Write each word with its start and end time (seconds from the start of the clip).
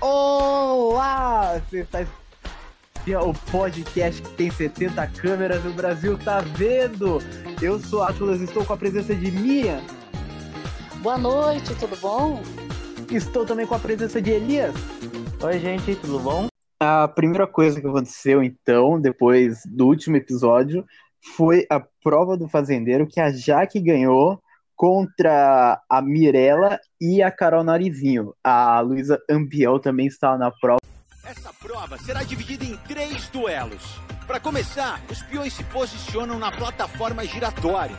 Olá! 0.00 1.60
Você 1.68 1.80
está 1.80 2.06
o 3.20 3.32
podcast 3.50 4.22
que 4.22 4.30
tem 4.34 4.50
70 4.50 5.06
câmeras 5.08 5.64
o 5.64 5.72
Brasil 5.72 6.16
tá 6.18 6.40
vendo. 6.40 7.18
Eu 7.60 7.80
sou 7.80 8.02
Atlas, 8.02 8.40
estou 8.40 8.64
com 8.64 8.74
a 8.74 8.76
presença 8.76 9.14
de 9.14 9.30
Mia. 9.32 9.80
Boa 11.02 11.18
noite, 11.18 11.74
tudo 11.74 11.96
bom? 11.96 12.40
Estou 13.10 13.44
também 13.44 13.66
com 13.66 13.74
a 13.74 13.78
presença 13.78 14.22
de 14.22 14.30
Elias. 14.30 14.74
Oi, 15.42 15.58
gente, 15.58 15.96
tudo 15.96 16.20
bom? 16.20 16.46
A 16.78 17.08
primeira 17.08 17.46
coisa 17.46 17.80
que 17.80 17.86
aconteceu, 17.86 18.42
então, 18.42 19.00
depois 19.00 19.62
do 19.66 19.86
último 19.86 20.16
episódio, 20.16 20.84
foi 21.36 21.66
a 21.68 21.80
prova 21.80 22.36
do 22.36 22.46
fazendeiro 22.46 23.06
que 23.06 23.18
a 23.18 23.32
Jaque 23.32 23.80
ganhou 23.80 24.40
contra 24.78 25.82
a 25.90 26.00
Mirella 26.00 26.78
e 27.00 27.20
a 27.20 27.32
Carol 27.32 27.64
Narizinho. 27.64 28.32
A 28.44 28.78
Luísa 28.80 29.20
Ambiel 29.28 29.80
também 29.80 30.06
estava 30.06 30.38
na 30.38 30.52
prova. 30.52 30.80
Essa 31.24 31.52
prova 31.52 31.98
será 31.98 32.22
dividida 32.22 32.64
em 32.64 32.76
três 32.86 33.28
duelos. 33.28 33.82
Para 34.24 34.38
começar, 34.38 35.02
os 35.10 35.20
peões 35.24 35.52
se 35.52 35.64
posicionam 35.64 36.38
na 36.38 36.52
plataforma 36.52 37.24
giratória. 37.24 37.96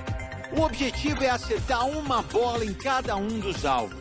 O 0.57 0.61
objetivo 0.61 1.21
é 1.21 1.29
acertar 1.29 1.85
uma 1.85 2.21
bola 2.23 2.63
em 2.63 2.73
cada 2.73 3.15
um 3.17 3.39
dos 3.39 3.65
alvos. 3.65 3.99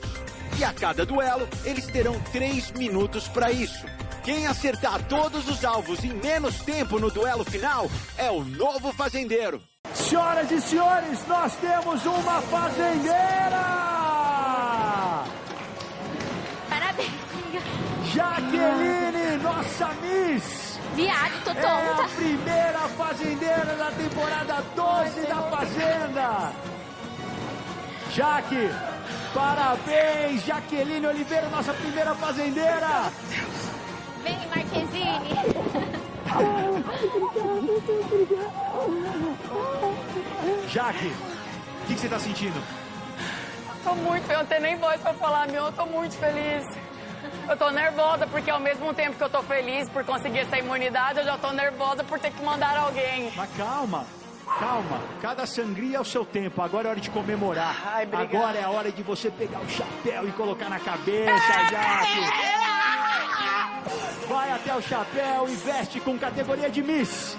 E 0.56 0.62
a 0.62 0.72
cada 0.72 1.04
duelo, 1.04 1.48
eles 1.64 1.86
terão 1.86 2.18
três 2.32 2.70
minutos 2.72 3.26
para 3.28 3.50
isso. 3.50 3.84
Quem 4.24 4.46
acertar 4.46 5.02
todos 5.08 5.48
os 5.48 5.64
alvos 5.64 6.04
em 6.04 6.12
menos 6.12 6.58
tempo 6.60 6.98
no 6.98 7.10
duelo 7.10 7.44
final 7.44 7.90
é 8.16 8.30
o 8.30 8.44
novo 8.44 8.92
fazendeiro. 8.92 9.60
Senhoras 9.94 10.50
e 10.50 10.60
senhores, 10.60 11.26
nós 11.26 11.54
temos 11.56 12.06
uma 12.06 12.40
fazendeira! 12.42 13.64
Parabéns, 16.68 17.10
Jaqueline, 18.14 19.36
nossa 19.42 19.88
Miss! 20.02 20.78
Viado, 20.94 21.44
tô 21.44 21.54
tonta. 21.54 21.66
É 21.66 22.04
a 22.04 22.08
primeira 22.08 22.78
fazendeira 22.96 23.76
da 23.76 23.90
temporada 23.90 24.64
12 24.74 25.20
da 25.26 25.42
Fazenda! 25.42 26.52
Jaque, 28.14 28.70
parabéns, 29.34 30.44
Jaqueline 30.44 31.06
Oliveira, 31.06 31.48
nossa 31.48 31.72
primeira 31.74 32.14
fazendeira! 32.14 33.12
Vem, 34.22 34.38
Marquezine! 34.48 36.07
Jaque, 40.68 41.06
o 41.06 41.86
que, 41.86 41.94
que 41.94 42.00
você 42.00 42.08
tá 42.08 42.18
sentindo? 42.18 42.62
Tô 43.82 43.94
muito, 43.94 44.30
eu 44.30 44.38
não 44.38 44.46
tenho 44.46 44.60
nem 44.60 44.76
voz 44.76 45.00
pra 45.00 45.14
falar, 45.14 45.48
meu, 45.48 45.64
eu 45.64 45.72
tô 45.72 45.86
muito 45.86 46.16
feliz. 46.16 46.66
Eu 47.48 47.56
tô 47.56 47.70
nervosa 47.70 48.26
porque 48.26 48.50
ao 48.50 48.60
mesmo 48.60 48.92
tempo 48.92 49.16
que 49.16 49.24
eu 49.24 49.30
tô 49.30 49.42
feliz 49.42 49.88
por 49.88 50.04
conseguir 50.04 50.40
essa 50.40 50.58
imunidade, 50.58 51.20
eu 51.20 51.24
já 51.24 51.38
tô 51.38 51.50
nervosa 51.52 52.04
por 52.04 52.18
ter 52.18 52.30
que 52.30 52.42
mandar 52.42 52.76
alguém. 52.76 53.32
Mas 53.34 53.50
calma, 53.56 54.04
calma. 54.58 55.00
Cada 55.20 55.46
sangria 55.46 55.98
é 55.98 56.00
o 56.00 56.04
seu 56.04 56.24
tempo. 56.24 56.62
Agora 56.62 56.88
é 56.88 56.90
hora 56.90 57.00
de 57.00 57.10
comemorar. 57.10 57.76
Ai. 57.86 58.08
Agora 58.12 58.58
é 58.58 58.64
a 58.64 58.70
hora 58.70 58.90
de 58.90 59.02
você 59.02 59.30
pegar 59.30 59.60
o 59.60 59.68
chapéu 59.68 60.28
e 60.28 60.32
colocar 60.32 60.68
na 60.68 60.80
cabeça, 60.80 61.52
Jaque. 61.70 62.68
Vai 64.28 64.50
até 64.52 64.74
o 64.74 64.82
chapéu 64.82 65.48
e 65.48 65.54
veste 65.54 66.00
com 66.00 66.18
categoria 66.18 66.70
de 66.70 66.82
Miss. 66.82 67.36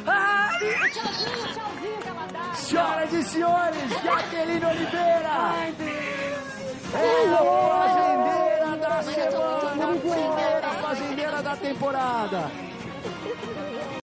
Senhoras 2.55 3.13
e 3.13 3.23
senhores, 3.23 4.01
Jaqueline 4.03 4.65
Oliveira. 4.65 5.29
Ai, 5.29 5.71
Deus. 5.73 6.49
É 6.91 7.29
a 7.31 7.37
fazendeira 7.77 8.77
da 8.77 9.03
semana, 9.03 9.83
a 9.83 9.97
primeira 9.99 10.69
fazendeira 10.81 11.43
da 11.43 11.55
temporada. 11.55 12.51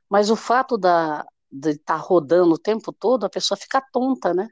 Mas 0.10 0.30
o 0.30 0.36
fato 0.36 0.78
da, 0.78 1.26
de 1.52 1.72
estar 1.72 1.98
rodando 1.98 2.54
o 2.56 2.60
tempo 2.60 2.92
todo, 2.94 3.26
a 3.26 3.30
pessoa 3.30 3.58
fica 3.58 3.82
tonta, 3.92 4.34
né? 4.34 4.48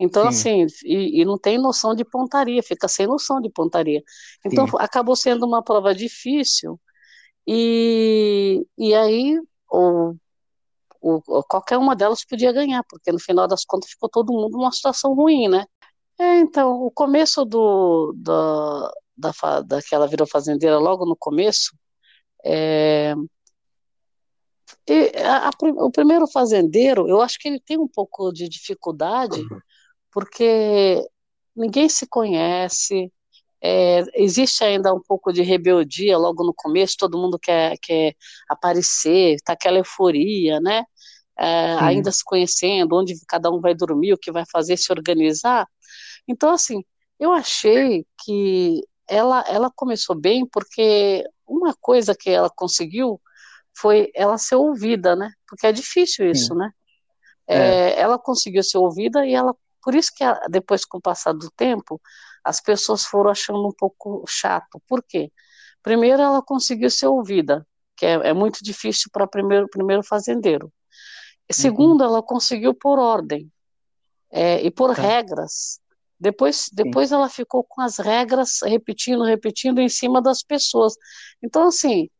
Então, 0.00 0.26
Sim. 0.28 0.28
assim, 0.28 0.66
e, 0.84 1.22
e 1.22 1.24
não 1.24 1.38
tem 1.38 1.58
noção 1.58 1.94
de 1.94 2.04
pontaria, 2.04 2.62
fica 2.62 2.88
sem 2.88 3.06
noção 3.06 3.40
de 3.40 3.50
pontaria. 3.50 4.02
Então, 4.44 4.66
Sim. 4.66 4.76
acabou 4.78 5.16
sendo 5.16 5.46
uma 5.46 5.62
prova 5.64 5.94
difícil, 5.94 6.80
e, 7.46 8.66
e 8.78 8.94
aí 8.94 9.40
o, 11.00 11.22
o- 11.28 11.42
qualquer 11.44 11.78
uma 11.78 11.96
delas 11.96 12.24
podia 12.24 12.52
ganhar, 12.52 12.84
porque 12.88 13.12
no 13.12 13.18
final 13.20 13.48
das 13.48 13.64
contas 13.64 13.90
ficou 13.90 14.08
todo 14.08 14.32
mundo 14.32 14.58
numa 14.58 14.72
situação 14.72 15.14
ruim, 15.14 15.48
né? 15.48 15.64
É, 16.18 16.38
então, 16.40 16.82
o 16.82 16.90
começo 16.90 17.44
do, 17.46 18.12
da, 18.16 18.92
da, 19.16 19.32
fa- 19.32 19.62
daquela 19.62 20.06
virou 20.06 20.26
fazendeira, 20.26 20.78
logo 20.78 21.06
no 21.06 21.16
começo, 21.16 21.74
é, 22.44 23.14
e 24.92 25.16
a- 25.18 25.48
a 25.48 25.50
o 25.84 25.90
primeiro 25.90 26.26
fazendeiro, 26.28 27.08
eu 27.08 27.20
acho 27.22 27.38
que 27.38 27.48
ele 27.48 27.60
tem 27.60 27.78
um 27.78 27.88
pouco 27.88 28.32
de 28.32 28.48
dificuldade, 28.48 29.40
porque 30.12 31.02
ninguém 31.56 31.88
se 31.88 32.06
conhece, 32.06 33.12
é, 33.62 34.02
existe 34.14 34.64
ainda 34.64 34.94
um 34.94 35.02
pouco 35.02 35.32
de 35.32 35.42
rebeldia 35.42 36.18
logo 36.18 36.44
no 36.44 36.54
começo, 36.54 36.96
todo 36.98 37.18
mundo 37.18 37.38
quer, 37.38 37.76
quer 37.82 38.14
aparecer, 38.48 39.36
tá 39.44 39.52
aquela 39.54 39.78
euforia, 39.78 40.60
né? 40.60 40.84
É, 41.38 41.74
ainda 41.80 42.12
se 42.12 42.24
conhecendo, 42.24 42.96
onde 42.96 43.14
cada 43.28 43.50
um 43.50 43.60
vai 43.60 43.74
dormir, 43.74 44.12
o 44.14 44.18
que 44.18 44.32
vai 44.32 44.44
fazer, 44.52 44.76
se 44.76 44.92
organizar. 44.92 45.66
Então, 46.28 46.50
assim, 46.52 46.84
eu 47.18 47.32
achei 47.32 48.06
que 48.24 48.82
ela, 49.08 49.44
ela 49.48 49.70
começou 49.74 50.16
bem, 50.16 50.46
porque 50.46 51.24
uma 51.46 51.74
coisa 51.80 52.14
que 52.18 52.30
ela 52.30 52.50
conseguiu 52.50 53.20
foi 53.80 54.10
ela 54.14 54.38
ser 54.38 54.56
ouvida, 54.56 55.16
né? 55.16 55.30
Porque 55.48 55.66
é 55.66 55.72
difícil 55.72 56.30
isso, 56.30 56.54
né? 56.54 56.70
É, 57.46 58.00
ela 58.00 58.18
conseguiu 58.18 58.62
ser 58.62 58.78
ouvida 58.78 59.26
e 59.26 59.34
ela, 59.34 59.54
por 59.82 59.94
isso 59.94 60.12
que 60.14 60.22
ela- 60.24 60.40
depois 60.48 60.84
com 60.84 60.98
o 60.98 61.00
passar 61.02 61.32
do 61.32 61.50
tempo, 61.52 62.00
as 62.44 62.60
pessoas 62.60 63.04
foram 63.04 63.30
achando 63.30 63.66
um 63.66 63.72
pouco 63.72 64.24
chato. 64.28 64.80
Por 64.88 65.02
quê? 65.02 65.32
Primeiro, 65.82 66.22
ela 66.22 66.42
conseguiu 66.42 66.90
ser 66.90 67.06
ouvida, 67.08 67.66
que 67.96 68.06
é, 68.06 68.12
é 68.30 68.32
muito 68.34 68.62
difícil 68.62 69.10
para 69.12 69.26
primeiro 69.26 69.68
primeiro 69.68 70.02
fazendeiro. 70.02 70.72
E 71.48 71.54
Segundo, 71.54 72.04
ela 72.04 72.22
conseguiu 72.22 72.74
por 72.74 72.98
ordem 72.98 73.50
é, 74.30 74.62
e 74.62 74.70
por 74.70 74.94
Tá. 74.94 75.02
regras. 75.02 75.80
Depois, 76.18 76.68
depois 76.72 77.12
ela 77.12 77.28
ficou 77.28 77.64
com 77.64 77.80
as 77.80 77.98
regras 77.98 78.58
repetindo, 78.62 79.24
repetindo 79.24 79.80
em 79.80 79.88
cima 79.88 80.20
das 80.20 80.42
pessoas. 80.42 80.94
Então, 81.42 81.68
assim, 81.68 82.10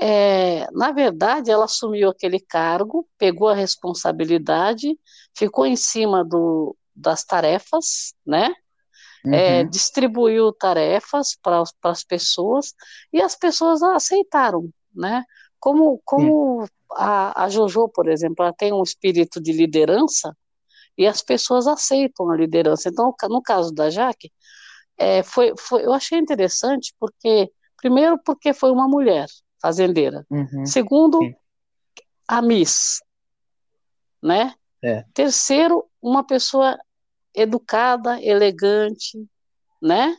é, 0.00 0.66
na 0.72 0.92
verdade, 0.92 1.50
ela 1.50 1.64
assumiu 1.66 2.08
aquele 2.10 2.40
cargo, 2.40 3.08
pegou 3.18 3.48
a 3.48 3.54
responsabilidade, 3.54 4.98
ficou 5.36 5.66
em 5.66 5.76
cima 5.76 6.24
do, 6.24 6.76
das 6.94 7.24
tarefas, 7.24 8.14
né? 8.26 8.54
É, 9.30 9.62
Uhum. 9.62 9.70
distribuiu 9.70 10.52
tarefas 10.52 11.36
para 11.42 11.62
as 11.84 12.04
pessoas 12.04 12.74
e 13.12 13.22
as 13.22 13.36
pessoas 13.36 13.82
aceitaram, 13.82 14.70
né? 14.94 15.24
Como, 15.60 16.00
como 16.04 16.66
a, 16.92 17.44
a 17.44 17.48
Jojo, 17.48 17.88
por 17.90 18.08
exemplo, 18.08 18.44
ela 18.44 18.52
tem 18.54 18.72
um 18.72 18.82
espírito 18.82 19.40
de 19.40 19.52
liderança 19.52 20.36
e 20.98 21.06
as 21.06 21.22
pessoas 21.22 21.66
aceitam 21.66 22.30
a 22.30 22.36
liderança. 22.36 22.88
Então, 22.90 23.14
no 23.30 23.42
caso 23.42 23.72
da 23.74 23.90
Jaque, 23.90 24.32
é, 24.98 25.22
foi, 25.22 25.54
foi, 25.58 25.84
eu 25.84 25.92
achei 25.92 26.18
interessante 26.18 26.94
porque, 27.00 27.50
primeiro, 27.76 28.18
porque 28.24 28.52
foi 28.54 28.70
uma 28.72 28.88
mulher 28.88 29.26
fazendeira. 29.60 30.26
Uhum. 30.30 30.66
Segundo, 30.66 31.18
Sim. 31.18 31.34
a 32.26 32.42
Miss, 32.42 33.02
né? 34.22 34.54
É. 34.82 35.04
Terceiro, 35.12 35.86
uma 36.00 36.24
pessoa 36.24 36.78
educada, 37.34 38.20
elegante, 38.22 39.18
né? 39.80 40.16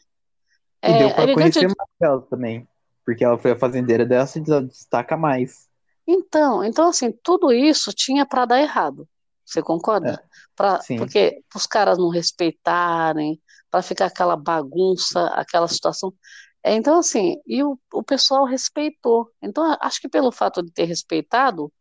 E 0.84 0.91
É, 0.91 0.97
deu 0.97 1.13
pra 1.13 1.24
elegante, 1.24 1.53
conhecer 1.53 1.68
mais 1.68 1.90
ela 2.02 2.22
também. 2.22 2.68
Porque 3.03 3.24
ela 3.24 3.38
foi 3.38 3.52
a 3.52 3.59
fazendeira 3.59 4.06
dela, 4.06 4.28
se 4.28 4.40
destaca 4.40 5.17
mais. 5.17 5.67
então, 6.05 6.64
então 6.64 6.90
assim, 6.90 7.11
tudo 7.23 7.52
isso 7.52 7.91
tinha 7.91 8.26
para 8.26 8.46
dar 8.46 8.61
errado. 8.61 9.08
Você 9.46 9.61
concorda? 9.61 10.23
Pra, 10.55 10.79
sim. 10.79 10.97
porque 10.97 11.44
os 11.53 11.66
caras 11.66 11.97
não 11.97 12.09
respeitarem, 12.09 13.41
para 13.70 13.82
ficar 13.82 14.05
aquela 14.05 14.35
bagunça, 14.35 15.28
aquela 15.28 15.67
situação. 15.67 16.14
É, 16.63 16.75
então, 16.75 16.99
assim, 16.99 17.37
e 17.46 17.63
o, 17.63 17.78
o 17.93 18.03
pessoal 18.03 18.46
respeitou. 18.46 19.29
Então, 19.41 19.75
acho 19.81 19.99
que 19.99 20.09
pelo 20.09 20.31
fato 20.31 20.61
de 20.61 20.72
ter 20.72 20.85
respeitado, 20.85 21.72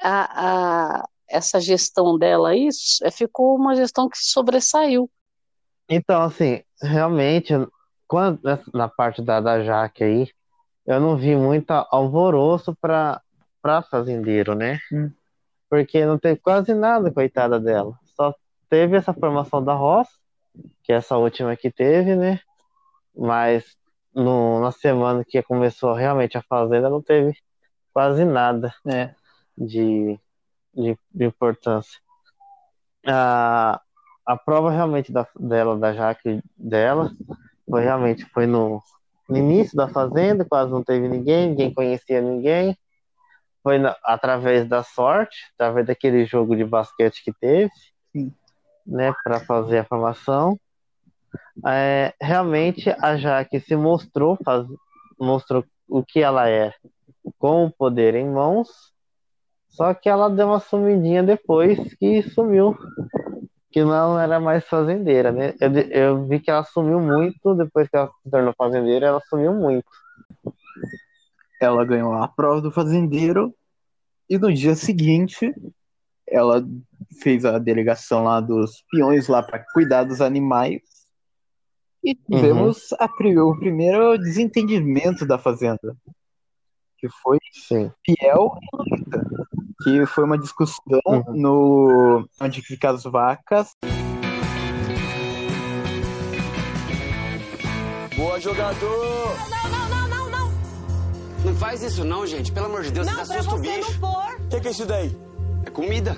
a, 0.00 0.98
a, 0.98 1.08
essa 1.28 1.60
gestão 1.60 2.18
dela 2.18 2.50
aí 2.50 2.68
é, 3.02 3.10
ficou 3.10 3.56
uma 3.56 3.74
gestão 3.74 4.08
que 4.08 4.18
sobressaiu. 4.18 5.10
Então, 5.88 6.22
assim, 6.22 6.62
realmente, 6.82 7.54
quando, 8.06 8.40
na 8.74 8.88
parte 8.88 9.22
da, 9.22 9.40
da 9.40 9.62
Jaque 9.62 10.04
aí, 10.04 10.28
eu 10.86 11.00
não 11.00 11.16
vi 11.16 11.34
muito 11.34 11.70
alvoroço 11.90 12.76
para 12.80 13.20
para 13.66 13.82
fazendeiro, 13.82 14.54
né? 14.54 14.78
Hum. 14.92 15.10
Porque 15.68 16.06
não 16.06 16.16
teve 16.16 16.38
quase 16.38 16.72
nada, 16.72 17.10
coitada 17.10 17.58
dela. 17.58 17.98
Só 18.14 18.32
teve 18.70 18.96
essa 18.96 19.12
formação 19.12 19.64
da 19.64 19.74
roça, 19.74 20.12
que 20.84 20.92
é 20.92 20.96
essa 20.96 21.16
última 21.16 21.56
que 21.56 21.68
teve, 21.68 22.14
né? 22.14 22.38
Mas 23.12 23.76
no, 24.16 24.60
na 24.60 24.72
semana 24.72 25.22
que 25.24 25.42
começou 25.42 25.92
realmente 25.92 26.38
a 26.38 26.42
fazenda, 26.42 26.88
não 26.88 27.02
teve 27.02 27.36
quase 27.92 28.24
nada 28.24 28.74
É. 28.86 29.14
de, 29.56 30.18
de, 30.74 30.98
de 31.14 31.24
importância. 31.24 32.00
A, 33.06 33.80
a 34.24 34.36
prova 34.36 34.70
realmente 34.70 35.12
da, 35.12 35.26
dela, 35.38 35.76
da 35.76 35.92
Jaque 35.92 36.42
dela, 36.56 37.12
foi 37.68 37.82
realmente 37.82 38.24
foi 38.32 38.46
no, 38.46 38.82
no 39.28 39.36
início 39.36 39.76
da 39.76 39.86
fazenda, 39.86 40.44
quase 40.44 40.72
não 40.72 40.82
teve 40.82 41.06
ninguém, 41.08 41.50
ninguém 41.50 41.72
conhecia 41.72 42.20
ninguém. 42.20 42.76
Foi 43.62 43.78
na- 43.78 43.96
através 44.02 44.66
da 44.66 44.82
sorte, 44.82 45.36
através 45.54 45.86
daquele 45.86 46.24
jogo 46.24 46.56
de 46.56 46.64
basquete 46.64 47.22
que 47.22 47.32
teve, 47.32 47.70
Sim. 48.12 48.32
né, 48.86 49.12
para 49.22 49.40
fazer 49.40 49.78
a 49.78 49.84
formação. 49.84 50.58
É, 51.64 52.14
realmente 52.20 52.90
a 53.00 53.16
Jaque 53.16 53.60
se 53.60 53.76
mostrou, 53.76 54.36
faz, 54.44 54.66
mostrou 55.18 55.64
o 55.88 56.02
que 56.04 56.20
ela 56.20 56.48
é 56.48 56.72
com 57.38 57.66
o 57.66 57.70
poder 57.70 58.14
em 58.14 58.28
mãos, 58.28 58.68
só 59.68 59.92
que 59.94 60.08
ela 60.08 60.28
deu 60.28 60.48
uma 60.48 60.60
sumidinha 60.60 61.22
depois 61.22 61.78
que 61.94 62.22
sumiu, 62.22 62.76
que 63.70 63.82
não 63.84 64.18
era 64.18 64.38
mais 64.40 64.66
fazendeira, 64.66 65.32
né? 65.32 65.54
Eu, 65.60 65.72
eu 65.72 66.26
vi 66.26 66.40
que 66.40 66.50
ela 66.50 66.64
sumiu 66.64 67.00
muito 67.00 67.54
depois 67.54 67.88
que 67.88 67.96
ela 67.96 68.10
se 68.22 68.30
tornou 68.30 68.54
fazendeira, 68.56 69.06
ela 69.06 69.20
sumiu 69.28 69.52
muito. 69.52 69.88
Ela 71.60 71.84
ganhou 71.84 72.12
a 72.12 72.28
prova 72.28 72.60
do 72.60 72.70
fazendeiro 72.70 73.54
e 74.28 74.38
no 74.38 74.52
dia 74.52 74.74
seguinte 74.74 75.54
ela 76.28 76.64
fez 77.22 77.44
a 77.44 77.58
delegação 77.58 78.24
lá 78.24 78.40
dos 78.40 78.84
peões 78.90 79.28
lá 79.28 79.42
para 79.42 79.64
cuidar 79.72 80.04
dos 80.04 80.20
animais 80.20 80.95
e 82.06 82.14
tivemos 82.14 82.92
a 83.00 83.08
pri- 83.08 83.38
o 83.38 83.56
primeiro 83.58 84.16
desentendimento 84.18 85.26
da 85.26 85.36
fazenda, 85.38 85.96
que 86.98 87.08
foi 87.22 87.38
Sim. 87.52 87.90
Piel 88.04 88.52
e 88.62 88.76
Lolita, 88.76 89.26
que 89.82 90.06
foi 90.06 90.24
uma 90.24 90.38
discussão 90.38 90.80
Uhum. 91.06 91.22
no 91.34 92.28
onde 92.40 92.62
fica 92.62 92.90
as 92.90 93.02
vacas. 93.04 93.72
Boa, 98.16 98.40
jogador! 98.40 99.36
Não, 99.50 99.70
não, 99.70 99.88
não, 99.88 100.08
não, 100.08 100.30
não. 100.30 100.50
Não 101.44 101.54
faz 101.56 101.82
isso 101.82 102.04
não, 102.04 102.26
gente. 102.26 102.50
Pelo 102.52 102.66
amor 102.66 102.82
de 102.82 102.90
Deus, 102.92 103.06
Não, 103.06 103.14
você 103.14 103.32
pra 103.32 103.40
assusta 103.40 103.54
o 103.54 103.58
você 103.58 103.76
bicho. 103.76 103.92
não 103.92 104.00
pôr. 104.00 104.34
O 104.40 104.48
que, 104.48 104.60
que 104.60 104.68
é 104.68 104.70
isso 104.70 104.86
daí? 104.86 105.16
É 105.66 105.70
comida. 105.70 106.16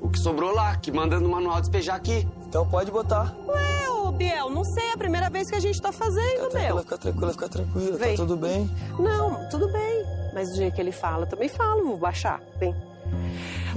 O 0.00 0.10
que 0.10 0.18
sobrou 0.18 0.52
lá, 0.52 0.76
que 0.76 0.92
manda 0.92 1.18
no 1.18 1.28
manual 1.30 1.60
despejar 1.60 1.96
aqui. 1.96 2.26
Então 2.52 2.68
pode 2.68 2.90
botar. 2.90 3.34
Ué, 3.46 3.88
ô 3.88 4.12
Biel, 4.12 4.50
não 4.50 4.62
sei, 4.62 4.84
é 4.84 4.92
a 4.92 4.98
primeira 4.98 5.30
vez 5.30 5.48
que 5.48 5.56
a 5.56 5.58
gente 5.58 5.80
tá 5.80 5.90
fazendo, 5.90 6.50
Fica 6.50 6.58
meu. 6.58 6.78
fica 6.80 6.98
tranquila, 6.98 7.32
fica 7.32 7.48
tranquila. 7.48 7.96
Vem. 7.96 8.14
Tá 8.14 8.22
tudo 8.22 8.36
bem? 8.36 8.70
Não, 8.98 9.48
tudo 9.48 9.72
bem. 9.72 10.04
Mas 10.34 10.50
do 10.50 10.56
jeito 10.56 10.74
que 10.74 10.80
ele 10.82 10.92
fala, 10.92 11.22
eu 11.24 11.28
também 11.30 11.48
falo, 11.48 11.82
vou 11.82 11.96
baixar. 11.96 12.42
Vem. 12.58 12.76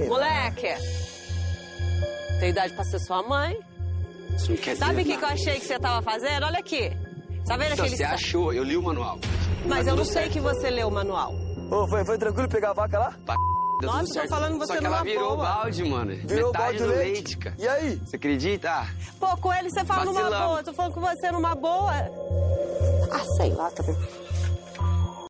Moleque, 0.06 0.74
tem 2.38 2.50
idade 2.50 2.74
pra 2.74 2.84
ser 2.84 2.98
sua 2.98 3.22
mãe? 3.22 3.58
Isso 4.36 4.50
não 4.50 4.58
quer 4.58 4.76
Sabe 4.76 5.00
o 5.00 5.04
que, 5.06 5.16
que 5.16 5.24
eu 5.24 5.28
achei 5.28 5.58
que 5.58 5.64
você 5.64 5.78
tava 5.78 6.02
fazendo? 6.02 6.44
Olha 6.44 6.58
aqui. 6.58 6.90
Tá 7.46 7.56
vendo 7.56 7.72
aquele... 7.72 7.96
você 7.96 8.04
achou, 8.04 8.52
eu 8.52 8.62
li 8.62 8.76
o 8.76 8.82
manual. 8.82 9.18
Mas 9.64 9.86
Tá 9.86 9.92
eu 9.92 9.96
não 9.96 10.04
sei 10.04 10.12
certo. 10.24 10.32
que 10.34 10.40
você 10.40 10.68
leu 10.68 10.88
o 10.88 10.92
manual. 10.92 11.32
Ô, 11.70 11.88
foi, 11.88 12.04
foi 12.04 12.18
tranquilo 12.18 12.46
pegar 12.46 12.70
a 12.72 12.74
vaca 12.74 12.98
lá? 12.98 13.14
Deu 13.24 13.55
Nossa, 13.82 13.98
tudo 13.98 14.06
tô 14.08 14.12
certo. 14.14 14.28
falando 14.28 14.58
você 14.58 14.66
Só 14.72 14.78
que 14.78 14.84
ela 14.86 14.96
numa 14.96 15.04
virou 15.04 15.36
boa. 15.36 15.48
balde, 15.48 15.84
mano. 15.84 16.14
Virou 16.14 16.46
Metade 16.52 16.58
balde 16.58 16.78
de 16.78 16.84
do 16.84 16.88
leite. 16.90 17.12
leite, 17.12 17.38
cara. 17.38 17.56
E 17.58 17.68
aí? 17.68 17.96
Você 17.96 18.16
acredita? 18.16 18.70
Ah, 18.70 18.86
Pô, 19.20 19.36
com 19.36 19.52
ele 19.52 19.70
você 19.70 19.84
fala 19.84 20.04
numa 20.04 20.20
Vacilamos. 20.20 20.46
boa. 20.48 20.60
Eu 20.60 20.64
tô 20.64 20.72
falando 20.72 20.92
com 20.94 21.00
você 21.00 21.30
numa 21.30 21.54
boa. 21.54 21.92
Ah, 23.10 23.24
sei 23.36 23.52
lá 23.52 23.70
também. 23.70 23.94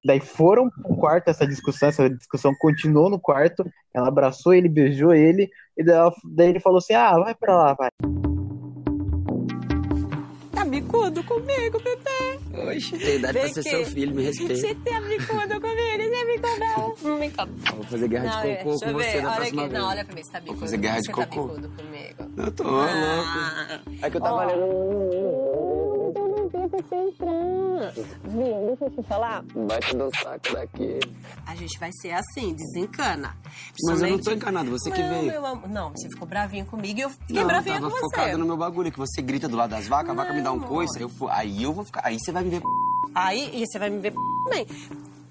Daí 0.04 0.20
foram 0.20 0.70
pro 0.70 0.94
quarto 0.96 1.28
essa 1.28 1.44
discussão, 1.46 1.88
essa 1.88 2.08
discussão 2.08 2.52
continuou 2.60 3.10
no 3.10 3.18
quarto. 3.18 3.64
Ela 3.92 4.06
abraçou 4.08 4.54
ele, 4.54 4.68
beijou 4.68 5.12
ele, 5.12 5.50
e 5.76 5.82
daí, 5.82 5.96
ela- 5.96 6.12
daí 6.24 6.50
ele 6.50 6.60
falou 6.60 6.78
assim: 6.78 6.94
Ah, 6.94 7.18
vai 7.18 7.34
pra 7.34 7.56
lá, 7.56 7.74
vai. 7.74 7.88
Tá 10.66 10.70
bicudo 10.70 11.22
comigo, 11.22 11.78
bebê. 11.80 12.72
Oxe, 12.76 12.98
tem 12.98 13.16
idade 13.16 13.38
pra 13.38 13.48
ser 13.50 13.62
seu 13.62 13.84
filho, 13.86 14.12
me 14.14 14.24
respeita. 14.24 14.56
Você 14.56 14.74
tá 14.74 15.00
bicudo 15.00 15.60
comigo, 15.60 16.02
você 16.02 16.16
é 16.16 16.24
bicudo. 16.26 17.18
Vem 17.18 17.30
cá. 17.30 17.46
Eu 17.70 17.76
Vou 17.76 17.84
fazer 17.84 18.08
guerra 18.08 18.24
Não, 18.24 18.42
de 18.42 18.48
é, 18.48 18.56
cocô 18.56 18.70
com 18.80 18.92
você 18.92 19.12
ver. 19.12 19.22
da 19.22 19.28
Olha 19.28 19.36
próxima 19.36 19.62
aqui, 19.62 19.70
vez. 19.70 19.72
não, 19.82 19.88
olha 19.88 20.04
pra 20.04 20.14
mim, 20.16 20.22
você 20.24 20.32
tá 20.32 20.40
bicudo. 20.40 20.60
fazer 20.60 20.76
guerra 20.78 20.98
de 21.00 21.06
você 21.06 21.12
cocô. 21.12 21.48
tá 21.48 21.60
comigo. 21.68 22.32
Eu 22.36 22.50
tô 22.52 22.62
louco. 22.64 22.88
Ah. 22.90 23.80
É 24.02 24.10
que 24.10 24.16
eu 24.16 24.20
tava 24.20 24.34
Ó. 24.34 24.44
lendo. 24.46 25.95
Viu, 28.24 28.66
deixa 28.66 28.84
eu 28.84 28.90
te 28.90 29.02
falar. 29.08 29.44
Vai 29.54 29.80
te 29.80 29.96
dar 29.96 30.10
saco 30.22 30.52
daqui. 30.52 30.98
A 31.46 31.54
gente 31.54 31.78
vai 31.78 31.90
ser 32.00 32.12
assim, 32.12 32.54
desencana. 32.54 33.36
Mas 33.84 34.02
eu 34.02 34.10
não 34.10 34.18
tô 34.18 34.32
encanado, 34.32 34.70
você 34.70 34.90
que 34.90 35.02
não, 35.02 35.08
veio. 35.10 35.26
meu 35.32 35.46
amor. 35.46 35.68
Não, 35.68 35.90
você 35.90 36.08
ficou 36.08 36.26
bravinho 36.26 36.66
comigo 36.66 36.98
e 36.98 37.02
eu 37.02 37.10
fiquei 37.10 37.36
Não, 37.36 37.46
bravinha 37.46 37.76
tava 37.76 37.90
com 37.90 37.96
você. 37.96 38.02
focado 38.16 38.38
no 38.38 38.46
meu 38.46 38.56
bagulho, 38.56 38.90
que 38.92 38.98
você 38.98 39.22
grita 39.22 39.48
do 39.48 39.56
lado 39.56 39.70
das 39.70 39.86
vacas, 39.86 40.10
a 40.10 40.14
vaca 40.14 40.32
me 40.32 40.42
dá 40.42 40.52
um 40.52 40.56
Não, 40.56 40.66
coice, 40.66 41.00
eu, 41.00 41.10
aí 41.30 41.62
eu 41.62 41.72
vou 41.72 41.84
ficar. 41.84 42.02
Aí 42.04 42.18
você 42.18 42.32
vai 42.32 42.42
me 42.42 42.50
ver. 42.50 42.62
Aí, 43.14 43.50
e 43.62 43.66
você 43.66 43.78
vai 43.78 43.90
me 43.90 43.98
ver 43.98 44.12
também. 44.44 44.66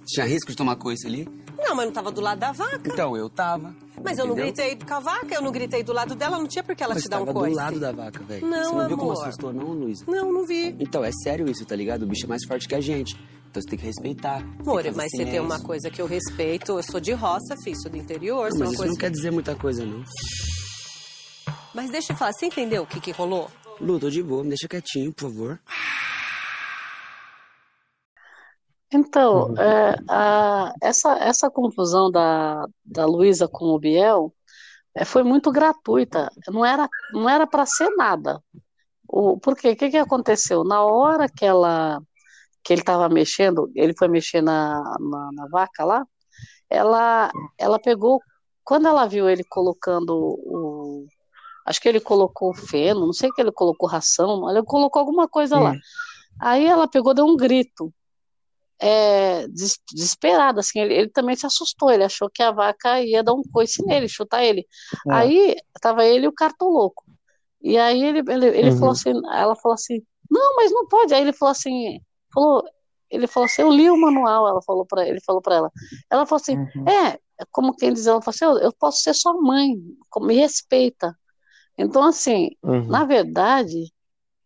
Tinha 0.06 0.26
risco 0.26 0.52
de 0.52 0.58
tomar 0.58 0.76
coice 0.76 1.06
ali? 1.08 1.28
Não, 1.65 1.75
mas 1.75 1.85
não 1.88 1.94
tava 1.94 2.12
do 2.12 2.21
lado 2.21 2.39
da 2.39 2.51
vaca. 2.51 2.81
Então, 2.85 3.17
eu 3.17 3.29
tava. 3.29 3.75
Mas 4.03 4.17
eu 4.19 4.27
não 4.27 4.35
gritei 4.35 4.75
com 4.77 4.94
a 4.94 5.00
vaca, 5.00 5.33
eu 5.33 5.41
não 5.41 5.51
gritei 5.51 5.81
do 5.83 5.91
lado 5.91 6.13
dela, 6.15 6.38
não 6.38 6.47
tinha 6.47 6.63
por 6.63 6.75
que 6.75 6.83
ela 6.83 6.94
Mas 6.94 7.03
te 7.03 7.09
dar 7.09 7.17
um 7.21 7.25
tava 7.25 7.33
coice. 7.39 7.51
do 7.51 7.57
lado 7.57 7.79
da 7.79 7.91
vaca, 7.91 8.23
velho. 8.23 8.45
Não, 8.47 8.63
Você 8.71 8.75
não 8.75 8.88
viu 8.88 8.97
como 8.97 9.12
amor. 9.12 9.23
assustou, 9.23 9.51
não, 9.53 9.65
Luísa? 9.71 10.06
Não, 10.07 10.31
não 10.31 10.45
vi. 10.45 10.75
Então, 10.79 11.03
é 11.03 11.12
sério 11.23 11.50
isso, 11.50 11.65
tá 11.65 11.75
ligado? 11.75 12.03
O 12.03 12.06
bicho 12.06 12.25
é 12.25 12.29
mais 12.29 12.45
forte 12.45 12.67
que 12.67 12.75
a 12.75 12.81
gente. 12.81 13.15
Então 13.50 13.62
você 13.63 13.69
tem 13.69 13.79
que 13.79 13.85
respeitar. 13.85 14.44
que 14.44 14.62
Amor, 14.69 14.83
mas 14.95 15.12
você 15.12 15.23
tem 15.25 15.39
uma 15.39 15.45
silêncio. 15.56 15.65
coisa 15.65 15.89
que 15.89 16.01
eu 16.01 16.06
respeito. 16.06 16.73
Eu 16.73 16.83
sou 16.83 17.00
de 17.00 17.13
roça, 17.13 17.56
filho, 17.63 17.81
sou 17.81 17.89
do 17.89 17.97
interior. 17.97 18.50
Não, 18.51 18.59
mas 18.59 18.73
isso 18.73 18.85
não 18.85 18.95
quer 18.95 19.09
dizer 19.09 19.31
muita 19.31 19.56
coisa, 19.56 19.85
não. 19.85 20.03
Mas 21.73 21.89
deixa 21.89 22.13
eu 22.13 22.17
falar, 22.17 22.31
você 22.33 22.45
entendeu 22.47 22.83
o 22.83 22.85
que, 22.88 23.00
que 23.00 23.12
rolou? 23.12 23.50
Lu, 23.79 24.00
tô 24.00 24.09
de 24.09 24.21
boa, 24.21 24.44
me 24.44 24.50
deixa 24.50 24.67
quietinho, 24.67 25.12
por 25.13 25.29
favor. 25.29 25.59
Então, 28.94 29.52
é, 29.58 29.96
a- 30.08 30.74
essa, 30.82 31.18
essa 31.18 31.50
confusão 31.50 32.10
da, 32.12 32.66
da 32.84 33.06
Luísa 33.06 33.48
com 33.48 33.66
o 33.66 33.80
Biel 33.80 34.34
é, 34.96 35.06
foi 35.06 35.24
muito 35.24 35.52
gratuita. 35.52 36.32
Não 36.50 36.66
era, 36.66 36.90
não 37.10 37.30
era 37.30 37.48
para 37.48 37.66
ser 37.66 37.90
nada. 37.98 38.42
O, 39.10 39.40
por 39.40 39.56
quê? 39.58 39.72
O 39.72 39.78
que, 39.78 39.90
que 39.92 39.98
aconteceu? 39.98 40.64
Na 40.64 40.84
hora 40.86 41.28
que 41.30 41.46
ela 41.46 42.02
que 42.64 42.74
ele 42.74 42.82
estava 42.82 43.10
mexendo, 43.10 43.72
ele 43.76 43.94
foi 43.98 44.08
mexer 44.10 44.42
na, 44.42 44.82
na, 45.00 45.32
na 45.34 45.48
vaca 45.50 45.86
lá, 45.86 46.06
ela, 46.70 47.34
ela 47.58 47.80
pegou, 47.80 48.24
quando 48.63 48.88
ela 48.88 49.08
viu 49.08 49.30
ele 49.30 49.44
colocando 49.46 50.12
o. 50.15 51.06
Acho 51.65 51.82
que 51.82 51.89
ele 51.89 52.00
colocou 52.01 52.54
feno, 52.56 53.01
não 53.08 53.13
sei 53.13 53.32
que 53.32 53.42
ele 53.42 53.51
colocou 53.51 53.89
ração, 53.89 54.50
ele 54.50 54.63
colocou 54.63 55.00
alguma 55.01 55.27
coisa 55.30 55.60
lá. 55.60 55.75
Aí 56.39 56.65
ela 56.65 56.88
pegou, 56.88 57.13
deu 57.13 57.25
um 57.25 57.38
grito 57.38 57.94
é, 58.79 59.48
des- 59.48 59.79
desesperado, 59.94 60.60
assim, 60.60 60.79
ele, 60.79 60.94
ele 60.94 61.10
também 61.10 61.36
se 61.36 61.46
assustou, 61.46 61.91
ele 61.91 62.03
achou 62.03 62.29
que 62.29 62.44
a 62.44 62.51
vaca 62.51 63.01
ia 63.01 63.24
dar 63.24 63.34
um 63.34 63.44
coice 63.51 63.84
nele, 63.86 64.08
chutar 64.10 64.44
ele. 64.44 64.67
É. 65.08 65.12
Aí 65.12 65.55
tava 65.82 66.05
ele 66.05 66.25
e 66.25 66.27
o 66.29 66.34
cartoloco. 66.34 67.03
E 67.62 67.77
aí 67.77 68.03
ele, 68.03 68.20
ele, 68.32 68.48
ele 68.48 68.72
Uhum. 68.72 68.77
falou 68.79 68.91
assim, 68.94 69.12
ela 69.34 69.55
falou 69.55 69.74
assim, 69.75 70.01
não, 70.29 70.55
mas 70.55 70.72
não 70.72 70.88
pode. 70.88 71.13
Aí 71.13 71.22
ele 71.22 71.34
falou 71.34 71.51
assim, 71.51 72.00
falou, 72.34 72.63
ele 73.10 73.27
falou 73.27 73.46
assim, 73.46 73.62
eu 73.63 73.72
li 73.72 73.89
o 73.89 73.98
manual, 73.98 74.48
ela 74.48 74.62
falou 74.63 74.86
para 74.86 75.08
ele 75.08 75.20
falou 75.25 75.41
para 75.41 75.55
ela. 75.55 75.72
Ela 76.10 76.25
falou 76.25 76.41
assim, 76.41 76.60
Uhum. 76.75 76.86
é, 76.88 77.20
como 77.51 77.75
quem 77.75 77.94
diz, 77.94 78.08
ela 78.08 78.22
falou 78.22 78.36
assim, 78.36 78.46
eu, 78.46 78.67
eu 78.70 78.74
posso 78.79 79.01
ser 79.01 79.13
sua 79.13 79.34
mãe, 79.41 79.75
me 80.22 80.36
respeita. 80.36 81.17
Então, 81.77 82.03
assim, 82.03 82.51
Uhum. 82.63 82.88
na 82.88 83.05
verdade, 83.05 83.94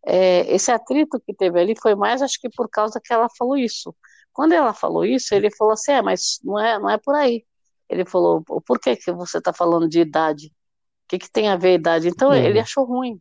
é, 0.05 0.53
esse 0.53 0.71
atrito 0.71 1.19
que 1.19 1.33
teve 1.33 1.59
ali 1.59 1.75
foi 1.79 1.95
mais, 1.95 2.21
acho 2.21 2.39
que 2.39 2.50
por 2.50 2.69
causa 2.69 3.00
que 3.03 3.13
ela 3.13 3.27
falou 3.38 3.57
isso. 3.57 3.95
Quando 4.33 4.53
ela 4.53 4.74
falou 4.74 5.05
isso, 5.05 5.33
ele 5.36 5.50
falou 5.55 5.74
assim, 5.74 5.91
é, 5.91 6.01
mas 6.01 6.39
não 6.43 6.59
é, 6.59 6.79
não 6.79 6.89
é 6.89 6.98
por 6.98 7.15
aí. 7.15 7.43
Ele 7.89 8.05
falou, 8.05 8.43
por 8.43 8.79
que 8.79 8.95
que 8.95 9.12
você 9.12 9.39
está 9.39 9.51
falando 9.51 9.88
de 9.89 10.00
idade? 10.00 10.48
O 10.48 11.07
que 11.09 11.17
que 11.19 11.31
tem 11.31 11.50
a 11.50 11.55
ver 11.55 11.69
a 11.69 11.74
idade? 11.74 12.07
Então, 12.07 12.29
Uhum. 12.29 12.36
ele 12.36 12.59
achou 12.59 12.86
ruim. 12.86 13.19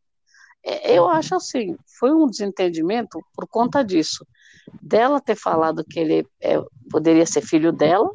É, 0.62 0.92
Eu 0.96 1.08
acho 1.08 1.34
assim, 1.34 1.76
foi 1.98 2.12
um 2.12 2.26
desentendimento 2.26 3.18
por 3.34 3.46
conta 3.48 3.82
disso. 3.82 4.26
Dela 4.82 5.20
ter 5.20 5.34
falado 5.36 5.82
que 5.84 5.98
ele 5.98 6.26
é, 6.40 6.60
poderia 6.90 7.24
ser 7.24 7.40
filho 7.40 7.72
dela, 7.72 8.10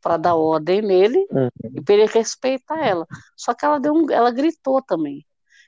para 0.00 0.16
dar 0.16 0.34
ordem 0.34 0.80
nele, 0.80 1.26
Uhum. 1.30 1.48
e 1.76 1.80
para 1.82 1.94
ele 1.94 2.06
respeitar 2.06 2.78
ela. 2.86 3.06
Só 3.36 3.52
que 3.52 3.64
ela 3.66 3.78
deu 3.78 3.92
um, 3.92 4.10
ela 4.10 4.30
gritou 4.30 4.80
também. 4.82 5.26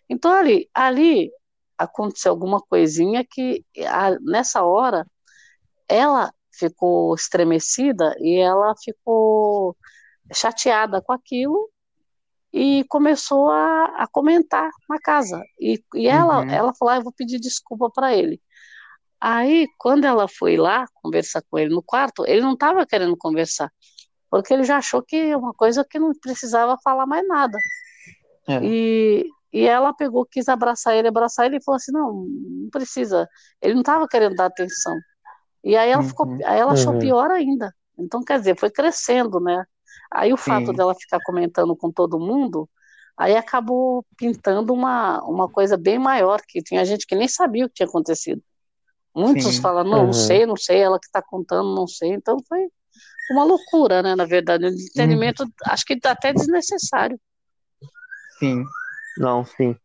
Então 0.09 0.33
ali, 0.33 0.69
ali 0.73 1.31
aconteceu 1.77 2.33
alguma 2.33 2.59
coisinha 2.61 3.23
que 3.29 3.63
a- 3.87 4.19
nessa 4.21 4.63
hora 4.63 5.07
ela 5.89 6.33
ficou 6.53 7.15
estremecida 7.15 8.15
e 8.19 8.39
ela 8.39 8.75
ficou 8.85 9.77
chateada 10.33 11.01
com 11.03 11.13
aquilo 11.13 11.71
e 12.53 12.85
começou 12.89 13.51
a, 13.51 13.85
a 14.05 14.07
comentar 14.09 14.71
na 14.89 14.99
casa. 15.01 15.43
E, 15.61 15.83
e 15.95 16.09
ela, 16.09 16.43
Uhum. 16.43 16.51
ela 16.51 16.75
falou: 16.75 16.93
ah, 16.93 16.97
eu 16.99 17.03
vou 17.03 17.13
pedir 17.13 17.39
desculpa 17.41 17.91
para 17.91 18.15
ele. 18.15 18.41
Aí, 19.21 19.69
quando 19.79 20.05
ela 20.05 20.27
foi 20.29 20.57
lá 20.57 20.87
conversar 21.03 21.43
com 21.51 21.59
ele 21.59 21.75
no 21.75 21.83
quarto, 21.83 22.25
ele 22.27 22.41
não 22.43 22.55
estava 22.55 22.85
querendo 22.87 23.17
conversar, 23.17 23.71
porque 24.31 24.53
ele 24.53 24.65
já 24.65 24.79
achou 24.79 25.03
que 25.03 25.17
é 25.17 25.37
uma 25.37 25.55
coisa 25.55 25.85
que 25.89 25.99
não 25.99 26.13
precisava 26.21 26.77
falar 26.83 27.07
mais 27.07 27.27
nada. 27.29 27.57
É. 28.49 28.59
E, 28.65 29.27
e 29.53 29.65
ela 29.67 29.95
pegou, 29.95 30.27
quis 30.27 30.49
abraçar 30.49 30.97
ele, 30.97 31.09
abraçar 31.09 31.47
ele 31.47 31.57
e 31.59 31.63
falou 31.65 31.77
assim: 31.77 31.93
não, 31.93 32.13
não 32.27 32.71
precisa. 32.71 33.29
Ele 33.61 33.75
não 33.75 33.81
estava 33.83 34.09
querendo 34.09 34.35
dar 34.35 34.47
atenção. 34.47 34.95
E 35.65 35.77
aí 35.77 35.91
ela 35.91 36.03
ficou, 36.03 36.27
Uhum. 36.27 36.41
aí 36.45 36.59
ela 36.61 36.73
achou 36.73 36.93
Uhum. 36.93 36.99
pior 36.99 37.31
ainda. 37.31 37.75
Então, 37.99 38.23
quer 38.25 38.39
dizer, 38.39 38.59
foi 38.59 38.71
crescendo, 38.71 39.41
né? 39.41 39.65
Aí 40.11 40.33
o 40.33 40.37
fato 40.37 40.73
Sim. 40.73 40.77
dela 40.77 40.95
ficar 40.95 41.21
comentando 41.21 41.77
com 41.77 41.91
todo 41.91 42.19
mundo, 42.19 42.69
aí 43.17 43.37
acabou 43.37 44.05
pintando 44.17 44.73
uma, 44.73 45.23
uma 45.25 45.49
coisa 45.49 45.77
bem 45.77 45.99
maior, 45.99 46.41
que 46.47 46.63
tinha 46.63 46.85
gente 46.85 47.07
que 47.07 47.15
nem 47.15 47.29
sabia 47.29 47.67
o 47.67 47.69
que 47.69 47.75
tinha 47.77 47.87
acontecido. 47.89 48.43
Muitos 49.15 49.57
Sim. 49.57 49.63
falam, 49.63 49.85
não, 49.85 50.07
não 50.07 50.13
Uhum. 50.13 50.13
sei, 50.15 50.47
não 50.47 50.57
sei, 50.57 50.81
ela 50.83 50.99
que 50.99 51.07
está 51.07 51.23
contando, 51.23 51.75
não 51.75 51.87
sei. 51.87 52.13
Então 52.15 52.39
foi 52.49 52.69
uma 53.31 53.45
loucura, 53.45 54.03
né? 54.03 54.15
Na 54.17 54.25
verdade, 54.27 54.67
um 54.67 54.69
entretenimento, 54.69 55.47
acho 55.67 55.85
que 55.87 55.99
até 56.05 56.33
desnecessário. 56.33 57.19
Sim. 58.39 58.65
Não, 59.17 59.45
sim. 59.45 59.77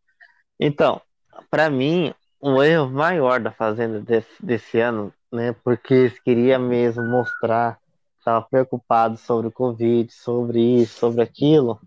Então, 0.59 1.01
para 1.49 1.69
mim, 1.69 2.13
o 2.41 2.63
erro 2.63 2.89
maior 2.91 3.39
da 3.41 3.51
Fazenda 3.51 4.01
desse, 4.01 4.29
desse 4.45 4.79
ano, 4.79 5.13
né? 5.31 5.55
Porque 5.63 5.93
eles 5.93 6.19
queriam 6.19 6.59
mesmo 6.59 7.03
mostrar, 7.03 7.79
estavam 8.17 8.47
preocupados 8.49 9.21
sobre 9.21 9.47
o 9.47 9.51
Covid, 9.51 10.11
sobre 10.11 10.59
isso, 10.59 10.99
sobre 10.99 11.21
aquilo. 11.21 11.79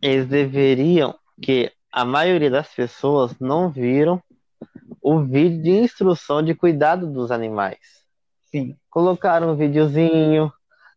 Eles 0.00 0.26
deveriam, 0.26 1.14
que 1.42 1.72
a 1.90 2.04
maioria 2.04 2.50
das 2.50 2.72
pessoas 2.72 3.38
não 3.40 3.70
viram 3.70 4.22
o 5.02 5.20
vídeo 5.20 5.62
de 5.62 5.70
instrução 5.70 6.42
de 6.42 6.54
cuidado 6.54 7.06
dos 7.06 7.30
animais. 7.30 7.78
Sim. 8.50 8.76
Colocaram 8.90 9.50
um 9.50 9.56
videozinho 9.56 10.52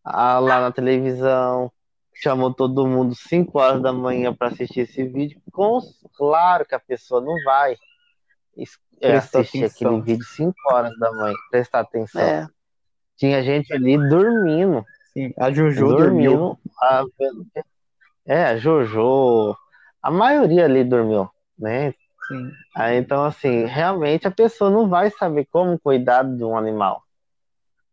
lá 0.06 0.60
na 0.60 0.72
televisão, 0.72 1.72
chamou 2.14 2.54
todo 2.54 2.88
mundo 2.88 3.16
5 3.16 3.58
horas 3.58 3.82
da 3.82 3.94
manhã 3.94 4.34
para 4.34 4.50
assistir 4.50 4.82
esse 4.82 5.04
vídeo. 5.08 5.42
Com, 5.52 5.80
claro 6.16 6.66
que 6.66 6.76
a 6.76 6.80
pessoa 6.80 7.22
não 7.22 7.36
vai 7.44 7.78
é, 9.02 9.18
atenção. 9.18 9.42
aquele 9.66 10.02
vídeo 10.02 10.26
5 10.26 10.56
horas 10.72 10.98
da 11.00 11.12
manhã, 11.12 11.36
prestar 11.52 11.80
atenção. 11.82 12.22
É, 12.22 12.48
Tinha 13.18 13.44
gente 13.44 13.72
ali 13.74 13.98
dormindo, 14.10 14.86
Sim. 15.14 15.32
A 15.38 15.52
Jojo 15.52 15.88
dormiu. 15.96 16.58
a- 16.82 17.04
é, 18.26 18.44
a 18.46 18.58
Jojo, 18.58 19.56
a 20.02 20.10
maioria 20.10 20.66
ali 20.66 20.84
dormiu, 20.84 21.30
né? 21.58 21.94
Sim. 22.28 22.52
Ah, 22.76 22.96
então, 22.96 23.24
assim, 23.24 23.66
realmente 23.66 24.28
a 24.28 24.32
pessoa 24.32 24.72
não 24.72 24.88
vai 24.90 25.12
saber 25.12 25.46
como 25.52 25.78
cuidar 25.80 26.24
de 26.24 26.44
um 26.44 26.58
animal, 26.58 27.04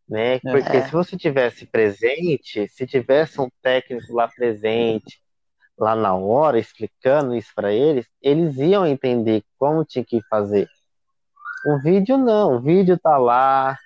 né? 0.08 0.38
Porque 0.38 0.78
É. 0.78 0.82
se 0.82 0.92
você 0.92 1.16
tivesse 1.16 1.66
presente, 1.66 2.66
se 2.68 2.86
tivesse 2.86 3.40
um 3.40 3.48
técnico 3.60 4.12
lá 4.14 4.28
presente, 4.28 5.20
lá 5.76 5.94
na 5.94 6.14
hora, 6.14 6.58
explicando 6.58 7.34
isso 7.34 7.50
para 7.54 7.72
eles, 7.72 8.06
eles 8.22 8.56
iam 8.56 8.86
entender 8.86 9.42
como 9.58 9.84
tinha 9.84 10.04
que 10.04 10.22
fazer. 10.30 10.68
O 11.66 11.78
vídeo 11.78 12.16
não, 12.16 12.56
o 12.56 12.60
vídeo 12.60 12.98
tá 12.98 13.18
lá, 13.18 13.76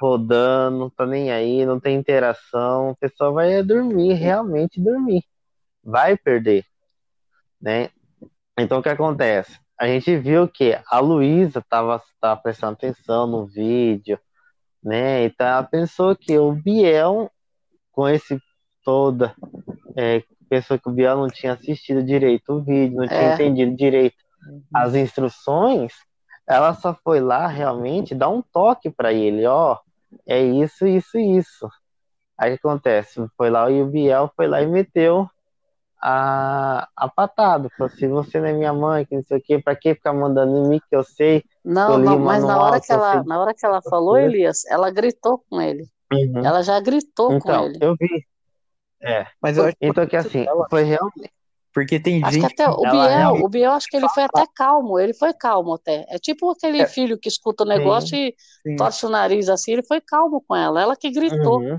rodando, 0.00 0.90
tá 0.90 1.04
nem 1.04 1.30
aí, 1.30 1.66
não 1.66 1.78
tem 1.78 1.96
interação, 1.96 2.90
a 2.90 2.94
pessoa 2.96 3.32
vai 3.32 3.62
dormir, 3.62 4.14
realmente 4.14 4.80
dormir, 4.80 5.22
vai 5.84 6.16
perder, 6.16 6.64
né? 7.60 7.90
Então 8.58 8.78
o 8.78 8.82
que 8.82 8.88
acontece? 8.88 9.58
A 9.78 9.86
gente 9.86 10.16
viu 10.16 10.48
que 10.48 10.78
a 10.90 10.98
Luísa 10.98 11.58
estava 11.58 12.02
tava 12.20 12.40
prestando 12.40 12.72
atenção 12.72 13.26
no 13.26 13.46
vídeo, 13.46 14.18
né? 14.82 15.24
Então 15.24 15.46
ela 15.46 15.62
pensou 15.62 16.16
que 16.16 16.38
o 16.38 16.52
Biel, 16.52 17.30
com 17.92 18.08
esse 18.08 18.40
toda, 18.82 19.34
é, 19.96 20.22
pensou 20.48 20.78
que 20.78 20.88
o 20.88 20.92
Biel 20.92 21.16
não 21.18 21.28
tinha 21.28 21.52
assistido 21.52 22.02
direito 22.02 22.52
o 22.52 22.62
vídeo, 22.62 22.96
não 22.96 23.06
tinha 23.06 23.20
É. 23.20 23.34
entendido 23.34 23.76
direito 23.76 24.16
as 24.74 24.94
instruções, 24.94 25.92
ela 26.46 26.74
só 26.74 26.94
foi 27.04 27.20
lá 27.20 27.46
realmente 27.46 28.14
dar 28.14 28.28
um 28.28 28.42
toque 28.42 28.90
para 28.90 29.12
ele, 29.12 29.46
ó, 29.46 29.78
é 30.26 30.42
isso, 30.42 30.86
isso, 30.86 31.18
isso. 31.18 31.68
Aí 32.36 32.54
o 32.54 32.58
que 32.58 32.66
acontece? 32.66 33.24
Foi 33.36 33.50
lá 33.50 33.70
e 33.70 33.82
o 33.82 33.86
Biel 33.86 34.32
foi 34.36 34.48
lá 34.48 34.62
e 34.62 34.66
meteu 34.66 35.28
a, 36.02 36.88
a 36.96 37.08
patada. 37.08 37.68
Falou 37.76 37.92
assim, 37.92 38.08
você 38.08 38.40
não 38.40 38.46
é 38.46 38.52
minha 38.52 38.72
mãe, 38.72 39.04
que 39.04 39.14
não 39.14 39.22
sei 39.22 39.38
o 39.38 39.42
quê, 39.42 39.58
pra 39.58 39.76
que 39.76 39.94
ficar 39.94 40.12
mandando 40.12 40.56
em 40.56 40.68
mim 40.68 40.80
que 40.88 40.96
eu 40.96 41.04
sei? 41.04 41.44
Não, 41.64 41.98
não, 41.98 42.18
mas 42.18 42.42
na 42.42 42.60
hora 42.60 42.80
que 42.80 42.90
ela, 42.90 43.12
sei 43.12 43.22
na 43.24 43.40
hora 43.40 43.54
que 43.54 43.64
ela 43.64 43.82
falou. 43.82 44.16
Elias, 44.18 44.64
ela 44.66 44.90
gritou 44.90 45.44
com 45.48 45.60
ele. 45.60 45.84
Uhum. 46.12 46.44
Ela 46.44 46.62
já 46.62 46.80
gritou 46.80 47.28
com 47.28 47.36
Então, 47.36 47.66
ele. 47.66 47.78
eu 47.80 47.94
vi. 47.98 48.26
É. 49.02 49.26
Mas 49.40 49.56
eu 49.56 49.64
acho 49.64 49.76
que 49.76 49.86
Então 49.86 50.06
que 50.06 50.16
assim, 50.16 50.44
foi 50.68 50.82
realmente. 50.82 51.32
Porque 51.72 52.00
tem 52.00 52.22
Acho 52.24 52.34
que 52.36 52.40
gente 52.42 52.52
até 52.52 52.68
o 52.68 52.84
ela 52.84 52.90
Biel, 53.34 53.44
o 53.44 53.48
Biel, 53.48 53.72
acho 53.72 53.86
que 53.88 53.96
ele 53.96 54.08
foi 54.08 54.24
até 54.24 54.44
calmo, 54.54 54.98
ele 54.98 55.14
foi 55.14 55.32
calmo 55.32 55.74
até. 55.74 56.04
É 56.08 56.18
tipo 56.18 56.50
aquele 56.50 56.82
É. 56.82 56.86
filho 56.86 57.18
que 57.18 57.28
escuta 57.28 57.64
o 57.64 57.66
negócio 57.66 58.16
e 58.16 58.34
Sim. 58.66 58.76
torce 58.76 59.06
o 59.06 59.08
nariz 59.08 59.48
assim, 59.48 59.72
ele 59.72 59.82
foi 59.84 60.00
calmo 60.00 60.42
com 60.46 60.54
ela, 60.56 60.80
ela 60.82 60.96
que 60.96 61.10
gritou. 61.10 61.60
Uhum. 61.60 61.78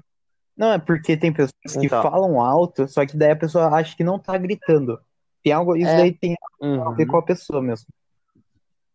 Não, 0.55 0.71
é 0.73 0.77
porque 0.79 1.17
tem 1.17 1.31
pessoas 1.33 1.51
que 1.79 1.85
Então. 1.85 2.01
falam 2.03 2.39
alto, 2.41 2.87
só 2.87 3.05
que 3.05 3.17
daí 3.17 3.31
a 3.31 3.35
pessoa 3.35 3.67
acha 3.67 3.95
que 3.95 4.03
não 4.03 4.19
tá 4.19 4.37
gritando. 4.37 4.99
Tem 5.43 5.51
algo, 5.53 5.75
isso 5.75 5.89
É. 5.89 5.97
daí 5.97 6.11
tem 6.13 6.35
algo 6.61 6.89
a 6.89 6.93
ver 6.93 7.03
Uhum. 7.03 7.09
com 7.09 7.17
a 7.17 7.23
pessoa 7.23 7.61
mesmo. 7.61 7.87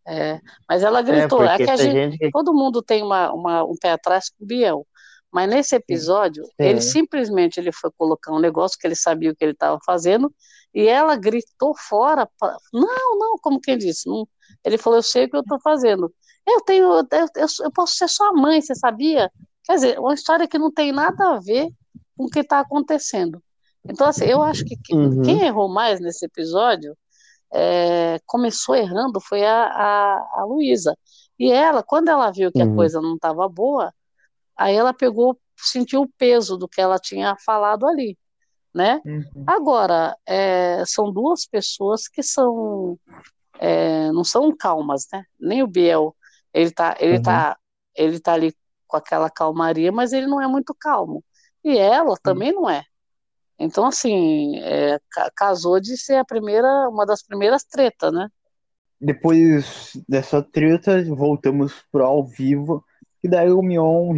É, 0.07 0.41
mas 0.69 0.83
ela 0.83 1.03
gritou. 1.03 1.43
É, 1.43 1.49
porque 1.49 1.65
que 1.65 1.71
a 1.71 1.77
gente, 1.77 1.93
gente 2.13 2.19
que. 2.19 2.31
todo 2.31 2.55
mundo 2.55 2.81
tem 2.81 3.03
uma, 3.03 3.33
uma- 3.33 3.65
um 3.65 3.75
pé 3.81 3.91
atrás 3.93 4.29
com 4.31 4.45
o 4.45 4.47
Biel. 4.47 4.87
Mas 5.33 5.51
nesse 5.51 5.75
episódio, 5.75 6.45
ele 6.59 6.81
simplesmente 6.81 7.59
ele 7.59 7.73
foi 7.73 7.91
colocar 7.99 8.33
um 8.33 8.39
negócio 8.39 8.79
que 8.79 8.87
ele 8.87 8.95
sabia 8.95 9.33
o 9.33 9.37
que 9.37 9.45
ele 9.45 9.53
estava 9.53 9.79
fazendo 9.85 10.33
e 10.77 10.87
ela 10.87 11.17
gritou 11.17 11.75
fora. 11.77 12.29
Não, 12.73 13.19
não, 13.19 13.39
como 13.39 13.61
quem 13.61 13.79
disse. 13.79 14.07
Não. 14.09 14.29
Ele 14.65 14.77
falou: 14.79 14.99
Eu 14.99 15.03
sei 15.03 15.25
o 15.25 15.31
que 15.31 15.37
eu 15.37 15.41
estou 15.41 15.59
fazendo. 15.61 16.13
Eu 16.47 16.61
tenho, 16.61 16.85
eu, 16.93 17.07
eu, 17.37 17.47
eu 17.65 17.73
posso 17.73 17.95
ser 17.97 18.09
sua 18.09 18.33
mãe, 18.33 18.61
você 18.61 18.75
sabia? 18.75 19.31
Quer 19.65 19.75
dizer, 19.75 19.99
uma 19.99 20.15
história 20.15 20.47
que 20.47 20.59
não 20.59 20.71
tem 20.71 20.93
nada 20.93 21.31
a 21.35 21.41
ver 21.41 21.69
com 22.17 22.25
o 22.27 22.29
que 22.31 22.41
está 22.41 22.61
acontecendo. 22.61 23.43
Então, 23.89 24.07
assim, 24.07 24.27
eu 24.27 24.43
acho 24.43 24.65
que 24.65 24.77
que- 24.77 24.95
Uhum. 24.95 25.23
quem 25.23 25.43
errou 25.47 25.69
mais 25.69 25.99
nesse 26.01 26.27
episódio 26.27 26.97
é, 27.53 28.19
começou 28.27 28.75
errando 28.75 29.21
foi 29.21 29.45
a, 29.45 29.65
a, 29.67 30.41
a 30.41 30.45
Luísa. 30.45 30.97
E 31.39 31.51
ela, 31.51 31.83
quando 31.83 32.09
ela 32.09 32.31
viu 32.31 32.53
que 32.53 32.61
a 32.63 32.65
Uhum. 32.67 32.77
coisa 32.77 33.01
não 33.01 33.15
estava 33.15 33.49
boa, 33.49 33.93
aí 34.57 34.75
ela 34.75 34.93
pegou, 34.93 35.39
sentiu 35.57 36.03
o 36.03 36.09
peso 36.19 36.57
do 36.57 36.69
que 36.69 36.81
ela 36.81 36.99
tinha 36.99 37.37
falado 37.45 37.87
ali, 37.87 38.17
né? 38.77 39.03
Uhum. 39.05 39.47
Agora, 39.47 40.17
é, 40.27 40.85
são 40.87 41.13
duas 41.13 41.47
pessoas 41.47 42.09
que 42.09 42.23
são, 42.23 42.99
é, 43.59 44.11
não 44.13 44.25
são 44.25 44.55
calmas, 44.57 45.07
né? 45.13 45.25
Nem 45.41 45.63
o 45.63 45.67
Biel, 45.67 46.17
ele 46.53 46.71
tá, 46.71 46.97
ele 47.01 47.19
Uhum. 47.19 47.21
tá, 47.21 47.59
ele 47.97 48.21
tá 48.21 48.35
ali 48.35 48.55
com 48.87 48.97
aquela 48.97 49.31
calmaria, 49.31 49.93
mas 49.93 50.13
ele 50.13 50.27
não 50.27 50.41
é 50.41 50.49
muito 50.49 50.75
calmo. 50.79 51.25
E 51.65 51.77
ela 51.79 52.17
também 52.23 52.53
não 52.53 52.69
é. 52.71 52.85
Então, 53.59 53.87
assim, 53.87 54.59
é, 54.61 54.99
ca- 55.11 55.31
casou 55.37 55.81
de 55.81 55.97
ser 55.99 56.17
a 56.17 56.25
primeira, 56.25 56.69
uma 56.91 57.07
das 57.07 57.23
primeiras 57.25 57.65
tretas, 57.65 58.13
né? 58.13 58.29
Depois 59.01 59.93
dessa 60.09 60.43
treta, 60.43 61.05
voltamos 61.15 61.73
pro 61.93 62.05
ao 62.05 62.25
vivo. 62.27 62.85
E 63.23 63.29
daí 63.29 63.51
o 63.51 63.63
Mion, 63.63 64.15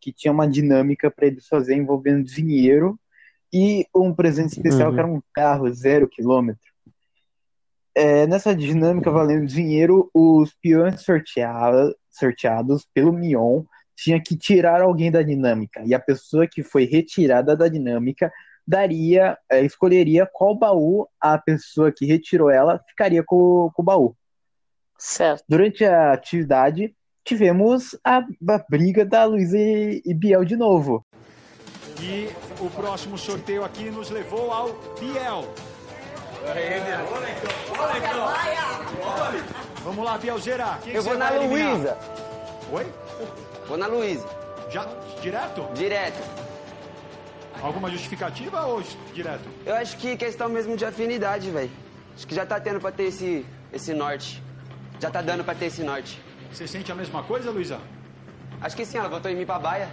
que 0.00 0.12
tinha 0.12 0.32
uma 0.32 0.48
dinâmica 0.48 1.10
para 1.10 1.26
eles 1.26 1.46
fazerem 1.46 1.82
envolvendo 1.82 2.24
dinheiro 2.24 2.98
e 3.52 3.86
um 3.94 4.14
presente 4.14 4.52
especial 4.52 4.88
Uhum. 4.88 4.94
que 4.94 5.00
era 5.00 5.08
um 5.08 5.22
carro 5.34 5.72
zero 5.72 6.08
quilômetro. 6.08 6.62
É, 7.94 8.26
nessa 8.26 8.54
dinâmica 8.54 9.10
valendo 9.10 9.46
dinheiro, 9.46 10.08
os 10.14 10.54
peões 10.62 11.02
sortea- 11.02 11.92
sorteados 12.10 12.86
pelo 12.94 13.12
Mion 13.12 13.64
tinha 13.96 14.22
que 14.22 14.36
tirar 14.36 14.80
alguém 14.80 15.10
da 15.10 15.22
dinâmica. 15.22 15.82
E 15.84 15.92
a 15.92 15.98
pessoa 15.98 16.46
que 16.46 16.62
foi 16.62 16.84
retirada 16.84 17.56
da 17.56 17.66
dinâmica 17.66 18.32
daria, 18.64 19.36
é, 19.50 19.64
escolheria 19.64 20.28
qual 20.32 20.54
baú 20.54 21.08
a 21.20 21.36
pessoa 21.38 21.90
que 21.90 22.06
retirou 22.06 22.50
ela 22.50 22.78
ficaria 22.88 23.24
com, 23.24 23.70
com 23.74 23.82
o 23.82 23.84
baú. 23.84 24.14
Certo. 24.96 25.42
Durante 25.48 25.84
a 25.84 26.12
atividade, 26.12 26.94
tivemos 27.24 27.98
a, 28.04 28.18
a 28.18 28.64
briga 28.70 29.04
da 29.04 29.24
Luísa 29.24 29.58
e, 29.58 30.02
e 30.04 30.14
Biel 30.14 30.44
de 30.44 30.56
novo. 30.56 31.04
E 32.00 32.30
o 32.60 32.70
próximo 32.70 33.18
sorteio 33.18 33.64
aqui 33.64 33.90
nos 33.90 34.10
levou 34.10 34.52
ao 34.52 34.72
Biel. 35.00 35.52
Vamos 39.82 40.04
lá, 40.04 40.16
Bielzeira. 40.16 40.78
Quem 40.82 40.94
Eu 40.94 41.02
vou 41.02 41.18
na? 41.18 41.30
Luísa. 41.30 41.98
Oi? 42.72 42.86
Vou 43.66 43.76
na 43.76 43.86
Luísa. 43.86 44.28
Já 44.70 44.86
direto? 45.20 45.66
Direto. 45.74 46.22
Alguma 47.60 47.90
justificativa 47.90 48.64
ou 48.66 48.82
direto? 49.12 49.48
Eu 49.66 49.74
acho 49.74 49.96
que 49.96 50.16
questão 50.16 50.48
mesmo 50.48 50.76
de 50.76 50.84
afinidade, 50.84 51.50
velho. 51.50 51.70
Acho 52.14 52.26
que 52.26 52.34
já 52.34 52.46
tá 52.46 52.60
tendo 52.60 52.80
pra 52.80 52.92
ter 52.92 53.04
esse, 53.04 53.44
esse 53.72 53.92
norte. 53.92 54.42
Já 55.00 55.10
tá 55.10 55.20
dando 55.20 55.42
pra 55.42 55.54
ter 55.54 55.66
esse 55.66 55.82
norte. 55.82 56.20
Você 56.52 56.68
sente 56.68 56.92
a 56.92 56.94
mesma 56.94 57.22
coisa, 57.24 57.50
Luísa? 57.50 57.80
Acho 58.60 58.76
que 58.76 58.84
sim, 58.84 58.98
ela 58.98 59.08
votou 59.08 59.30
em 59.30 59.36
mim 59.36 59.46
pra 59.46 59.58
baia. 59.58 59.88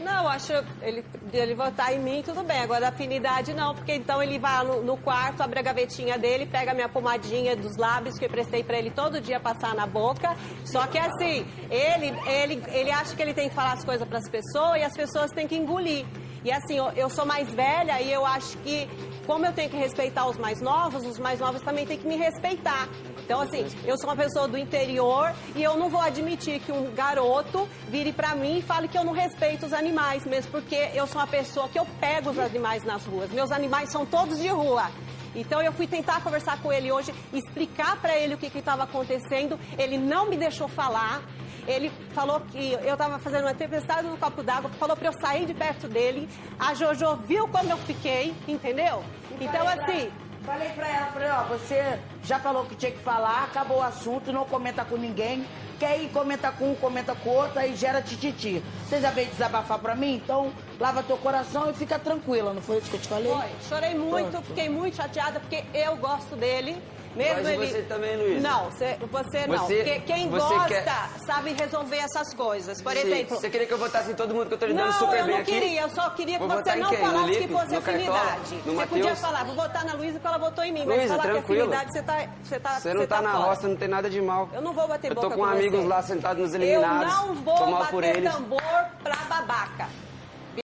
Não, 0.00 0.28
acho 0.28 0.52
ele 0.82 1.04
ele 1.32 1.54
votar 1.54 1.92
em 1.92 1.98
mim, 1.98 2.22
tudo 2.22 2.42
bem. 2.42 2.58
Agora, 2.60 2.88
afinidade 2.88 3.52
não, 3.52 3.74
porque 3.74 3.94
então 3.94 4.22
ele 4.22 4.38
vai 4.38 4.64
no, 4.64 4.82
no 4.82 4.96
quarto, 4.96 5.42
abre 5.42 5.58
a 5.58 5.62
gavetinha 5.62 6.18
dele, 6.18 6.46
pega 6.46 6.72
a 6.72 6.74
minha 6.74 6.88
pomadinha 6.88 7.56
dos 7.56 7.76
lábios 7.76 8.18
que 8.18 8.24
eu 8.24 8.30
prestei 8.30 8.62
pra 8.62 8.78
ele 8.78 8.90
todo 8.90 9.20
dia 9.20 9.40
passar 9.40 9.74
na 9.74 9.86
boca. 9.86 10.36
Só 10.64 10.86
que 10.86 10.98
assim, 10.98 11.46
ele, 11.70 12.12
ele, 12.26 12.62
ele 12.68 12.90
acha 12.90 13.14
que 13.14 13.22
ele 13.22 13.34
tem 13.34 13.48
que 13.48 13.54
falar 13.54 13.72
as 13.72 13.84
coisas 13.84 14.06
pras 14.06 14.28
pessoas 14.28 14.80
e 14.80 14.82
as 14.82 14.94
pessoas 14.94 15.30
têm 15.32 15.46
que 15.46 15.56
engolir. 15.56 16.04
E 16.44 16.52
assim, 16.52 16.76
eu, 16.94 17.08
sou 17.08 17.24
mais 17.24 17.48
velha 17.54 18.02
e 18.02 18.12
eu 18.12 18.26
acho 18.26 18.58
que, 18.58 18.86
como 19.26 19.46
eu 19.46 19.52
tenho 19.54 19.70
que 19.70 19.76
respeitar 19.78 20.28
os 20.28 20.36
mais 20.36 20.60
novos, 20.60 21.06
os 21.06 21.18
mais 21.18 21.40
novos 21.40 21.62
também 21.62 21.86
têm 21.86 21.96
que 21.96 22.06
me 22.06 22.16
respeitar. 22.16 22.86
Então, 23.24 23.40
assim, 23.40 23.64
eu 23.86 23.96
sou 23.96 24.10
uma 24.10 24.16
pessoa 24.16 24.46
do 24.46 24.58
interior 24.58 25.34
e 25.56 25.62
eu 25.62 25.78
não 25.78 25.88
vou 25.88 26.02
admitir 26.02 26.60
que 26.60 26.70
um 26.70 26.94
garoto 26.94 27.66
vire 27.88 28.12
pra 28.12 28.34
mim 28.34 28.58
e 28.58 28.62
fale 28.62 28.88
que 28.88 28.98
eu 28.98 29.04
não 29.04 29.14
respeito 29.14 29.64
os 29.64 29.72
animais, 29.72 30.26
mesmo 30.26 30.50
porque 30.50 30.90
eu 30.92 31.06
sou 31.06 31.18
uma 31.18 31.26
pessoa 31.26 31.66
que 31.66 31.78
eu 31.78 31.86
pego 31.98 32.28
os 32.28 32.38
animais 32.38 32.84
nas 32.84 33.06
ruas. 33.06 33.30
Meus 33.30 33.50
animais 33.50 33.90
são 33.90 34.04
todos 34.04 34.38
de 34.38 34.48
rua. 34.48 34.90
Então 35.34 35.62
eu 35.62 35.72
fui 35.72 35.86
tentar 35.86 36.22
conversar 36.22 36.60
com 36.60 36.70
ele 36.70 36.92
hoje, 36.92 37.12
explicar 37.32 37.96
pra 37.96 38.16
ele 38.18 38.34
o 38.34 38.38
que 38.38 38.46
estava 38.56 38.84
acontecendo. 38.84 39.58
Ele 39.78 39.96
não 39.96 40.28
me 40.28 40.36
deixou 40.36 40.68
falar. 40.68 41.22
Ele 41.66 41.90
falou 42.14 42.40
que 42.40 42.72
eu 42.72 42.92
estava 42.92 43.18
fazendo 43.18 43.44
uma 43.44 43.54
tempestade 43.54 44.06
no 44.06 44.16
copo 44.16 44.42
d'água, 44.42 44.70
falou 44.78 44.96
pra 44.96 45.08
eu 45.08 45.12
sair 45.14 45.46
de 45.46 45.54
perto 45.54 45.88
dele. 45.88 46.28
A 46.58 46.74
Jojo 46.74 47.16
viu 47.26 47.48
como 47.48 47.70
eu 47.70 47.78
fiquei, 47.78 48.34
entendeu? 48.46 49.02
Então, 49.40 49.66
assim, 49.66 50.10
Falei 50.44 50.68
pra 50.70 50.86
ela, 50.86 51.06
falei, 51.06 51.30
ó, 51.30 51.44
você 51.44 51.98
já 52.22 52.38
falou 52.38 52.66
que 52.66 52.74
tinha 52.76 52.92
que 52.92 52.98
falar, 52.98 53.44
acabou 53.44 53.78
o 53.78 53.82
assunto, 53.82 54.30
não 54.30 54.44
comenta 54.44 54.84
com 54.84 54.96
ninguém. 54.96 55.46
Quer 55.80 55.98
ir, 56.02 56.10
comenta 56.10 56.52
com 56.52 56.72
um, 56.72 56.74
comenta 56.74 57.14
com 57.14 57.30
outro, 57.30 57.58
aí 57.58 57.74
gera 57.74 58.02
tititi. 58.02 58.62
Você 58.86 59.00
já 59.00 59.10
veio 59.10 59.28
desabafar 59.30 59.78
pra 59.78 59.94
mim? 59.94 60.16
Então, 60.16 60.52
lava 60.78 61.02
teu 61.02 61.16
coração 61.16 61.70
e 61.70 61.72
fica 61.72 61.98
tranquila, 61.98 62.52
não 62.52 62.60
foi 62.60 62.76
isso 62.76 62.90
que 62.90 62.96
eu 62.96 63.00
te 63.00 63.08
falei? 63.08 63.32
Foi. 63.32 63.48
Chorei 63.68 63.94
muito, 63.94 64.32
Pronto. 64.32 64.46
fiquei 64.46 64.68
muito 64.68 64.96
chateada, 64.96 65.40
porque 65.40 65.64
eu 65.72 65.96
gosto 65.96 66.36
dele. 66.36 66.76
Mesmo 67.14 67.42
Mas 67.44 67.46
ele... 67.48 67.66
você 67.68 67.82
também, 67.82 68.16
Luísa? 68.16 68.40
Não, 68.40 68.64
você, 68.70 68.96
você 69.10 69.46
não. 69.46 69.58
Você- 69.58 69.76
porque 69.76 70.00
quem 70.00 70.28
você 70.28 70.54
gosta 70.54 70.68
quer- 70.68 71.08
sabe 71.24 71.52
resolver 71.52 71.96
essas 71.98 72.34
coisas. 72.34 72.82
Por 72.82 72.92
Sim, 72.92 72.98
exemplo. 72.98 73.36
Você 73.36 73.48
queria 73.50 73.66
que 73.68 73.72
eu 73.72 73.78
votasse 73.78 74.10
em 74.10 74.14
todo 74.14 74.34
mundo 74.34 74.48
que 74.48 74.54
eu 74.54 74.58
tô 74.58 74.66
lidando 74.66 74.86
Não, 74.86 74.92
super 74.98 75.18
eu 75.20 75.24
bem 75.26 75.34
não 75.34 75.40
aqui? 75.42 75.52
queria, 75.52 75.80
eu 75.82 75.88
só 75.90 76.10
queria 76.10 76.38
que 76.40 76.44
Vou 76.46 76.56
você 76.62 76.74
não 76.74 76.92
falasse 76.92 77.32
que 77.32 77.38
Lipe? 77.38 77.52
fosse 77.52 77.74
No 77.74 77.82
Cartola? 77.82 78.18
afinidade. 78.18 78.62
Você 78.64 78.86
podia 78.86 79.16
falar, 79.16 79.44
vou 79.44 79.54
votar 79.54 79.84
na 79.84 79.92
Luísa 79.94 80.12
porque 80.14 80.26
ela 80.26 80.38
votou 80.38 80.64
em 80.64 80.72
mim, 80.72 80.84
mas 80.84 80.96
Luísa, 80.98 81.16
falar 81.16 81.22
tranquilo. 81.22 81.68
que 81.70 81.74
afinidade 81.76 81.92
você 81.92 82.02
tá, 82.02 82.28
você 82.42 82.60
tá, 82.60 82.80
Você 82.80 82.94
não 82.94 83.06
tá, 83.06 83.22
na 83.22 83.32
fora. 83.32 83.44
roça, 83.44 83.68
não 83.68 83.76
tem 83.76 83.88
nada 83.88 84.10
de 84.10 84.20
mal. 84.20 84.48
Eu 84.52 84.60
não 84.62 84.72
vou 84.72 84.88
bater 84.88 85.10
Eu 85.10 85.14
tô 85.14 85.20
boca 85.22 85.36
com 85.36 85.42
com 85.42 85.48
amigos 85.48 85.80
você. 85.80 85.86
lá 85.88 86.02
sentados 86.02 86.42
nos 86.42 86.54
Eu 86.54 86.60
eliminados. 86.60 87.14
não 87.14 87.34
vou 87.36 87.54
Tô 87.54 87.66
bater 87.70 88.22
tambor 88.24 88.62
pra 89.02 89.16
babaca. 89.28 89.88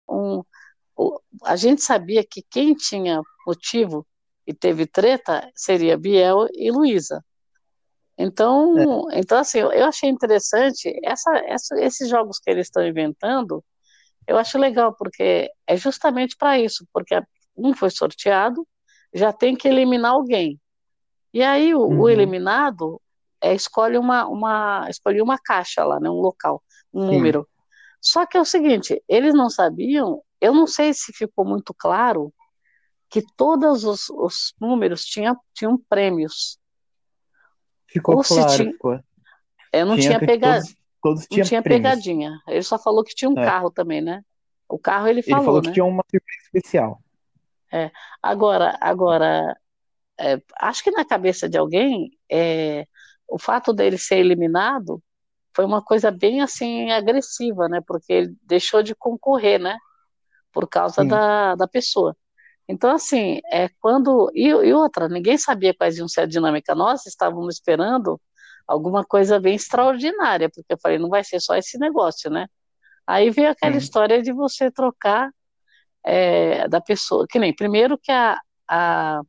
um- 0.08 0.42
a 1.44 1.56
gente 1.56 1.82
sabia 1.82 2.22
que 2.28 2.42
quem 2.42 2.74
tinha 2.74 3.22
motivo 3.46 4.04
e 4.50 4.54
teve 4.54 4.86
treta 4.86 5.50
seria 5.54 5.96
Biel 5.98 6.46
e 6.54 6.70
Luísa. 6.70 7.24
Então, 8.18 9.06
então 9.12 9.38
assim, 9.38 9.60
eu 9.60 9.84
achei 9.86 10.08
interessante 10.10 10.92
essa, 11.04 11.30
essa- 11.46 11.80
esses 11.80 12.08
jogos 12.08 12.38
que 12.38 12.50
eles 12.50 12.66
estão 12.66 12.86
inventando. 12.86 13.64
Eu 14.26 14.38
acho 14.38 14.58
legal 14.58 14.94
porque 14.96 15.50
é 15.66 15.76
justamente 15.76 16.36
para 16.38 16.58
isso, 16.58 16.86
porque 16.92 17.20
um 17.56 17.74
foi 17.74 17.90
sorteado, 17.90 18.66
já 19.14 19.32
tem 19.32 19.56
que 19.56 19.68
eliminar 19.68 20.12
alguém. 20.12 20.60
E 21.34 21.42
aí 21.42 21.74
o, 21.74 21.80
o 21.96 22.08
Uhum. 22.08 22.08
eliminado 22.08 23.00
é, 23.42 23.54
escolhe 23.54 23.98
uma, 23.98 24.26
uma 24.28 24.86
escolhe 24.90 25.22
uma 25.22 25.38
caixa 25.38 25.84
lá, 25.84 26.00
né, 26.00 26.10
um 26.10 26.14
local, 26.20 26.62
um 26.92 27.06
Sim. 27.06 27.06
número. 27.06 27.48
Só 28.00 28.26
que 28.26 28.36
é 28.38 28.40
o 28.40 28.44
seguinte, 28.44 29.02
eles 29.08 29.34
não 29.34 29.50
sabiam, 29.50 30.22
eu 30.40 30.54
não 30.54 30.66
sei 30.66 30.94
se 30.94 31.12
ficou 31.14 31.44
muito 31.46 31.74
claro 31.74 32.32
que 33.10 33.22
todos 33.36 33.84
os, 33.84 34.08
os 34.10 34.54
números 34.60 35.04
tinham, 35.04 35.36
tinham 35.52 35.76
prêmios. 35.88 36.58
Ficou 37.88 38.16
Ou 38.16 38.22
claro, 38.22 38.56
tinha- 38.56 38.72
ficou. 38.72 39.00
É, 39.72 39.84
não 39.84 39.96
Tinha 39.96 40.08
tinha 40.08 40.20
que 40.20 40.26
pega, 40.26 40.54
todos- 40.54 40.74
todos 41.02 41.26
não 41.30 41.44
tinha 41.44 41.62
prêmios. 41.62 41.90
pegadinha. 41.90 42.40
Ele 42.48 42.62
só 42.62 42.78
falou 42.78 43.02
que 43.04 43.14
tinha 43.14 43.28
um 43.28 43.38
É. 43.38 43.44
carro 43.44 43.70
também, 43.70 44.00
né? 44.00 44.22
O 44.68 44.78
carro 44.78 45.08
ele 45.08 45.20
Ele 45.20 45.28
falou, 45.30 45.44
falou 45.44 45.60
que 45.62 45.68
né? 45.68 45.74
tinha 45.74 45.84
uma 45.84 46.02
surpresa 46.08 46.40
especial. 46.44 47.00
É. 47.72 47.90
Agora, 48.22 48.76
agora, 48.80 49.56
é, 50.18 50.40
acho 50.60 50.82
que 50.84 50.90
na 50.90 51.04
cabeça 51.04 51.48
de 51.48 51.56
alguém, 51.58 52.16
é, 52.30 52.86
o 53.28 53.38
fato 53.38 53.72
dele 53.72 53.98
ser 53.98 54.18
eliminado 54.18 55.02
foi 55.54 55.64
uma 55.64 55.82
coisa 55.82 56.10
bem 56.12 56.40
assim 56.40 56.90
agressiva, 56.92 57.68
né? 57.68 57.80
Porque 57.84 58.12
ele 58.12 58.36
deixou 58.42 58.82
de 58.82 58.94
concorrer, 58.94 59.58
né? 59.60 59.76
Por 60.52 60.68
causa 60.68 61.02
Sim. 61.02 61.08
da, 61.08 61.54
da 61.56 61.66
pessoa. 61.68 62.16
Então, 62.70 62.94
assim, 62.94 63.40
é 63.50 63.68
quando. 63.80 64.30
E, 64.32 64.46
e 64.46 64.72
outra, 64.72 65.08
ninguém 65.08 65.36
sabia 65.36 65.74
quais 65.74 65.98
iam 65.98 66.06
ser 66.06 66.20
a 66.20 66.26
dinâmica. 66.26 66.72
Nós 66.72 67.04
estávamos 67.04 67.56
esperando 67.56 68.20
alguma 68.66 69.04
coisa 69.04 69.40
bem 69.40 69.56
extraordinária, 69.56 70.48
porque 70.48 70.72
eu 70.72 70.78
falei, 70.80 70.96
não 70.96 71.08
vai 71.08 71.24
ser 71.24 71.40
só 71.40 71.56
esse 71.56 71.76
negócio, 71.78 72.30
né? 72.30 72.46
Aí 73.04 73.28
veio 73.30 73.50
aquela 73.50 73.72
Sim. 73.72 73.78
história 73.78 74.22
de 74.22 74.32
você 74.32 74.70
trocar 74.70 75.32
é, 76.06 76.68
da 76.68 76.80
pessoa, 76.80 77.26
que 77.28 77.40
nem 77.40 77.52
primeiro 77.52 77.98
que 77.98 78.12
a, 78.12 78.38
a 78.68 79.20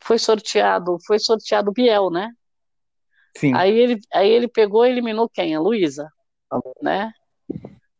foi 0.00 0.18
sorteado, 0.18 0.96
foi 1.06 1.18
sorteado 1.18 1.70
o 1.70 1.74
Biel, 1.74 2.10
né? 2.10 2.30
Sim. 3.36 3.54
Aí 3.54 3.78
ele, 3.78 4.00
aí 4.12 4.30
ele 4.30 4.48
pegou 4.48 4.86
e 4.86 4.90
eliminou 4.90 5.28
quem? 5.28 5.54
A 5.54 5.60
Luísa, 5.60 6.08
né? 6.80 7.12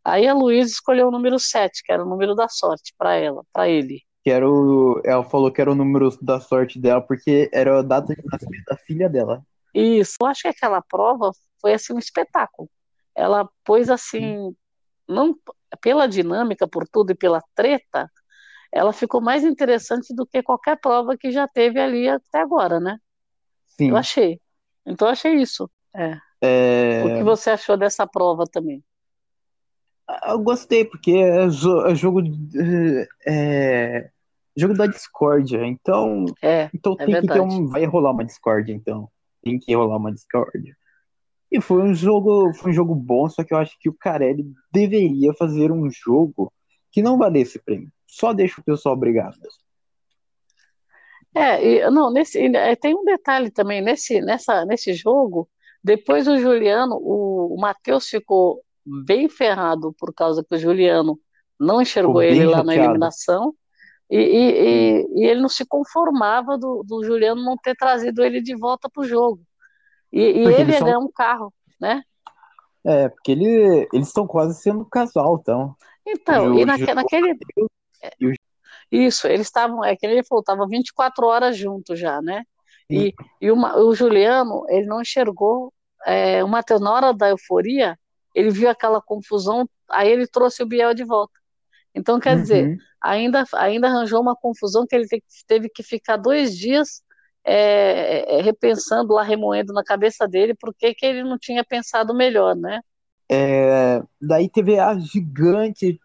Aí 0.05 0.27
a 0.27 0.35
Luísa 0.35 0.71
escolheu 0.73 1.09
o 1.09 1.11
número 1.11 1.39
7, 1.39 1.83
que 1.85 1.93
era 1.93 2.05
o 2.05 2.09
número 2.09 2.35
da 2.35 2.49
sorte 2.49 2.95
para 2.99 3.15
ela, 3.15 3.43
para 3.53 3.69
ele. 3.69 4.03
Que 4.23 4.31
era 4.31 4.49
o... 4.49 5.01
Ela 5.05 5.25
falou 5.25 5.51
que 5.51 5.61
era 5.61 5.71
o 5.71 5.75
número 5.75 6.11
da 6.21 6.41
sorte 6.41 6.79
dela, 6.79 7.01
porque 7.01 7.49
era 7.53 7.79
a 7.79 7.83
data 7.83 8.15
de 8.15 8.23
nascimento 8.31 8.65
da 8.67 8.77
filha 8.77 9.09
dela. 9.09 9.43
Isso, 9.75 10.17
eu 10.21 10.27
acho 10.27 10.43
que 10.43 10.49
aquela 10.49 10.83
prova 10.83 11.33
foi 11.61 11.75
assim 11.75 11.95
um 11.95 11.99
espetáculo. 11.99 12.69
Ela 13.15 13.49
pôs 13.65 13.91
assim, 13.91 14.55
não 15.09 15.37
pela 15.81 16.07
dinâmica, 16.07 16.69
por 16.69 16.87
tudo 16.87 17.13
e 17.13 17.15
pela 17.15 17.43
treta, 17.55 18.11
ela 18.73 18.93
ficou 18.93 19.21
mais 19.21 19.45
interessante 19.45 20.15
do 20.15 20.27
que 20.27 20.43
qualquer 20.43 20.79
prova 20.81 21.17
que 21.17 21.31
já 21.31 21.47
teve 21.47 21.81
ali 21.81 22.09
até 22.09 22.41
agora, 22.41 22.81
né? 22.81 22.99
Sim. 23.67 23.91
Eu 23.91 23.97
achei. 23.97 24.41
Então 24.85 25.09
eu 25.09 25.13
achei 25.13 25.35
isso. 25.35 25.71
É. 25.95 26.19
É, 26.41 27.03
O 27.05 27.17
que 27.19 27.23
você 27.23 27.51
achou 27.51 27.77
dessa 27.77 28.07
prova 28.07 28.45
também? 28.47 28.85
Eu 30.27 30.39
gostei, 30.41 30.85
porque 30.85 31.13
é, 31.13 31.45
é 31.47 31.95
jogo 31.95 32.23
de- 32.23 33.09
é, 33.27 34.11
jogo 34.57 34.75
da 34.75 34.87
discórdia, 34.87 35.65
então, 35.67 36.25
É, 36.43 36.71
então 36.75 36.97
é 36.99 37.05
tem 37.07 37.21
que 37.21 37.27
ter 37.27 37.41
um, 37.41 37.67
vai 37.67 37.85
rolar 37.85 38.13
uma 38.13 38.25
discórdia, 38.25 38.73
então. 38.73 39.09
Tem 39.43 39.59
que 39.59 39.75
rolar 39.75 39.97
uma 39.97 40.13
discórdia. 40.13 40.77
E 41.51 41.61
foi 41.61 41.83
um 41.83 41.95
jogo, 41.95 42.53
foi 42.55 42.71
um 42.71 42.75
jogo 42.75 42.95
bom, 42.95 43.29
só 43.29 43.45
que 43.45 43.55
eu 43.55 43.59
acho 43.59 43.77
que 43.79 43.89
o 43.89 43.95
Carelli 43.95 44.45
deveria 44.73 45.33
fazer 45.35 45.71
um 45.71 45.89
jogo 45.91 46.53
que 46.91 47.03
não 47.03 47.19
valesse 47.19 47.59
prêmio. 47.59 47.91
Só 48.07 48.33
deixa 48.33 48.61
o 48.61 48.65
pessoal 48.65 48.97
brigar. 48.97 49.33
mesmo. 49.39 49.65
É, 51.35 51.65
e, 51.67 51.91
não, 51.91 52.13
nesse, 52.13 52.39
é, 52.57 52.77
tem 52.77 52.95
um 52.95 53.05
detalhe 53.05 53.51
também, 53.51 53.83
nesse, 53.83 54.21
nessa, 54.21 54.65
nesse 54.65 54.95
jogo, 54.95 55.49
depois 55.83 56.25
do 56.25 56.39
Juliano, 56.39 56.97
o, 56.97 57.55
o 57.55 57.61
Matheus 57.61 58.09
ficou 58.09 58.63
bem 58.87 59.29
ferrado 59.29 59.93
por 59.99 60.13
causa 60.15 60.45
que 60.45 60.55
o 60.55 60.59
Juliano 60.59 61.19
não 61.59 61.81
enxergou 61.83 62.23
ele 62.23 62.47
lá 62.47 62.63
na 62.63 62.75
chateado. 62.75 62.75
eliminação, 62.75 63.55
e, 64.11 64.19
e, 64.19 65.03
e, 65.03 65.23
e 65.25 65.27
ele 65.27 65.41
não 65.43 65.49
se 65.51 65.67
conformava 65.67 66.59
do, 66.59 66.83
do 66.85 67.05
Juliano 67.05 67.43
não 67.45 67.57
ter 67.57 67.75
trazido 67.77 68.23
ele 68.25 68.43
de 68.43 68.57
volta 68.57 68.89
para 68.91 69.03
o 69.03 69.07
jogo. 69.07 69.43
E, 70.13 70.21
ele 70.21 70.73
ia 70.73 70.79
são- 70.79 70.89
ganhar 70.89 70.99
um 71.01 71.11
carro, 71.13 71.53
né? 71.81 72.03
É, 72.87 73.09
porque 73.09 73.33
ele, 73.33 73.89
eles 73.93 74.09
estão 74.09 74.27
quase 74.27 74.61
sendo 74.61 74.85
casal, 74.85 75.39
então. 75.41 75.75
Então, 76.07 76.55
E 76.55 76.65
naque, 76.65 76.95
naquele. 76.95 77.35
o- 77.59 77.69
Isso, 78.91 79.27
eles 79.27 79.47
estavam, 79.47 79.85
é 79.85 79.97
que 79.97 80.07
ele 80.07 80.23
falou, 80.25 80.41
estavam 80.41 80.69
24 80.69 81.27
horas 81.27 81.57
juntos 81.57 81.99
já, 81.99 82.21
né? 82.23 82.43
E, 82.91 83.13
e 83.41 83.51
o, 83.51 83.57
Ma- 83.57 83.77
o 83.77 83.95
Juliano, 83.95 84.65
ele 84.69 84.87
não 84.87 85.01
enxergou 85.03 85.73
é, 86.07 86.45
o 86.45 86.49
Matheus, 86.49 86.81
na 86.81 86.93
hora 86.93 87.13
da 87.15 87.31
euforia, 87.31 87.99
ele 88.35 88.51
viu 88.51 88.69
aquela 88.69 89.01
confusão, 89.01 89.69
aí 89.91 90.11
ele 90.11 90.27
trouxe 90.27 90.63
o 90.63 90.67
Biel 90.67 90.95
de 90.95 91.05
volta. 91.05 91.33
Então, 91.95 92.19
quer 92.19 92.37
dizer, 92.37 92.65
Uhum. 92.67 92.79
ainda, 93.01 93.45
ainda 93.55 93.87
arranjou 93.87 94.21
uma 94.21 94.35
confusão 94.35 94.87
que 94.87 94.97
ele 94.97 95.07
te- 95.07 95.23
teve 95.47 95.69
que 95.69 95.83
ficar 95.83 96.17
dois 96.17 96.57
dias 96.57 97.03
é, 97.45 98.39
é, 98.39 98.43
repensando 98.43 99.13
lá, 99.13 99.23
remoendo 99.23 99.73
na 99.73 99.85
cabeça 99.85 100.27
dele, 100.27 100.55
por 100.55 100.75
que 100.75 100.97
ele 101.03 101.23
não 101.23 101.39
tinha 101.39 101.63
pensado 101.63 102.15
melhor, 102.15 102.57
né? 102.57 102.81
É, 103.31 104.03
daí 104.21 104.49
teve 104.49 104.79
a 104.79 104.99
gigante 104.99 105.99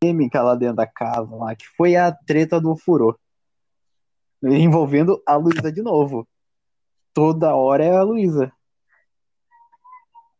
polêmica 0.00 0.42
lá 0.42 0.54
dentro 0.54 0.76
da 0.76 0.86
casa, 0.86 1.34
lá, 1.34 1.54
que 1.54 1.66
foi 1.76 1.96
a 1.96 2.12
treta 2.12 2.60
do 2.60 2.76
furô. 2.76 3.18
Envolvendo 4.42 5.20
a 5.26 5.36
Luísa 5.36 5.72
de 5.72 5.82
novo. 5.82 6.26
Toda 7.12 7.54
hora 7.54 7.84
é 7.84 7.96
a 7.96 8.02
Luísa. 8.02 8.52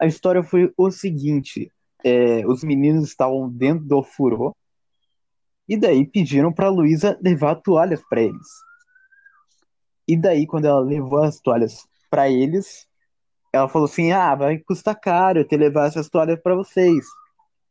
A 0.00 0.06
história 0.06 0.42
foi 0.42 0.72
o 0.76 0.90
seguinte: 0.90 1.72
é, 2.04 2.46
os 2.46 2.62
meninos 2.62 3.04
estavam 3.04 3.50
dentro 3.50 3.84
do 3.84 4.02
furô 4.02 4.54
e 5.68 5.76
daí 5.76 6.06
pediram 6.06 6.52
para 6.52 6.70
Luísa 6.70 7.18
levar 7.22 7.56
toalhas 7.56 8.02
para 8.08 8.22
eles. 8.22 8.46
E 10.06 10.16
daí, 10.16 10.46
quando 10.46 10.64
ela 10.64 10.80
levou 10.80 11.22
as 11.22 11.38
toalhas 11.40 11.86
para 12.10 12.30
eles, 12.30 12.86
ela 13.52 13.68
falou 13.68 13.86
assim: 13.86 14.10
Ah, 14.12 14.34
vai 14.34 14.58
custar 14.58 14.98
caro 14.98 15.40
eu 15.40 15.46
ter 15.46 15.58
levar 15.58 15.86
essas 15.86 16.08
toalhas 16.08 16.40
para 16.40 16.54
vocês. 16.54 17.04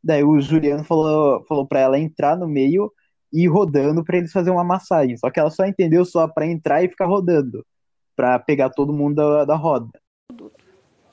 Daí 0.02 0.22
o 0.22 0.40
Juliano 0.40 0.84
falou, 0.84 1.44
falou 1.46 1.66
para 1.66 1.80
ela 1.80 1.98
entrar 1.98 2.36
no 2.36 2.46
meio 2.46 2.92
e 3.32 3.44
ir 3.44 3.48
rodando 3.48 4.04
para 4.04 4.18
eles 4.18 4.30
fazerem 4.30 4.56
uma 4.56 4.64
massagem. 4.64 5.16
Só 5.16 5.28
que 5.30 5.40
ela 5.40 5.50
só 5.50 5.66
entendeu 5.66 6.04
só 6.04 6.28
para 6.28 6.46
entrar 6.46 6.84
e 6.84 6.88
ficar 6.88 7.06
rodando, 7.06 7.66
para 8.14 8.38
pegar 8.38 8.70
todo 8.70 8.92
mundo 8.92 9.16
da, 9.16 9.44
da 9.44 9.56
roda. 9.56 9.90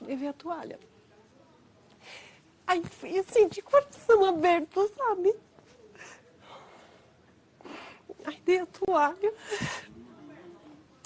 Levei 0.00 0.28
a 0.28 0.32
toalha. 0.32 0.78
Aí 2.66 2.82
fui 2.84 3.18
assim, 3.18 3.48
de 3.48 3.62
coração 3.62 4.24
aberto, 4.24 4.90
sabe? 4.96 5.34
Aí 8.24 8.40
dei 8.44 8.58
a 8.60 8.66
toalha. 8.66 9.32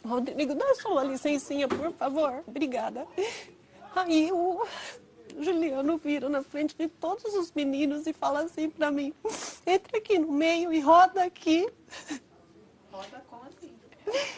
Rodrigo, 0.05 0.55
dá 0.55 0.75
só 0.77 0.93
uma 0.93 1.05
licencinha, 1.05 1.69
por 1.69 1.93
favor. 1.93 2.43
Obrigada. 2.47 3.07
Aí 3.95 4.33
o 4.33 4.67
Juliano 5.39 5.99
vira 5.99 6.29
na 6.29 6.43
frente 6.43 6.75
de 6.77 6.89
todos 6.89 7.35
os 7.35 7.53
meninos 7.53 8.07
e 8.07 8.13
fala 8.13 8.41
assim 8.45 8.71
pra 8.71 8.91
mim: 8.91 9.13
entra 9.67 9.99
aqui 9.99 10.19
no 10.19 10.33
meio 10.33 10.73
e 10.73 10.81
roda 10.81 11.23
aqui. 11.25 11.71
Roda 12.91 13.23
como 13.29 13.43
assim? 13.45 13.71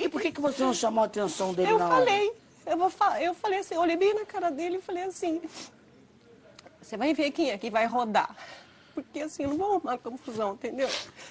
E 0.00 0.08
por 0.08 0.20
que, 0.20 0.32
que 0.32 0.40
você 0.40 0.62
não 0.62 0.74
chamou 0.74 1.02
a 1.02 1.06
atenção 1.06 1.54
dele 1.54 1.70
Eu 1.70 1.78
na 1.78 1.87
hora? 1.87 1.94
falei, 1.96 2.32
eu, 2.66 2.76
vou 2.76 2.90
fa 2.90 3.22
eu 3.22 3.32
falei 3.32 3.61
assim, 3.61 3.74
eu 3.74 3.80
olhei 3.80 3.96
bem 3.96 4.12
na 4.14 4.26
cara 4.26 4.50
dele 4.50 4.78
e 4.78 4.80
falei 4.82 5.04
assim: 5.04 5.40
você 6.83 6.97
vai 6.97 7.14
ver 7.14 7.31
quem 7.31 7.51
é 7.51 7.59
que 7.59 7.71
vai 7.71 7.87
rodar. 7.87 8.35
Porque 8.95 9.21
assim, 9.21 9.47
não 9.47 9.57
vou 9.57 9.73
arrumar 9.77 9.97
confusão, 9.99 10.53
entendeu? 10.55 10.88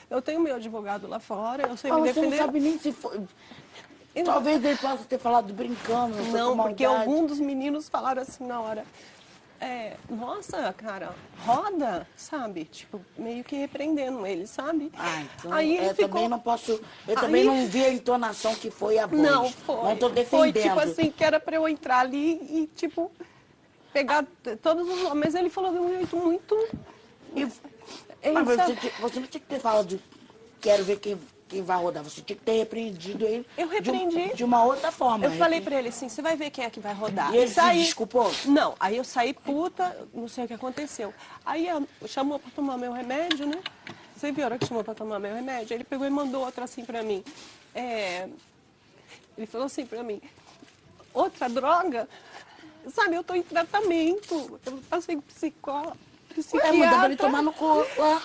Eu 0.10 0.22
tenho 0.22 0.40
meu 0.40 0.56
advogado 0.56 1.08
lá 1.08 1.20
fora, 1.20 1.68
eu 1.68 1.78
sei 1.78 1.92
Ah, 1.92 1.96
me 1.96 2.02
você 2.02 2.08
defender. 2.14 2.30
não 2.38 2.46
sabe 2.46 2.60
nem 2.60 2.80
se 2.80 2.92
foi... 2.92 3.22
Talvez 4.26 4.64
ele 4.64 4.78
possa 4.78 5.04
ter 5.06 5.18
falado 5.20 5.54
brincando, 5.54 6.16
não, 6.32 6.58
porque 6.58 6.84
algum 6.84 7.26
dos 7.26 7.40
meninos 7.40 7.88
falaram 7.88 8.22
assim 8.24 8.46
na 8.46 8.60
hora. 8.60 8.84
é, 9.64 9.96
nossa, 10.10 10.74
cara, 10.74 11.14
roda, 11.46 12.08
sabe? 12.18 12.66
Tipo, 12.66 13.00
meio 13.16 13.44
que 13.44 13.56
repreendendo 13.56 14.26
ele, 14.26 14.48
sabe? 14.48 14.92
Ah, 14.98 15.22
então 15.22 15.54
Aí 15.54 15.78
ele 15.78 15.86
eu 15.86 15.96
ficou- 15.96 16.10
também 16.10 16.28
não 16.28 16.40
posso. 16.40 16.72
Eu 16.72 16.82
Aí- 17.10 17.16
também 17.16 17.44
não 17.46 17.68
vi 17.68 17.86
a 17.86 17.94
entonação 17.94 18.56
que 18.56 18.72
foi 18.72 18.98
a 18.98 19.06
voz. 19.06 19.22
Não, 19.22 19.50
foi. 19.52 19.76
Não 19.76 19.96
tô 19.96 20.08
Foi 20.08 20.52
defendendo. 20.52 20.64
tipo 20.64 20.80
assim, 20.80 21.12
que 21.12 21.24
era 21.24 21.40
pra 21.40 21.56
eu 21.58 21.70
entrar 21.70 22.00
ali 22.00 22.34
e, 22.42 22.70
tipo, 22.76 23.12
pegar 23.93 24.25
todos 24.62 24.88
os. 24.88 25.13
Mas 25.13 25.36
ele 25.36 25.49
falou 25.49 25.71
de 25.71 25.77
um 25.80 25.89
jeito 25.89 26.15
muito. 26.17 26.56
Ele 27.36 28.34
Mas 28.34 28.45
você, 28.45 28.75
tinha- 28.75 28.93
você 28.99 29.19
não 29.19 29.27
tinha 29.27 29.41
que 29.41 29.47
ter 29.47 29.60
falado 29.60 29.88
de 29.88 29.99
quero 30.60 30.84
ver 30.84 30.99
quem, 30.99 31.19
quem 31.47 31.62
vai 31.63 31.77
rodar. 31.77 32.04
Você 32.04 32.21
tinha 32.21 32.38
que 32.38 32.43
ter 32.43 32.58
repreendido 32.60 33.25
ele. 33.25 33.45
Eu 33.58 33.67
de 33.67 33.73
repreendi. 33.75 34.36
De, 34.36 34.43
uma 34.43 34.63
outra 34.63 34.91
forma. 34.91 35.25
Eu 35.25 35.32
falei 35.32 35.60
Repre- 35.60 35.71
pra 35.71 35.80
ele 35.80 35.89
assim, 35.89 36.08
você 36.10 36.21
vai 36.21 36.36
ver 36.36 36.49
quem 36.51 36.63
é 36.65 36.69
que 36.69 36.80
vai 36.80 36.93
rodar. 36.93 37.34
E 37.34 37.38
ele 37.38 37.47
se 37.47 37.56
saí- 37.56 37.84
desculpou? 37.84 38.32
Não, 38.45 38.75
aí 38.80 38.97
eu 38.97 39.04
saí 39.04 39.34
puta, 39.34 39.97
não 40.13 40.27
sei 40.27 40.45
o 40.45 40.47
que 40.47 40.54
aconteceu. 40.54 41.13
Aí 41.45 41.67
a- 41.69 41.82
chamou 42.06 42.38
pra 42.38 42.51
tomar 42.51 42.77
meu 42.77 42.91
remédio, 42.93 43.47
né? 43.47 43.60
Você 44.15 44.32
viu 44.32 44.43
a 44.43 44.47
hora 44.47 44.60
que 44.60 44.67
chamou 44.67 44.84
pra 44.84 44.93
tomar 44.93 45.17
meu 45.19 45.34
remédio? 45.34 45.73
Ele 45.73 45.84
pegou 45.84 46.06
e 46.06 46.10
mandou 46.12 46.45
outra 46.45 46.65
assim 46.65 46.86
pra 46.86 47.01
mim. 47.01 47.23
É, 47.73 48.27
Ele 49.38 49.47
falou 49.47 49.65
assim 49.65 49.86
pra 49.86 50.04
mim, 50.04 50.21
outra 51.13 51.49
droga? 51.49 52.08
Sabe, 52.89 53.15
eu 53.15 53.24
tô 53.24 53.34
em 53.36 53.44
tratamento. 53.44 54.60
Eu 54.65 54.78
passei 54.89 55.15
com 55.15 55.22
psicólogo. 55.22 55.98
Ué, 56.54 56.72
mandava 56.72 57.06
ele 57.08 57.17
tomar 57.17 57.41
no 57.41 57.52
cu 57.52 57.86
lá. 57.98 58.22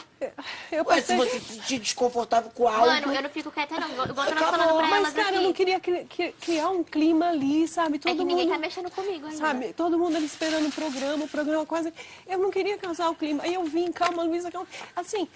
Eu 0.70 0.84
Ué, 0.84 1.00
se 1.00 1.16
passei- 1.16 1.16
você 1.16 1.40
se 1.40 1.54
sentir 1.54 1.78
desconfortável 1.80 2.50
com 2.54 2.68
algo. 2.68 2.86
Mano, 2.86 3.12
eu 3.12 3.20
não 3.22 3.28
fico 3.30 3.50
quieta 3.50 3.80
não. 3.80 3.90
Eu 3.90 4.14
tava 4.14 4.22
Acabou. 4.30 4.46
falando 4.48 4.78
pra 4.78 4.86
Mas, 4.86 4.92
elas 5.00 5.12
cara, 5.12 5.28
aqui. 5.28 5.36
eu 5.38 5.42
não 5.42 5.52
queria 5.52 5.80
cri- 5.80 6.04
cri- 6.04 6.32
criar 6.40 6.70
um 6.70 6.84
clima 6.84 7.30
ali, 7.30 7.66
sabe? 7.66 7.98
Todo 7.98 8.12
é 8.12 8.14
que 8.14 8.20
mundo... 8.20 8.28
ninguém 8.28 8.48
tá 8.48 8.58
mexendo 8.58 8.90
comigo 8.92 9.26
ainda. 9.26 9.36
Sabe, 9.36 9.72
todo 9.72 9.98
mundo 9.98 10.14
ali 10.16 10.24
esperando 10.26 10.68
o 10.68 10.72
programa, 10.72 11.24
o 11.24 11.28
programa 11.28 11.66
quase. 11.66 11.92
Eu 12.28 12.38
não 12.38 12.50
queria 12.52 12.78
causar 12.78 13.10
o 13.10 13.14
clima. 13.16 13.42
Aí 13.42 13.54
eu 13.54 13.64
vim, 13.64 13.90
calma, 13.90 14.22
Luísa, 14.22 14.52
calma. 14.52 14.68
Assim, 14.94 15.28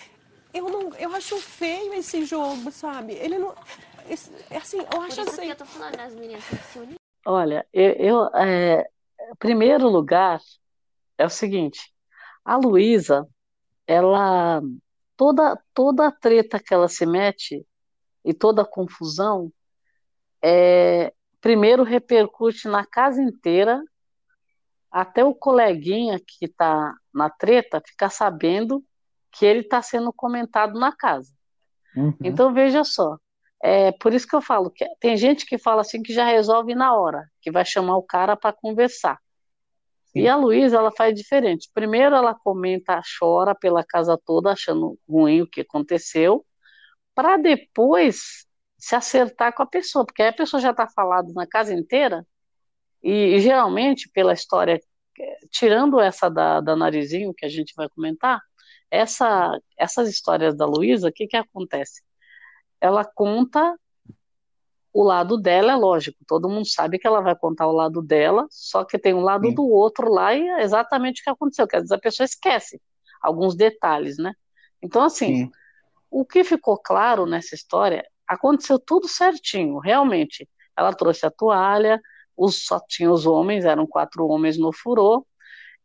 eu 0.55 0.69
não. 0.69 0.95
Eu 0.97 1.13
acho 1.17 1.39
feio 1.39 1.93
esse 1.95 2.25
jogo, 2.25 2.71
sabe? 2.71 3.15
Ele 3.15 3.37
não. 3.37 3.53
esse- 4.09 4.31
é 4.49 4.59
assim, 4.59 4.79
eu 4.79 4.85
Por 4.85 5.05
acho 5.07 5.21
isso 5.21 5.31
assim. 5.31 5.43
que 5.43 5.49
eu 5.49 5.57
tô 5.57 5.65
falando, 5.65 5.99
as 5.99 6.15
meninas 6.15 6.45
têm 6.45 6.57
que 6.59 6.73
se 6.73 6.79
unir. 6.79 6.95
Olha, 7.27 7.67
eu, 7.75 7.91
eu, 7.95 8.31
é, 8.35 8.89
primeiro 9.37 9.89
lugar, 9.89 10.41
é 11.19 11.25
o 11.25 11.31
seguinte, 11.31 11.93
a 12.45 12.57
Luísa, 12.57 13.27
ela, 13.87 14.63
toda, 15.17 15.61
toda 15.75 16.07
a 16.07 16.13
treta 16.13 16.59
que 16.59 16.73
ela 16.73 16.89
se 16.89 17.05
mete 17.05 17.67
e 18.25 18.33
toda 18.33 18.63
a 18.63 18.67
confusão, 18.67 19.53
é, 20.43 21.13
primeiro 21.41 21.83
repercute 21.83 22.69
na 22.69 22.85
casa 22.85 23.23
inteira, 23.23 23.83
até 24.91 25.25
o 25.25 25.35
coleguinha 25.35 26.19
que 26.19 26.47
está 26.47 26.95
na 27.15 27.31
treta 27.31 27.83
ficar 27.87 28.11
sabendo 28.11 28.85
que 29.31 29.47
ele 29.47 29.61
está 29.61 29.81
sendo 29.81 30.13
comentado 30.13 30.79
na 30.79 30.93
casa. 30.93 31.33
Então 32.25 32.53
veja 32.53 32.83
só, 32.83 33.17
é 33.63 33.93
por 33.93 34.15
isso 34.15 34.27
que 34.27 34.35
eu 34.37 34.43
falo 34.43 34.71
que 34.71 34.87
tem 35.01 35.17
gente 35.17 35.47
que 35.47 35.59
fala 35.59 35.83
assim 35.83 36.03
que 36.03 36.13
já 36.13 36.25
resolve 36.27 36.75
na 36.75 36.95
hora, 36.95 37.31
que 37.43 37.51
vai 37.51 37.65
chamar 37.65 37.97
o 37.97 38.03
cara 38.03 38.37
para 38.37 38.53
conversar. 38.55 39.19
E 40.15 40.27
a 40.29 40.37
Luísa, 40.37 40.77
ela 40.79 40.91
faz 40.91 41.15
diferente. 41.15 41.71
Primeiro 41.73 42.17
ela 42.17 42.35
comenta, 42.35 43.01
chora 43.19 43.55
pela 43.55 43.85
casa 43.85 44.19
toda, 44.25 44.51
achando 44.53 44.99
ruim 45.09 45.43
o 45.43 45.47
que 45.47 45.61
aconteceu, 45.61 46.45
para 47.15 47.37
depois 47.37 48.47
se 48.79 48.97
acertar 48.97 49.55
com 49.55 49.63
a 49.63 49.67
pessoa, 49.67 50.05
porque 50.07 50.23
aí 50.23 50.29
a 50.29 50.33
pessoa 50.33 50.61
já 50.61 50.71
está 50.73 50.89
falado 50.89 51.33
na 51.35 51.47
casa 51.47 51.75
inteira, 51.75 52.27
e, 53.03 53.37
e 53.37 53.41
geralmente, 53.41 54.11
pela 54.11 54.33
história, 54.33 54.81
eh, 55.21 55.39
tirando 55.51 56.01
essa 56.01 56.29
da, 56.31 56.61
da 56.61 56.77
Narizinho, 56.77 57.35
que 57.35 57.47
a 57.47 57.49
gente 57.49 57.75
vai 57.77 57.89
comentar, 57.89 58.41
essa, 58.91 59.59
essas 59.79 60.09
histórias 60.09 60.57
da 60.57 60.67
Luísa, 60.67 61.09
o 61.09 61.13
que 61.13 61.27
que 61.27 61.37
acontece? 61.37 62.03
Ela 62.81 63.05
conta 63.05 63.77
o 64.93 65.03
lado 65.05 65.39
dela, 65.39 65.73
é 65.73 65.77
lógico, 65.77 66.19
todo 66.27 66.49
mundo 66.49 66.67
sabe 66.67 66.99
que 66.99 67.07
ela 67.07 67.21
vai 67.21 67.37
contar 67.37 67.69
o 67.69 67.73
lado 67.73 68.03
dela, 68.03 68.47
só 68.51 68.85
que 68.85 68.99
tem 68.99 69.15
um 69.15 69.21
lado 69.21 69.49
Sim. 69.49 69.55
do 69.55 69.65
outro 69.69 70.11
lá 70.11 70.35
e 70.35 70.49
é 70.49 70.63
exatamente 70.63 71.21
o 71.21 71.25
que 71.25 71.31
aconteceu, 71.31 71.67
que 71.67 71.77
às 71.77 71.83
vezes 71.83 71.93
a 71.93 71.99
pessoa 71.99 72.25
esquece 72.25 72.81
alguns 73.23 73.55
detalhes, 73.55 74.19
né? 74.19 74.33
Então, 74.83 75.03
assim, 75.03 75.45
Sim. 75.45 75.51
o 76.11 76.25
que 76.25 76.43
ficou 76.43 76.77
claro 76.77 77.27
nessa 77.27 77.55
história, 77.55 78.05
aconteceu 78.27 78.79
tudo 78.79 79.07
certinho, 79.07 79.79
realmente. 79.79 80.49
Ela 80.77 80.93
trouxe 80.93 81.27
a 81.27 81.31
toalha, 81.31 82.01
os, 82.37 82.65
só 82.65 82.81
tinha 82.81 83.11
os 83.11 83.27
homens, 83.27 83.65
eram 83.65 83.87
quatro 83.87 84.27
homens 84.27 84.59
no 84.59 84.73
furô. 84.73 85.27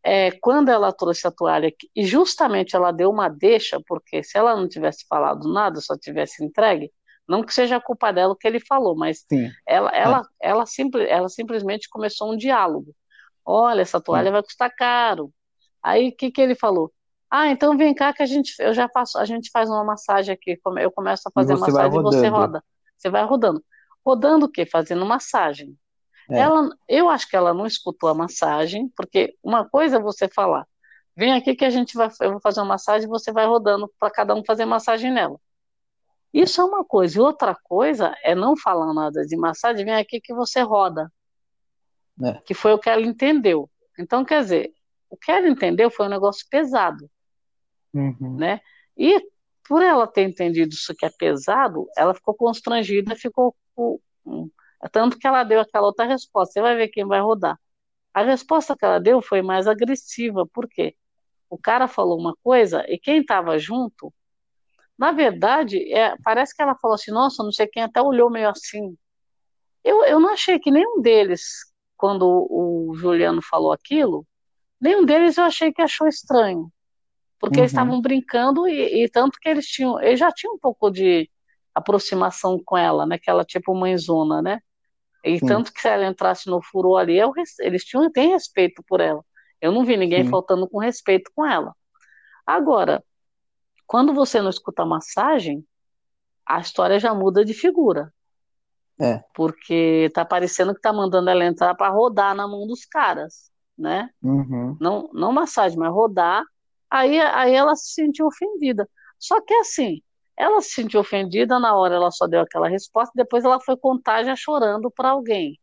É, 0.07 0.29
quando 0.39 0.69
ela 0.69 0.93
trouxe 0.93 1.25
a 1.27 1.31
toalha, 1.31 1.73
e 1.95 2.05
justamente 2.05 2.75
ela 2.75 2.91
deu 2.91 3.09
uma 3.09 3.27
deixa, 3.27 3.81
porque 3.87 4.21
se 4.21 4.37
ela 4.37 4.55
não 4.55 4.67
tivesse 4.67 5.03
falado 5.09 5.51
nada, 5.51 5.81
só 5.81 5.97
tivesse 5.97 6.45
entregue, 6.45 6.91
não 7.27 7.43
que 7.43 7.51
seja 7.51 7.81
culpa 7.81 8.13
dela 8.13 8.33
o 8.33 8.35
que 8.35 8.47
ele 8.47 8.59
falou, 8.59 8.95
mas 8.95 9.25
Sim. 9.27 9.49
ela, 9.67 9.89
ela, 9.89 10.27
ela, 10.39 10.65
simple, 10.67 11.03
ela 11.07 11.27
simplesmente 11.27 11.89
começou 11.89 12.31
um 12.31 12.37
diálogo. 12.37 12.93
Olha, 13.43 13.81
essa 13.81 13.99
toalha 13.99 14.31
vai 14.31 14.43
custar 14.43 14.73
caro. 14.75 15.31
Aí 15.81 16.09
o 16.09 16.15
que, 16.15 16.29
que 16.29 16.39
ele 16.41 16.53
falou? 16.53 16.93
Ah, 17.29 17.47
então 17.47 17.75
vem 17.75 17.93
cá 17.93 18.13
que 18.13 18.21
a 18.21 18.25
gente, 18.27 18.53
eu 18.59 18.73
já 18.73 18.87
faço, 18.87 19.17
a 19.17 19.25
gente 19.25 19.49
faz 19.51 19.69
uma 19.69 19.83
massagem 19.83 20.33
aqui. 20.33 20.59
Eu 20.77 20.91
começo 20.91 21.27
a 21.27 21.31
fazer 21.31 21.55
massagem 21.55 21.99
e 21.99 22.03
você 22.03 22.27
roda. 22.27 22.63
Você 22.95 23.09
vai 23.09 23.25
rodando. 23.25 23.63
Rodando 24.05 24.45
o 24.45 24.49
quê? 24.49 24.65
Fazendo 24.65 25.05
massagem. 25.05 25.75
É. 26.29 26.39
Ela, 26.39 26.69
eu 26.87 27.09
acho 27.09 27.29
que 27.29 27.35
ela 27.35 27.53
não 27.53 27.65
escutou 27.65 28.09
a 28.09 28.13
massagem, 28.13 28.89
porque 28.95 29.37
uma 29.43 29.67
coisa 29.67 29.97
é 29.97 29.99
você 29.99 30.27
falar, 30.27 30.67
vem 31.15 31.33
aqui 31.33 31.55
que 31.55 31.65
a 31.65 31.69
gente 31.69 31.95
vai, 31.95 32.09
eu 32.21 32.31
vou 32.31 32.41
fazer 32.41 32.59
uma 32.61 32.67
massagem 32.67 33.05
e 33.07 33.09
você 33.09 33.31
vai 33.31 33.45
rodando 33.45 33.91
para 33.99 34.09
cada 34.11 34.33
um 34.33 34.43
fazer 34.43 34.65
massagem 34.65 35.11
nela. 35.11 35.39
Isso 36.33 36.59
é 36.59 36.63
uma 36.65 36.83
coisa. 36.83 37.17
E 37.17 37.21
outra 37.21 37.55
coisa 37.55 38.13
é 38.23 38.35
não 38.35 38.57
falar 38.57 38.93
nada 38.93 39.25
de 39.25 39.37
massagem, 39.37 39.85
vem 39.85 39.95
aqui 39.95 40.19
que 40.19 40.33
você 40.33 40.61
roda. 40.61 41.11
É. 42.23 42.33
Que 42.45 42.53
foi 42.53 42.73
o 42.73 42.79
que 42.79 42.89
ela 42.89 43.01
entendeu. 43.01 43.69
Então, 43.97 44.25
quer 44.25 44.41
dizer, 44.41 44.73
o 45.09 45.15
que 45.15 45.31
ela 45.31 45.47
entendeu 45.47 45.89
foi 45.89 46.07
um 46.07 46.09
negócio 46.09 46.45
pesado, 46.49 47.09
Uhum. 47.93 48.35
né? 48.37 48.59
E 48.97 49.21
por 49.67 49.81
ela 49.81 50.05
ter 50.05 50.23
entendido 50.23 50.73
isso 50.73 50.93
que 50.95 51.05
é 51.05 51.09
pesado, 51.09 51.87
ela 51.97 52.13
ficou 52.13 52.33
constrangida, 52.33 53.15
ficou 53.15 53.55
com- 53.73 53.99
com- 54.23 54.49
tanto 54.89 55.17
que 55.19 55.27
ela 55.27 55.43
deu 55.43 55.59
aquela 55.61 55.87
outra 55.87 56.05
resposta. 56.05 56.53
Você 56.53 56.61
vai 56.61 56.75
ver 56.75 56.89
quem 56.89 57.05
vai 57.05 57.21
rodar. 57.21 57.59
A 58.13 58.23
resposta 58.23 58.75
que 58.77 58.85
ela 58.85 58.99
deu 58.99 59.21
foi 59.21 59.41
mais 59.41 59.67
agressiva, 59.67 60.47
por 60.47 60.67
quê? 60.69 60.95
O 61.49 61.57
cara 61.57 61.87
falou 61.87 62.19
uma 62.19 62.35
coisa 62.43 62.85
e 62.89 62.99
quem 62.99 63.21
estava 63.21 63.57
junto, 63.59 64.13
na 64.97 65.11
verdade, 65.11 65.91
é, 65.93 66.15
parece 66.23 66.55
que 66.55 66.61
ela 66.61 66.75
falou 66.77 66.95
assim, 66.95 67.11
nossa, 67.11 67.43
não 67.43 67.51
sei 67.51 67.67
quem 67.67 67.83
até 67.83 68.01
olhou 68.01 68.29
meio 68.29 68.49
assim. 68.49 68.97
Eu, 69.83 70.03
eu 70.05 70.19
não 70.19 70.31
achei 70.33 70.59
que 70.59 70.71
nenhum 70.71 71.01
deles, 71.01 71.43
quando 71.97 72.23
o, 72.27 72.91
o 72.91 72.95
Juliano 72.95 73.41
falou 73.41 73.71
aquilo, 73.71 74.25
Nenhum 74.81 75.05
deles 75.05 75.37
eu 75.37 75.45
achei 75.45 75.73
que 75.73 75.81
achou 75.81 76.07
estranho, 76.07 76.71
porque 77.39 77.59
eles 77.59 77.71
Uhum. 77.71 77.71
estavam 77.71 78.01
brincando 78.01 78.67
e, 78.67 79.03
e 79.05 79.09
tanto 79.09 79.39
que 79.41 79.49
eles 79.49 79.67
tinham, 79.67 80.01
eles 80.01 80.19
já 80.19 80.31
tinham 80.31 80.55
um 80.55 80.59
pouco 80.59 80.91
de 80.91 81.29
aproximação 81.75 82.61
com 82.65 82.77
ela, 82.77 83.05
né? 83.05 83.17
Que 83.19 83.29
ela 83.29 83.43
é 83.43 83.45
tipo 83.45 83.75
mãezona, 83.75 84.41
né? 84.41 84.61
E 85.25 85.39
Sim. 85.39 85.45
tanto 85.47 85.73
que 85.73 85.81
se 85.81 85.87
ela 85.87 86.05
entrasse 86.05 86.47
no 86.49 86.61
furor 86.61 86.99
ali, 86.99 87.17
eu 87.17 87.33
eles 87.59 87.83
tinham, 87.83 88.11
têm 88.11 88.29
respeito 88.29 88.83
por 88.87 89.01
ela. 89.01 89.25
Eu 89.59 89.71
não 89.71 89.83
vi 89.83 89.97
ninguém 89.97 90.23
Sim. 90.23 90.29
faltando 90.29 90.69
com 90.69 90.77
respeito 90.77 91.31
com 91.35 91.45
ela. 91.45 91.75
Agora, 92.45 93.03
quando 93.87 94.13
você 94.13 94.41
não 94.41 94.49
escuta 94.49 94.83
a 94.83 94.85
massagem, 94.85 95.65
a 96.45 96.59
história 96.59 96.99
já 96.99 97.13
muda 97.13 97.43
de 97.43 97.53
figura, 97.53 98.13
É. 99.01 99.23
porque 99.33 100.11
tá 100.13 100.23
parecendo 100.23 100.75
que 100.75 100.81
tá 100.81 100.93
mandando 100.93 101.29
ela 101.29 101.43
entrar 101.43 101.73
para 101.75 101.91
rodar 101.91 102.35
na 102.35 102.47
mão 102.47 102.67
dos 102.67 102.85
caras, 102.85 103.51
né? 103.77 104.09
Uhum. 104.21 104.77
Não, 104.79 105.09
não 105.11 105.31
massagem, 105.31 105.77
mas 105.77 105.91
rodar. 105.91 106.43
Aí, 106.89 107.19
aí 107.19 107.53
ela 107.53 107.75
se 107.75 107.93
sentiu 107.93 108.27
ofendida. 108.27 108.87
Só 109.17 109.41
que 109.41 109.53
assim, 109.55 110.01
ela 110.37 110.61
se 110.61 110.69
sentiu 110.69 110.99
ofendida, 110.99 111.59
na 111.59 111.75
hora 111.75 111.95
ela 111.95 112.11
só 112.11 112.27
deu 112.27 112.41
aquela 112.41 112.67
resposta, 112.67 113.11
depois 113.15 113.43
ela 113.45 113.59
foi 113.59 113.77
contar 113.77 114.23
já 114.23 114.35
chorando 114.35 114.89
para 114.91 115.09
alguém. 115.09 115.59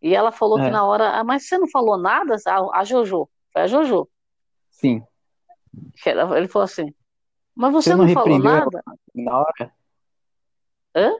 E 0.00 0.14
ela 0.14 0.30
falou 0.32 0.58
que 0.58 0.64
É. 0.66 0.70
na 0.70 0.84
hora, 0.84 1.10
ah, 1.18 1.24
mas 1.24 1.46
você 1.48 1.58
não 1.58 1.68
falou 1.68 1.96
nada? 1.98 2.36
A, 2.46 2.80
a 2.80 2.84
Jojo, 2.84 3.28
foi 3.52 3.62
a 3.62 3.66
Jojo. 3.66 4.08
Sim. 4.70 5.02
que 6.02 6.10
ela- 6.10 6.36
Ele 6.38 6.48
falou 6.48 6.64
assim, 6.64 6.92
mas 7.54 7.72
você 7.72 7.90
Você 7.90 7.96
não 7.96 8.06
não 8.06 8.14
falou 8.14 8.38
nada? 8.38 8.82
na 9.14 9.38
hora? 9.38 9.72
Hã? 10.94 11.12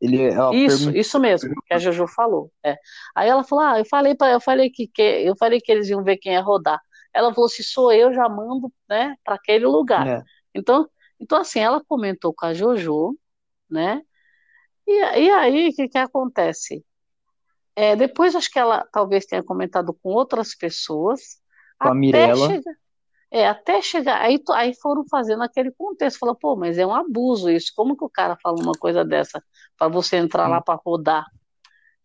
Ele, 0.00 0.30
Isso, 0.54 0.90
isso 0.96 1.20
mesmo, 1.20 1.54
que 1.66 1.74
a 1.74 1.78
Jojo 1.78 2.06
falou. 2.06 2.50
É. 2.64 2.74
Aí 3.14 3.28
ela 3.28 3.44
falou: 3.44 3.62
Ah, 3.64 3.78
eu 3.78 3.84
falei 3.84 4.14
para 4.14 4.32
eu 4.32 4.40
falei 4.40 4.70
que, 4.70 4.86
que 4.88 5.02
eu 5.02 5.36
falei 5.36 5.60
que 5.60 5.70
eles 5.70 5.88
iam 5.90 6.02
ver 6.02 6.16
quem 6.16 6.32
ia 6.32 6.40
rodar. 6.40 6.80
Ela 7.12 7.34
falou: 7.34 7.48
se 7.50 7.62
sou 7.62 7.92
eu, 7.92 8.12
já 8.14 8.26
mando, 8.28 8.72
né, 8.88 9.14
para 9.22 9.34
aquele 9.34 9.66
lugar. 9.66 10.06
É. 10.06 10.22
Então, 10.54 10.88
então 11.20 11.38
assim, 11.40 11.60
ela 11.60 11.82
comentou 11.84 12.32
com 12.34 12.46
a 12.46 12.54
Jojo, 12.54 13.16
né? 13.70 14.02
E, 14.86 14.92
e 14.92 15.30
aí, 15.30 15.68
o 15.70 15.74
que 15.74 15.88
que 15.88 15.98
acontece? 15.98 16.84
É, 17.76 17.96
depois 17.96 18.34
acho 18.36 18.50
que 18.50 18.58
ela 18.58 18.86
talvez 18.92 19.24
tenha 19.26 19.42
comentado 19.42 19.94
com 20.02 20.10
outras 20.10 20.54
pessoas, 20.54 21.40
Com 21.80 21.88
a 21.88 21.94
Mirella. 21.94 22.48
chegar, 22.48 22.74
é, 23.30 23.48
até 23.48 23.82
chegar, 23.82 24.20
aí, 24.22 24.42
aí 24.54 24.74
foram 24.74 25.04
fazendo 25.08 25.42
aquele 25.44 25.70
contexto, 25.72 26.18
falou, 26.18 26.34
pô, 26.36 26.56
mas 26.56 26.78
é 26.78 26.86
um 26.86 26.94
abuso 26.94 27.50
isso, 27.50 27.72
como 27.76 27.96
que 27.96 28.04
o 28.04 28.10
cara 28.10 28.36
fala 28.42 28.60
uma 28.62 28.72
coisa 28.78 29.04
dessa 29.04 29.42
para 29.78 29.88
você 29.88 30.16
entrar 30.16 30.48
lá 30.48 30.60
para 30.60 30.80
rodar? 30.84 31.24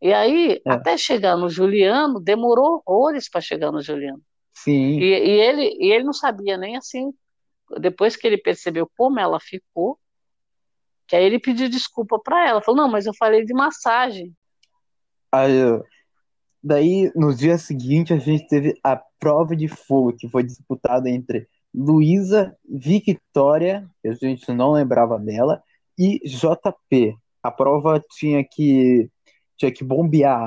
E 0.02 0.14
aí, 0.14 0.62
É. 0.66 0.72
até 0.74 0.98
chegar 0.98 1.36
no 1.38 1.50
Juliano, 1.50 2.20
demorou 2.20 2.84
horrores 2.86 3.30
para 3.30 3.42
chegar 3.42 3.72
no 3.72 3.82
Juliano. 3.82 4.22
Sim. 4.54 5.00
E, 5.00 5.06
e 5.06 5.30
ele, 5.42 5.78
e 5.80 5.92
ele 5.92 6.04
não 6.04 6.14
sabia 6.14 6.58
nem 6.58 6.78
assim, 6.78 7.12
depois 7.80 8.16
que 8.16 8.28
ele 8.28 8.38
percebeu 8.38 8.90
como 8.98 9.20
ela 9.20 9.40
ficou, 9.40 10.00
que 11.08 11.16
aí 11.16 11.24
ele 11.24 11.40
pediu 11.40 11.70
desculpa 11.70 12.20
para 12.20 12.48
ela, 12.48 12.62
falou, 12.62 12.82
não, 12.82 12.92
mas 12.92 13.06
eu 13.06 13.14
falei 13.14 13.46
de 13.46 13.54
massagem. 13.54 14.34
Aí, 15.32 15.54
daí, 16.64 17.12
no 17.16 17.34
dia 17.34 17.58
seguinte, 17.58 18.14
a 18.14 18.18
gente 18.18 18.48
teve 18.48 18.80
a 18.84 18.96
prova 19.20 19.56
de 19.56 19.68
fogo, 19.68 20.14
que 20.14 20.28
foi 20.30 20.44
disputada 20.44 21.10
entre 21.10 21.48
Luísa, 21.74 22.56
Victória, 22.68 23.88
que 24.02 24.08
a 24.08 24.14
gente 24.14 24.52
não 24.54 24.72
lembrava 24.72 25.20
dela, 25.20 25.62
e 25.98 26.20
JP. 26.26 27.16
A 27.44 27.52
prova 27.52 28.02
tinha 28.18 28.44
que, 28.44 29.10
tinha 29.58 29.72
que 29.72 29.84
bombear 29.84 30.40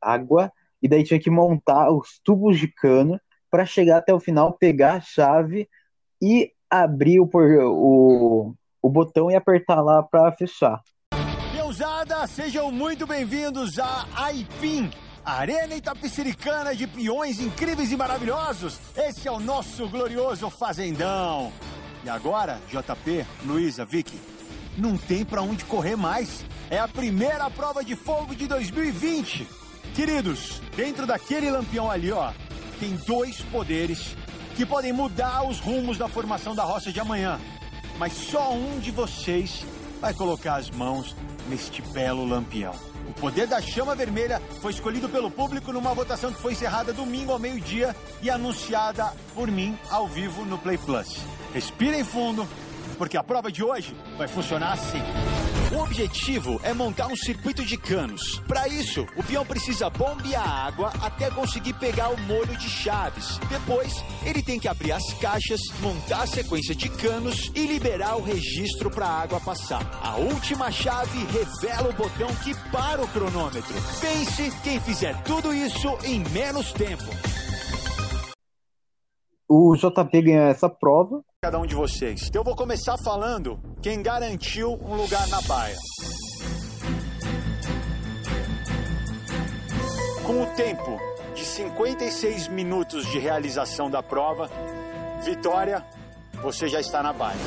água, 0.00 0.52
e 0.82 0.88
daí 0.88 1.04
tinha 1.04 1.20
que 1.20 1.30
montar 1.30 1.92
os 1.92 2.18
tubos 2.24 2.58
de 2.58 2.66
cano 2.66 3.20
para 3.50 3.64
chegar 3.66 3.98
até 3.98 4.12
o 4.12 4.18
final, 4.18 4.54
pegar 4.54 4.94
a 4.94 5.00
chave 5.00 5.68
e 6.20 6.51
abrir 6.72 7.20
o, 7.20 7.28
o, 7.34 8.54
o 8.80 8.88
botão 8.88 9.30
e 9.30 9.36
apertar 9.36 9.82
lá 9.82 10.02
para 10.02 10.32
fechar. 10.32 10.80
Peusada, 11.54 12.26
sejam 12.26 12.72
muito 12.72 13.06
bem-vindos 13.06 13.78
à 13.78 14.06
Aipim, 14.16 14.90
Arena 15.22 15.74
Itapiciricana 15.74 16.74
de 16.74 16.86
peões 16.86 17.40
incríveis 17.40 17.92
e 17.92 17.96
maravilhosos. 17.96 18.80
Esse 18.96 19.28
é 19.28 19.30
o 19.30 19.38
nosso 19.38 19.86
glorioso 19.86 20.48
Fazendão. 20.48 21.52
E 22.02 22.08
agora, 22.08 22.58
JP, 22.68 23.26
Luísa, 23.44 23.84
Vicky, 23.84 24.18
não 24.78 24.96
tem 24.96 25.26
pra 25.26 25.42
onde 25.42 25.66
correr 25.66 25.94
mais. 25.94 26.42
É 26.70 26.78
a 26.78 26.88
primeira 26.88 27.50
prova 27.50 27.84
de 27.84 27.94
fogo 27.94 28.34
de 28.34 28.46
2020. 28.46 29.46
Queridos, 29.94 30.62
dentro 30.74 31.06
daquele 31.06 31.50
lampião 31.50 31.90
ali, 31.90 32.10
ó, 32.10 32.32
tem 32.80 32.96
dois 33.06 33.42
poderes 33.42 34.16
que 34.56 34.66
podem 34.66 34.92
mudar 34.92 35.46
os 35.46 35.58
rumos 35.58 35.98
da 35.98 36.08
formação 36.08 36.54
da 36.54 36.62
roça 36.62 36.92
de 36.92 37.00
amanhã. 37.00 37.40
Mas 37.98 38.12
só 38.12 38.52
um 38.52 38.78
de 38.78 38.90
vocês 38.90 39.64
vai 40.00 40.12
colocar 40.12 40.56
as 40.56 40.70
mãos 40.70 41.14
neste 41.48 41.82
belo 41.82 42.24
lampião. 42.24 42.74
O 43.08 43.12
poder 43.14 43.46
da 43.46 43.60
chama 43.60 43.94
vermelha 43.94 44.40
foi 44.60 44.72
escolhido 44.72 45.08
pelo 45.08 45.30
público 45.30 45.72
numa 45.72 45.94
votação 45.94 46.32
que 46.32 46.40
foi 46.40 46.52
encerrada 46.52 46.92
domingo 46.92 47.32
ao 47.32 47.38
meio-dia 47.38 47.94
e 48.22 48.30
anunciada 48.30 49.12
por 49.34 49.50
mim 49.50 49.78
ao 49.90 50.06
vivo 50.06 50.44
no 50.44 50.58
Play 50.58 50.78
Plus. 50.78 51.18
Respirem 51.52 52.04
fundo, 52.04 52.46
porque 52.96 53.16
a 53.16 53.22
prova 53.22 53.50
de 53.50 53.62
hoje 53.62 53.96
vai 54.16 54.28
funcionar 54.28 54.72
assim. 54.72 55.02
O 55.74 55.82
objetivo 55.82 56.60
é 56.62 56.74
montar 56.74 57.06
um 57.06 57.16
circuito 57.16 57.64
de 57.64 57.78
canos. 57.78 58.38
Para 58.46 58.68
isso, 58.68 59.06
o 59.16 59.22
peão 59.22 59.42
precisa 59.46 59.88
bombear 59.88 60.46
a 60.46 60.66
água 60.66 60.92
até 61.00 61.30
conseguir 61.30 61.72
pegar 61.72 62.10
o 62.10 62.20
molho 62.20 62.54
de 62.58 62.68
chaves. 62.68 63.38
Depois, 63.48 64.04
ele 64.22 64.42
tem 64.42 64.60
que 64.60 64.68
abrir 64.68 64.92
as 64.92 65.14
caixas, 65.14 65.60
montar 65.80 66.24
a 66.24 66.26
sequência 66.26 66.74
de 66.74 66.90
canos 66.90 67.50
e 67.54 67.66
liberar 67.66 68.16
o 68.16 68.22
registro 68.22 68.90
para 68.90 69.06
a 69.06 69.22
água 69.22 69.40
passar. 69.40 69.80
A 70.02 70.16
última 70.16 70.70
chave 70.70 71.24
revela 71.32 71.88
o 71.88 71.94
botão 71.94 72.28
que 72.44 72.54
para 72.70 73.02
o 73.02 73.08
cronômetro. 73.08 73.74
Pense 73.98 74.50
quem 74.62 74.78
fizer 74.78 75.22
tudo 75.22 75.54
isso 75.54 75.88
em 76.04 76.22
menos 76.34 76.70
tempo. 76.74 77.04
O 79.48 79.74
JP 79.74 80.20
ganhou 80.20 80.44
essa 80.44 80.68
prova. 80.68 81.24
Cada 81.44 81.58
um 81.58 81.66
de 81.66 81.74
vocês. 81.74 82.28
Então 82.28 82.42
eu 82.42 82.44
vou 82.44 82.54
começar 82.54 82.96
falando 82.98 83.58
quem 83.82 84.00
garantiu 84.00 84.74
um 84.74 84.94
lugar 84.94 85.26
na 85.26 85.40
baia. 85.40 85.76
Com 90.24 90.40
o 90.40 90.46
tempo 90.54 91.00
de 91.34 91.44
56 91.44 92.46
minutos 92.46 93.04
de 93.06 93.18
realização 93.18 93.90
da 93.90 94.00
prova, 94.00 94.48
Vitória, 95.24 95.84
você 96.40 96.68
já 96.68 96.78
está 96.78 97.02
na 97.02 97.12
baia. 97.12 97.40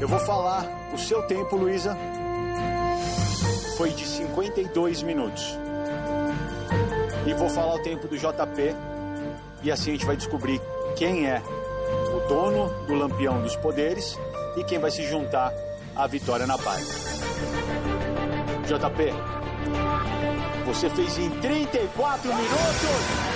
Eu 0.00 0.08
vou 0.08 0.18
falar 0.18 0.66
o 0.92 0.98
seu 0.98 1.24
tempo, 1.28 1.54
Luísa. 1.54 1.96
Foi 3.76 3.90
de 3.90 4.04
52 4.04 5.04
minutos. 5.04 5.56
E 7.24 7.32
vou 7.34 7.48
falar 7.48 7.76
o 7.76 7.82
tempo 7.84 8.08
do 8.08 8.18
JP. 8.18 8.74
E 9.62 9.70
assim 9.70 9.90
a 9.90 9.92
gente 9.92 10.04
vai 10.04 10.16
descobrir 10.16 10.60
quem 10.96 11.28
é 11.28 11.40
o 12.14 12.28
dono 12.28 12.68
do 12.86 12.94
Lampião 12.94 13.40
dos 13.42 13.56
Poderes 13.56 14.18
e 14.56 14.64
quem 14.64 14.78
vai 14.78 14.90
se 14.90 15.06
juntar 15.06 15.52
à 15.94 16.06
vitória 16.06 16.46
na 16.46 16.56
baia. 16.56 16.84
JP, 18.66 19.12
você 20.64 20.90
fez 20.90 21.18
em 21.18 21.30
34 21.40 22.34
minutos. 22.34 23.26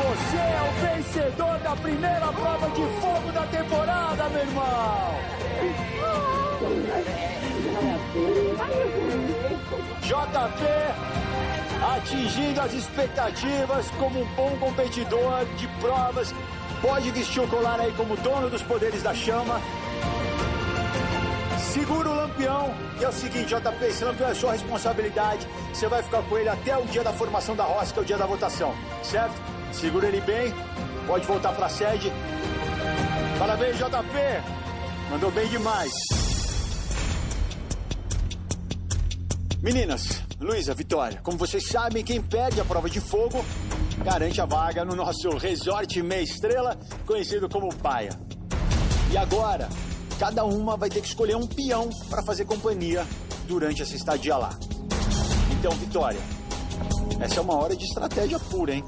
Você 0.00 0.36
é 0.36 0.62
o 0.62 0.72
vencedor 0.96 1.58
da 1.58 1.76
primeira 1.76 2.32
prova 2.32 2.70
de 2.70 2.82
fogo 3.00 3.32
da 3.32 3.46
temporada, 3.46 4.28
meu 4.28 4.40
irmão. 4.40 5.20
JP 10.02 11.20
atingindo 11.82 12.60
as 12.60 12.72
expectativas 12.72 13.90
como 13.92 14.20
um 14.20 14.34
bom 14.34 14.56
competidor 14.58 15.44
de 15.56 15.66
provas. 15.80 16.34
Pode 16.80 17.10
vestir 17.10 17.42
o 17.42 17.48
colar 17.48 17.78
aí 17.78 17.92
como 17.92 18.16
dono 18.16 18.48
dos 18.48 18.62
poderes 18.62 19.02
da 19.02 19.14
chama. 19.14 19.60
Segura 21.58 22.08
o 22.08 22.14
lampião, 22.14 22.74
que 22.98 23.04
é 23.04 23.08
o 23.08 23.12
seguinte, 23.12 23.54
JP, 23.54 23.84
esse 23.84 24.02
lampião 24.02 24.30
é 24.30 24.34
sua 24.34 24.52
responsabilidade. 24.52 25.46
Você 25.72 25.86
vai 25.88 26.02
ficar 26.02 26.22
com 26.22 26.38
ele 26.38 26.48
até 26.48 26.76
o 26.76 26.84
dia 26.86 27.04
da 27.04 27.12
formação 27.12 27.54
da 27.54 27.64
roça, 27.64 27.92
que 27.92 27.98
é 27.98 28.02
o 28.02 28.04
dia 28.04 28.18
da 28.18 28.26
votação, 28.26 28.74
certo? 29.02 29.34
Segura 29.72 30.08
ele 30.08 30.20
bem, 30.22 30.52
pode 31.06 31.26
voltar 31.26 31.52
para 31.52 31.66
a 31.66 31.68
sede. 31.68 32.10
Parabéns, 33.38 33.76
JP! 33.76 34.60
Mandou 35.10 35.30
bem 35.30 35.46
demais. 35.48 35.92
Meninas, 39.62 40.22
Luísa, 40.40 40.72
Vitória, 40.74 41.20
como 41.22 41.36
vocês 41.36 41.68
sabem, 41.68 42.02
quem 42.02 42.22
perde 42.22 42.60
a 42.60 42.64
prova 42.64 42.88
de 42.88 43.00
fogo 43.00 43.44
garante 44.04 44.40
a 44.40 44.46
vaga 44.46 44.84
no 44.84 44.94
nosso 44.94 45.28
resort 45.36 46.02
meia 46.02 46.22
estrela, 46.22 46.78
conhecido 47.06 47.48
como 47.48 47.74
Paia. 47.74 48.10
E 49.12 49.16
agora, 49.16 49.68
cada 50.18 50.44
uma 50.44 50.76
vai 50.76 50.88
ter 50.88 51.00
que 51.00 51.08
escolher 51.08 51.36
um 51.36 51.46
peão 51.46 51.90
para 52.08 52.22
fazer 52.22 52.44
companhia 52.44 53.06
durante 53.46 53.82
essa 53.82 53.94
estadia 53.94 54.36
lá. 54.36 54.50
Então, 55.52 55.72
Vitória, 55.72 56.20
essa 57.20 57.40
é 57.40 57.42
uma 57.42 57.54
hora 57.54 57.76
de 57.76 57.84
estratégia 57.84 58.38
pura, 58.38 58.74
hein? 58.74 58.84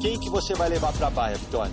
Quem 0.00 0.18
que 0.18 0.28
você 0.28 0.54
vai 0.54 0.68
levar 0.68 0.92
pra 0.92 1.08
baia, 1.08 1.36
Vitória? 1.36 1.72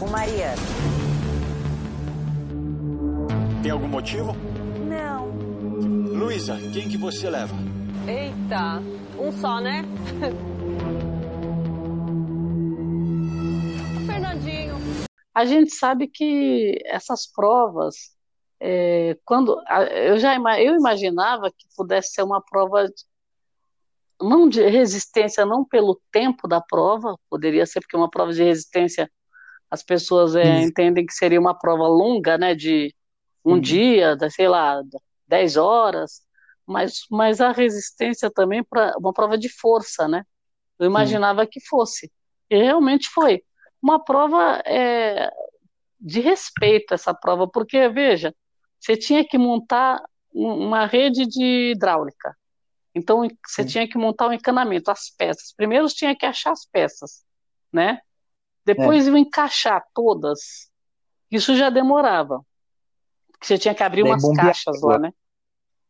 O 0.00 0.06
Mariano. 0.08 0.62
Tem 3.62 3.72
algum 3.72 3.88
motivo? 3.88 4.45
Luísa, 6.26 6.56
quem 6.72 6.88
que 6.88 6.98
você 6.98 7.30
leva? 7.30 7.54
Eita, 8.08 8.80
um 9.16 9.30
só, 9.30 9.60
né? 9.60 9.82
Fernandinho. 14.04 14.74
A 15.32 15.44
gente 15.44 15.72
sabe 15.72 16.08
que 16.08 16.82
essas 16.86 17.30
provas, 17.30 17.94
é, 18.58 19.16
quando 19.24 19.56
eu 20.04 20.18
já 20.18 20.34
eu 20.60 20.74
imaginava 20.74 21.48
que 21.48 21.64
pudesse 21.76 22.10
ser 22.14 22.24
uma 22.24 22.42
prova 22.42 22.86
de- 22.86 22.92
não 24.20 24.48
de 24.48 24.68
resistência, 24.68 25.46
não 25.46 25.64
pelo 25.64 26.00
tempo 26.10 26.48
da 26.48 26.60
prova, 26.60 27.16
poderia 27.30 27.64
ser 27.66 27.78
porque 27.78 27.96
uma 27.96 28.10
prova 28.10 28.32
de 28.32 28.42
resistência 28.42 29.08
as 29.70 29.84
pessoas 29.84 30.34
é, 30.34 30.60
entendem 30.60 31.06
que 31.06 31.12
seria 31.12 31.38
uma 31.38 31.56
prova 31.56 31.86
longa, 31.86 32.36
né, 32.36 32.52
de 32.52 32.92
um 33.44 33.52
Uhum. 33.54 33.60
dia, 33.60 34.16
da- 34.16 34.28
sei 34.28 34.48
lá, 34.48 34.82
10 35.26 35.56
horas, 35.56 36.22
mas, 36.66 37.00
mas 37.10 37.40
a 37.40 37.52
resistência 37.52 38.30
também 38.30 38.62
para 38.64 38.96
uma 38.98 39.12
prova 39.12 39.38
de 39.38 39.48
força, 39.48 40.08
né? 40.08 40.24
Eu 40.78 40.86
imaginava 40.86 41.46
que 41.46 41.60
fosse. 41.66 42.12
E 42.50 42.56
realmente 42.56 43.08
foi. 43.10 43.42
Uma 43.82 44.02
prova 44.04 44.62
é, 44.66 45.30
de 46.00 46.20
respeito, 46.20 46.94
essa 46.94 47.14
prova, 47.14 47.48
porque, 47.48 47.88
veja, 47.88 48.34
você 48.80 48.96
tinha 48.96 49.26
que 49.26 49.38
montar 49.38 50.02
um- 50.34 50.66
uma 50.68 50.86
rede 50.86 51.26
de 51.26 51.72
hidráulica. 51.72 52.36
Então, 52.94 53.28
você 53.46 53.64
tinha 53.64 53.88
que 53.88 53.98
montar 53.98 54.28
um 54.28 54.32
encanamento, 54.32 54.90
as 54.90 55.10
peças. 55.10 55.52
Primeiro, 55.56 55.88
você 55.88 55.96
tinha 55.96 56.16
que 56.16 56.26
achar 56.26 56.52
as 56.52 56.66
peças, 56.66 57.24
né? 57.72 58.00
Depois, 58.64 59.06
iam 59.06 59.16
encaixar 59.18 59.84
todas. 59.94 60.70
Isso 61.30 61.56
já 61.56 61.70
demorava. 61.70 62.42
Porque 63.38 63.46
você 63.46 63.58
tinha 63.58 63.74
que 63.74 63.82
abrir 63.82 64.02
Daí 64.02 64.12
umas 64.12 64.28
caixas 64.32 64.80
lá, 64.82 64.98
né? 64.98 65.12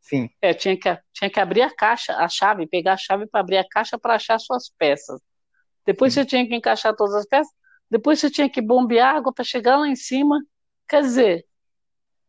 Sim. 0.01 0.31
É, 0.41 0.53
tinha 0.55 0.79
que, 0.79 0.99
tinha 1.13 1.31
que 1.31 1.41
abrir 1.41 1.63
a 1.63 1.75
caixa, 1.75 2.15
a 2.17 2.29
chave, 2.29 2.67
pegar 2.67 2.93
a 2.95 2.97
chave 2.97 3.27
para 3.27 3.41
abrir 3.41 3.57
a 3.59 3.69
caixa 3.69 3.99
para 3.99 4.15
achar 4.15 4.39
suas 4.39 4.69
peças. 4.79 5.21
Depois 5.87 6.15
você 6.15 6.25
tinha 6.25 6.47
que 6.49 6.55
encaixar 6.55 6.95
todas 6.97 7.15
as 7.15 7.27
peças. 7.27 7.53
Depois 7.91 8.21
você 8.21 8.31
tinha 8.31 8.51
que 8.51 8.61
bombear 8.63 9.17
água 9.17 9.33
para 9.33 9.45
chegar 9.45 9.79
lá 9.79 9.89
em 9.89 9.97
cima. 9.97 10.41
Quer 10.89 11.03
dizer, 11.03 11.47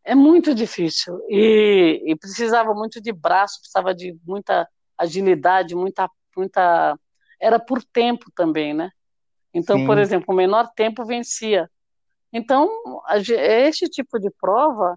é 0.04 0.16
muito 0.16 0.56
difícil. 0.56 1.20
E, 1.30 2.04
e 2.06 2.16
precisava 2.18 2.74
muito 2.74 3.02
de 3.02 3.12
braço, 3.14 3.60
precisava 3.60 3.94
de 3.96 4.18
muita 4.26 4.68
agilidade, 4.98 5.76
muita, 5.76 6.10
muita. 6.36 6.98
Era 7.42 7.60
por 7.60 7.84
tempo 7.84 8.32
também, 8.36 8.74
né? 8.74 8.90
Então, 9.54 9.82
por 9.82 9.98
Sim. 9.98 10.02
exemplo, 10.02 10.34
o 10.34 10.38
menor 10.38 10.70
tempo 10.76 11.06
vencia. 11.06 11.70
Então, 12.34 12.70
ge- 13.20 13.36
esse 13.36 13.90
tipo 13.90 14.20
de 14.20 14.30
prova, 14.40 14.96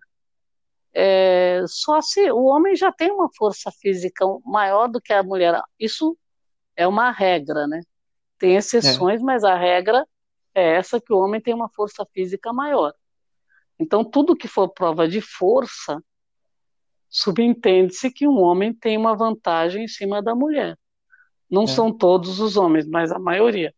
é, 0.93 1.63
só 1.67 2.01
se 2.01 2.31
o 2.31 2.45
homem 2.45 2.75
já 2.75 2.91
tem 2.91 3.11
uma 3.11 3.29
força 3.37 3.71
física 3.71 4.25
maior 4.45 4.89
do 4.89 5.01
que 5.01 5.13
a 5.13 5.23
mulher. 5.23 5.61
Isso 5.79 6.17
é 6.77 6.87
uma 6.87 7.11
regra, 7.11 7.67
né? 7.67 7.81
Tem 8.39 8.57
exceções, 8.57 9.21
mas 9.23 9.45
a 9.45 9.55
regra 9.55 10.07
é 10.55 10.77
essa 10.77 11.01
que 11.01 11.13
o 11.13 11.19
homem 11.19 11.41
tem 11.41 11.55
uma 11.55 11.69
força 11.69 12.07
física 12.13 12.53
maior. 12.53 12.93
Então, 13.79 14.05
tudo 14.05 14.37
que 14.37 14.49
for 14.49 14.69
prova 14.69 15.09
de 15.09 15.21
força, 15.21 16.03
subentende-se 17.09 18.11
que 18.11 18.27
um 18.27 18.39
homem 18.39 18.73
tem 18.73 18.97
uma 18.97 19.15
vantagem 19.17 19.85
em 19.85 19.89
cima 19.89 20.23
da 20.23 20.35
mulher. 20.35 20.79
Não 21.51 21.65
É. 21.65 21.67
são 21.67 21.93
todos 21.93 22.41
os 22.41 22.57
homens, 22.57 22.87
mas 22.87 23.11
a 23.11 23.19
maioria. 23.19 23.75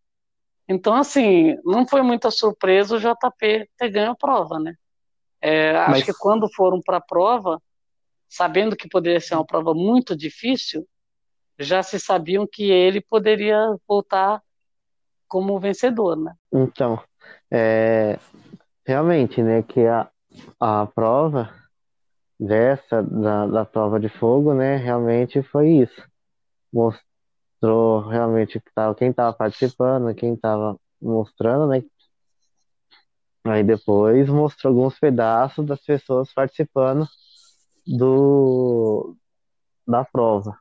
Então, 0.69 0.95
assim, 0.95 1.57
não 1.65 1.87
foi 1.87 2.03
muita 2.03 2.31
surpresa 2.31 2.97
o 2.97 3.01
JP 3.01 3.69
ter 3.77 3.91
ganho 3.91 4.13
a 4.13 4.17
prova, 4.17 4.59
né? 4.59 4.75
É, 5.43 5.77
acho 5.77 5.91
Mas- 5.91 6.05
que 6.05 6.15
quando 6.15 6.49
foram 6.55 6.81
para 6.81 6.99
a 6.99 7.01
prova, 7.01 7.61
sabendo 8.29 8.77
que 8.77 8.89
poderia 8.89 9.21
ser 9.21 9.35
uma 9.35 9.45
prova 9.45 9.75
muito 9.75 10.17
difícil, 10.17 10.87
já 11.59 11.83
se 11.83 11.99
sabiam 11.99 12.47
que 12.51 12.71
ele 12.71 13.01
poderia 13.01 13.77
voltar 13.87 14.41
como 15.29 15.59
vencedor, 15.59 16.17
né? 16.17 16.33
Então, 16.53 17.03
é, 17.51 18.19
realmente, 18.87 19.43
né, 19.43 19.63
que 19.63 19.81
a, 19.87 20.09
a 20.61 20.87
prova 20.87 21.53
dessa, 22.39 23.03
da, 23.03 23.47
da 23.47 23.65
prova 23.65 23.99
de 24.01 24.09
fogo, 24.09 24.55
né, 24.55 24.77
realmente 24.77 25.43
foi 25.43 25.71
isso. 25.71 26.03
Mostrou 26.73 28.07
realmente 28.09 28.61
que 28.61 28.73
tava, 28.75 28.95
quem 28.95 29.11
estava 29.11 29.33
participando, 29.33 30.15
quem 30.15 30.35
estava 30.35 30.77
mostrando, 31.01 31.67
né, 31.69 31.83
aí 33.45 33.63
depois 33.65 34.29
mostrou 34.29 34.73
alguns 34.73 34.99
pedaços 34.99 35.67
das 35.67 35.81
pessoas 35.81 36.33
participando 36.33 37.07
do, 37.87 39.17
da 39.87 40.05
prova, 40.05 40.57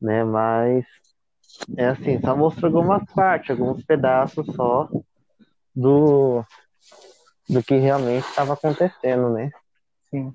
né, 0.00 0.22
mas 0.24 0.84
é 1.76 1.86
assim, 1.86 2.20
só 2.20 2.36
mostrou 2.36 2.66
algumas 2.68 3.04
partes, 3.12 3.50
alguns 3.50 3.82
pedaços 3.84 4.46
só 4.54 4.88
do, 5.74 6.44
do 7.48 7.62
que 7.62 7.76
realmente 7.76 8.28
estava 8.28 8.54
acontecendo, 8.54 9.30
né? 9.30 9.50
Sim. 10.10 10.34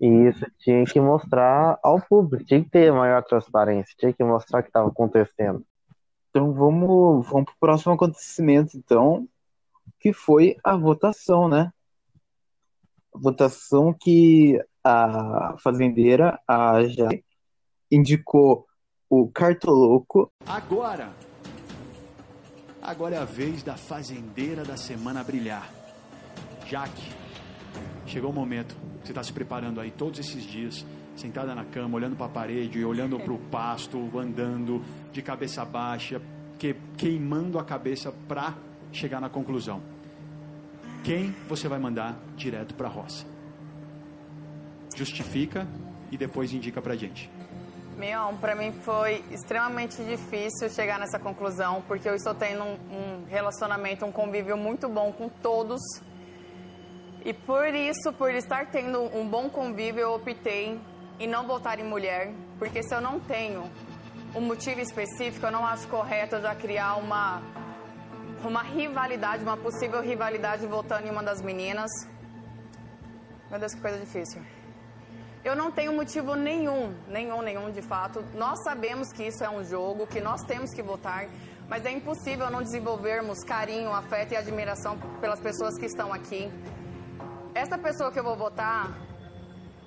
E 0.00 0.06
isso 0.06 0.44
tinha 0.58 0.84
que 0.84 1.00
mostrar 1.00 1.78
ao 1.82 2.00
público, 2.00 2.44
tinha 2.44 2.62
que 2.62 2.70
ter 2.70 2.92
maior 2.92 3.22
transparência, 3.22 3.94
tinha 3.98 4.12
que 4.12 4.22
mostrar 4.22 4.60
o 4.60 4.62
que 4.62 4.68
estava 4.68 4.88
acontecendo. 4.88 5.64
Então 6.30 6.52
vamos, 6.52 7.26
vamos 7.28 7.44
para 7.46 7.54
o 7.54 7.58
próximo 7.60 7.92
acontecimento, 7.94 8.76
então, 8.76 9.26
que 10.00 10.12
foi 10.12 10.56
a 10.62 10.76
votação, 10.76 11.48
né? 11.48 11.72
Votação 13.12 13.94
que 13.98 14.60
a 14.82 15.56
fazendeira, 15.62 16.38
a 16.46 16.78
indicou 17.90 18.66
o 19.08 19.30
Cartoloco. 19.30 20.30
Agora, 20.46 21.12
agora 22.82 23.14
é 23.14 23.18
a 23.18 23.24
vez 23.24 23.62
da 23.62 23.76
fazendeira 23.76 24.64
da 24.64 24.76
semana 24.76 25.22
brilhar. 25.22 25.72
Jaque, 26.66 27.10
chegou 28.06 28.30
o 28.30 28.34
momento. 28.34 28.76
Você 29.02 29.12
está 29.12 29.22
se 29.22 29.32
preparando 29.32 29.80
aí 29.80 29.90
todos 29.90 30.18
esses 30.18 30.42
dias, 30.42 30.84
sentada 31.14 31.54
na 31.54 31.64
cama, 31.64 31.96
olhando 31.96 32.16
para 32.16 32.26
a 32.26 32.30
parede, 32.30 32.84
olhando 32.84 33.18
para 33.18 33.32
o 33.32 33.38
pasto, 33.38 33.98
andando 34.18 34.82
de 35.12 35.22
cabeça 35.22 35.64
baixa, 35.64 36.20
que, 36.58 36.74
queimando 36.96 37.58
a 37.58 37.64
cabeça 37.64 38.12
para 38.26 38.54
chegar 38.96 39.20
na 39.20 39.28
conclusão. 39.28 39.82
Quem 41.02 41.30
você 41.48 41.68
vai 41.68 41.78
mandar 41.78 42.16
direto 42.36 42.74
para 42.74 42.88
a 42.88 42.90
roça? 42.90 43.26
Justifica 44.96 45.66
e 46.10 46.16
depois 46.16 46.52
indica 46.52 46.80
para 46.80 46.96
gente. 46.96 47.30
Mion, 47.96 48.36
para 48.36 48.54
mim 48.54 48.72
foi 48.72 49.24
extremamente 49.30 50.02
difícil 50.02 50.68
chegar 50.68 50.98
nessa 50.98 51.18
conclusão, 51.18 51.82
porque 51.86 52.08
eu 52.08 52.14
estou 52.14 52.34
tendo 52.34 52.64
um, 52.64 52.74
um 52.90 53.24
relacionamento, 53.28 54.04
um 54.04 54.12
convívio 54.12 54.56
muito 54.56 54.88
bom 54.88 55.12
com 55.12 55.28
todos. 55.28 55.80
E 57.24 57.32
por 57.32 57.72
isso, 57.74 58.12
por 58.12 58.34
estar 58.34 58.66
tendo 58.66 59.00
um 59.16 59.28
bom 59.28 59.48
convívio, 59.48 60.00
eu 60.00 60.14
optei 60.14 60.78
em 61.18 61.26
não 61.28 61.46
votar 61.46 61.78
em 61.78 61.84
mulher, 61.84 62.32
porque 62.58 62.82
se 62.82 62.94
eu 62.94 63.00
não 63.00 63.20
tenho 63.20 63.70
um 64.34 64.40
motivo 64.40 64.80
específico, 64.80 65.46
eu 65.46 65.52
não 65.52 65.64
acho 65.64 65.86
correto 65.88 66.40
já 66.40 66.54
criar 66.54 66.96
uma, 66.96 67.40
uma 68.48 68.62
rivalidade, 68.62 69.42
uma 69.42 69.56
possível 69.56 70.00
rivalidade 70.00 70.66
votando 70.66 71.06
em 71.06 71.10
uma 71.10 71.22
das 71.22 71.40
meninas. 71.40 71.90
Meu 73.50 73.58
Deus, 73.58 73.74
que 73.74 73.80
coisa 73.80 73.98
difícil. 73.98 74.42
Eu 75.44 75.54
não 75.54 75.70
tenho 75.70 75.92
motivo 75.92 76.34
nenhum, 76.34 76.94
nenhum, 77.06 77.42
nenhum 77.42 77.70
de 77.70 77.82
fato. 77.82 78.24
Nós 78.34 78.62
sabemos 78.64 79.12
que 79.12 79.24
isso 79.24 79.44
é 79.44 79.50
um 79.50 79.62
jogo, 79.62 80.06
que 80.06 80.20
nós 80.20 80.42
temos 80.42 80.72
que 80.72 80.82
votar, 80.82 81.28
mas 81.68 81.84
é 81.84 81.90
impossível 81.90 82.50
não 82.50 82.62
desenvolvermos 82.62 83.44
carinho, 83.44 83.92
afeto 83.92 84.32
e 84.32 84.36
admiração 84.36 84.98
pelas 85.20 85.40
pessoas 85.40 85.76
que 85.78 85.84
estão 85.84 86.12
aqui. 86.12 86.50
Essa 87.54 87.76
pessoa 87.76 88.10
que 88.10 88.18
eu 88.18 88.24
vou 88.24 88.36
votar, 88.36 88.90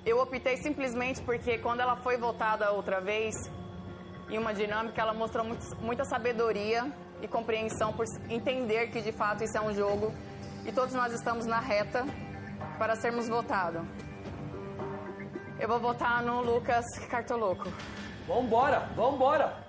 eu 0.06 0.18
optei 0.20 0.56
simplesmente 0.58 1.20
porque 1.22 1.58
quando 1.58 1.80
ela 1.80 1.96
foi 1.96 2.16
votada 2.16 2.70
outra 2.70 3.00
vez, 3.00 3.34
em 4.30 4.38
uma 4.38 4.54
dinâmica, 4.54 5.00
ela 5.00 5.12
mostrou 5.12 5.44
muito, 5.44 5.64
muita 5.80 6.04
sabedoria 6.04 6.86
e 7.22 7.28
compreensão 7.28 7.92
por 7.92 8.04
entender 8.28 8.88
que 8.88 9.00
de 9.00 9.12
fato 9.12 9.44
isso 9.44 9.56
é 9.56 9.60
um 9.60 9.74
jogo 9.74 10.12
e 10.64 10.72
todos 10.72 10.94
nós 10.94 11.12
estamos 11.12 11.46
na 11.46 11.58
reta 11.58 12.04
para 12.78 12.94
sermos 12.96 13.28
votados. 13.28 13.82
Eu 15.58 15.66
vou 15.68 15.80
votar 15.80 16.22
no 16.22 16.40
Lucas 16.42 16.84
Cartoloco. 17.10 17.68
Vambora, 18.26 18.88
vambora. 18.94 19.66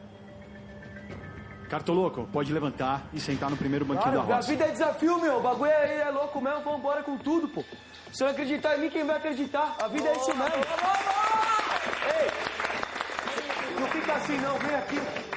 Cartoloco, 1.69 2.27
pode 2.31 2.51
levantar 2.51 3.07
e 3.13 3.19
sentar 3.19 3.49
no 3.49 3.57
primeiro 3.57 3.85
banquinho 3.85 4.11
Claro, 4.13 4.27
da 4.27 4.33
a 4.33 4.37
roça. 4.37 4.49
vida 4.49 4.65
é 4.65 4.71
desafio, 4.71 5.19
meu. 5.19 5.37
O 5.37 5.41
bagulho 5.41 5.69
é, 5.71 6.01
é 6.01 6.09
louco 6.09 6.41
mesmo. 6.41 6.61
Vambora 6.61 7.03
com 7.03 7.17
tudo, 7.17 7.47
pô. 7.47 7.63
Se 8.11 8.23
eu 8.23 8.25
não 8.25 8.31
acreditar 8.33 8.75
em 8.75 8.81
mim, 8.81 8.89
quem 8.89 9.03
vai 9.05 9.17
acreditar? 9.17 9.75
A 9.79 9.87
vida 9.87 10.09
é 10.09 10.13
isso 10.15 10.35
mesmo. 10.35 10.55
Ei, 12.19 13.79
no 13.79 13.87
ficar 13.87 14.15
assim 14.15 14.37
não, 14.37 14.57
vem 14.57 14.75
aqui. 14.75 15.28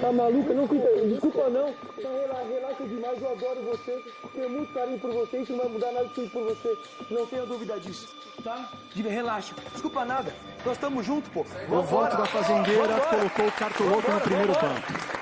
Tá 0.00 0.12
maluca? 0.12 0.54
Não, 0.54 0.68
cuida, 0.68 0.88
desculpa 1.08 1.50
não. 1.50 1.72
Tá, 1.72 2.08
relaxa, 2.08 2.48
relaxa 2.48 2.84
demais, 2.86 3.20
eu 3.20 3.32
adoro 3.32 3.62
você. 3.64 4.04
Tenho 4.32 4.50
muito 4.50 4.72
carinho 4.72 5.00
por 5.00 5.12
você, 5.12 5.38
isso 5.38 5.52
não 5.52 5.58
vai 5.58 5.68
mudar 5.68 5.92
nada 5.92 6.08
por 6.08 6.44
você. 6.44 6.78
Não 7.10 7.26
tenha 7.26 7.44
dúvida 7.46 7.80
disso, 7.80 8.14
tá? 8.44 8.70
Diga, 8.94 9.10
relaxa. 9.10 9.54
Desculpa 9.72 10.04
nada. 10.04 10.32
Nós 10.64 10.74
estamos 10.74 11.04
juntos, 11.04 11.28
pô. 11.30 11.40
O 11.40 11.82
voto 11.82 12.16
da 12.16 12.26
fazendeira 12.26 13.00
colocou 13.10 13.46
o 13.46 13.52
cartoloco 13.52 14.10
no 14.10 14.20
primeiro 14.20 14.52
banco. 14.52 15.16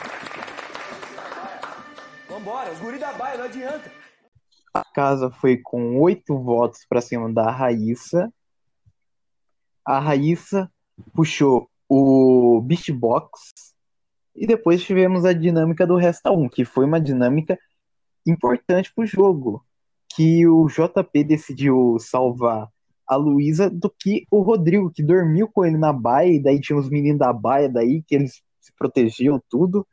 Vambora, 2.29 2.71
os 2.73 2.79
guri 2.81 2.99
da 2.99 3.13
baia, 3.15 3.39
não 3.39 3.45
adianta. 3.47 3.91
A 4.75 4.85
casa 4.85 5.31
foi 5.31 5.57
com 5.57 6.01
oito 6.01 6.39
votos 6.39 6.85
para 6.87 7.01
cima 7.01 7.33
da 7.33 7.51
Raíssa. 7.51 8.31
A 9.87 9.99
Raíssa 9.99 10.71
puxou 11.15 11.71
o 11.89 12.61
Beast 12.61 12.91
Box. 12.93 13.74
E 14.35 14.47
depois 14.47 14.83
tivemos 14.83 15.25
a 15.25 15.33
dinâmica 15.33 15.87
do 15.87 15.97
Resta 15.97 16.31
1, 16.31 16.49
que 16.49 16.65
foi 16.65 16.85
uma 16.85 17.01
dinâmica 17.01 17.59
importante 18.27 18.93
pro 18.95 19.07
jogo. 19.07 19.65
Que 20.17 20.47
o 20.47 20.67
JP 20.67 21.25
decidiu 21.25 21.97
salvar 21.99 22.69
a 23.07 23.17
Luísa 23.17 23.69
do 23.69 23.91
que 23.91 24.27
o 24.31 24.41
Rodrigo, 24.41 24.91
que 24.91 25.03
dormiu 25.03 25.49
com 25.49 25.65
ele 25.65 25.77
na 25.77 25.93
baia, 25.93 26.33
e 26.33 26.43
daí 26.43 26.61
tinha 26.61 26.79
os 26.79 26.89
meninos 26.89 27.19
da 27.19 27.33
baia 27.33 27.69
daí, 27.69 28.03
que 28.03 28.15
eles 28.15 28.43
se 28.61 28.73
protegiam 28.79 29.41
tudo, 29.51 29.87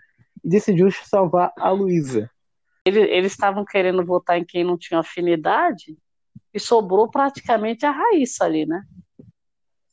e 0.43 0.49
decidiu 0.49 0.89
salvar 0.91 1.51
a 1.57 1.69
Luísa. 1.71 2.29
Ele- 2.85 3.01
Eles 3.11 3.31
estavam 3.33 3.63
querendo 3.65 4.03
votar 4.05 4.37
em 4.39 4.45
quem 4.45 4.63
não 4.63 4.77
tinha 4.77 4.99
afinidade 5.01 5.97
e 6.53 6.59
sobrou 6.59 7.09
praticamente 7.09 7.85
a 7.85 7.91
Raíssa 7.91 8.45
ali, 8.45 8.65
né? 8.65 8.81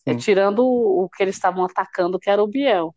É, 0.07 0.15
tirando 0.15 0.61
o, 0.61 1.05
o 1.05 1.09
que 1.09 1.23
eles 1.23 1.35
estavam 1.35 1.65
atacando, 1.65 2.19
que 2.19 2.31
era 2.31 2.43
o 2.43 2.47
Biel. 2.47 2.95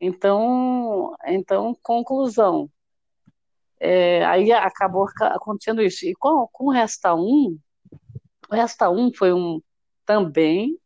Então, 0.00 1.14
então 1.26 1.72
conclusão. 1.82 2.68
É, 3.80 4.24
aí 4.26 4.52
acabou 4.52 5.06
ca- 5.06 5.34
acontecendo 5.34 5.82
isso. 5.82 6.04
E 6.06 6.14
com, 6.14 6.48
com 6.52 6.66
o 6.66 6.70
Resta 6.72 7.14
1, 7.14 7.58
o 8.50 8.54
Resta 8.54 8.90
1 8.90 9.12
foi 9.14 9.32
um 9.34 9.60
também 10.06 10.78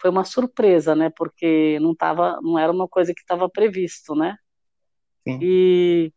foi 0.00 0.10
uma 0.10 0.24
surpresa, 0.24 0.94
né? 0.96 1.10
Porque 1.10 1.78
não 1.80 1.94
tava, 1.94 2.40
não 2.42 2.58
era 2.58 2.72
uma 2.72 2.88
coisa 2.88 3.14
que 3.14 3.20
estava 3.22 3.48
previsto, 3.50 4.14
né? 4.16 4.36
E, 5.40 6.12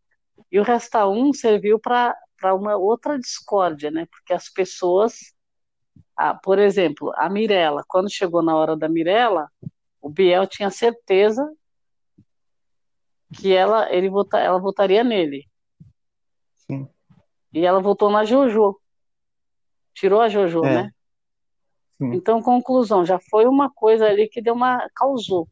e 0.51 0.59
o 0.59 0.63
Resta 0.63 1.07
1 1.07 1.33
serviu 1.33 1.79
para 1.79 2.15
para 2.39 2.55
uma 2.55 2.75
outra 2.77 3.19
discórdia, 3.19 3.91
né? 3.91 4.07
Porque 4.11 4.33
as 4.33 4.49
pessoas, 4.49 5.33
ah, 6.17 6.33
por 6.35 6.59
exemplo, 6.59 7.11
a 7.15 7.29
Mirella, 7.29 7.83
quando 7.87 8.11
chegou 8.11 8.41
na 8.43 8.55
hora 8.55 8.75
da 8.77 8.89
Mirella, 8.89 9.49
o 10.01 10.09
Biel 10.09 10.47
tinha 10.47 10.71
certeza 10.71 11.45
que 13.33 13.53
ela, 13.53 13.91
ele 13.93 14.09
vota, 14.09 14.37
ela 14.39 14.59
votaria 14.59 15.03
nele. 15.03 15.45
Sim. 16.55 16.87
E 17.53 17.65
ela 17.65 17.79
votou 17.79 18.09
na 18.09 18.23
Jojo. 18.23 18.79
Tirou 19.93 20.21
a 20.21 20.29
Jojo, 20.29 20.63
É. 20.65 20.83
né? 20.83 20.91
Então, 22.01 22.41
conclusão, 22.41 23.05
já 23.05 23.19
foi 23.19 23.45
uma 23.45 23.69
coisa 23.69 24.05
ali 24.05 24.29
que 24.29 24.41
deu 24.41 24.53
uma 24.53 24.89
causou. 24.95 25.47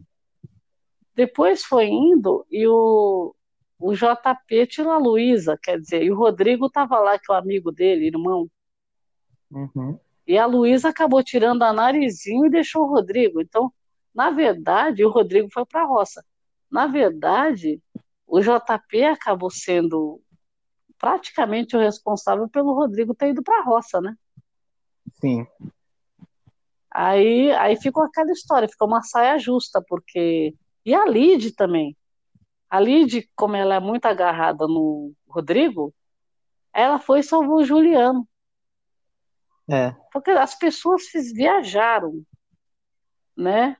Depois 1.13 1.63
foi 1.63 1.87
indo 1.87 2.45
e 2.49 2.65
o, 2.65 3.35
o 3.77 3.93
JP 3.93 4.67
tirou 4.67 4.93
a 4.93 4.97
Luísa, 4.97 5.59
quer 5.61 5.79
dizer, 5.79 6.03
e 6.03 6.11
o 6.11 6.15
Rodrigo 6.15 6.67
estava 6.67 6.99
lá, 6.99 7.19
que 7.19 7.29
é 7.29 7.35
o 7.35 7.37
amigo 7.37 7.71
dele, 7.71 8.07
irmão. 8.07 8.49
Uhum. 9.51 9.99
E 10.25 10.37
a 10.37 10.45
Luísa 10.45 10.89
acabou 10.89 11.21
tirando 11.23 11.63
a 11.63 11.73
narizinho 11.73 12.45
e 12.45 12.49
deixou 12.49 12.83
o 12.83 12.89
Rodrigo. 12.89 13.41
Então, 13.41 13.73
na 14.13 14.29
verdade, 14.29 15.03
o 15.03 15.09
Rodrigo 15.09 15.49
foi 15.51 15.65
para 15.65 15.81
a 15.83 15.85
roça. 15.85 16.23
Na 16.69 16.87
verdade, 16.87 17.81
o 18.25 18.39
JP 18.41 19.03
acabou 19.03 19.49
sendo 19.49 20.21
praticamente 20.97 21.75
o 21.75 21.79
responsável 21.79 22.49
pelo 22.49 22.73
Rodrigo 22.73 23.15
ter 23.15 23.29
ido 23.29 23.43
para 23.43 23.59
a 23.59 23.63
roça, 23.63 24.01
né? 24.01 24.15
Sim. 25.13 25.45
Aí, 26.91 27.51
aí 27.51 27.75
ficou 27.75 28.03
aquela 28.03 28.31
história, 28.31 28.67
ficou 28.67 28.87
uma 28.87 29.03
saia 29.03 29.37
justa, 29.37 29.83
porque. 29.87 30.55
E 30.85 30.95
a 30.95 31.05
Lid 31.05 31.51
também. 31.51 31.95
A 32.69 32.79
Lid, 32.79 33.29
como 33.35 33.55
ela 33.55 33.75
é 33.75 33.79
muito 33.79 34.05
agarrada 34.05 34.67
no 34.67 35.13
Rodrigo, 35.27 35.93
ela 36.73 36.99
foi 36.99 37.19
e 37.19 37.23
salvou 37.23 37.57
o 37.57 37.63
Juliano. 37.63 38.27
É. 39.69 39.95
Porque 40.11 40.31
as 40.31 40.55
pessoas 40.55 41.03
viajaram, 41.33 42.23
né? 43.37 43.77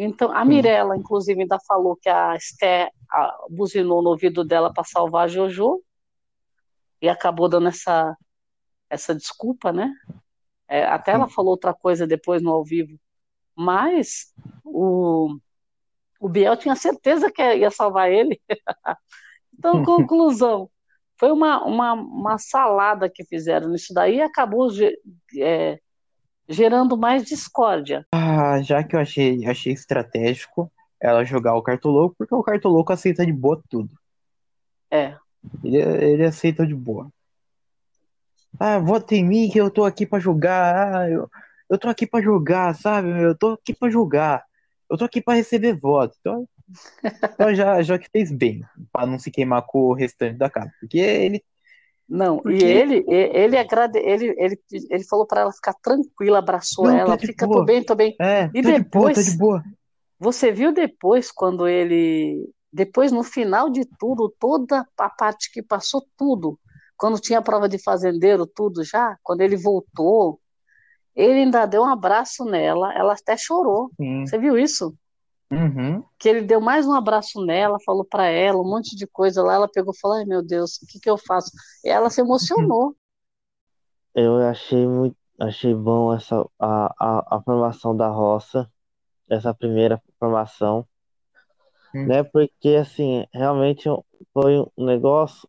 Então, 0.00 0.30
a 0.30 0.44
Mirella, 0.44 0.96
inclusive, 0.96 1.40
ainda 1.42 1.58
falou 1.66 1.96
que 1.96 2.08
a 2.08 2.36
Esté 2.36 2.88
buzinou 3.50 4.00
no 4.00 4.10
ouvido 4.10 4.44
dela 4.44 4.72
para 4.72 4.84
salvar 4.84 5.24
a 5.24 5.28
Jojo 5.28 5.82
e 7.02 7.08
acabou 7.08 7.48
dando 7.48 7.66
essa, 7.66 8.16
essa 8.88 9.12
desculpa, 9.12 9.72
né? 9.72 9.92
É, 10.68 10.84
até 10.84 11.10
ela 11.12 11.28
falou 11.28 11.50
outra 11.50 11.74
coisa 11.74 12.06
depois 12.06 12.40
no 12.40 12.52
ao 12.52 12.64
vivo. 12.64 12.96
Mas 13.56 14.32
o, 14.64 15.36
o 16.20 16.28
Biel 16.28 16.56
tinha 16.56 16.76
certeza 16.76 17.28
que 17.28 17.42
ia 17.42 17.70
salvar 17.70 18.10
ele. 18.10 18.40
Então, 19.60 19.84
conclusão. 19.84 20.70
Foi 21.18 21.32
uma, 21.32 21.64
uma, 21.64 21.94
uma 21.94 22.38
salada 22.38 23.10
que 23.12 23.24
fizeram 23.24 23.68
nisso 23.70 23.92
daí 23.92 24.18
e 24.18 24.22
acabou 24.22 24.68
é, 25.36 25.80
gerando 26.48 26.96
mais 26.96 27.24
discórdia. 27.24 28.06
Ah, 28.12 28.60
já 28.62 28.82
que 28.82 28.96
eu 28.96 29.00
achei, 29.00 29.46
achei 29.46 29.72
estratégico 29.72 30.70
ela 31.00 31.24
jogar 31.24 31.54
o 31.54 31.62
cartoloco, 31.62 32.16
porque 32.18 32.34
o 32.34 32.42
cartoloco 32.42 32.92
aceita 32.92 33.24
de 33.24 33.32
boa 33.32 33.62
tudo. 33.68 33.90
É. 34.90 35.16
Ele, 35.62 35.76
ele 35.76 36.24
aceita 36.24 36.66
de 36.66 36.74
boa. 36.74 37.08
Ah, 38.58 38.78
vota 38.78 39.14
em 39.14 39.24
mim 39.24 39.48
que 39.48 39.60
eu 39.60 39.70
tô 39.70 39.84
aqui 39.84 40.06
pra 40.06 40.18
jogar. 40.18 40.96
Ah, 40.96 41.10
eu, 41.10 41.30
eu 41.70 41.78
tô 41.78 41.88
aqui 41.88 42.06
pra 42.06 42.20
jogar, 42.20 42.74
sabe? 42.74 43.08
Eu 43.10 43.36
tô 43.36 43.50
aqui 43.50 43.74
pra 43.74 43.90
jogar. 43.90 44.44
Eu 44.90 44.96
tô 44.96 45.04
aqui 45.04 45.20
pra 45.20 45.34
receber 45.34 45.74
voto. 45.74 46.16
Então, 46.20 46.48
então 47.34 47.54
já, 47.54 47.82
já 47.82 47.98
que 47.98 48.08
fez 48.10 48.32
bem, 48.32 48.64
pra 48.92 49.06
não 49.06 49.18
se 49.18 49.30
queimar 49.30 49.62
com 49.66 49.80
o 49.80 49.94
restante 49.94 50.36
da 50.36 50.50
casa. 50.50 50.72
Porque 50.80 50.98
ele. 50.98 51.44
Não, 52.08 52.38
Porque- 52.38 52.56
e 52.56 52.62
ele, 52.64 53.04
ele, 53.06 53.58
agrade, 53.58 53.98
ele, 53.98 54.34
ele, 54.38 54.58
ele 54.90 55.04
falou 55.04 55.26
para 55.26 55.42
ela 55.42 55.52
ficar 55.52 55.74
tranquila, 55.74 56.38
abraçou 56.38 56.86
Não, 56.86 56.96
ela, 56.96 57.18
fica, 57.18 57.46
boa. 57.46 57.58
tô 57.60 57.64
bem, 57.66 57.84
tô 57.84 57.94
bem. 57.94 58.16
É, 58.20 58.44
E 58.54 58.62
tô 58.62 58.72
de 58.72 58.78
boa, 58.78 58.78
depois, 59.12 59.24
de 59.24 59.36
boa. 59.36 59.62
você 60.18 60.50
viu 60.50 60.72
depois 60.72 61.30
quando 61.30 61.68
ele, 61.68 62.48
depois 62.72 63.12
no 63.12 63.22
final 63.22 63.68
de 63.68 63.84
tudo, 63.98 64.34
toda 64.38 64.86
a 64.98 65.10
parte 65.10 65.52
que 65.52 65.62
passou 65.62 66.02
tudo, 66.16 66.58
quando 66.96 67.20
tinha 67.20 67.40
a 67.40 67.42
prova 67.42 67.68
de 67.68 67.78
fazendeiro, 67.82 68.46
tudo 68.46 68.82
já, 68.82 69.16
quando 69.22 69.42
ele 69.42 69.56
voltou, 69.56 70.40
ele 71.14 71.40
ainda 71.40 71.66
deu 71.66 71.82
um 71.82 71.92
abraço 71.92 72.44
nela, 72.46 72.92
ela 72.94 73.12
até 73.12 73.36
chorou. 73.36 73.90
Sim. 74.00 74.26
Você 74.26 74.38
viu 74.38 74.56
isso? 74.58 74.94
Uhum. 75.50 76.04
que 76.18 76.28
ele 76.28 76.42
deu 76.42 76.60
mais 76.60 76.86
um 76.86 76.92
abraço 76.92 77.42
nela, 77.44 77.78
falou 77.84 78.04
para 78.04 78.26
ela 78.26 78.60
um 78.60 78.68
monte 78.68 78.94
de 78.94 79.06
coisa 79.06 79.42
lá, 79.42 79.54
ela 79.54 79.68
pegou 79.68 79.94
e 79.94 79.98
falou, 79.98 80.18
ai 80.18 80.24
meu 80.24 80.42
Deus, 80.42 80.76
o 80.82 80.86
que 80.86 81.00
que 81.00 81.08
eu 81.08 81.16
faço? 81.16 81.50
E 81.84 81.88
ela 81.88 82.10
se 82.10 82.20
emocionou. 82.20 82.94
Eu 84.14 84.36
achei 84.38 84.84
muito, 84.84 85.16
achei 85.38 85.72
bom 85.72 86.12
essa 86.12 86.44
a, 86.58 86.86
a, 86.98 87.36
a 87.36 87.42
formação 87.42 87.96
da 87.96 88.08
roça, 88.08 88.68
essa 89.30 89.54
primeira 89.54 90.02
formação, 90.18 90.84
né? 91.94 92.24
Porque 92.24 92.70
assim, 92.70 93.24
realmente 93.32 93.88
foi 94.32 94.58
um 94.76 94.84
negócio 94.84 95.48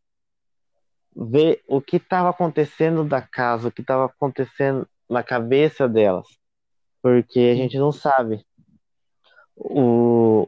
ver 1.16 1.64
o 1.68 1.82
que 1.82 1.98
estava 1.98 2.30
acontecendo 2.30 3.04
da 3.04 3.22
casa, 3.22 3.70
o 3.70 3.72
que 3.72 3.82
estava 3.82 4.06
acontecendo 4.06 4.88
na 5.10 5.24
cabeça 5.24 5.88
delas, 5.88 6.28
porque 7.02 7.40
a 7.40 7.56
gente 7.56 7.78
não 7.80 7.92
sabe 7.92 8.46
o 9.60 10.48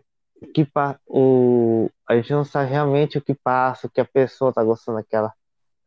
que 0.54 0.66
pa- 0.66 1.00
o 1.08 1.90
a 2.10 2.16
gente 2.18 2.32
não 2.34 2.46
sabe 2.46 2.72
realmente 2.72 3.18
o 3.18 3.22
que 3.24 3.34
passa, 3.36 3.88
o 3.88 3.90
que 3.90 4.02
a 4.02 4.06
pessoa 4.06 4.54
tá 4.54 4.64
gostando 4.64 4.98
daquela 5.00 5.34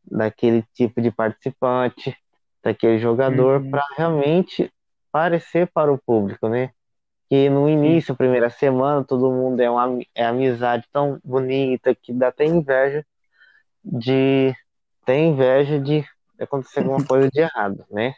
daquele 0.05 0.63
tipo 0.75 1.01
de 1.03 1.11
participante, 1.13 2.17
daquele 2.65 2.99
jogador, 2.99 3.63
Uhum. 3.63 3.71
para 3.71 3.85
realmente 3.97 4.73
parecer 5.13 5.71
para 5.73 5.93
o 5.93 5.99
público, 5.99 6.49
né? 6.49 6.73
Que 7.31 7.51
no 7.51 7.69
início, 7.69 8.17
primeira 8.17 8.51
semana, 8.51 9.05
todo 9.05 9.33
mundo 9.33 9.61
é 9.61 9.71
uma 9.71 10.01
é 10.15 10.25
amizade 10.27 10.87
tão 10.93 11.21
bonita 11.25 11.95
que 11.95 12.13
dá 12.13 12.29
até 12.29 12.45
inveja 12.47 13.05
de 13.85 14.55
ter 15.07 15.19
inveja 15.19 15.81
de 15.81 16.05
acontecer 16.41 16.81
alguma 16.81 17.01
coisa 17.05 17.31
de 17.31 17.41
errado, 17.41 17.87
né? 17.91 18.15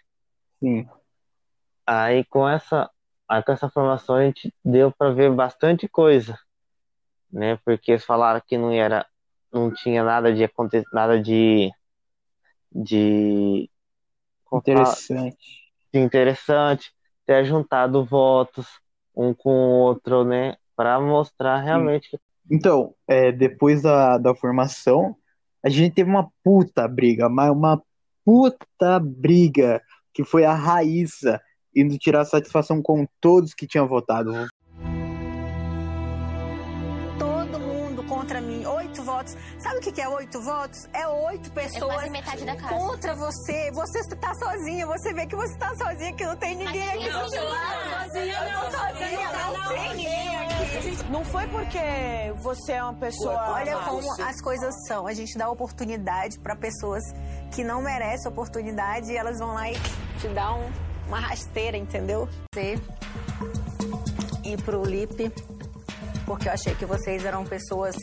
Sim. 0.60 0.88
Aí 1.86 2.24
com 2.24 2.48
essa, 2.48 2.90
aí 3.28 3.42
com 3.42 3.52
essa 3.52 3.68
formação 3.70 4.16
a 4.16 4.24
gente 4.24 4.52
deu 4.64 4.92
para 4.92 5.12
ver 5.12 5.32
bastante 5.32 5.88
coisa, 5.88 6.38
né? 7.30 7.58
Porque 7.64 7.92
eles 7.92 8.04
falaram 8.04 8.40
que 8.46 8.56
não 8.58 8.72
era, 8.72 9.06
não 9.52 9.72
tinha 9.72 10.02
nada 10.04 10.32
de 10.32 10.44
acontecer, 10.44 10.86
nada 10.92 11.20
de, 11.20 11.70
de? 12.72 13.70
Interessante. 14.52 15.36
de 15.92 16.00
interessante, 16.00 16.92
ter 17.26 17.44
juntado 17.44 18.04
votos 18.04 18.66
um 19.14 19.34
com 19.34 19.50
o 19.50 19.78
outro, 19.80 20.24
né? 20.24 20.56
Pra 20.76 21.00
mostrar 21.00 21.58
realmente 21.60 22.18
Então, 22.50 22.94
é, 23.08 23.32
depois 23.32 23.82
da, 23.82 24.18
da 24.18 24.34
formação, 24.34 25.16
a 25.64 25.68
gente 25.68 25.94
teve 25.94 26.08
uma 26.10 26.30
puta 26.44 26.86
briga, 26.86 27.28
mas 27.28 27.50
uma 27.50 27.82
puta 28.24 29.00
briga, 29.00 29.82
que 30.12 30.22
foi 30.22 30.44
a 30.44 30.54
Raíssa 30.54 31.40
indo 31.76 31.98
tirar 31.98 32.24
satisfação 32.24 32.80
com 32.82 33.06
todos 33.20 33.52
que 33.54 33.66
tinham 33.66 33.86
votado. 33.86 34.32
Todo 37.18 37.58
mundo 37.60 38.02
contra 38.04 38.40
mim. 38.40 38.64
Oito 38.66 39.02
votos. 39.02 39.36
Sabe 39.58 39.76
o 39.76 39.80
que 39.80 40.00
é 40.00 40.08
oito 40.08 40.40
votos? 40.40 40.88
É 40.92 41.06
oito 41.06 41.50
pessoas 41.52 41.94
quase 41.94 42.10
metade 42.10 42.44
da 42.44 42.56
casa. 42.56 42.74
contra 42.74 43.14
você. 43.14 43.70
Você 43.72 43.98
está 43.98 44.34
sozinha. 44.34 44.86
Você 44.86 45.12
vê 45.12 45.26
que 45.26 45.36
você 45.36 45.52
está 45.52 45.74
sozinha, 45.76 46.12
que 46.14 46.24
não 46.24 46.36
tem 46.36 46.56
ninguém 46.56 46.88
aqui 46.88 47.10
não, 47.10 47.24
do 47.24 47.30
seu 47.30 47.44
lado. 47.44 48.04
sozinha 48.06 48.34
Eu 48.34 48.52
não, 48.52 48.70
sozinha, 48.70 49.30
não, 49.32 49.68
tem 49.68 49.88
ninguém 49.96 50.36
aqui. 50.36 51.10
Não 51.10 51.24
foi 51.24 51.46
porque 51.48 51.78
você 52.42 52.72
é 52.72 52.82
uma 52.82 52.94
pessoa. 52.94 53.50
Olha 53.50 53.76
como 53.78 54.22
as 54.22 54.40
coisas 54.40 54.74
são. 54.88 55.06
A 55.06 55.12
gente 55.14 55.36
dá 55.38 55.48
oportunidade 55.50 56.38
para 56.38 56.56
pessoas 56.56 57.02
que 57.54 57.62
não 57.62 57.82
merecem 57.82 58.28
oportunidade 58.30 59.12
e 59.12 59.16
elas 59.16 59.38
vão 59.38 59.54
lá 59.54 59.70
e 59.70 59.74
te 60.20 60.28
dão 60.28 60.60
um- 60.60 60.85
uma 61.06 61.20
rasteira, 61.20 61.76
entendeu? 61.76 62.28
Você 62.52 62.78
ir 64.44 64.62
pro 64.62 64.84
Lipe, 64.84 65.30
porque 66.24 66.48
eu 66.48 66.52
achei 66.52 66.74
que 66.74 66.84
vocês 66.84 67.24
eram 67.24 67.44
pessoas 67.44 67.96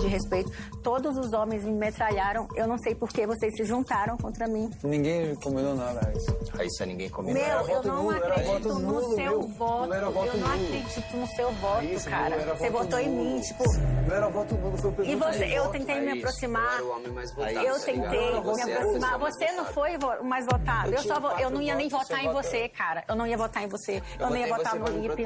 de 0.00 0.06
respeito. 0.08 0.50
Todos 0.82 1.16
os 1.16 1.32
homens 1.32 1.64
me 1.64 1.72
metralharam. 1.72 2.48
Eu 2.54 2.66
não 2.66 2.78
sei 2.78 2.94
por 2.94 3.08
que 3.08 3.26
vocês 3.26 3.54
se 3.56 3.64
juntaram 3.64 4.16
contra 4.16 4.46
mim. 4.46 4.70
Ninguém 4.82 5.34
combinou 5.36 5.74
nada, 5.74 6.00
Raíssa. 6.00 6.36
Raíssa, 6.56 6.86
ninguém 6.86 7.08
combinou. 7.08 7.42
Meu, 7.42 7.68
eu 7.68 7.82
não 7.82 7.96
nulo, 8.04 8.10
acredito 8.16 8.46
voto 8.46 8.68
no 8.68 8.78
nulo, 8.80 9.14
seu 9.14 9.16
meu. 9.16 9.42
voto. 9.42 9.88
Voto 10.12 10.26
eu 10.26 10.40
não 10.40 10.48
nulo. 10.48 10.64
acredito 10.64 11.16
no 11.16 11.26
seu 11.28 11.52
voto, 11.52 11.74
Raíssa, 11.76 12.10
cara. 12.10 12.34
era 12.36 12.54
Você 12.54 12.70
voto 12.70 12.84
votou 12.84 12.98
em 13.00 13.08
mim, 13.08 13.40
tipo. 13.40 13.64
Não 14.08 14.14
era 14.16 14.28
voto 14.28 14.54
nulo, 14.54 14.76
foi 14.78 14.90
o 14.90 15.04
E 15.04 15.14
você, 15.16 15.44
eu 15.46 15.64
voto. 15.64 15.72
tentei 15.72 16.00
me 16.00 16.06
Raíssa, 16.06 16.18
aproximar. 16.26 16.62
eu 16.64 16.74
era 16.74 16.84
o 16.84 16.90
homem 16.96 17.12
mais 17.12 17.32
votado, 17.34 17.58
Eu 17.58 17.74
tá 17.74 17.84
tentei 17.84 18.32
me 18.32 18.40
Você 18.40 18.72
aproximar. 18.72 19.18
Você 19.18 19.52
não 19.52 19.64
foi 19.66 19.96
o 19.96 20.24
mais 20.24 20.44
votado. 20.46 20.88
Eu 20.88 20.92
Eu, 20.94 21.02
tinha 21.02 21.14
só, 21.14 21.20
vo- 21.20 21.38
eu 21.40 21.50
não 21.50 21.60
ia 21.62 21.74
nem 21.74 21.88
votar 21.88 22.24
em 22.24 22.32
você, 22.32 22.68
cara. 22.68 23.04
Eu 23.08 23.14
não 23.16 23.26
ia 23.26 23.36
votar 23.36 23.62
em 23.62 23.68
você. 23.68 24.02
Eu, 24.18 24.30
não 24.30 24.36
ia 24.36 24.46
votar 24.48 24.74
no 24.76 24.84
me 24.90 25.08
Lipe. 25.08 25.22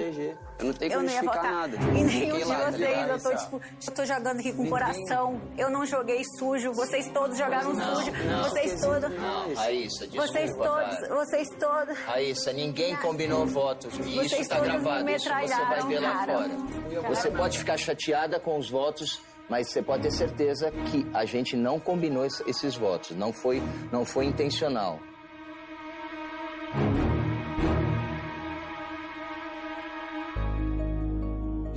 Eu 0.59 0.67
não 0.67 0.73
tenho 0.75 0.91
que 0.91 0.97
Eu 0.97 1.03
não 1.03 1.11
ia 1.11 1.21
justificar 1.21 1.37
votar. 1.37 1.53
nada. 1.53 1.77
E 1.77 2.05
nenhum 2.05 2.37
de 2.39 2.45
tá 2.45 2.71
vocês, 2.71 3.09
eu 3.09 3.21
tô 3.21 3.37
tipo, 3.37 3.61
eu 3.87 3.95
tô 3.95 4.05
jogando 4.05 4.39
aqui 4.41 4.53
com 4.53 4.62
o 4.67 4.69
coração. 4.71 5.41
Eu 5.57 5.71
não 5.71 5.85
joguei 5.87 6.23
sujo, 6.39 6.73
vocês 6.73 7.09
todos 7.11 7.37
jogaram 7.39 7.73
Não, 7.73 7.97
sujo. 7.97 8.13
não. 8.25 8.43
vocês 8.45 8.81
todos. 8.81 9.11
Não, 9.11 9.55
Raíssa, 9.55 10.07
desculpa, 10.07 10.27
Vocês 10.27 10.51
todos, 10.57 10.99
cara. 10.99 11.15
vocês 11.17 11.49
todos. 11.59 11.99
Raíssa, 12.01 12.53
ninguém 12.53 12.97
combinou 12.97 13.47
votos. 13.47 13.95
E 13.99 14.03
Vocês 14.15 14.33
isso 14.33 14.49
tá 14.51 14.61
me 14.61 14.69
gravado. 14.69 15.11
Isso 15.11 15.25
você 15.29 15.65
vai 15.65 15.83
ver 15.89 16.01
lá 16.01 16.11
cara. 16.13 16.33
fora. 16.39 17.09
Você 17.09 17.31
pode 17.31 17.59
ficar 17.59 17.77
chateada 17.77 18.39
com 18.41 18.57
os 18.59 18.71
votos, 18.71 19.21
mas 19.49 19.69
você 19.69 19.83
pode 19.83 20.03
ter 20.03 20.11
certeza 20.13 20.71
que 20.91 21.07
a 21.15 21.25
gente 21.25 21.57
não 21.57 21.79
combinou 21.81 22.25
es- 22.25 22.43
esses 22.47 22.75
votos. 22.75 23.11
Não 23.17 23.33
foi, 23.33 23.63
não 23.91 24.05
foi 24.05 24.25
intencional. 24.27 24.99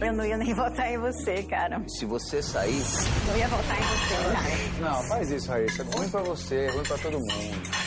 Eu 0.02 0.14
não 0.14 0.26
ia 0.26 0.38
nem 0.38 0.54
votar 0.56 0.92
em 0.92 0.98
você, 0.98 1.44
cara. 1.44 1.82
Se 1.88 2.06
você 2.06 2.42
sair, 2.42 2.84
Não 3.28 3.38
ia 3.38 3.48
votar 3.48 3.78
em 3.78 3.84
você, 3.84 4.16
cara. 4.34 4.92
Não, 4.92 5.04
faz 5.04 5.32
isso, 5.32 5.50
Raíssa. 5.50 5.82
É 5.84 5.98
ruim 5.98 6.10
pra 6.10 6.22
você, 6.22 6.56
é 6.56 6.72
ruim 6.72 6.84
pra 6.84 6.98
todo 6.98 7.14
mundo. 7.20 7.86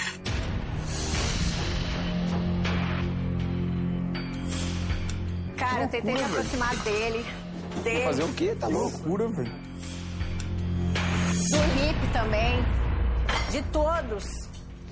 Cara, 5.57 5.83
eu 5.83 5.89
tentei 5.89 6.15
me 6.15 6.23
aproximar 6.23 6.77
dele. 6.77 7.27
dele. 7.83 8.05
Fazer 8.05 8.23
o 8.23 8.33
quê? 8.35 8.57
Tá 8.59 8.69
loucura, 8.69 9.29
velho. 9.29 9.53
Do 11.51 11.59
Lipe 11.81 12.13
também. 12.13 12.65
De 13.51 13.63
todos. 13.73 14.48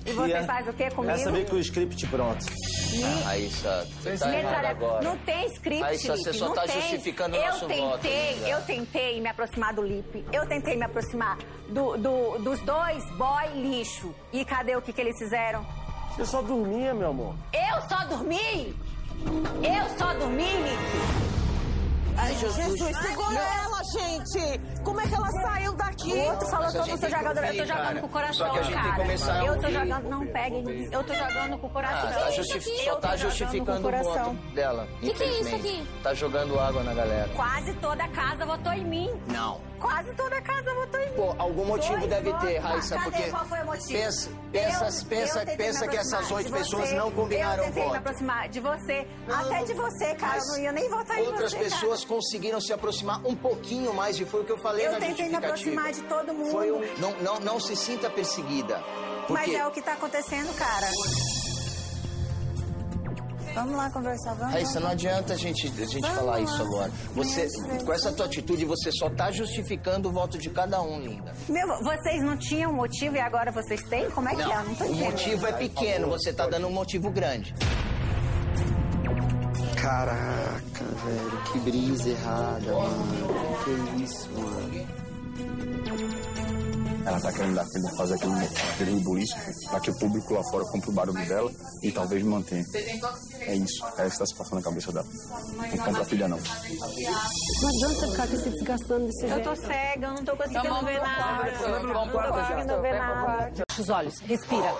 E 0.07 0.13
você 0.13 0.43
faz 0.43 0.67
o 0.67 0.73
quê 0.73 0.89
comigo? 0.89 1.13
Essa 1.13 1.31
veio 1.31 1.45
com 1.45 1.55
o 1.55 1.59
script 1.59 2.07
pronto. 2.07 2.45
Me- 2.91 3.23
Raíssa, 3.23 3.87
você 4.01 4.17
tá 4.17 4.69
agora. 4.69 5.03
Não 5.03 5.17
tem 5.17 5.45
script, 5.47 5.81
Raíssa, 5.81 6.15
você 6.17 6.33
só 6.33 6.47
não 6.47 6.53
tá 6.55 6.61
tem. 6.63 6.79
justificando 6.81 7.37
o 7.37 7.41
nosso 7.45 7.67
voto. 7.67 7.99
tentei, 7.99 8.33
Lisa. 8.35 8.49
Eu 8.49 8.61
tentei 8.61 9.21
me 9.21 9.27
aproximar 9.29 9.73
do 9.73 9.81
Lipe. 9.81 10.23
Eu 10.31 10.47
tentei 10.47 10.75
me 10.77 10.85
aproximar 10.85 11.37
do, 11.69 11.97
do- 11.97 12.37
dos 12.39 12.59
dois 12.61 13.03
boy 13.17 13.47
lixo. 13.55 14.15
E 14.31 14.45
cadê 14.45 14.75
o 14.77 14.81
que, 14.81 14.93
que 14.93 15.01
eles 15.01 15.17
fizeram? 15.19 15.65
Você 16.15 16.25
só 16.25 16.41
dormia, 16.41 16.93
meu 16.93 17.09
amor. 17.09 17.35
Eu 17.53 17.81
só 17.89 18.05
dormi? 18.05 18.73
Eu 19.61 19.97
só 19.97 20.13
dormi, 20.13 20.43
Lipe? 20.45 21.46
Ai, 22.17 22.35
Jesus, 22.35 22.97
segura 22.97 23.39
ela, 23.39 23.81
gente! 23.83 24.59
Como 24.83 24.99
é 24.99 25.07
que 25.07 25.13
ela 25.13 25.29
saiu 25.31 25.73
daqui? 25.73 26.13
O 26.13 26.25
outro 26.31 26.47
falou 26.47 26.71
que 26.71 26.77
eu 26.77 26.97
tô 26.97 27.09
jogando, 27.09 27.37
eu 27.37 27.57
tô 27.57 27.65
jogando 27.65 27.67
cara. 27.67 27.99
com 27.99 28.05
o 28.05 28.09
coração, 28.09 28.47
Só 28.47 28.53
que 28.53 28.59
a 28.59 28.63
gente 28.63 28.73
tem 28.73 29.17
que 29.17 29.23
cara. 29.25 29.45
eu 29.45 29.61
tô 29.61 29.69
jogando, 29.69 30.09
não 30.09 30.27
peguem, 30.27 30.89
eu 30.91 31.03
tô 31.03 31.13
jogando 31.13 31.57
com 31.59 31.67
o 31.67 31.69
coração. 31.69 32.09
Ah, 32.09 32.13
tá 32.13 32.31
só 32.31 32.95
tô 32.95 33.01
tá 33.01 33.17
justificando 33.17 33.79
o 33.79 33.81
coração. 33.83 34.33
voto 34.33 34.53
dela. 34.53 34.87
Que 34.99 35.13
que 35.13 35.23
é 35.23 35.39
isso 35.41 35.55
aqui? 35.55 35.87
Tá 36.01 36.13
jogando 36.13 36.59
água 36.59 36.83
na 36.83 36.93
galera. 36.93 37.29
Quase 37.35 37.73
toda 37.75 38.03
a 38.03 38.09
casa 38.09 38.45
votou 38.45 38.73
em 38.73 38.85
mim. 38.85 39.21
Não. 39.27 39.61
Quase 39.79 40.13
toda 40.15 40.35
a 40.37 40.41
casa 40.41 40.73
votou 40.73 40.99
em 40.99 41.09
mim. 41.09 41.15
Pô, 41.15 41.35
algum 41.37 41.65
motivo 41.65 41.97
Dois 41.97 42.09
deve 42.09 42.31
votos. 42.31 42.47
ter, 42.47 42.57
Raíssa, 42.57 42.95
Cadê? 42.97 43.09
porque 43.11 43.29
Qual 43.29 43.45
foi 43.45 43.59
o 43.61 43.65
motivo? 43.65 43.87
pensa- 43.87 44.29
pensa- 44.51 44.85
Eu- 45.01 45.05
pensa- 45.07 45.43
eu 45.43 45.57
pensa 45.57 45.87
que 45.87 45.97
essas 45.97 46.31
oito 46.31 46.51
pessoas 46.51 46.91
não 46.93 47.11
combinaram 47.11 47.63
Eu 47.63 47.67
tentei 47.67 47.83
voto. 47.83 47.91
me 47.91 47.97
aproximar 47.99 48.49
de 48.49 48.59
você, 48.59 49.07
até 49.31 49.63
de 49.63 49.73
você, 49.73 50.15
cara. 50.15 50.37
Eu 50.39 50.47
não 50.47 50.59
ia 50.59 50.71
nem 50.71 50.89
votar 50.89 51.17
em 51.19 51.27
Outras 51.27 51.51
você, 51.51 51.57
pessoas 51.59 52.03
conseguiram 52.05 52.59
se 52.59 52.73
aproximar 52.73 53.25
um 53.25 53.35
pouquinho 53.35 53.93
mais 53.93 54.19
e 54.19 54.25
foi 54.25 54.41
o 54.41 54.45
que 54.45 54.51
eu 54.51 54.57
falei 54.57 54.87
Eu 54.87 54.91
na 54.93 54.99
tentei 54.99 55.27
me 55.27 55.31
justificativa. 55.35 55.47
aproximar 55.81 55.91
de 55.93 56.01
todo 56.03 56.33
mundo. 56.33 56.57
Um- 56.57 56.99
não, 57.01 57.11
não, 57.21 57.39
não 57.39 57.59
se 57.59 57.75
sinta 57.75 58.09
perseguida. 58.09 58.75
cara. 58.75 59.07
Mas 59.29 59.43
Porque 59.43 59.57
é 59.57 59.67
o 59.67 59.71
que 59.71 59.81
tá 59.81 59.93
acontecendo, 59.93 60.55
cara. 60.57 60.87
Vamos 63.57 63.75
lá 63.75 63.89
conversar, 63.89 64.33
vamos. 64.35 64.53
Raíssa, 64.53 64.79
não 64.79 64.89
adianta 64.89 65.33
a 65.33 65.35
gente, 65.37 65.65
a 65.67 65.85
gente 65.85 65.99
Vamos 66.01 66.15
falar 66.15 66.31
lá. 66.33 66.41
isso 66.41 66.61
agora. 66.61 66.91
Você, 67.15 67.47
com 67.83 67.91
essa 67.91 68.11
tua 68.11 68.25
atitude, 68.27 68.65
você 68.65 68.91
só 68.91 69.09
tá 69.09 69.31
justificando 69.31 70.09
o 70.09 70.11
voto 70.11 70.37
de 70.37 70.49
cada 70.51 70.79
um, 70.81 70.99
linda. 70.99 71.33
Meu, 71.49 71.67
vocês 71.83 72.21
não 72.23 72.37
tinham 72.37 72.71
motivo 72.71 73.15
e 73.15 73.19
agora 73.19 73.51
vocês 73.51 73.81
têm? 73.89 74.09
Como 74.11 74.29
é 74.29 74.35
que 74.35 74.41
é? 74.43 74.45
Não 74.45 74.75
tô 74.75 74.83
o 74.83 74.87
entendendo. 74.87 75.05
motivo 75.11 75.47
é 75.47 75.51
pequeno, 75.53 76.07
você 76.07 76.31
tá 76.31 76.45
dando 76.47 76.67
um 76.67 76.71
motivo 76.71 77.09
grande. 77.09 77.53
Caraca, 79.75 80.83
velho, 81.05 81.41
que 81.51 81.59
brisa 81.59 82.09
errada, 82.09 82.73
mano. 82.73 83.57
Que 83.63 84.03
isso, 84.03 84.29
mano. 84.33 84.66
Ela 87.07 87.21
tá 87.21 87.31
querendo 87.31 87.55
dar 87.55 87.61
aquele- 87.61 87.95
fazer 87.95 88.15
aquele, 88.15 88.33
aquele 88.73 88.93
rebuliço 88.95 89.35
pra 89.69 89.79
que 89.79 89.89
o 89.91 89.97
público 89.97 90.33
lá 90.33 90.43
fora 90.51 90.65
compre 90.65 90.89
o 90.89 90.93
barulho 90.93 91.25
dela 91.25 91.49
e 91.81 91.91
talvez 91.91 92.21
mantenha. 92.23 92.65
É 92.73 93.55
isso. 93.55 93.85
É 93.97 94.07
isso 94.07 94.13
que 94.13 94.19
tá 94.19 94.25
se 94.25 94.35
passando 94.35 94.55
na 94.55 94.61
cabeça 94.61 94.91
dela. 94.91 95.05
Não 95.55 95.77
compra 95.85 96.01
a 96.01 96.05
filha, 96.05 96.27
não. 96.27 96.37
Não 96.37 97.69
adianta 97.69 98.07
ficar 98.11 98.23
aqui 98.23 98.37
se 98.37 98.49
desgastando 98.49 99.05
desse 99.05 99.23
Eu 99.23 99.29
jeito. 99.29 99.43
tô 99.49 99.55
cega, 99.55 100.07
eu 100.07 100.13
não 100.13 100.23
tô 100.25 100.35
conseguindo 100.35 100.63
Vamos 100.67 100.85
ver 100.85 100.99
nada. 101.01 101.49
Eu 101.49 101.83
não 101.93 102.07
tô 102.09 102.19
conseguindo 102.19 102.81
ver 102.81 102.99
nada. 102.99 103.51
Fecha 103.69 103.81
os 103.81 103.89
olhos, 103.89 104.19
respira. 104.19 104.75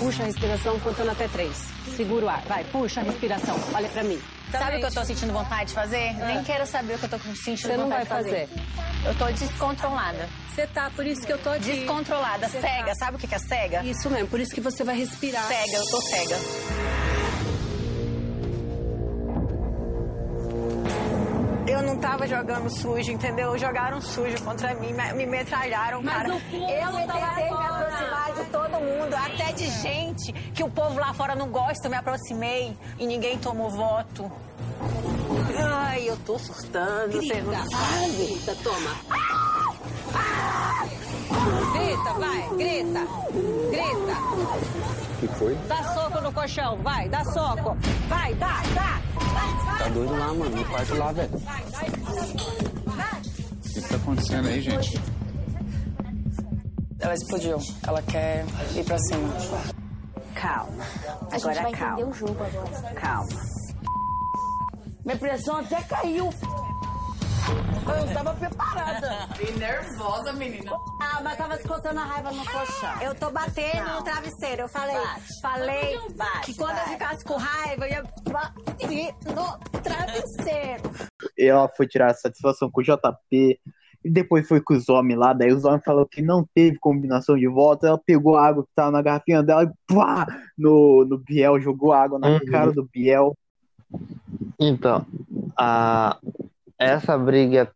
Puxa 0.00 0.22
a 0.24 0.26
respiração 0.26 0.80
contando 0.80 1.10
até 1.10 1.28
três. 1.28 1.56
Segura 1.96 2.26
o 2.26 2.28
ar. 2.28 2.42
Vai, 2.46 2.64
puxa 2.64 3.00
a 3.00 3.04
respiração. 3.04 3.56
Olha 3.72 3.88
pra 3.90 4.02
mim. 4.02 4.20
Sabe 4.58 4.76
o 4.76 4.80
que 4.80 4.86
eu 4.86 4.92
tô 4.92 5.04
sentindo 5.04 5.32
vontade 5.32 5.68
de 5.68 5.74
fazer? 5.74 6.14
Nem 6.14 6.42
quero 6.44 6.66
saber 6.66 6.94
o 6.94 6.98
que 6.98 7.04
eu 7.04 7.08
tô 7.10 7.18
sentindo 7.18 7.58
Você 7.58 7.76
não 7.76 7.84
vontade 7.84 8.08
vai 8.08 8.22
de 8.22 8.30
fazer. 8.30 8.48
Eu 9.04 9.14
tô 9.16 9.26
descontrolada. 9.26 10.28
Você 10.48 10.66
tá, 10.68 10.90
por 10.94 11.06
isso 11.06 11.26
que 11.26 11.32
eu 11.32 11.38
tô 11.38 11.50
aqui. 11.50 11.60
Descontrolada, 11.72 12.48
Você 12.48 12.60
cega. 12.60 12.86
tá. 12.86 12.94
Sabe 12.94 13.16
o 13.16 13.18
que 13.18 13.26
que 13.26 13.34
é 13.34 13.38
cega? 13.38 13.82
Isso 13.84 14.08
mesmo, 14.10 14.28
por 14.28 14.40
isso 14.40 14.54
que 14.54 14.60
você 14.60 14.84
vai 14.84 14.96
respirar. 14.96 15.42
Cega, 15.46 15.76
eu 15.76 15.90
tô 15.90 16.00
cega. 16.00 16.36
Não 21.84 21.96
tava 21.98 22.26
jogando 22.26 22.68
sujo, 22.70 23.10
entendeu? 23.12 23.56
Jogaram 23.58 24.00
sujo 24.00 24.42
contra 24.42 24.74
mim, 24.74 24.92
me 24.92 25.12
me 25.14 25.26
metralharam, 25.26 26.02
Mas 26.02 26.14
cara. 26.14 26.28
eu 26.28 26.34
me 26.34 27.06
tentei 27.06 27.50
me 27.50 27.66
aproximar 27.66 28.32
de 28.34 28.44
todo 28.50 28.70
mundo, 28.80 29.14
até 29.14 29.52
de 29.52 29.70
gente 29.70 30.32
que 30.52 30.62
o 30.64 30.70
povo 30.70 30.98
lá 30.98 31.12
fora 31.14 31.34
não 31.34 31.48
gosta, 31.48 31.86
eu 31.86 31.90
me 31.90 31.96
aproximei 31.96 32.76
e 32.98 33.06
ninguém 33.06 33.38
tomou 33.38 33.70
voto. 33.70 34.30
Ai, 35.56 36.08
eu 36.08 36.16
tô 36.18 36.38
surtando, 36.38 37.12
você 37.12 37.40
não 37.40 37.52
Grita, 37.54 37.76
sabe. 37.76 38.16
grita, 38.16 38.56
toma. 38.62 38.90
Grita, 41.72 42.12
vai, 42.14 42.48
grita. 42.56 43.00
Grita. 43.70 44.93
Que 45.24 45.34
foi? 45.36 45.54
Dá 45.68 45.82
soco 45.94 46.20
no 46.20 46.30
colchão, 46.32 46.76
vai, 46.82 47.08
dá 47.08 47.24
soco. 47.24 47.74
Vai, 48.08 48.34
dá, 48.34 48.60
dá. 48.74 49.00
Tá 49.78 49.88
doido 49.88 50.12
lá, 50.18 50.26
mano, 50.34 50.50
no 50.54 50.64
quarto 50.66 50.94
lá, 50.96 51.12
velho. 51.12 51.30
O 51.34 51.40
que 53.72 53.80
tá 53.80 53.96
acontecendo 53.96 54.48
aí, 54.48 54.60
gente? 54.60 55.00
Ela 57.00 57.14
explodiu. 57.14 57.58
Ela 57.86 58.02
quer 58.02 58.44
ir 58.74 58.84
pra 58.84 58.98
cima. 58.98 59.28
Calma. 60.34 60.84
A 61.30 61.38
gente 61.38 61.44
Agora 61.48 61.62
vai 61.62 61.72
calma. 61.72 62.00
entender 62.02 62.10
o 62.10 62.12
jogo 62.12 62.44
agora. 62.44 62.94
Calma. 62.94 63.40
Minha 65.06 65.16
pressão 65.16 65.56
até 65.56 65.82
caiu. 65.84 66.30
Eu 67.46 68.14
tava 68.14 68.34
preparada. 68.34 69.28
E 69.40 69.58
nervosa, 69.58 70.32
menina. 70.32 70.72
Ah, 71.00 71.20
mas 71.22 71.36
tava 71.36 71.54
escutando 71.56 71.98
a 71.98 72.04
raiva 72.04 72.32
no 72.32 72.44
colchão. 72.44 73.02
Eu 73.02 73.14
tô 73.14 73.30
batendo 73.30 73.94
no 73.94 74.02
travesseiro. 74.02 74.62
Eu 74.62 74.68
falei, 74.68 74.96
Bate. 74.96 75.40
falei 75.42 75.98
Bate, 76.16 76.46
que 76.52 76.54
quando 76.56 76.74
vai. 76.76 76.84
eu 76.84 76.88
ficasse 76.88 77.24
com 77.24 77.36
raiva, 77.36 77.86
eu 77.86 77.90
ia 77.92 78.02
bater 78.30 79.14
no 79.34 79.80
travesseiro. 79.82 80.82
Ela 81.38 81.68
foi 81.68 81.86
tirar 81.86 82.14
satisfação 82.14 82.70
com 82.70 82.80
o 82.80 82.84
JP. 82.84 83.60
E 84.06 84.10
depois 84.10 84.46
foi 84.46 84.60
com 84.60 84.74
os 84.74 84.88
homens 84.90 85.16
lá, 85.18 85.32
daí 85.32 85.50
os 85.50 85.64
homens 85.64 85.82
falaram 85.82 86.06
que 86.10 86.20
não 86.20 86.46
teve 86.54 86.78
combinação 86.78 87.36
de 87.38 87.46
votos. 87.48 87.88
Ela 87.88 87.98
pegou 87.98 88.36
a 88.36 88.46
água 88.46 88.62
que 88.62 88.70
tava 88.74 88.90
na 88.90 89.00
garrafinha 89.02 89.42
dela 89.42 89.64
e 89.64 89.94
pá, 89.94 90.26
no, 90.58 91.04
no 91.06 91.16
Biel, 91.18 91.58
jogou 91.60 91.92
água 91.92 92.18
na 92.18 92.28
Uhum. 92.28 92.44
cara 92.50 92.70
do 92.72 92.84
Biel. 92.84 93.34
Então, 94.60 95.06
a, 95.56 96.18
essa 96.84 97.16
briga, 97.18 97.72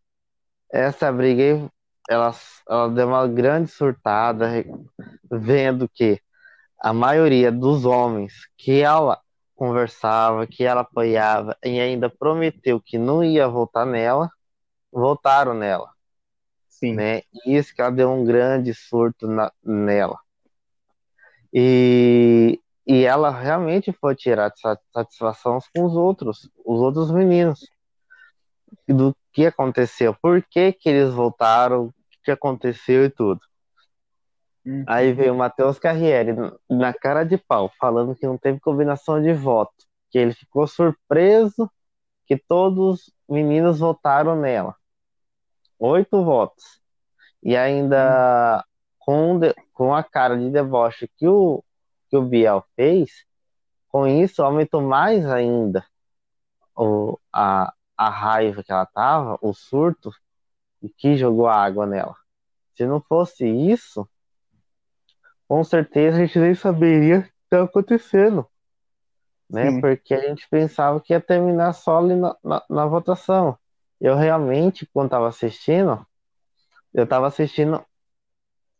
essa 0.71 1.11
briga, 1.11 1.69
ela, 2.09 2.33
ela 2.69 2.89
deu 2.89 3.07
uma 3.07 3.27
grande 3.27 3.69
surtada, 3.71 4.47
vendo 5.31 5.89
que 5.89 6.21
a 6.79 6.93
maioria 6.93 7.51
dos 7.51 7.85
homens 7.85 8.33
que 8.57 8.81
ela 8.81 9.19
conversava, 9.55 10.47
que 10.47 10.63
ela 10.63 10.81
apoiava 10.81 11.57
e 11.65 11.79
ainda 11.79 12.09
prometeu 12.09 12.81
que 12.81 12.97
não 12.97 13.23
ia 13.23 13.47
votar 13.47 13.85
nela, 13.85 14.29
votaram 14.91 15.53
nela. 15.53 15.91
Sim. 16.69 16.95
Né? 16.95 17.19
E 17.45 17.57
isso 17.57 17.75
que 17.75 17.81
ela 17.81 17.91
deu 17.91 18.09
um 18.11 18.25
grande 18.25 18.73
surto 18.73 19.27
na- 19.27 19.51
nela. 19.63 20.17
E, 21.53 22.59
e 22.85 23.03
ela 23.03 23.29
realmente 23.31 23.91
foi 23.91 24.15
tirar 24.15 24.51
sa- 24.55 24.77
satisfação 24.93 25.59
com 25.75 25.85
os 25.85 25.95
outros, 25.95 26.49
os 26.65 26.79
outros 26.79 27.11
meninos, 27.11 27.59
do 28.87 29.15
que 29.31 29.45
aconteceu, 29.45 30.15
por 30.21 30.41
que 30.43 30.73
que 30.73 30.89
eles 30.89 31.13
voltaram, 31.13 31.85
o 31.87 31.93
que 32.23 32.31
aconteceu 32.31 33.05
e 33.05 33.09
tudo. 33.09 33.39
Aí 34.87 35.13
veio 35.13 35.33
o 35.33 35.37
Matheus 35.37 35.79
Carriere 35.79 36.33
na 36.69 36.93
cara 36.93 37.23
de 37.23 37.37
pau, 37.37 37.71
falando 37.79 38.15
que 38.15 38.25
não 38.27 38.37
teve 38.37 38.59
combinação 38.59 39.21
de 39.21 39.33
voto, 39.33 39.73
que 40.11 40.17
ele 40.17 40.33
ficou 40.33 40.67
surpreso 40.67 41.69
que 42.25 42.37
todos 42.37 43.07
os 43.07 43.13
meninos 43.27 43.79
votaram 43.79 44.35
nela. 44.35 44.75
Oito 45.79 46.23
votos. 46.23 46.79
E 47.41 47.55
ainda 47.55 48.63
com, 48.99 49.39
de- 49.39 49.55
com 49.73 49.93
a 49.93 50.03
cara 50.03 50.37
de 50.37 50.49
deboche 50.49 51.09
que 51.17 51.27
o, 51.27 51.63
que 52.09 52.17
o 52.17 52.21
Biel 52.21 52.63
fez, 52.75 53.25
com 53.87 54.05
isso 54.05 54.43
aumentou 54.43 54.81
mais 54.81 55.25
ainda 55.25 55.85
o, 56.75 57.17
a, 57.33 57.73
a 57.99 58.09
raiva 58.09 58.63
que 58.63 58.71
ela 58.71 58.85
tava, 58.85 59.37
o 59.41 59.53
surto, 59.53 60.09
e 60.81 60.87
que 60.87 61.17
jogou 61.17 61.47
a 61.47 61.55
água 61.61 61.85
nela. 61.85 62.15
Se 62.73 62.85
não 62.85 63.01
fosse 63.01 63.45
isso, 63.45 64.07
com 65.45 65.61
certeza 65.65 66.15
a 66.15 66.25
gente 66.25 66.39
nem 66.39 66.55
saberia 66.55 67.19
o 67.19 67.23
que 67.23 67.29
estava 67.43 67.65
acontecendo. 67.65 68.47
Né? 69.49 69.69
Sim. 69.69 69.81
Porque 69.81 70.13
a 70.13 70.21
gente 70.21 70.47
pensava 70.49 71.01
que 71.01 71.11
ia 71.11 71.19
terminar 71.19 71.73
só 71.73 71.97
ali 71.97 72.15
na, 72.15 72.37
na, 72.41 72.63
na 72.69 72.85
votação. 72.85 73.57
Eu 73.99 74.15
realmente, 74.15 74.87
quando 74.93 75.07
estava 75.07 75.27
assistindo, 75.27 76.07
eu 76.93 77.03
estava 77.03 77.27
assistindo, 77.27 77.83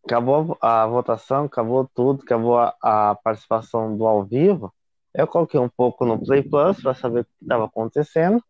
acabou 0.06 0.58
a 0.62 0.88
votação, 0.88 1.44
acabou 1.44 1.90
tudo, 1.94 2.24
acabou 2.24 2.58
a, 2.58 2.74
a 2.82 3.16
participação 3.16 3.98
do 3.98 4.08
ao 4.08 4.24
vivo. 4.24 4.74
Eu 5.14 5.28
coloquei 5.28 5.60
um 5.60 5.68
pouco 5.68 6.06
no 6.06 6.18
Play 6.24 6.42
Plus 6.42 6.82
para 6.82 6.94
saber 6.94 7.22
o 7.22 7.26
que 7.26 7.32
estava 7.42 7.66
acontecendo, 7.66 8.42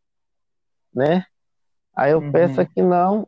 né? 0.93 1.25
Aí 1.95 2.11
eu 2.11 2.19
Uhum. 2.19 2.31
penso 2.31 2.65
que 2.65 2.81
não, 2.81 3.27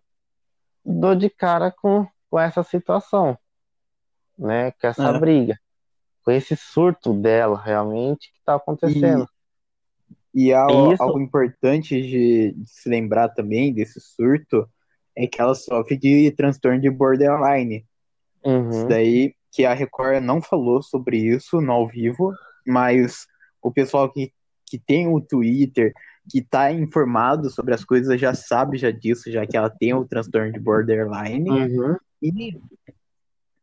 dou 0.84 1.16
de 1.16 1.30
cara 1.30 1.72
com, 1.72 2.08
com 2.30 2.40
essa 2.40 2.64
situação, 2.64 3.38
né? 4.38 4.72
Com 4.72 4.88
essa 4.88 5.10
É. 5.10 5.20
briga, 5.20 5.60
com 6.24 6.32
esse 6.32 6.56
surto 6.56 7.14
dela 7.14 7.62
realmente 7.62 8.32
que 8.32 8.40
está 8.40 8.56
acontecendo. 8.56 9.28
E 10.34 10.54
algo, 10.54 10.94
Isso. 10.94 11.04
algo 11.04 11.20
importante 11.20 12.02
de, 12.02 12.54
de 12.54 12.70
se 12.70 12.88
lembrar 12.88 13.30
também 13.30 13.74
desse 13.74 14.00
surto 14.00 14.68
é 15.16 15.28
que 15.28 15.42
ela 15.42 15.54
sofre 15.54 15.98
de 15.98 16.32
transtorno 16.32 16.80
de 16.80 16.90
borderline. 16.90 17.86
Uhum. 18.44 18.70
Isso 18.70 18.88
daí 18.88 19.36
que 19.52 19.66
a 19.66 19.74
Record 19.74 20.24
não 20.24 20.42
falou 20.42 20.82
sobre 20.82 21.18
isso 21.18 21.60
no 21.60 21.74
ao 21.74 21.88
vivo, 21.88 22.34
mas 22.66 23.28
o 23.62 23.70
pessoal 23.72 24.10
que, 24.10 24.32
que 24.66 24.80
tem 24.80 25.08
o 25.10 25.20
Twitter, 25.20 25.94
que 26.30 26.42
tá 26.42 26.72
informado 26.72 27.50
sobre 27.50 27.74
as 27.74 27.84
coisas, 27.84 28.20
já 28.20 28.34
sabe 28.34 28.78
já 28.78 28.92
disso, 28.92 29.32
já 29.32 29.46
que 29.46 29.58
ela 29.58 29.70
tem 29.70 29.94
o 29.94 30.06
transtorno 30.06 30.52
de 30.52 30.60
borderline. 30.60 31.50
Uhum. 31.50 31.98
E, 32.22 32.60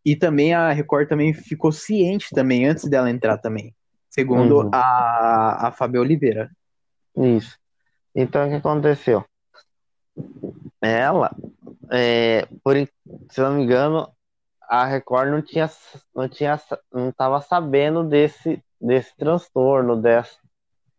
e 0.05 0.17
também 0.17 0.55
a 0.55 0.73
Record 0.73 1.09
também 1.09 1.33
ficou 1.33 1.71
ciente 1.71 2.29
também 2.35 2.67
antes 2.67 2.89
dela 2.89 3.11
entrar 3.11 3.39
também, 3.39 3.75
segundo 4.11 4.63
Uhum. 4.63 4.71
a, 4.73 5.69
a 5.69 5.73
Fábio 5.73 6.01
Oliveira. 6.01 6.51
Isso. 7.17 7.57
Então, 8.15 8.47
o 8.47 8.51
que 8.51 8.57
aconteceu? 8.57 9.25
Ela, 10.81 11.35
é, 11.91 12.47
por, 12.63 12.77
se 12.77 13.41
não 13.41 13.55
me 13.55 13.63
engano, 13.63 14.11
a 14.69 14.85
Record 14.85 15.31
não 15.31 15.41
tinha, 15.41 15.71
não 16.15 16.29
tinha, 16.29 16.61
não 16.93 17.09
estava 17.11 17.41
sabendo 17.41 18.05
desse, 18.05 18.63
desse 18.81 19.17
transtorno, 19.17 20.01
dessa, 20.01 20.37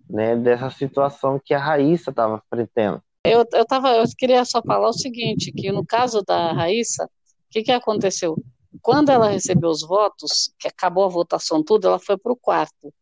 né, 0.09 0.35
dessa 0.35 0.69
situação 0.69 1.39
que 1.43 1.53
a 1.53 1.59
Raíssa 1.59 2.09
estava 2.09 2.41
enfrentando. 2.45 3.01
Eu, 3.23 3.45
eu, 3.53 3.65
tava, 3.65 3.91
eu 3.91 4.03
queria 4.17 4.43
só 4.45 4.61
falar 4.61 4.89
o 4.89 4.93
seguinte, 4.93 5.51
que 5.51 5.71
no 5.71 5.85
caso 5.85 6.23
da 6.23 6.53
Raíssa, 6.53 7.05
o 7.05 7.09
que, 7.51 7.63
que 7.63 7.71
aconteceu? 7.71 8.35
Quando 8.81 9.09
ela 9.09 9.29
recebeu 9.29 9.69
os 9.69 9.81
votos, 9.81 10.53
que 10.57 10.67
acabou 10.67 11.03
a 11.03 11.09
votação 11.09 11.63
tudo, 11.63 11.87
ela 11.87 11.99
foi 11.99 12.17
para 12.17 12.31
o 12.31 12.35
quarto. 12.35 12.93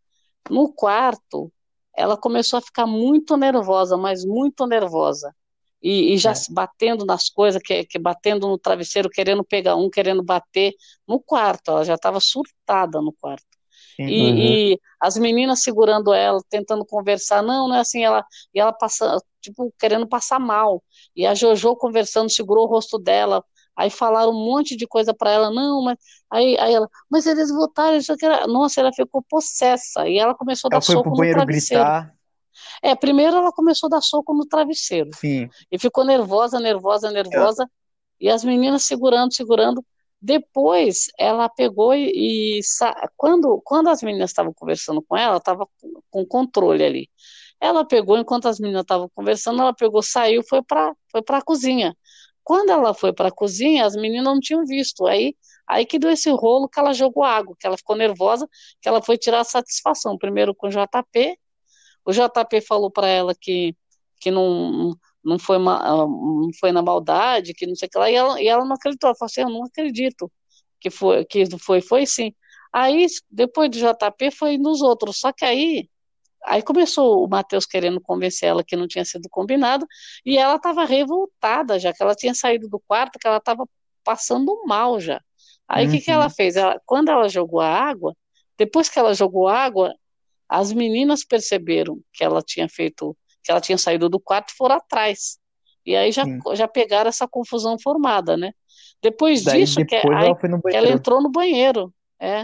No 0.50 0.72
quarto, 0.74 1.52
ela 1.96 2.18
começou 2.18 2.58
a 2.58 2.62
ficar 2.62 2.86
muito 2.88 3.38
nervosa, 3.38 3.98
mas 3.98 4.26
muito 4.26 4.66
nervosa. 4.66 5.36
E, 5.82 6.14
e 6.14 6.18
já 6.18 6.34
se 6.34 6.52
batendo 6.52 7.06
nas 7.06 7.30
coisas, 7.30 7.62
que, 7.62 7.84
que 7.86 8.00
batendo 8.00 8.48
no 8.48 8.58
travesseiro, 8.58 9.10
querendo 9.10 9.44
pegar 9.44 9.76
um, 9.76 9.90
querendo 9.90 10.24
bater 10.24 10.74
no 11.08 11.20
quarto. 11.20 11.72
Ela 11.72 11.86
já 11.86 11.96
estava 11.96 12.20
surtada 12.20 13.02
no 13.02 13.14
quarto. 13.14 13.57
Uhum. 14.00 14.08
E, 14.08 14.74
e 14.74 14.80
as 15.00 15.18
meninas 15.18 15.62
segurando 15.62 16.14
ela, 16.14 16.40
tentando 16.50 16.86
conversar, 16.86 17.42
não, 17.42 17.68
não 17.68 17.76
é 17.76 17.80
assim, 17.80 18.04
ela, 18.04 18.26
e 18.54 18.60
ela 18.60 18.72
passando, 18.72 19.22
tipo, 19.42 19.74
querendo 19.80 20.08
passar 20.08 20.40
mal. 20.40 20.84
E 21.16 21.26
a 21.26 21.34
Jojo 21.34 21.76
conversando, 21.76 22.30
segurou 22.30 22.66
o 22.66 22.70
rosto 22.70 23.00
dela, 23.00 23.44
aí 23.76 23.90
falaram 23.90 24.32
um 24.32 24.46
monte 24.46 24.76
de 24.76 24.88
coisa 24.88 25.14
para 25.14 25.32
ela, 25.32 25.52
não, 25.52 25.84
mas 25.84 25.98
aí, 26.30 26.58
aí 26.60 26.74
ela, 26.74 26.90
mas 27.10 27.26
eles 27.26 27.50
votaram, 27.50 27.98
isso 27.98 28.16
que 28.16 28.26
era... 28.26 28.48
nossa, 28.48 28.82
ela 28.82 28.94
ficou 28.94 29.24
possessa, 29.28 30.08
e 30.08 30.18
ela 30.18 30.36
começou 30.36 30.68
a 30.68 30.72
dar 30.72 30.78
Ela 30.78 30.82
soco 30.82 31.10
no 31.10 31.16
banheiro 31.16 31.40
travesseiro. 31.40 31.84
gritar. 31.84 32.18
É, 32.82 32.96
primeiro 32.96 33.38
ela 33.38 33.52
começou 33.52 33.88
a 33.88 33.92
dar 33.92 34.02
soco 34.02 34.34
no 34.34 34.46
travesseiro. 34.46 35.10
Sim. 35.14 35.50
E 35.72 35.80
ficou 35.80 36.04
nervosa, 36.04 36.60
nervosa, 36.60 37.12
nervosa. 37.12 37.70
E 38.20 38.30
as 38.30 38.44
meninas 38.44 38.84
segurando, 38.84 39.34
segurando. 39.34 39.84
Depois 40.22 41.08
ela 41.18 41.48
pegou 41.50 41.94
e, 41.94 42.60
e 42.60 42.62
quando, 43.16 43.62
quando 43.64 43.90
as 43.90 44.02
meninas 44.02 44.32
estavam 44.32 44.54
conversando 44.54 45.02
com 45.02 45.16
ela, 45.16 45.38
estava 45.38 45.68
com 46.10 46.26
controle 46.26 46.84
ali. 46.84 47.10
Ela 47.60 47.86
pegou, 47.86 48.18
enquanto 48.18 48.48
as 48.48 48.60
meninas 48.60 48.82
estavam 48.84 49.10
conversando, 49.16 49.62
ela 49.62 49.74
pegou, 49.74 50.02
saiu, 50.02 50.44
foi 50.44 50.62
para 50.64 50.94
foi 51.12 51.22
a 51.30 51.42
cozinha. 51.42 51.96
Quando 52.44 52.70
ela 52.72 52.94
foi 52.94 53.14
para 53.14 53.30
a 53.30 53.32
cozinha, 53.32 53.86
as 53.86 53.96
meninas 53.96 54.26
não 54.26 54.40
tinham 54.40 54.66
visto. 54.66 55.06
Aí, 55.06 55.36
aí 55.68 55.86
que 55.86 56.00
deu 56.00 56.10
esse 56.12 56.30
rolo 56.32 56.70
que 56.70 56.80
ela 56.80 56.94
jogou 56.94 57.24
água, 57.24 57.56
que 57.60 57.68
ela 57.68 57.78
ficou 57.78 57.96
nervosa, 57.96 58.48
que 58.82 58.88
ela 58.88 59.02
foi 59.02 59.18
tirar 59.18 59.44
satisfação. 59.44 60.18
Primeiro 60.18 60.56
com 60.56 60.68
o 60.68 60.70
JP, 60.70 61.38
o 62.06 62.12
JP 62.12 62.62
falou 62.62 62.90
para 62.92 63.08
ela 63.08 63.36
que, 63.36 63.76
que 64.20 64.32
não, 64.32 64.96
não, 65.28 65.40
foi 65.40 65.58
ma- 65.60 65.80
ah, 65.82 65.98
não 66.08 66.50
foi 66.60 66.72
na 66.72 66.82
maldade, 66.82 67.54
que 67.54 67.68
não 67.68 67.76
sei 67.76 67.88
o 67.88 67.92
que 67.92 67.98
lá, 68.00 68.10
e 68.12 68.16
ela, 68.16 68.42
e 68.42 68.48
ela 68.48 68.66
não 68.66 68.76
acreditou. 68.76 69.10
Ela 69.10 69.16
falou 69.18 69.28
assim: 69.30 69.42
Eu 69.42 69.50
não 69.50 69.64
acredito 69.66 70.32
que 70.80 70.90
foi, 70.90 71.26
que 71.26 71.46
foi, 71.60 71.82
foi 71.82 72.06
sim. 72.06 72.34
Aí, 72.74 73.06
depois 73.32 73.70
do 73.72 73.78
JP, 73.80 74.32
foi 74.32 74.58
nos 74.58 74.82
outros. 74.82 75.20
Só 75.20 75.32
que 75.34 75.46
aí, 75.46 75.90
aí 76.46 76.62
começou 76.64 77.24
o 77.26 77.28
Matheus 77.30 77.66
querendo 77.66 78.00
convencer 78.02 78.50
ela 78.50 78.64
que 78.64 78.76
não 78.76 78.88
tinha 78.88 79.06
sido 79.06 79.28
combinado, 79.30 79.86
e 80.26 80.38
ela 80.38 80.56
estava 80.56 80.86
revoltada 80.86 81.80
já, 81.80 81.94
que 81.94 82.02
ela 82.04 82.16
tinha 82.16 82.34
saído 82.34 82.70
do 82.70 82.80
quarto, 82.88 83.20
que 83.20 83.28
ela 83.28 83.38
estava 83.38 83.68
passando 84.04 84.64
mal 84.66 85.00
já. 85.00 85.22
Aí 85.68 85.88
o 85.88 85.90
que, 85.90 86.02
que 86.02 86.12
ela 86.12 86.26
Uhum. 86.26 86.30
fez? 86.30 86.56
Ela, 86.56 86.80
quando 86.86 87.10
ela 87.10 87.28
jogou 87.30 87.60
a 87.60 87.68
água, 87.70 88.16
depois 88.58 88.90
que 88.90 88.98
ela 89.00 89.14
jogou 89.14 89.48
a 89.48 89.58
água, 89.58 89.94
as 90.50 90.72
meninas 90.74 91.24
perceberam 91.26 92.00
que 92.14 92.24
ela 92.24 92.42
tinha 92.42 92.68
feito, 92.70 93.18
que 93.48 93.52
ela 93.52 93.62
tinha 93.62 93.78
saído 93.78 94.10
do 94.10 94.20
quarto 94.20 94.50
e 94.50 94.58
foram 94.58 94.76
atrás. 94.76 95.38
E 95.86 95.96
aí 95.96 96.12
já, 96.12 96.26
já 96.54 96.68
pegaram 96.68 97.08
essa 97.08 97.26
confusão 97.26 97.78
formada, 97.82 98.36
né? 98.36 98.52
Depois 99.02 99.42
Daí 99.42 99.62
disso, 99.62 99.78
que, 99.78 99.86
depois 99.86 100.18
aí, 100.18 100.26
ela 100.26 100.36
foi 100.36 100.50
no 100.50 100.62
que 100.62 100.76
ela 100.76 100.90
entrou 100.90 101.22
no 101.22 101.32
banheiro. 101.32 101.94
É. 102.20 102.44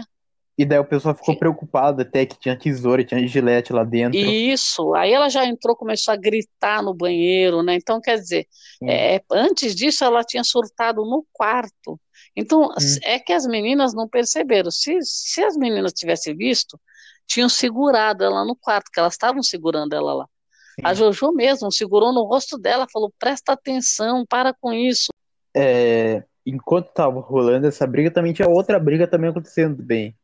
E 0.56 0.64
daí 0.64 0.78
o 0.78 0.84
pessoal 0.84 1.14
ficou 1.14 1.36
preocupado 1.36 2.00
até 2.00 2.24
que 2.24 2.38
tinha 2.38 2.58
tesoura, 2.58 3.04
tinha 3.04 3.26
gilete 3.26 3.70
lá 3.70 3.84
dentro. 3.84 4.18
Isso, 4.18 4.94
aí 4.94 5.12
ela 5.12 5.28
já 5.28 5.44
entrou, 5.44 5.76
começou 5.76 6.14
a 6.14 6.16
gritar 6.16 6.82
no 6.82 6.94
banheiro, 6.94 7.62
né? 7.62 7.74
Então, 7.74 8.00
quer 8.00 8.16
dizer, 8.16 8.46
é, 8.82 9.20
antes 9.30 9.74
disso 9.74 10.04
ela 10.04 10.24
tinha 10.24 10.42
surtado 10.42 11.02
no 11.02 11.26
quarto. 11.34 12.00
Então, 12.34 12.70
é 13.02 13.18
que 13.18 13.32
as 13.34 13.46
meninas 13.46 13.92
não 13.92 14.08
perceberam. 14.08 14.70
Se, 14.70 14.96
se 15.02 15.44
as 15.44 15.54
meninas 15.54 15.92
tivessem 15.92 16.34
visto, 16.34 16.80
tinham 17.26 17.48
segurado 17.48 18.24
ela 18.24 18.42
no 18.42 18.56
quarto, 18.56 18.90
que 18.90 18.98
elas 18.98 19.12
estavam 19.12 19.42
segurando 19.42 19.92
ela 19.92 20.14
lá. 20.14 20.28
A 20.82 20.94
Jojo 20.94 21.32
mesmo 21.32 21.70
segurou 21.72 22.12
no 22.12 22.24
rosto 22.24 22.58
dela, 22.58 22.86
falou: 22.92 23.12
presta 23.18 23.52
atenção, 23.52 24.24
para 24.28 24.52
com 24.52 24.72
isso. 24.72 25.08
É, 25.56 26.24
enquanto 26.44 26.92
tava 26.92 27.20
rolando 27.20 27.66
essa 27.66 27.86
briga, 27.86 28.10
também 28.10 28.32
tinha 28.32 28.48
outra 28.48 28.78
briga 28.78 29.06
também 29.06 29.30
acontecendo 29.30 29.82
bem. 29.82 30.16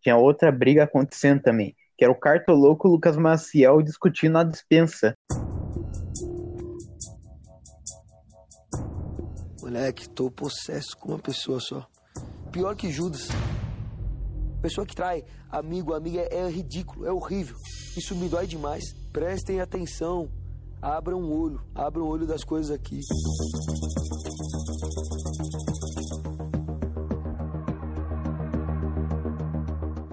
Tinha 0.00 0.16
outra 0.16 0.52
briga 0.52 0.84
acontecendo 0.84 1.42
também, 1.42 1.74
que 1.96 2.04
era 2.04 2.12
o 2.12 2.18
Cartoloco 2.18 2.86
e 2.86 2.88
o 2.88 2.92
Lucas 2.92 3.16
Maciel 3.16 3.82
discutindo 3.82 4.34
na 4.34 4.44
dispensa. 4.44 5.14
Moleque, 9.60 10.08
tô 10.08 10.30
possesso 10.30 10.96
com 10.98 11.10
uma 11.10 11.18
pessoa 11.18 11.60
só. 11.60 11.86
Pior 12.52 12.74
que 12.76 12.90
Judas. 12.90 13.28
Pessoa 14.62 14.86
que 14.86 14.94
trai 14.94 15.24
amigo, 15.50 15.94
amiga, 15.94 16.20
é, 16.20 16.36
é 16.36 16.48
ridículo, 16.48 17.06
é 17.06 17.12
horrível. 17.12 17.56
Isso 17.96 18.14
me 18.14 18.28
dói 18.28 18.46
demais. 18.46 18.84
Prestem 19.18 19.60
atenção. 19.60 20.30
Abram 20.80 21.20
o 21.20 21.36
olho, 21.36 21.60
abram 21.74 22.04
o 22.04 22.06
olho 22.06 22.24
das 22.24 22.44
coisas 22.44 22.70
aqui. 22.70 23.00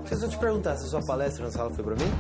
Eu 0.10 0.30
te 0.30 0.40
perguntar, 0.40 0.76
se 0.78 0.86
a 0.86 0.88
sua 0.88 1.06
palestra 1.06 1.46
na 1.46 1.52
sala 1.52 1.70
foi 1.70 1.84
pra 1.84 1.94
mim? 1.94 2.12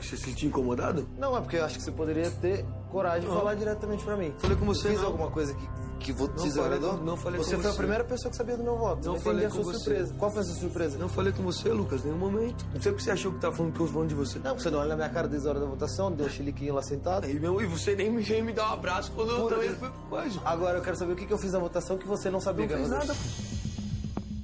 Você 0.00 0.16
se 0.16 0.26
sentiu 0.26 0.48
incomodado? 0.48 1.08
Não, 1.18 1.36
é 1.36 1.40
porque 1.40 1.56
eu 1.56 1.64
acho 1.64 1.76
que 1.78 1.82
você 1.82 1.90
poderia 1.90 2.30
ter 2.30 2.64
coragem 2.88 3.28
de 3.28 3.34
falar 3.34 3.56
diretamente 3.56 4.04
pra 4.04 4.16
mim. 4.16 4.32
Falei 4.38 4.56
com 4.56 4.66
você, 4.66 4.90
Fiz 4.90 5.00
não. 5.00 5.08
alguma 5.08 5.28
coisa 5.28 5.52
que, 5.52 5.68
que 6.00 6.12
vo- 6.12 6.26
Não 6.26 6.34
desagradou? 6.44 6.80
falei 6.90 6.98
com- 6.98 7.04
não 7.04 7.16
falei 7.16 7.38
Você 7.38 7.54
com 7.56 7.62
foi 7.62 7.70
a 7.70 7.72
você. 7.72 7.78
primeira 7.78 8.04
pessoa 8.04 8.30
que 8.30 8.36
sabia 8.36 8.56
do 8.56 8.64
meu 8.64 8.76
voto. 8.76 9.06
Não 9.06 9.14
Eu 9.14 9.20
falei 9.20 9.46
com 9.46 9.54
sua 9.54 9.64
você. 9.64 9.78
surpresa. 9.78 10.14
Qual 10.18 10.30
foi 10.30 10.40
a 10.40 10.44
sua 10.44 10.54
surpresa? 10.56 10.98
Não 10.98 11.08
falei 11.08 11.32
com 11.32 11.42
você, 11.44 11.68
Lucas, 11.68 12.00
em 12.00 12.06
nenhum 12.06 12.18
momento. 12.18 12.66
Não 12.74 12.80
sei 12.82 12.90
o 12.90 12.96
que 12.96 13.02
você 13.02 13.10
achou 13.12 13.30
que 13.32 13.38
tá 13.38 13.52
falando 13.52 13.72
que 13.72 13.80
eu 13.80 13.86
falando 13.86 14.08
de 14.08 14.14
você. 14.16 14.38
Não, 14.40 14.58
você 14.58 14.70
não 14.70 14.78
olha 14.80 14.88
na 14.88 14.96
minha 14.96 15.08
cara 15.10 15.28
desde 15.28 15.46
a 15.46 15.50
hora 15.50 15.60
da 15.60 15.66
votação, 15.66 16.10
deu 16.10 16.26
um 16.26 16.30
chiliquinho 16.30 16.74
lá 16.74 16.82
sentado. 16.82 17.28
E, 17.30 17.38
meu, 17.38 17.60
e 17.60 17.66
você 17.66 17.94
nem 17.94 18.10
me 18.10 18.22
veio 18.22 18.44
me 18.44 18.52
dar 18.52 18.70
um 18.70 18.72
abraço 18.72 19.12
quando 19.12 19.30
eu 19.30 19.42
Pura- 19.42 19.56
também 19.56 19.70
fui 19.74 19.88
pro 19.90 20.00
coisa. 20.08 20.40
Agora 20.44 20.78
eu 20.78 20.82
quero 20.82 20.96
saber 20.96 21.12
o 21.12 21.16
que, 21.16 21.26
que 21.26 21.32
eu 21.32 21.38
fiz 21.38 21.52
na 21.52 21.58
votação 21.60 21.96
que 21.98 22.06
você 22.08 22.28
não 22.30 22.40
sabia 22.40 22.66
Não 22.66 22.74
eu 22.74 22.80
ia 22.82 22.88
nada. 22.88 23.06
fazer. 23.14 23.60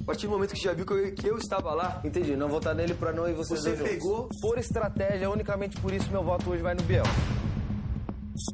A 0.01 0.05
partir 0.07 0.25
do 0.27 0.31
momento 0.31 0.53
que 0.53 0.63
já 0.63 0.71
viu 0.71 0.85
que 0.85 0.93
eu, 0.93 1.11
que 1.13 1.27
eu 1.27 1.37
estava 1.37 1.73
lá, 1.73 1.99
Entendi, 2.03 2.33
não 2.37 2.47
votar 2.47 2.73
nele 2.73 2.93
pra 2.93 3.11
não 3.11 3.27
ir 3.27 3.33
vocês 3.33 3.59
Você 3.59 3.71
dois 3.75 3.79
juntos. 3.79 3.93
pegou- 3.95 4.29
Por 4.39 4.57
estratégia, 4.57 5.29
unicamente 5.29 5.75
por 5.81 5.91
isso 5.91 6.09
meu 6.09 6.23
voto 6.23 6.49
hoje 6.49 6.61
vai 6.61 6.73
no 6.75 6.83
Biel. 6.83 7.03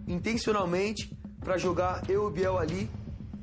intencionalmente 0.08 1.16
pra 1.44 1.58
jogar 1.58 2.04
eu 2.10 2.24
e 2.24 2.28
o 2.28 2.30
Biel 2.30 2.58
ali. 2.58 2.90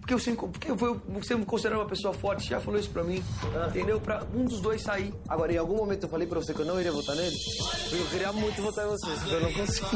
Porque, 0.01 0.14
eu 0.14 0.18
sempre, 0.18 0.48
porque 0.48 0.70
eu, 0.70 0.76
você 1.09 1.34
me 1.36 1.44
considera 1.44 1.76
uma 1.78 1.86
pessoa 1.86 2.12
forte, 2.12 2.48
já 2.48 2.59
falou 2.59 2.80
isso 2.80 2.90
pra 2.90 3.05
mim. 3.05 3.22
Entendeu? 3.68 4.01
Pra 4.01 4.24
um 4.34 4.44
dos 4.44 4.61
dois 4.61 4.82
sair. 4.82 5.14
Agora, 5.28 5.53
em 5.53 5.57
algum 5.59 5.76
momento 5.76 6.05
eu 6.05 6.09
falei 6.09 6.26
pra 6.26 6.40
você 6.40 6.53
que 6.53 6.61
eu 6.61 6.66
não 6.66 6.80
iria 6.80 6.90
votar 6.90 7.14
nele? 7.14 7.36
Porque 7.82 7.94
eu 8.03 8.07
queria 8.07 8.32
muito 8.32 8.61
votar 8.62 8.86
em 8.86 8.88
você, 8.88 9.07
só 9.07 9.24
que 9.26 9.32
eu 9.32 9.40
não 9.40 9.53
consigo. 9.53 9.88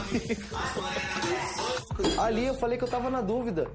Ali 2.21 2.47
eu 2.47 2.55
falei 2.55 2.79
que 2.79 2.85
eu 2.85 2.89
tava 2.89 3.11
na 3.11 3.21
dúvida. 3.21 3.69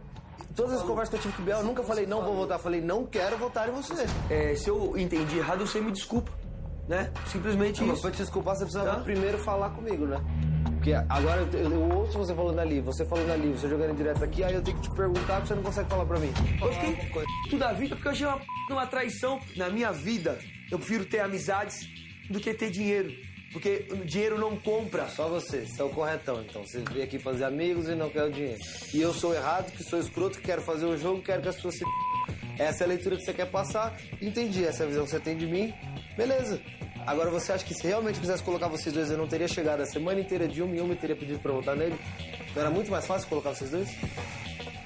Todas 0.56 0.74
as 0.74 0.82
conversas 0.84 1.10
que 1.10 1.16
eu 1.16 1.22
tive 1.22 1.34
com 1.36 1.42
o 1.42 1.46
Biel, 1.46 1.58
eu 1.60 1.64
nunca 1.64 1.84
falei 1.84 2.06
não 2.06 2.22
vou 2.24 2.36
votar. 2.36 2.58
Eu 2.58 2.64
falei 2.64 2.82
não 2.82 3.06
quero 3.06 3.38
votar 3.38 3.68
em 3.70 3.72
você. 3.72 4.06
É, 4.30 4.56
se 4.56 4.70
eu 4.70 4.98
entendi 4.98 5.38
errado, 5.40 5.66
você 5.66 5.80
me 5.82 5.92
desculpa. 5.92 6.32
Né? 6.88 7.12
Simplesmente 7.28 7.82
Não, 7.82 7.88
mas 7.90 7.98
isso. 7.98 8.02
pra 8.02 8.12
te 8.12 8.18
desculpar, 8.18 8.56
você 8.56 8.64
precisava 8.64 8.96
Tá? 8.98 9.04
primeiro 9.04 9.38
falar 9.38 9.70
comigo, 9.70 10.08
né? 10.08 10.20
Porque 10.80 10.94
agora 10.94 11.42
eu, 11.42 11.72
eu 11.72 11.90
ouço 11.98 12.18
você 12.18 12.34
falando 12.34 12.58
ali, 12.60 12.80
você 12.80 13.06
falando 13.06 13.30
ali, 13.32 13.50
você 13.52 13.68
jogando 13.68 13.98
direto 13.98 14.24
aqui, 14.24 14.44
aí 14.46 14.54
eu 14.54 14.62
tenho 14.62 14.78
que 14.78 14.84
te 14.90 14.96
perguntar 14.96 15.36
porque 15.36 15.48
você 15.50 15.56
não 15.56 15.64
consegue 15.64 15.90
falar 15.90 16.06
pra 16.06 16.20
mim. 16.20 16.32
Eu 16.62 16.72
fiquei 16.72 16.96
tudo 17.50 17.60
da 17.60 17.74
vida 17.74 17.96
porque 17.96 18.08
eu 18.08 18.12
achei 18.14 18.26
uma, 18.26 18.38
p- 18.38 18.46
uma 18.74 18.88
traição. 18.88 19.40
Na 19.58 19.70
minha 19.70 19.92
vida, 19.92 20.40
eu 20.72 20.80
prefiro 20.80 21.04
ter 21.04 21.20
amizades 21.20 21.86
do 22.30 22.40
que 22.40 22.54
ter 22.54 22.70
dinheiro. 22.72 23.12
Porque 23.52 23.88
dinheiro 24.06 24.40
não 24.40 24.56
compra. 24.56 25.08
Só 25.10 25.28
você, 25.28 25.66
você 25.66 25.82
é 25.82 25.84
o 25.84 25.90
corretão, 25.90 26.42
então. 26.42 26.64
Você 26.66 26.80
veio 26.92 27.04
aqui 27.04 27.20
fazer 27.20 27.44
amigos 27.44 27.90
e 27.90 27.96
não 27.96 28.10
quer 28.10 28.24
o 28.24 28.32
dinheiro. 28.32 28.60
E 28.94 29.02
eu 29.02 29.14
sou 29.14 29.34
errado, 29.36 29.72
que 29.74 29.84
sou 29.84 30.00
escroto, 30.00 30.38
que 30.38 30.46
quero 30.46 30.62
fazer 30.62 30.86
o 30.86 30.96
jogo, 30.98 31.22
quero 31.22 31.42
que 31.42 31.50
as 31.50 31.56
pessoas 31.56 31.76
se. 31.78 31.84
Essa 32.58 32.84
é 32.84 32.86
a 32.86 32.88
leitura 32.88 33.18
que 33.18 33.24
você 33.24 33.34
quer 33.34 33.48
passar. 33.52 33.98
Entendi, 34.22 34.64
essa 34.64 34.84
é 34.84 34.86
a 34.86 34.90
visão 34.90 35.04
que 35.04 35.10
você 35.12 35.20
tem 35.20 35.36
de 35.36 35.46
mim. 35.48 35.74
Beleza. 36.16 36.62
Agora 37.10 37.32
você 37.32 37.52
acha 37.52 37.66
que 37.66 37.74
se 37.74 37.88
realmente 37.88 38.20
quisesse 38.20 38.44
colocar 38.44 38.68
vocês 38.68 38.94
dois, 38.94 39.10
eu 39.10 39.18
não 39.18 39.28
teria 39.28 39.48
chegado 39.48 39.82
a 39.82 39.86
semana 39.88 40.20
inteira 40.20 40.48
de 40.48 40.62
uma 40.62 40.76
em 40.76 40.80
uma 40.80 40.94
e 40.94 40.96
teria 40.96 41.16
pedido 41.16 41.40
pra 41.40 41.52
votar 41.52 41.76
nele? 41.76 42.00
Não 42.56 42.62
era 42.62 42.70
muito 42.70 42.92
mais 42.92 43.08
fácil 43.08 43.28
colocar 43.28 43.50
vocês 43.50 43.72
dois? 43.72 43.90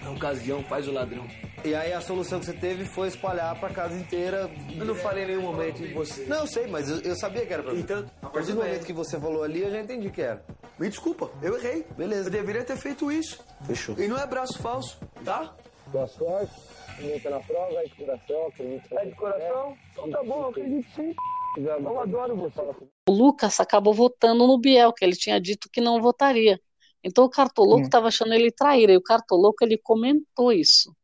A 0.06 0.10
ocasião 0.10 0.64
faz 0.64 0.88
o 0.88 0.94
ladrão. 0.94 1.28
E 1.66 1.76
aí 1.76 1.92
a 1.92 2.00
solução 2.00 2.40
que 2.40 2.46
você 2.46 2.54
teve 2.54 2.86
foi 2.86 3.10
espalhar 3.10 3.60
pra 3.60 3.70
casa 3.72 3.96
inteira. 4.00 4.50
Eu 4.74 4.86
não 4.86 4.96
falei 4.96 5.26
em 5.26 5.28
nenhum 5.28 5.42
momento 5.42 5.84
em 5.84 5.92
você. 5.92 6.24
Não, 6.24 6.38
eu 6.38 6.48
sei, 6.48 6.66
mas 6.66 6.90
eu, 6.90 7.02
eu 7.02 7.14
sabia 7.14 7.46
que 7.46 7.52
era 7.52 7.62
pra 7.62 7.74
mim. 7.74 7.82
Então, 7.82 8.06
a 8.22 8.30
partir 8.30 8.54
do 8.54 8.60
momento 8.60 8.86
que 8.86 8.94
você 8.94 9.20
falou 9.20 9.44
ali, 9.44 9.62
eu 9.62 9.72
já 9.72 9.82
entendi 9.82 10.10
que 10.10 10.22
era. 10.22 10.42
Me 10.80 10.88
desculpa, 10.88 11.30
eu 11.42 11.58
errei. 11.58 11.86
Beleza. 11.98 12.30
Eu 12.30 12.32
deveria 12.32 12.64
ter 12.64 12.78
feito 12.78 13.12
isso. 13.12 13.44
Fechou. 13.68 14.00
E 14.00 14.08
não 14.08 14.18
é 14.18 14.26
braço 14.26 14.60
falso, 14.60 14.98
tá? 15.26 15.54
Boa 15.88 16.08
sorte. 16.08 16.54
Acredita 16.88 17.30
na 17.30 17.40
prova, 17.42 17.74
é 17.82 17.84
de 17.84 17.96
coração, 17.96 18.48
acredita. 18.48 18.96
É 18.96 19.06
de 19.08 19.16
coração? 19.16 19.78
Então 19.92 20.10
tá 20.10 20.24
bom, 20.24 20.48
acredito 20.48 20.88
sim. 20.96 21.14
Eu 21.56 22.00
adoro 22.00 22.36
você. 22.36 22.62
O 23.08 23.12
Lucas 23.12 23.60
acabou 23.60 23.94
votando 23.94 24.48
no 24.48 24.58
Biel, 24.58 24.92
que 24.94 25.06
ele 25.06 25.16
tinha 25.16 25.40
dito 25.40 25.70
que 25.72 25.80
não 25.80 26.02
votaria. 26.02 26.60
Então 27.04 27.26
o 27.26 27.30
Cartoloco 27.30 27.84
estava 27.84 28.08
achando 28.08 28.34
ele 28.34 28.52
traíra, 28.52 28.94
e 28.94 28.98
o 28.98 29.04
Cartoloco 29.04 29.64
ele 29.64 29.78
comentou 29.78 30.52
isso. 30.52 30.96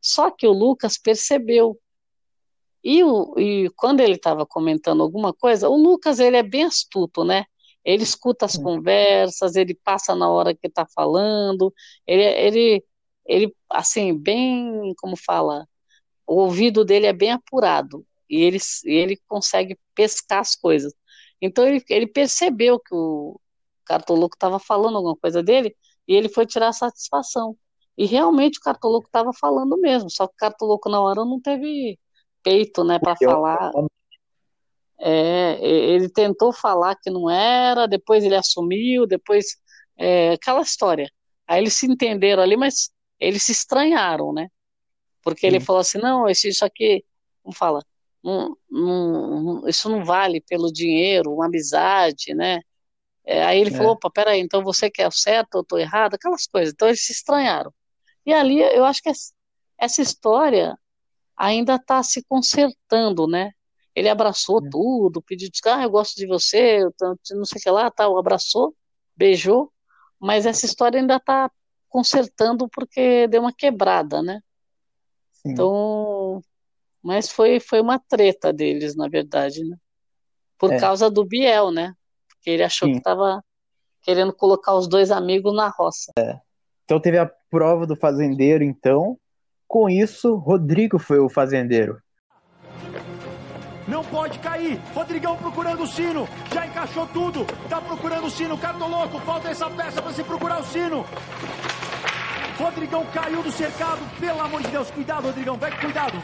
Só 0.00 0.30
que 0.30 0.46
o 0.46 0.52
Lucas 0.52 0.98
percebeu. 0.98 1.78
E, 2.84 3.02
o, 3.02 3.34
e 3.38 3.70
quando 3.76 4.00
ele 4.00 4.14
estava 4.14 4.46
comentando 4.46 5.02
alguma 5.02 5.32
coisa, 5.32 5.68
o 5.68 5.76
Lucas 5.76 6.20
ele 6.20 6.36
é 6.36 6.42
bem 6.42 6.64
astuto, 6.64 7.24
né? 7.24 7.44
Ele 7.84 8.02
escuta 8.02 8.44
as 8.44 8.56
conversas, 8.56 9.56
ele 9.56 9.74
passa 9.74 10.14
na 10.14 10.30
hora 10.30 10.54
que 10.54 10.66
está 10.66 10.86
falando, 10.94 11.72
ele, 12.06 12.22
ele, 12.22 12.84
ele, 13.26 13.56
assim, 13.70 14.16
bem, 14.16 14.94
como 14.98 15.16
fala, 15.16 15.66
o 16.26 16.36
ouvido 16.36 16.84
dele 16.84 17.06
é 17.06 17.12
bem 17.12 17.32
apurado 17.32 18.06
e 18.28 18.42
ele, 18.42 18.58
ele 18.84 19.20
consegue 19.26 19.78
pescar 19.94 20.40
as 20.40 20.54
coisas. 20.54 20.92
Então 21.40 21.66
ele, 21.66 21.82
ele 21.88 22.06
percebeu 22.06 22.78
que 22.78 22.94
o 22.94 23.40
Cartoloco 23.84 24.34
estava 24.36 24.58
falando 24.58 24.96
alguma 24.96 25.16
coisa 25.16 25.42
dele 25.42 25.74
e 26.06 26.14
ele 26.14 26.28
foi 26.28 26.46
tirar 26.46 26.72
satisfação. 26.72 27.56
E 27.96 28.06
realmente 28.06 28.58
o 28.58 28.62
Cartoloco 28.62 29.06
estava 29.06 29.32
falando 29.32 29.76
mesmo, 29.78 30.10
só 30.10 30.26
que 30.26 30.34
o 30.34 30.38
Cartoloco 30.38 30.88
na 30.88 31.00
hora 31.00 31.24
não 31.24 31.40
teve 31.40 31.98
peito, 32.42 32.84
né, 32.84 32.98
para 32.98 33.16
falar. 33.16 33.72
É, 35.00 35.58
ele 35.60 36.08
tentou 36.08 36.52
falar 36.52 36.96
que 36.96 37.10
não 37.10 37.30
era, 37.30 37.86
depois 37.86 38.24
ele 38.24 38.34
assumiu, 38.34 39.06
depois 39.06 39.56
é, 39.96 40.32
aquela 40.32 40.60
história. 40.60 41.10
Aí 41.46 41.60
eles 41.60 41.74
se 41.74 41.86
entenderam 41.86 42.42
ali, 42.42 42.56
mas 42.56 42.90
eles 43.18 43.42
se 43.42 43.52
estranharam, 43.52 44.32
né? 44.32 44.48
Porque 45.22 45.46
ele 45.46 45.60
falou 45.60 45.80
assim, 45.80 45.98
não, 45.98 46.28
isso, 46.28 46.48
isso 46.48 46.64
aqui, 46.64 47.04
como 47.42 47.54
fala, 47.54 47.84
não, 48.22 48.56
não- 48.70 49.68
isso 49.68 49.88
não 49.88 50.04
vale 50.04 50.40
pelo 50.40 50.72
dinheiro, 50.72 51.32
uma 51.34 51.46
amizade, 51.46 52.34
né? 52.34 52.60
É, 53.24 53.44
aí 53.44 53.60
ele 53.60 53.70
É. 53.70 53.76
falou, 53.76 53.92
opa, 53.92 54.10
peraí, 54.10 54.40
então 54.40 54.62
você 54.64 54.90
quer 54.90 55.06
o 55.08 55.12
certo, 55.12 55.56
eu 55.56 55.60
estou 55.62 55.78
errado, 55.78 56.14
aquelas 56.14 56.46
coisas. 56.46 56.72
Então 56.74 56.88
eles 56.88 57.04
se 57.04 57.12
estranharam. 57.12 57.72
E 58.26 58.32
ali 58.32 58.60
eu 58.60 58.84
acho 58.84 59.02
que 59.02 59.10
essa- 59.10 60.02
história 60.02 60.78
ainda 61.36 61.76
está 61.76 62.02
se 62.02 62.24
consertando, 62.24 63.26
né? 63.28 63.52
Ele 63.94 64.08
abraçou 64.08 64.60
tudo, 64.70 65.22
pediu 65.22 65.50
desculpa, 65.50 65.78
ah, 65.78 65.82
eu 65.84 65.90
gosto 65.90 66.16
de 66.16 66.26
você, 66.26 66.80
não 67.32 67.44
sei 67.44 67.58
o 67.58 67.62
que 67.62 67.70
lá, 67.70 67.90
tal, 67.90 68.18
abraçou, 68.18 68.74
beijou, 69.16 69.72
mas 70.20 70.46
essa 70.46 70.66
história 70.66 71.00
ainda 71.00 71.16
está 71.16 71.50
consertando 71.88 72.68
porque 72.68 73.26
deu 73.28 73.42
uma 73.42 73.52
quebrada, 73.52 74.22
né? 74.22 74.40
Então, 75.44 75.68
mas 77.02 77.30
foi, 77.30 77.60
foi 77.60 77.80
uma 77.80 77.98
treta 77.98 78.52
deles, 78.52 78.96
na 78.96 79.08
verdade, 79.08 79.64
né? 79.64 79.76
Por 80.58 80.72
É. 80.72 80.78
causa 80.78 81.10
do 81.10 81.24
Biel, 81.24 81.70
né? 81.70 81.94
Porque 82.28 82.50
ele 82.50 82.62
achou 82.62 82.86
Sim. 82.86 82.92
que 82.92 82.98
estava 82.98 83.42
querendo 84.02 84.32
colocar 84.32 84.74
os 84.74 84.88
dois 84.88 85.10
amigos 85.10 85.54
na 85.54 85.68
roça. 85.68 86.12
Então 86.84 87.00
teve 87.00 87.18
a 87.18 87.30
prova 87.50 87.86
do 87.86 87.94
fazendeiro, 87.96 88.64
então. 88.64 89.18
Com 89.66 89.88
isso, 89.88 90.34
Rodrigo 90.36 90.98
foi 90.98 91.18
o 91.18 91.28
fazendeiro. 91.28 92.00
Não 93.86 94.04
pode 94.04 94.38
cair. 94.38 94.78
Rodrigão 94.94 95.36
procurando 95.36 95.82
o 95.82 95.86
sino. 95.86 96.26
Já 96.52 96.66
encaixou 96.66 97.06
tudo. 97.06 97.46
Tá 97.68 97.80
procurando 97.80 98.26
o 98.26 98.30
sino. 98.30 98.56
Cartoloco, 98.58 99.18
falta 99.20 99.48
essa 99.48 99.68
peça 99.70 100.02
para 100.02 100.12
se 100.12 100.22
procurar 100.24 100.60
o 100.60 100.64
sino. 100.64 101.04
Rodrigão 102.58 103.06
caiu 103.12 103.42
do 103.42 103.50
cercado. 103.50 104.00
Pelo 104.18 104.40
amor 104.40 104.62
de 104.62 104.68
Deus, 104.68 104.90
cuidado, 104.90 105.26
Rodrigão. 105.26 105.56
Vai 105.56 105.70
com 105.70 105.80
cuidado. 105.82 106.14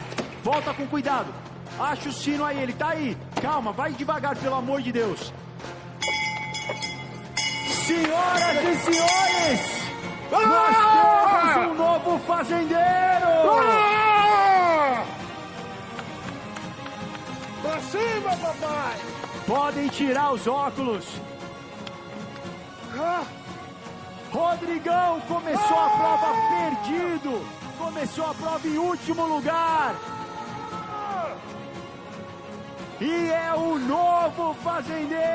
Volta 0.45 0.71
com 0.75 0.85
cuidado. 0.85 1.33
Acha 1.79 2.07
o 2.07 2.13
sino 2.13 2.45
aí, 2.45 2.61
ele 2.61 2.73
tá 2.73 2.89
aí. 2.89 3.17
Calma, 3.41 3.71
vai 3.71 3.91
devagar, 3.93 4.35
pelo 4.37 4.53
amor 4.53 4.79
de 4.79 4.91
Deus. 4.91 5.33
Senhoras 7.67 8.63
e 8.63 8.75
senhores, 8.77 9.61
nós 10.31 11.55
temos 11.55 11.71
um 11.71 11.73
novo 11.73 12.19
fazendeiro! 12.27 13.25
Pra 17.63 17.79
cima, 17.79 18.37
papai! 18.37 18.97
Podem 19.47 19.87
tirar 19.87 20.31
os 20.31 20.45
óculos. 20.45 21.05
Rodrigão 24.31 25.21
começou 25.21 25.79
a 25.79 25.89
prova 25.89 26.27
perdido. 26.51 27.47
Começou 27.79 28.29
a 28.29 28.33
prova 28.35 28.67
em 28.67 28.77
último 28.77 29.25
lugar. 29.25 29.95
E 32.99 33.31
é 33.31 33.53
o 33.53 33.77
novo 33.77 34.53
fazendeiro. 34.55 35.25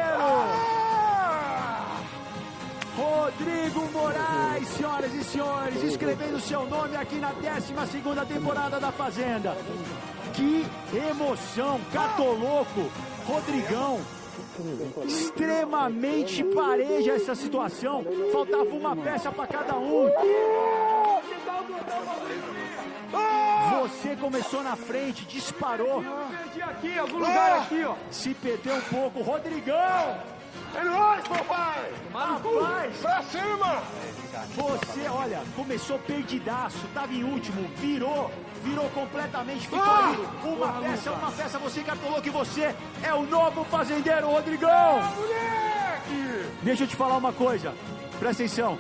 Rodrigo 2.96 3.86
Moraes, 3.92 4.68
senhoras 4.68 5.14
e 5.14 5.24
senhores, 5.24 5.82
escrevendo 5.82 6.40
seu 6.40 6.66
nome 6.66 6.96
aqui 6.96 7.16
na 7.16 7.32
12 7.32 8.26
temporada 8.26 8.80
da 8.80 8.90
Fazenda. 8.90 9.56
Que 10.32 10.66
emoção, 11.10 11.80
catoloco, 11.92 12.90
Rodrigão. 13.26 14.00
Extremamente 15.04 16.42
pareja 16.44 17.12
essa 17.12 17.34
situação. 17.34 18.04
Faltava 18.32 18.70
uma 18.70 18.96
peça 18.96 19.30
para 19.30 19.46
cada 19.46 19.76
um. 19.76 20.10
Você 23.80 24.14
começou 24.16 24.62
na 24.62 24.76
frente, 24.76 25.24
disparou. 25.24 26.02
Perdi 26.02 26.62
aqui, 26.62 26.98
algum 26.98 27.18
lugar 27.18 27.60
aqui, 27.60 27.82
ó. 27.84 27.94
Se 28.10 28.34
perdeu 28.34 28.76
um 28.76 28.80
pouco, 28.82 29.22
Rodrigão. 29.22 30.18
É 30.74 30.84
nóis, 30.84 31.26
papai! 31.26 31.92
Rapaz! 32.12 32.96
Pra 32.98 33.22
cima! 33.24 33.82
Você, 34.54 35.08
olha, 35.08 35.42
começou 35.56 35.98
perdidaço, 36.00 36.78
tava 36.94 37.12
em 37.12 37.24
último, 37.24 37.68
virou, 37.76 38.30
virou 38.62 38.88
completamente, 38.90 39.62
ficou 39.62 39.80
Ah! 39.80 40.08
ali. 40.10 40.28
Uma 40.54 40.72
peça, 40.80 41.10
uma 41.12 41.30
peça, 41.32 41.58
você 41.58 41.82
cartolou 41.82 42.20
que 42.22 42.30
você 42.30 42.74
é 43.02 43.12
o 43.14 43.22
novo 43.22 43.64
fazendeiro, 43.64 44.28
Rodrigão! 44.30 45.00
Deixa 46.62 46.84
eu 46.84 46.88
te 46.88 46.94
falar 46.96 47.16
uma 47.16 47.32
coisa, 47.32 47.74
presta 48.18 48.42
atenção. 48.44 48.78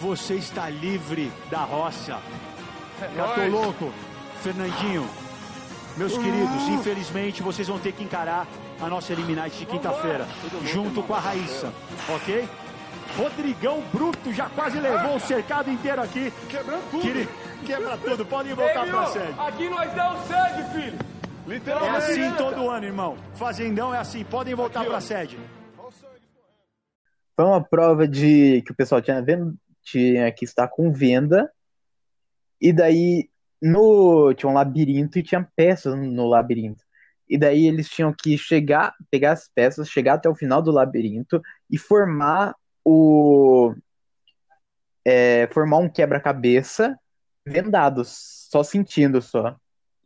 Você 0.00 0.34
está 0.34 0.68
livre 0.68 1.32
da 1.50 1.64
roça. 1.64 2.18
É 3.04 3.16
Cartoloco, 3.16 3.92
Fernandinho, 4.42 5.08
meus 5.96 6.16
queridos, 6.16 6.68
infelizmente 6.68 7.42
vocês 7.42 7.66
vão 7.68 7.78
ter 7.78 7.92
que 7.92 8.02
encarar 8.04 8.46
a 8.80 8.88
nossa 8.88 9.12
Eliminate 9.12 9.58
de 9.58 9.66
quinta-feira, 9.66 10.26
junto 10.64 11.02
com 11.02 11.14
a 11.14 11.18
Raíssa, 11.18 11.72
ok? 12.08 12.48
Rodrigão 13.16 13.82
Bruto 13.92 14.32
já 14.32 14.48
quase 14.48 14.78
levou 14.78 15.16
o 15.16 15.20
cercado 15.20 15.70
inteiro 15.70 16.00
aqui. 16.00 16.32
Quebrando 16.48 16.90
tudo. 16.90 17.02
Queria- 17.02 17.28
Quebra 17.66 17.96
tudo, 17.98 18.24
podem 18.26 18.54
voltar 18.54 18.84
Ei, 18.86 18.90
pra 18.90 19.06
sede. 19.06 19.34
Aqui 19.38 19.68
nós 19.68 19.92
damos 19.92 20.26
sede, 20.26 20.72
filho. 20.72 20.98
É 21.46 21.48
Literalmente. 21.50 21.96
assim 21.96 22.32
todo 22.36 22.68
ano, 22.70 22.86
irmão. 22.86 23.16
Fazendão 23.34 23.94
é 23.94 23.98
assim, 23.98 24.24
podem 24.24 24.54
voltar 24.54 24.84
pra 24.84 25.00
sede. 25.00 25.38
Foi 27.36 27.44
uma 27.44 27.62
prova 27.62 28.06
de 28.08 28.62
que 28.66 28.72
o 28.72 28.74
pessoal 28.74 29.00
tinha, 29.00 29.20
vendo, 29.22 29.54
tinha 29.82 30.30
que 30.32 30.44
estar 30.44 30.66
com 30.68 30.90
venda. 30.92 31.50
E 32.62 32.72
daí 32.72 33.28
no 33.60 34.32
tinha 34.34 34.48
um 34.48 34.54
labirinto 34.54 35.18
e 35.18 35.22
tinha 35.22 35.46
peças 35.56 35.96
no 35.96 36.28
labirinto. 36.28 36.84
E 37.28 37.36
daí 37.36 37.66
eles 37.66 37.88
tinham 37.88 38.14
que 38.16 38.38
chegar, 38.38 38.94
pegar 39.10 39.32
as 39.32 39.48
peças, 39.48 39.90
chegar 39.90 40.14
até 40.14 40.28
o 40.28 40.34
final 40.34 40.62
do 40.62 40.70
labirinto 40.70 41.42
e 41.68 41.76
formar 41.76 42.54
o 42.84 43.74
é, 45.04 45.48
formar 45.48 45.78
um 45.78 45.88
quebra-cabeça 45.88 46.96
vendado, 47.44 48.04
só 48.04 48.62
sentindo 48.62 49.20
só. 49.20 49.56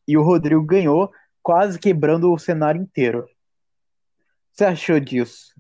E 0.09 0.17
o 0.17 0.23
Rodrigo 0.23 0.65
ganhou, 0.65 1.13
quase 1.43 1.79
quebrando 1.79 2.33
o 2.33 2.39
cenário 2.39 2.81
inteiro. 2.81 3.21
O 3.21 3.25
que 3.27 3.33
você 4.53 4.65
achou 4.65 4.99
disso? 4.99 5.56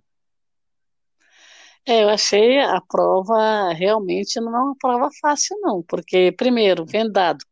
É, 1.87 2.03
eu 2.03 2.09
achei 2.09 2.59
a 2.59 2.81
prova 2.81 3.73
realmente 3.73 4.41
não 4.41 4.55
é 4.55 4.61
uma 4.61 4.77
prova 4.77 5.09
fácil, 5.21 5.57
não, 5.61 5.83
porque, 5.85 6.33
primeiro, 6.33 6.85
vendado. 6.85 7.45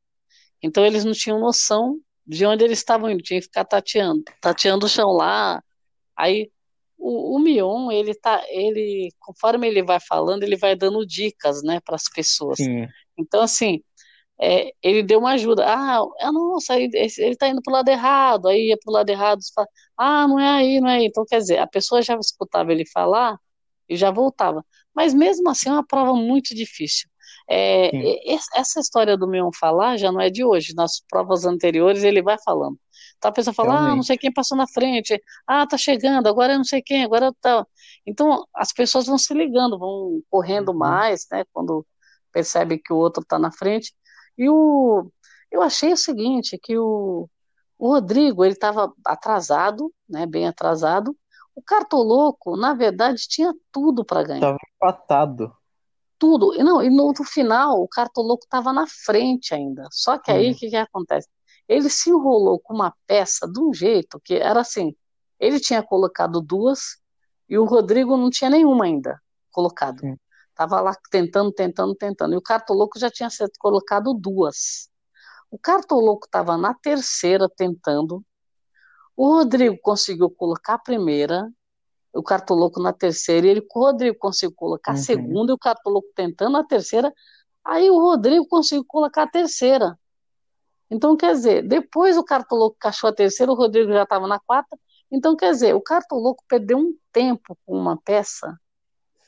Então 0.61 0.85
eles 0.85 1.05
não 1.05 1.13
tinham 1.13 1.39
noção 1.39 1.99
de 2.27 2.45
onde 2.45 2.65
eles 2.65 2.79
estavam 2.79 3.11
indo, 3.11 3.23
tinha 3.23 3.39
que 3.39 3.47
ficar 3.47 3.65
tateando, 3.65 4.25
tateando 4.41 4.87
o 4.87 4.89
chão 4.89 5.13
lá. 5.13 5.63
Aí 6.17 6.51
o, 6.99 7.37
o 7.37 7.39
Mion, 7.39 7.93
ele 7.93 8.15
tá, 8.15 8.43
ele, 8.49 9.11
conforme 9.21 9.69
ele 9.69 9.83
vai 9.83 10.01
falando, 10.01 10.43
ele 10.43 10.57
vai 10.57 10.75
dando 10.75 11.07
dicas, 11.07 11.63
né, 11.63 11.81
para 11.85 11.95
as 11.95 12.09
pessoas. 12.09 12.57
Sim. 12.57 12.89
Então, 13.17 13.43
assim, 13.43 13.83
é, 14.41 14.73
ele 14.83 15.03
deu 15.03 15.21
uma 15.21 15.33
ajuda. 15.33 15.65
Ah, 15.67 16.01
ah, 16.21 16.33
nossa, 16.33 16.79
ele, 16.79 16.91
ele 17.19 17.37
tá 17.37 17.49
indo 17.49 17.63
pro 17.63 17.73
lado 17.73 17.89
errado, 17.89 18.49
aí 18.49 18.69
ia 18.69 18.79
pro 18.83 18.93
lado 18.93 19.09
errado, 19.11 19.41
fala, 19.55 19.69
ah, 19.97 20.27
não 20.27 20.41
é 20.41 20.49
aí, 20.49 20.81
não 20.81 20.89
é 20.89 20.97
aí. 20.97 21.07
Então, 21.07 21.25
quer 21.27 21.39
dizer, 21.39 21.59
a 21.59 21.67
pessoa 21.67 22.03
já 22.03 22.17
escutava 22.17 22.73
ele 22.73 22.85
falar 22.87 23.39
e 23.89 23.97
já 23.97 24.11
voltava. 24.11 24.65
Mas 24.95 25.13
mesmo 25.15 25.49
assim, 25.51 25.69
é 25.69 25.73
uma 25.73 25.87
prova 25.87 26.15
muito 26.15 26.55
difícil. 26.55 27.09
É, 27.49 27.91
essa 28.55 28.81
história 28.81 29.17
do 29.17 29.29
Mion 29.29 29.51
falar 29.59 29.97
já 29.99 30.11
não 30.11 30.21
é 30.21 30.31
de 30.31 30.45
hoje, 30.45 30.75
nas 30.75 31.03
provas 31.09 31.45
anteriores 31.45 32.03
ele 32.05 32.23
vai 32.23 32.37
falando. 32.45 32.79
Então 33.19 33.31
a 33.31 33.33
pessoa 33.35 33.55
fala, 33.55 33.75
ah, 33.93 33.95
não 33.97 34.03
Realmente. 34.03 34.05
sei 34.05 34.17
quem 34.19 34.33
passou 34.33 34.57
na 34.57 34.67
frente, 34.67 35.21
ah, 35.47 35.67
tá 35.67 35.77
chegando, 35.77 36.27
agora 36.29 36.55
é 36.55 36.57
não 36.57 36.65
sei 36.65 36.83
quem, 36.83 37.05
agora 37.05 37.33
tá. 37.41 37.67
Então 38.07 38.45
as 38.55 38.73
pessoas 38.73 39.07
vão 39.07 39.19
se 39.19 39.33
ligando, 39.35 39.79
vão 39.79 40.23
correndo 40.31 40.73
Uhum. 40.73 40.75
mais, 40.75 41.27
né, 41.31 41.45
quando 41.53 41.87
percebe 42.33 42.79
que 42.79 42.93
o 42.93 42.97
outro 42.97 43.25
tá 43.25 43.39
na 43.39 43.51
frente. 43.53 43.93
E 44.37 44.49
o, 44.49 45.11
eu 45.51 45.63
achei 45.63 45.93
o 45.93 45.97
seguinte, 45.97 46.59
que 46.63 46.77
o, 46.79 47.29
o 47.79 47.89
Rodrigo, 47.89 48.45
ele 48.45 48.55
estava 48.55 48.93
atrasado, 49.07 49.93
né, 50.09 50.27
bem 50.27 50.47
atrasado. 50.47 51.17
O 51.55 51.63
Cartoloco, 51.63 52.57
na 52.57 52.75
verdade, 52.75 53.27
tinha 53.29 53.55
tudo 53.71 54.05
para 54.05 54.23
ganhar 54.25 54.41
Tava 54.41 54.59
empatado. 54.77 55.55
tudo. 56.19 56.55
E 56.55 56.63
não, 56.63 56.83
e 56.83 56.91
no, 56.91 57.13
no 57.13 57.25
final 57.25 57.81
o 57.83 57.89
cartoloco 57.89 58.45
estava 58.45 58.73
na 58.73 58.87
frente 58.87 59.55
ainda. 59.55 59.87
Só 59.93 60.19
que 60.19 60.31
aí 60.31 60.51
Hum. 60.51 60.53
o 60.53 60.57
que, 60.57 60.71
que 60.71 60.77
acontece? 60.77 61.29
Ele 61.69 61.89
se 61.89 62.11
enrolou 62.11 62.59
com 62.59 62.75
uma 62.75 62.95
peça 63.07 63.47
de 63.51 63.61
um 63.61 63.73
jeito 63.73 64.21
que 64.25 64.35
era 64.35 64.61
assim: 64.61 64.95
ele 65.39 65.61
tinha 65.61 65.83
colocado 65.83 66.41
duas 66.41 66.99
e 67.49 67.59
o 67.59 67.65
Rodrigo 67.65 68.17
não 68.17 68.31
tinha 68.31 68.51
nenhuma 68.51 68.85
ainda 68.87 69.21
colocado. 69.51 70.01
Sim. 70.01 70.17
Tava 70.55 70.81
lá 70.81 70.95
tentando, 71.11 71.53
tentando, 71.53 71.95
tentando. 71.95 72.35
E 72.35 72.37
o 72.37 72.43
cartoloco 72.43 72.99
já 72.99 73.11
tinha 73.11 73.29
sido 73.31 73.51
colocado 73.59 74.15
duas. 74.15 74.89
O 75.51 75.59
cartoloco 75.59 76.27
estava 76.27 76.57
na 76.57 76.75
terceira 76.75 77.49
tentando. 77.49 78.25
O 79.17 79.27
Rodrigo 79.29 79.79
conseguiu 79.81 80.29
colocar 80.31 80.75
a 80.75 80.79
primeira, 80.79 81.49
o 82.13 82.23
cartoloco 82.23 82.81
na 82.81 82.93
terceira, 82.93 83.47
e 83.47 83.51
ele, 83.51 83.61
o 83.61 83.79
Rodrigo 83.81 84.17
conseguiu 84.19 84.55
colocar 84.57 84.93
a 84.93 84.95
Uhum. 84.95 85.01
segunda, 85.01 85.53
e 85.53 85.55
o 85.55 85.59
cartoloco 85.59 86.09
tentando 86.15 86.57
a 86.57 86.65
terceira, 86.65 87.13
aí 87.65 87.91
o 87.91 87.99
Rodrigo 87.99 88.47
conseguiu 88.47 88.85
colocar 88.87 89.23
a 89.25 89.29
terceira. 89.29 89.99
Então, 90.91 91.17
quer 91.17 91.33
dizer, 91.33 91.67
depois 91.67 92.17
o 92.17 92.25
cartoloco 92.25 92.77
cachou 92.79 93.09
a 93.09 93.13
terceira, 93.13 93.51
o 93.51 93.55
Rodrigo 93.57 93.93
já 93.93 94.03
estava 94.03 94.27
na 94.29 94.39
quarta. 94.39 94.79
Então, 95.11 95.35
quer 95.37 95.51
dizer, 95.51 95.75
o 95.75 95.81
cartoloco 95.81 96.45
perdeu 96.49 96.79
um 96.79 96.95
tempo 97.13 97.57
com 97.65 97.77
uma 97.77 97.97
peça 97.97 98.59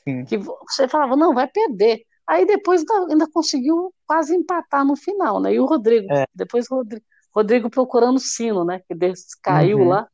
Sim. 0.03 0.23
que 0.25 0.37
você 0.37 0.87
falava, 0.87 1.15
não, 1.15 1.33
vai 1.33 1.47
perder. 1.47 2.03
Aí 2.25 2.45
depois 2.45 2.81
ainda, 2.81 3.13
ainda 3.13 3.31
conseguiu 3.31 3.93
quase 4.05 4.35
empatar 4.35 4.85
no 4.85 4.95
final, 4.95 5.39
né? 5.39 5.53
E 5.53 5.59
o 5.59 5.65
Rodrigo, 5.65 6.07
É. 6.11 6.25
depois 6.35 6.69
o 6.69 6.75
Rodrigo, 6.75 7.05
Rodrigo 7.35 7.69
procurando 7.69 8.19
sino, 8.19 8.65
né? 8.65 8.79
Que 8.87 8.95
caiu 9.41 9.79
Uhum. 9.79 9.89
lá. 9.89 10.07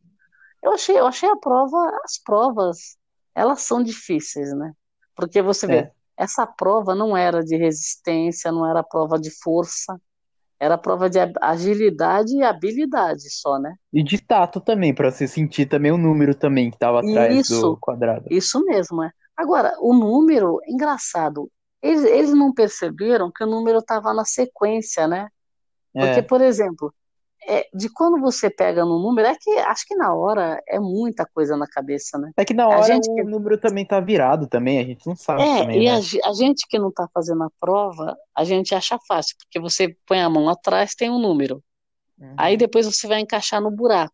Eu 0.61 0.74
achei, 0.74 0.97
eu 0.99 1.05
achei 1.07 1.30
a 1.30 1.36
prova, 1.36 1.78
as 2.03 2.18
provas, 2.24 2.97
elas 3.36 3.61
são 3.61 3.84
difíceis, 3.84 4.53
né? 4.55 4.74
Porque 5.16 5.41
você 5.41 5.68
vê, 5.68 5.76
É. 5.78 5.91
essa 6.18 6.45
prova 6.47 6.95
não 6.95 7.16
era 7.16 7.43
de 7.43 7.55
resistência, 7.57 8.51
não 8.51 8.70
era 8.70 8.84
prova 8.84 9.20
de 9.20 9.30
força, 9.41 9.99
era 10.59 10.78
prova 10.78 11.09
de 11.09 11.20
agilidade 11.41 12.36
e 12.38 12.43
habilidade 12.43 13.30
só, 13.30 13.59
né? 13.59 13.76
E 13.91 14.01
de 14.01 14.20
tato 14.22 14.61
também, 14.61 14.93
pra 14.93 15.11
você 15.11 15.28
sentir 15.28 15.66
também 15.68 15.91
o 15.91 15.97
número 15.97 16.34
também 16.34 16.72
que 16.72 16.78
tava 16.78 16.99
atrás 17.01 17.38
Isso. 17.39 17.61
do 17.61 17.78
quadrado. 17.78 18.26
Isso 18.30 18.64
mesmo, 18.66 19.03
é. 19.03 19.11
Agora, 19.36 19.76
o 19.80 19.93
número, 19.93 20.59
engraçado, 20.68 21.51
eles, 21.82 22.03
eles 22.05 22.34
não 22.34 22.53
perceberam 22.53 23.32
que 23.32 23.43
o 23.43 23.47
número 23.47 23.80
estava 23.80 24.14
na 24.14 24.24
sequência, 24.24 25.07
né? 25.07 25.28
Porque, 25.93 26.20
É. 26.20 26.22
por 26.22 26.41
exemplo, 26.41 26.93
é, 27.48 27.68
de 27.74 27.89
quando 27.89 28.20
você 28.20 28.50
pega 28.50 28.84
no 28.86 29.00
número, 29.00 29.28
é 29.28 29.36
que 29.39 29.50
acho 29.60 29.86
que 29.88 29.96
na 29.96 30.14
hora 30.14 30.62
é 30.68 30.80
muita 30.80 31.26
coisa 31.26 31.56
na 31.58 31.68
cabeça, 31.68 32.18
né? 32.18 32.32
É 32.38 32.46
que 32.46 32.54
na 32.54 32.66
A 32.66 32.68
hora 32.70 32.84
gente 32.88 33.10
o 33.10 33.16
que- 33.16 33.24
número 33.24 33.58
também 33.58 33.86
tá 33.86 34.00
virado 34.00 34.48
também, 34.48 34.80
a 34.80 34.84
gente 34.84 35.06
não 35.08 35.16
sabe 35.16 35.44
É, 35.44 35.62
também, 35.62 35.82
e 35.82 35.86
né? 35.86 35.91
a, 35.91 36.30
a 36.30 36.34
gente 36.34 36.66
que 36.68 36.80
não 36.80 36.89
está 36.89 37.08
fazendo 37.14 37.44
a 37.44 37.50
prova, 37.60 38.16
a 38.36 38.44
gente 38.44 38.74
acha 38.76 38.98
fácil, 39.08 39.36
porque 39.38 39.60
você 39.60 39.96
põe 40.06 40.22
a 40.22 40.30
mão 40.30 40.50
atrás, 40.50 40.96
tem 40.96 41.10
um 41.10 41.20
número. 41.20 41.64
Aí 42.38 42.56
depois 42.58 42.86
você 42.86 43.08
vai 43.08 43.20
encaixar 43.20 43.62
no 43.62 43.70
buraco. 43.72 44.14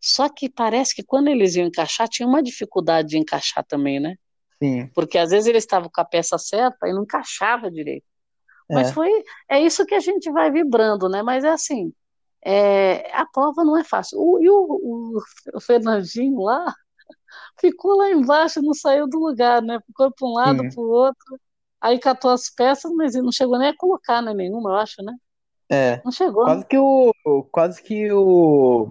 Só 0.00 0.28
que 0.28 0.48
parece 0.48 0.94
que 0.94 1.02
quando 1.02 1.28
eles 1.28 1.56
iam 1.56 1.66
encaixar, 1.66 2.08
tinha 2.08 2.26
uma 2.28 2.42
dificuldade 2.42 3.08
de 3.08 3.18
encaixar 3.18 3.64
também, 3.64 4.00
né? 4.00 4.16
Sim. 4.62 4.88
Porque 4.94 5.18
às 5.18 5.30
vezes 5.30 5.46
eles 5.46 5.64
estavam 5.64 5.90
com 5.92 6.00
a 6.00 6.04
peça 6.04 6.38
certa 6.38 6.88
e 6.88 6.92
não 6.92 7.02
encaixava 7.02 7.70
direito. 7.70 8.04
Mas 8.68 8.90
É. 8.90 8.92
foi, 8.92 9.10
é 9.48 9.60
isso 9.60 9.84
que 9.86 9.94
a 9.94 10.00
gente 10.00 10.30
vai 10.30 10.50
vibrando, 10.50 11.08
né? 11.08 11.22
Mas 11.22 11.44
é 11.44 11.50
assim, 11.50 11.92
é, 12.44 13.14
a 13.14 13.26
prova 13.26 13.64
não 13.64 13.76
é 13.76 13.84
fácil. 13.84 14.18
O, 14.18 14.42
e 14.42 14.48
o, 14.48 15.20
o, 15.54 15.60
Fernandinho 15.60 16.40
lá 16.40 16.74
ficou 17.60 17.96
lá 17.96 18.10
embaixo, 18.10 18.62
não 18.62 18.74
saiu 18.74 19.08
do 19.08 19.18
lugar, 19.18 19.62
né? 19.62 19.78
Ficou 19.86 20.10
para 20.10 20.28
um 20.28 20.32
lado, 20.32 20.68
para 20.68 20.80
o 20.80 20.88
outro. 20.88 21.40
Aí 21.80 21.98
catou 21.98 22.30
as 22.30 22.50
peças, 22.50 22.90
mas 22.92 23.14
não 23.14 23.32
chegou 23.32 23.58
nem 23.58 23.68
a 23.68 23.76
colocar, 23.76 24.22
né? 24.22 24.32
Nenhuma, 24.34 24.70
eu 24.70 24.76
acho, 24.76 25.02
né? 25.02 25.14
É. 25.70 26.02
Não 26.04 26.10
chegou, 26.10 26.44
Quase 26.44 26.60
né? 26.60 26.66
que 26.68 26.78
o. 26.78 27.14
Quase 27.50 27.82
que 27.82 28.12
o. 28.12 28.90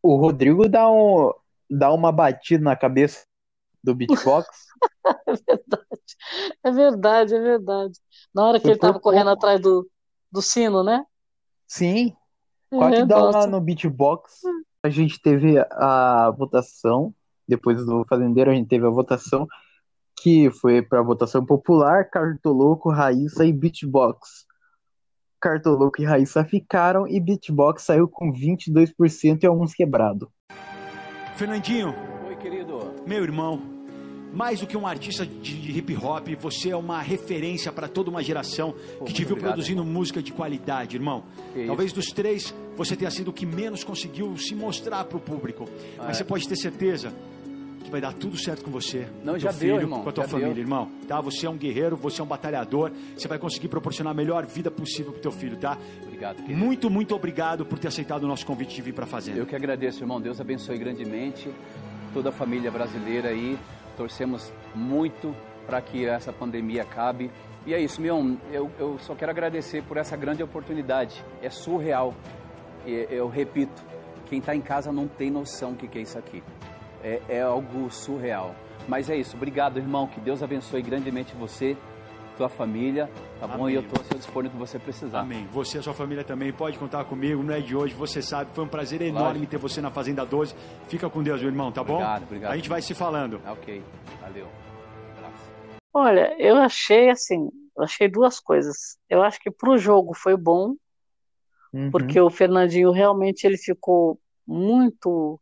O 0.00 0.16
Rodrigo 0.16 0.68
dá, 0.68 0.88
um, 0.88 1.32
dá 1.68 1.92
uma 1.92 2.12
batida 2.12 2.62
na 2.62 2.76
cabeça 2.76 3.26
do 3.82 3.94
beatbox. 3.94 4.48
É 5.24 5.32
verdade, 5.32 5.94
é 6.62 6.70
verdade, 6.70 7.34
é 7.34 7.40
verdade. 7.40 7.98
Na 8.34 8.46
hora 8.46 8.60
que 8.60 8.66
ele 8.66 8.74
estava 8.74 9.00
correndo 9.00 9.30
atrás 9.30 9.60
do, 9.60 9.88
do 10.30 10.42
sino, 10.42 10.82
né? 10.82 11.04
Sim. 11.68 12.16
Dá 12.70 13.18
uma 13.18 13.32
nossa. 13.32 13.46
no 13.46 13.60
beatbox. 13.60 14.40
A 14.82 14.88
gente 14.88 15.20
teve 15.20 15.58
a 15.70 16.34
votação. 16.36 17.14
Depois 17.46 17.84
do 17.84 18.04
Fazendeiro, 18.08 18.50
a 18.50 18.54
gente 18.54 18.68
teve 18.68 18.86
a 18.86 18.90
votação. 18.90 19.46
Que 20.20 20.50
foi 20.50 20.82
para 20.82 21.00
votação 21.00 21.46
popular, 21.46 22.10
Cartoloco, 22.10 22.90
Raíssa 22.90 23.44
e 23.44 23.52
Beatbox. 23.52 24.46
Cartoloco 25.40 26.02
e 26.02 26.04
Raíssa 26.04 26.44
ficaram 26.44 27.06
e 27.06 27.20
Beatbox 27.20 27.84
saiu 27.84 28.08
com 28.08 28.32
22% 28.32 29.44
e 29.44 29.46
alguns 29.46 29.72
quebrado. 29.72 30.28
Fernandinho, 31.36 31.94
Oi, 32.26 32.34
querido. 32.34 32.92
meu 33.06 33.22
irmão, 33.22 33.62
mais 34.38 34.60
do 34.60 34.68
que 34.68 34.76
um 34.76 34.86
artista 34.86 35.26
de 35.26 35.76
hip 35.76 35.96
hop, 35.96 36.28
você 36.38 36.70
é 36.70 36.76
uma 36.76 37.02
referência 37.02 37.72
para 37.72 37.88
toda 37.88 38.08
uma 38.08 38.22
geração 38.22 38.72
que 39.04 39.12
te 39.12 39.24
viu 39.24 39.32
obrigado, 39.32 39.54
produzindo 39.54 39.84
música 39.84 40.22
de 40.22 40.32
qualidade, 40.32 40.94
irmão. 40.94 41.24
Que 41.52 41.66
Talvez 41.66 41.92
dos 41.92 42.12
três 42.12 42.54
você 42.76 42.94
tenha 42.94 43.10
sido 43.10 43.28
o 43.28 43.32
que 43.32 43.44
menos 43.44 43.82
conseguiu 43.82 44.36
se 44.36 44.54
mostrar 44.54 45.04
para 45.06 45.16
o 45.16 45.20
público. 45.20 45.64
Ah, 45.98 46.04
Mas 46.06 46.10
é. 46.10 46.14
você 46.18 46.24
pode 46.24 46.46
ter 46.48 46.54
certeza 46.54 47.12
que 47.82 47.90
vai 47.90 48.00
dar 48.00 48.12
tudo 48.12 48.36
certo 48.36 48.64
com 48.64 48.70
você, 48.70 49.08
Não, 49.24 49.32
com 49.32 49.38
já 49.40 49.50
teu 49.50 49.58
deu, 49.58 49.74
filho, 49.76 49.86
irmão, 49.86 50.02
com 50.04 50.08
a 50.08 50.12
tua 50.12 50.28
família, 50.28 50.54
deu. 50.54 50.62
irmão. 50.62 50.88
Tá? 51.08 51.20
Você 51.20 51.44
é 51.44 51.50
um 51.50 51.56
guerreiro, 51.56 51.96
você 51.96 52.20
é 52.20 52.24
um 52.24 52.28
batalhador. 52.28 52.92
Você 53.16 53.26
vai 53.26 53.40
conseguir 53.40 53.66
proporcionar 53.66 54.12
a 54.12 54.14
melhor 54.16 54.46
vida 54.46 54.70
possível 54.70 55.10
pro 55.10 55.20
teu 55.20 55.32
filho, 55.32 55.56
tá? 55.56 55.76
Obrigado, 56.04 56.36
querido. 56.42 56.56
Muito, 56.56 56.88
muito 56.88 57.12
obrigado 57.12 57.66
por 57.66 57.76
ter 57.76 57.88
aceitado 57.88 58.22
o 58.22 58.28
nosso 58.28 58.46
convite 58.46 58.76
de 58.76 58.82
vir 58.82 58.94
para 58.94 59.04
fazenda. 59.04 59.36
Eu 59.36 59.46
que 59.46 59.56
agradeço, 59.56 60.00
irmão. 60.04 60.20
Deus 60.20 60.40
abençoe 60.40 60.78
grandemente 60.78 61.50
toda 62.14 62.28
a 62.28 62.32
família 62.32 62.70
brasileira 62.70 63.30
aí. 63.30 63.58
Torcemos 63.98 64.52
muito 64.76 65.34
para 65.66 65.80
que 65.82 66.06
essa 66.06 66.32
pandemia 66.32 66.82
acabe. 66.82 67.32
E 67.66 67.74
é 67.74 67.80
isso, 67.80 68.00
meu. 68.00 68.38
Eu, 68.52 68.70
eu 68.78 68.96
só 69.00 69.14
quero 69.16 69.32
agradecer 69.32 69.82
por 69.82 69.96
essa 69.96 70.16
grande 70.16 70.40
oportunidade. 70.40 71.22
É 71.42 71.50
surreal. 71.50 72.14
E 72.86 73.08
eu 73.10 73.28
repito, 73.28 73.82
quem 74.26 74.38
está 74.38 74.54
em 74.54 74.60
casa 74.60 74.92
não 74.92 75.08
tem 75.08 75.30
noção 75.32 75.72
do 75.72 75.78
que, 75.78 75.88
que 75.88 75.98
é 75.98 76.02
isso 76.02 76.16
aqui. 76.16 76.44
É, 77.02 77.20
é 77.28 77.42
algo 77.42 77.90
surreal. 77.90 78.54
Mas 78.86 79.10
é 79.10 79.16
isso. 79.16 79.36
Obrigado, 79.36 79.78
irmão. 79.78 80.06
Que 80.06 80.20
Deus 80.20 80.44
abençoe 80.44 80.80
grandemente 80.80 81.34
você, 81.34 81.76
tua 82.38 82.48
família, 82.48 83.10
tá 83.40 83.46
bom? 83.46 83.64
Amém. 83.64 83.70
E 83.70 83.74
eu 83.74 83.82
estou 83.82 83.98
ao 83.98 84.04
seu 84.04 84.16
dispor 84.16 84.44
no 84.44 84.50
que 84.50 84.56
você 84.56 84.78
precisar. 84.78 85.20
Amém. 85.20 85.46
Você 85.52 85.76
e 85.76 85.80
a 85.80 85.82
sua 85.82 85.92
família 85.92 86.22
também 86.24 86.52
pode 86.52 86.78
contar 86.78 87.04
comigo, 87.04 87.42
não 87.42 87.52
é 87.52 87.60
de 87.60 87.76
hoje, 87.76 87.94
você 87.94 88.22
sabe. 88.22 88.52
Foi 88.54 88.64
um 88.64 88.68
prazer 88.68 89.02
enorme 89.02 89.46
ter 89.46 89.58
você 89.58 89.80
na 89.80 89.90
Fazenda 89.90 90.24
12. 90.24 90.54
Fica 90.88 91.10
com 91.10 91.22
Deus, 91.22 91.40
meu 91.40 91.50
irmão, 91.50 91.72
tá 91.72 91.82
bom? 91.82 91.94
Obrigado, 91.94 92.22
obrigado. 92.22 92.52
A 92.52 92.56
gente 92.56 92.68
vai 92.68 92.80
se 92.80 92.94
falando. 92.94 93.42
Ok, 93.46 93.82
valeu. 94.20 94.46
Olha, 95.92 96.34
eu 96.38 96.56
achei 96.58 97.10
assim, 97.10 97.50
eu 97.76 97.82
achei 97.82 98.08
duas 98.08 98.38
coisas. 98.38 98.96
Eu 99.10 99.22
acho 99.22 99.40
que 99.40 99.50
pro 99.50 99.76
jogo 99.76 100.14
foi 100.14 100.36
bom, 100.36 100.74
Uhum. 101.72 101.90
porque 101.90 102.18
o 102.18 102.30
Fernandinho 102.30 102.90
realmente 102.92 103.44
ele 103.44 103.58
ficou 103.58 104.18
muito 104.46 105.38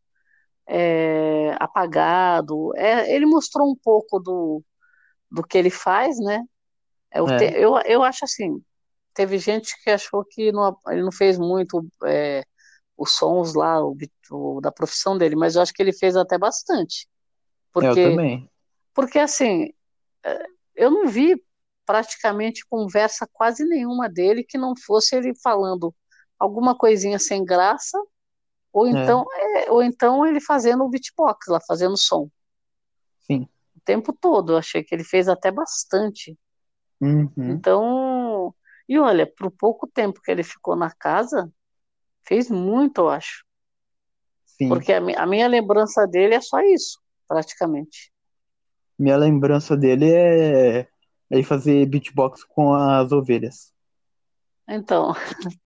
é, 0.69 1.55
apagado. 1.61 2.73
É, 2.77 3.15
ele 3.15 3.27
mostrou 3.27 3.71
um 3.71 3.77
pouco 3.77 4.19
do, 4.19 4.63
do 5.31 5.43
que 5.43 5.57
ele 5.57 5.71
faz, 5.71 6.19
né? 6.19 6.43
Eu, 7.17 7.29
É. 7.29 7.31
te- 7.31 7.53
eu, 7.55 7.77
eu 7.87 8.03
acho 8.03 8.25
assim, 8.25 8.63
teve 9.15 9.39
gente 9.39 9.75
que 9.83 9.91
achou 9.91 10.25
que 10.25 10.53
não- 10.53 10.79
ele 10.89 11.03
não 11.03 11.13
fez 11.13 11.39
muito 11.39 11.87
é, 12.07 12.45
os 12.97 13.13
sons 13.13 13.55
lá 13.55 13.85
o, 13.85 13.97
o 14.33 14.61
da 14.63 14.73
profissão 14.73 15.19
dele, 15.19 15.37
mas 15.37 15.57
eu 15.57 15.63
acho 15.63 15.73
que 15.75 15.83
ele 15.83 15.93
fez 15.95 16.17
até 16.17 16.39
bastante. 16.39 17.09
Eu 17.81 17.99
Porque 17.99 18.01
também. 18.01 18.51
porque 18.95 19.19
assim, 19.19 19.71
eh, 20.25 20.47
eu 20.77 20.91
não 20.91 21.09
vi 21.09 21.43
praticamente 21.87 22.67
conversa 22.69 23.29
quase 23.33 23.65
nenhuma 23.65 24.09
dele 24.09 24.45
que 24.45 24.59
não 24.59 24.75
fosse 24.87 25.17
ele 25.17 25.35
falando 25.43 25.95
alguma 26.39 26.77
coisinha 26.77 27.19
sem 27.19 27.45
graça, 27.45 27.99
ou 28.73 28.87
É. 28.91 29.17
então, 29.17 29.25
eh, 29.59 29.71
ou 29.73 29.83
então 29.83 30.27
ele 30.27 30.41
fazendo 30.41 30.85
o 30.85 30.91
beatbox 30.91 31.47
lá, 31.49 31.61
fazendo 31.67 31.97
som. 31.99 32.31
Sim. 33.21 33.49
O 33.75 33.81
tempo 33.85 34.13
todo, 34.13 34.53
eu 34.53 34.59
achei 34.59 34.83
que 34.85 34.95
ele 34.95 35.05
fez 35.05 35.29
até 35.29 35.51
bastante. 35.51 36.37
Uhum. 37.01 37.31
Então, 37.37 38.55
e 38.89 38.99
olha, 38.99 39.27
pro 39.27 39.51
pouco 39.51 39.87
tempo 39.87 40.21
que 40.23 40.31
ele 40.31 40.43
ficou 40.43 40.77
na 40.77 40.91
casa, 40.91 41.51
fez 42.27 42.51
muito, 42.51 43.03
eu 43.03 43.09
acho. 43.09 43.45
Sim. 44.45 44.69
Porque 44.69 44.93
a, 44.93 44.99
a 44.99 45.27
minha 45.27 45.47
lembrança 45.49 46.07
dele 46.07 46.35
é 46.35 46.41
só 46.41 46.61
isso, 46.61 46.99
praticamente. 47.29 48.11
Minha 48.99 49.17
lembrança 49.17 49.77
dele 49.77 50.11
é 50.11 50.89
ele 51.31 51.43
fazer 51.43 51.87
beatbox 51.87 52.45
com 52.45 52.73
as 52.73 53.13
ovelhas. 53.13 53.73
Então, 54.69 55.13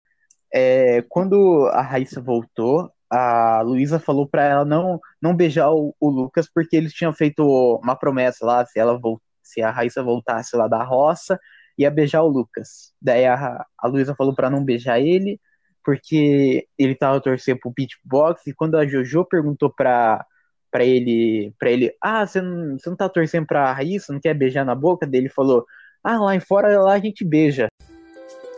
É, 0.53 1.03
quando 1.03 1.66
a 1.72 1.81
Raíssa 1.81 2.20
voltou, 2.20 2.93
a 3.09 3.61
Luísa 3.62 4.01
falou 4.01 4.26
pra 4.28 4.45
ela 4.45 4.64
não, 4.64 5.01
não 5.22 5.35
beijar 5.35 5.70
o, 5.70 5.95
o 6.01 6.11
Lucas 6.11 6.49
porque 6.53 6.76
eles 6.76 6.93
tinham 6.93 7.12
feito 7.12 7.45
uma 7.83 7.97
promessa 7.97 8.45
lá, 8.45 8.64
se 8.66 8.78
ela 8.78 8.99
vol- 8.99 9.20
se 9.51 9.63
a 9.63 9.71
Raíssa 9.71 10.03
voltasse 10.03 10.57
lá 10.57 10.69
da 10.69 10.83
roça, 10.83 11.39
ia 11.77 11.91
beijar 11.91 12.23
o 12.23 12.29
Lucas. 12.29 12.93
Daí 13.01 13.27
a, 13.27 13.65
a 13.79 13.89
Luísa 13.89 14.15
falou 14.15 14.35
pra 14.35 14.51
não 14.51 14.65
beijar 14.65 15.01
ele 15.01 15.41
porque 15.85 16.67
ele 16.79 16.95
tava 16.95 17.21
torcendo 17.21 17.59
pro 17.59 17.73
beatbox 17.75 18.47
e 18.47 18.55
quando 18.55 18.77
a 18.77 18.87
Jojo 18.87 19.25
perguntou 19.25 19.73
pra 19.73 20.25
para 20.71 20.85
ele, 20.85 21.53
para 21.59 21.69
ele, 21.69 21.93
ah, 22.01 22.25
você 22.25 22.41
não, 22.41 22.79
você 22.79 22.89
não 22.89 22.97
tá 22.97 23.09
torcendo 23.09 23.45
pra 23.45 23.73
Raíssa, 23.73 24.13
não 24.13 24.21
quer 24.21 24.35
beijar 24.35 24.65
na 24.65 24.75
boca? 24.75 25.05
Daí 25.05 25.21
ele 25.21 25.29
falou, 25.29 25.67
ah, 26.05 26.17
lá 26.21 26.37
em 26.37 26.41
fora 26.41 26.81
lá 26.81 26.93
a 26.93 26.99
gente 27.01 27.25
beija. 27.25 27.67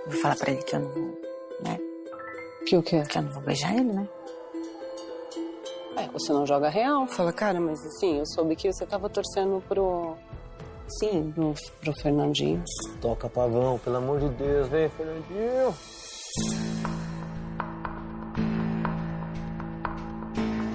Vou 0.06 0.20
falar 0.20 0.36
pra 0.36 0.52
ele 0.52 0.62
que 0.62 0.76
eu 0.76 0.80
não 0.80 0.90
vou, 0.90 1.20
né? 1.64 1.78
Que 2.66 2.76
o 2.76 2.82
quê? 2.82 3.02
Que 3.08 3.16
eu 3.16 3.22
não 3.22 3.32
vou 3.32 3.42
beijar 3.42 3.74
ele, 3.74 3.92
né? 3.92 4.06
É, 5.96 6.06
você 6.08 6.32
não 6.32 6.46
joga 6.46 6.68
real. 6.68 7.06
Fala, 7.06 7.32
cara, 7.32 7.60
mas 7.60 7.84
assim, 7.84 8.18
eu 8.18 8.26
soube 8.26 8.56
que 8.56 8.70
você 8.70 8.84
tava 8.84 9.08
torcendo 9.08 9.62
pro. 9.68 10.16
Sim, 10.98 11.32
pro, 11.34 11.54
pro 11.80 11.92
Fernandinho. 12.00 12.62
Toca 13.00 13.28
pavão, 13.28 13.78
pelo 13.78 13.96
amor 13.96 14.20
de 14.20 14.28
Deus, 14.30 14.68
vem, 14.68 14.88
Fernandinho. 14.90 15.74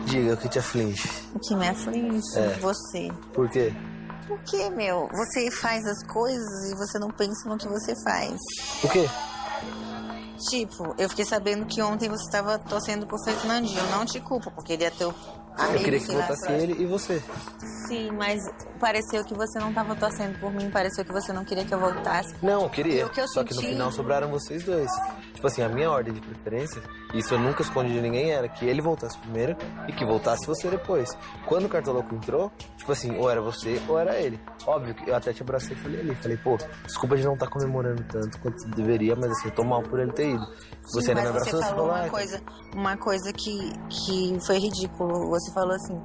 Diga 0.05 0.33
o 0.33 0.37
que 0.37 0.49
te 0.49 0.59
aflige. 0.59 1.09
O 1.35 1.39
que 1.39 1.55
me 1.55 1.67
aflige? 1.67 2.39
É. 2.39 2.59
Você. 2.59 3.09
Por 3.33 3.49
quê? 3.49 3.73
Por 4.27 4.39
que, 4.43 4.69
meu? 4.71 5.07
Você 5.13 5.51
faz 5.51 5.85
as 5.85 6.05
coisas 6.07 6.71
e 6.71 6.75
você 6.75 6.99
não 6.99 7.09
pensa 7.09 7.47
no 7.49 7.57
que 7.57 7.67
você 7.67 7.93
faz. 8.03 8.37
O 8.83 8.89
quê? 8.89 9.07
Tipo, 10.49 10.93
eu 10.97 11.09
fiquei 11.09 11.25
sabendo 11.25 11.65
que 11.65 11.81
ontem 11.81 12.09
você 12.09 12.23
estava 12.23 12.59
torcendo 12.59 13.07
por 13.07 13.17
Fernandinho. 13.23 13.79
Eu 13.79 13.89
não 13.91 14.05
te 14.05 14.19
culpo, 14.19 14.51
porque 14.51 14.73
ele 14.73 14.83
é 14.83 14.89
teu 14.91 15.13
amigo. 15.63 15.77
eu 15.77 15.83
queria 15.83 15.99
que 15.99 16.05
próximo. 16.07 16.55
ele 16.55 16.81
e 16.81 16.85
você. 16.85 17.21
Sim, 17.87 18.11
mas 18.11 18.43
pareceu 18.79 19.23
que 19.23 19.33
você 19.33 19.59
não 19.59 19.69
estava 19.69 19.95
torcendo 19.95 20.37
por 20.39 20.51
mim, 20.53 20.69
pareceu 20.69 21.03
que 21.05 21.11
você 21.11 21.31
não 21.31 21.45
queria 21.45 21.63
que 21.65 21.73
eu 21.73 21.79
voltasse. 21.79 22.35
Não, 22.41 22.63
eu 22.63 22.69
queria. 22.69 23.07
que 23.09 23.21
eu 23.21 23.27
Só 23.27 23.43
que 23.43 23.53
no 23.53 23.61
senti- 23.61 23.73
final 23.73 23.91
sobraram 23.91 24.29
vocês 24.29 24.63
dois. 24.63 24.91
Tipo 25.33 25.47
assim, 25.47 25.61
a 25.61 25.69
minha 25.69 25.89
ordem 25.91 26.13
de 26.13 26.19
preferência, 26.19 26.81
isso 27.13 27.33
eu 27.35 27.39
nunca 27.39 27.61
escondi 27.61 27.93
de 27.93 28.01
ninguém, 28.01 28.31
era 28.31 28.49
que 28.49 28.65
ele 28.65 28.81
voltasse 28.81 29.17
primeiro 29.19 29.55
e 29.87 29.93
que 29.93 30.03
voltasse 30.03 30.45
você 30.47 30.67
depois. 30.67 31.09
Quando 31.45 31.65
o 31.65 31.69
Cartoloco 31.69 32.13
entrou, 32.15 32.51
tipo 32.75 32.91
assim, 32.91 33.15
ou 33.17 33.29
era 33.29 33.39
você 33.39 33.79
ou 33.87 33.99
era 33.99 34.15
ele. 34.19 34.39
Óbvio 34.65 34.95
que 34.95 35.09
eu 35.09 35.15
até 35.15 35.31
te 35.31 35.43
abracei 35.43 35.75
e 35.77 35.79
falei 35.79 35.99
ali. 36.01 36.15
Falei, 36.15 36.37
pô, 36.37 36.57
desculpa 36.85 37.15
de 37.15 37.23
não 37.23 37.35
estar 37.35 37.47
comemorando 37.47 38.03
tanto 38.11 38.39
quanto 38.39 38.67
deveria, 38.69 39.15
mas 39.15 39.29
assim, 39.31 39.49
eu 39.49 39.55
tô 39.55 39.63
mal 39.63 39.83
por 39.83 39.99
ele 39.99 40.11
ter 40.11 40.31
ido. 40.31 40.45
Você 40.91 41.01
Sim, 41.01 41.09
ainda 41.11 41.21
me 41.21 41.27
abraçou, 41.29 41.51
você 41.51 41.57
você 41.57 41.69
falou 41.69 41.75
falou, 41.85 41.91
uma 41.91 41.99
"Ai, 42.03 42.09
coisa, 42.09 42.41
uma 42.75 42.97
coisa 42.97 43.33
que, 43.33 43.73
que 43.89 44.37
foi 44.45 44.57
ridículo. 44.57 45.29
Você 45.29 45.46
falou 45.53 45.75
assim. 45.75 46.01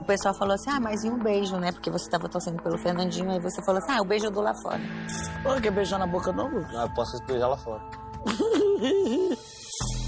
O 0.00 0.04
pessoal 0.04 0.34
falou 0.34 0.54
assim, 0.54 0.70
ah, 0.70 0.80
mas 0.80 1.04
e 1.04 1.10
um 1.10 1.18
beijo, 1.18 1.56
né? 1.58 1.70
Porque 1.70 1.90
você 1.90 2.08
tava 2.08 2.28
torcendo 2.28 2.62
pelo 2.62 2.78
Fernandinho, 2.78 3.30
aí 3.30 3.40
você 3.40 3.62
falou 3.62 3.78
assim, 3.82 3.92
ah, 3.92 4.00
o 4.00 4.04
beijo 4.04 4.26
eu 4.26 4.30
dou 4.30 4.42
lá 4.42 4.54
fora. 4.62 4.80
Pô, 5.42 5.60
quer 5.60 5.70
beijar 5.70 5.98
na 5.98 6.06
boca 6.06 6.32
não, 6.32 6.48
Lucas? 6.48 6.74
Ah, 6.74 6.84
eu 6.84 6.94
posso 6.94 7.22
beijar 7.26 7.48
lá 7.48 7.56
fora. 7.58 7.82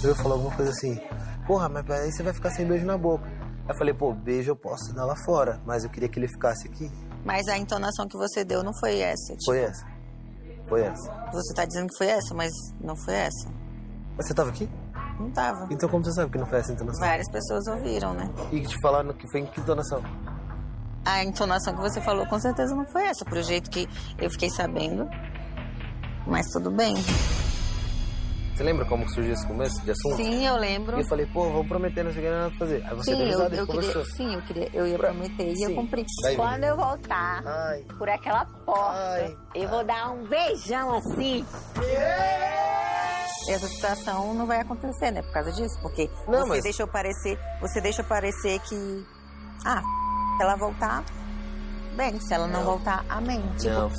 Eu 0.02 0.16
falou 0.16 0.32
alguma 0.32 0.56
coisa 0.56 0.70
assim, 0.70 0.98
porra, 1.46 1.68
mas 1.68 1.88
aí 1.90 2.10
você 2.10 2.22
vai 2.22 2.32
ficar 2.32 2.50
sem 2.50 2.66
beijo 2.66 2.86
na 2.86 2.96
boca. 2.96 3.26
Aí 3.26 3.68
eu 3.68 3.76
falei, 3.76 3.92
pô, 3.92 4.14
beijo 4.14 4.50
eu 4.50 4.56
posso 4.56 4.94
dar 4.94 5.04
lá 5.04 5.14
fora, 5.24 5.60
mas 5.66 5.84
eu 5.84 5.90
queria 5.90 6.08
que 6.08 6.18
ele 6.18 6.26
ficasse 6.26 6.66
aqui. 6.66 6.90
Mas 7.24 7.46
a 7.48 7.58
entonação 7.58 8.08
que 8.08 8.16
você 8.16 8.42
deu 8.42 8.62
não 8.62 8.72
foi 8.80 8.98
essa. 8.98 9.32
tipo, 9.34 9.44
Foi 9.44 9.58
essa. 9.60 9.86
Foi 10.68 10.80
essa. 10.82 11.30
Você 11.32 11.54
tá 11.54 11.66
dizendo 11.66 11.88
que 11.88 11.98
foi 11.98 12.06
essa, 12.06 12.34
mas 12.34 12.50
não 12.80 12.96
foi 12.96 13.14
essa. 13.14 13.50
Mas 14.16 14.26
você 14.26 14.34
tava 14.34 14.48
aqui? 14.48 14.68
Não. 15.20 15.66
Então 15.70 15.88
como 15.88 16.04
você 16.04 16.12
sabe 16.12 16.30
que 16.30 16.38
não 16.38 16.46
foi 16.46 16.58
essa 16.60 16.72
entonação? 16.72 17.06
Várias 17.06 17.30
pessoas 17.30 17.66
ouviram, 17.66 18.14
né? 18.14 18.30
E 18.50 18.60
te 18.62 18.80
falaram 18.80 19.12
que 19.12 19.30
foi 19.30 19.40
em 19.40 19.46
que 19.46 19.60
entonação? 19.60 20.02
A 21.04 21.24
entonação 21.24 21.74
que 21.74 21.80
você 21.80 22.00
falou 22.00 22.26
com 22.26 22.38
certeza 22.38 22.74
não 22.74 22.86
foi 22.86 23.04
essa, 23.04 23.24
pro 23.24 23.42
jeito 23.42 23.70
que 23.70 23.88
eu 24.18 24.30
fiquei 24.30 24.50
sabendo. 24.50 25.08
Mas 26.26 26.46
tudo 26.48 26.70
bem. 26.70 26.94
Você 28.60 28.64
lembra 28.64 28.84
como 28.84 29.08
surgiu 29.08 29.32
esse 29.32 29.46
começo 29.46 29.80
de 29.80 29.90
assunto? 29.90 30.16
Sim, 30.16 30.46
eu 30.46 30.54
lembro. 30.58 30.98
E 30.98 31.00
eu 31.00 31.08
falei, 31.08 31.24
pô, 31.24 31.44
vamos 31.50 31.66
prometer, 31.66 32.04
não 32.04 32.12
sei 32.12 32.20
o 32.20 32.24
que, 32.26 32.30
nada 32.30 32.50
pra 32.50 32.58
fazer. 32.58 32.84
Aí 32.86 32.94
você 32.94 33.10
Sim, 33.12 33.16
deu 33.16 33.26
eu, 33.26 33.30
risada 33.32 33.54
e 33.54 33.58
eu 33.58 33.66
queria, 33.66 34.04
sim, 34.04 34.34
eu 34.34 34.42
queria, 34.42 34.70
eu 34.74 34.86
ia 34.86 34.98
prometer 34.98 35.54
e 35.56 35.62
eu 35.62 35.74
cumpri. 35.74 36.04
Vai, 36.22 36.36
Quando 36.36 36.64
eu 36.64 36.76
voltar 36.76 37.42
por 37.96 38.06
aquela 38.06 38.44
porta, 38.66 39.34
eu 39.54 39.66
vou 39.66 39.82
dar 39.82 40.10
um 40.10 40.24
beijão 40.26 40.94
assim. 40.94 41.42
Essa 43.48 43.66
situação 43.66 44.34
não 44.34 44.44
vai 44.46 44.60
acontecer, 44.60 45.10
né? 45.10 45.22
Por 45.22 45.32
causa 45.32 45.52
disso, 45.52 45.78
porque 45.80 46.10
Não, 46.28 46.40
você 46.40 46.48
mas- 46.50 46.62
deixa 46.62 46.82
eu 46.82 46.86
parecer, 46.86 47.38
você 47.62 47.80
deixa 47.80 48.04
parecer 48.04 48.60
que 48.60 49.06
ah, 49.64 49.80
se 50.36 50.42
ela 50.42 50.56
voltar, 50.56 51.02
bem, 51.96 52.20
se 52.20 52.34
ela 52.34 52.46
não, 52.46 52.58
Não. 52.58 52.72
voltar, 52.72 53.06
amém. 53.08 53.40
Tipo, 53.56 53.70
Não. 53.70 53.90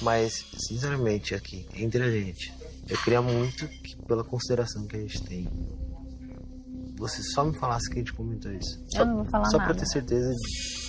Mas, 0.00 0.44
sinceramente, 0.68 1.34
aqui, 1.34 1.66
entre 1.74 2.02
a 2.02 2.10
gente, 2.10 2.52
eu 2.88 2.96
queria 2.98 3.22
muito 3.22 3.66
que, 3.68 3.96
pela 4.06 4.22
consideração 4.24 4.86
que 4.86 4.96
a 4.96 5.00
gente 5.00 5.22
tem, 5.24 5.48
você 6.96 7.22
só 7.22 7.44
me 7.44 7.56
falasse 7.58 7.88
que 7.88 7.94
a 7.96 7.98
gente 7.98 8.12
comentou 8.12 8.52
isso. 8.52 8.78
Eu 8.92 8.98
Só, 8.98 9.04
não 9.04 9.16
vou 9.16 9.24
falar 9.26 9.44
só 9.46 9.56
pra 9.58 9.66
nada. 9.68 9.72
eu 9.72 9.78
ter 9.80 9.86
certeza 9.86 10.30
de. 10.30 10.84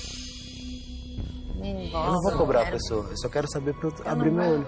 Eu 1.91 2.11
não 2.11 2.21
vou 2.21 2.31
cobrar 2.37 2.61
a 2.67 2.71
pessoa, 2.71 3.07
eu 3.09 3.17
só 3.17 3.27
quero 3.29 3.47
saber 3.49 3.73
pra 3.75 3.89
eu 3.89 3.95
Eu 4.05 4.11
abrir 4.11 4.31
meu 4.31 4.43
vou- 4.43 4.53
olho. 4.53 4.67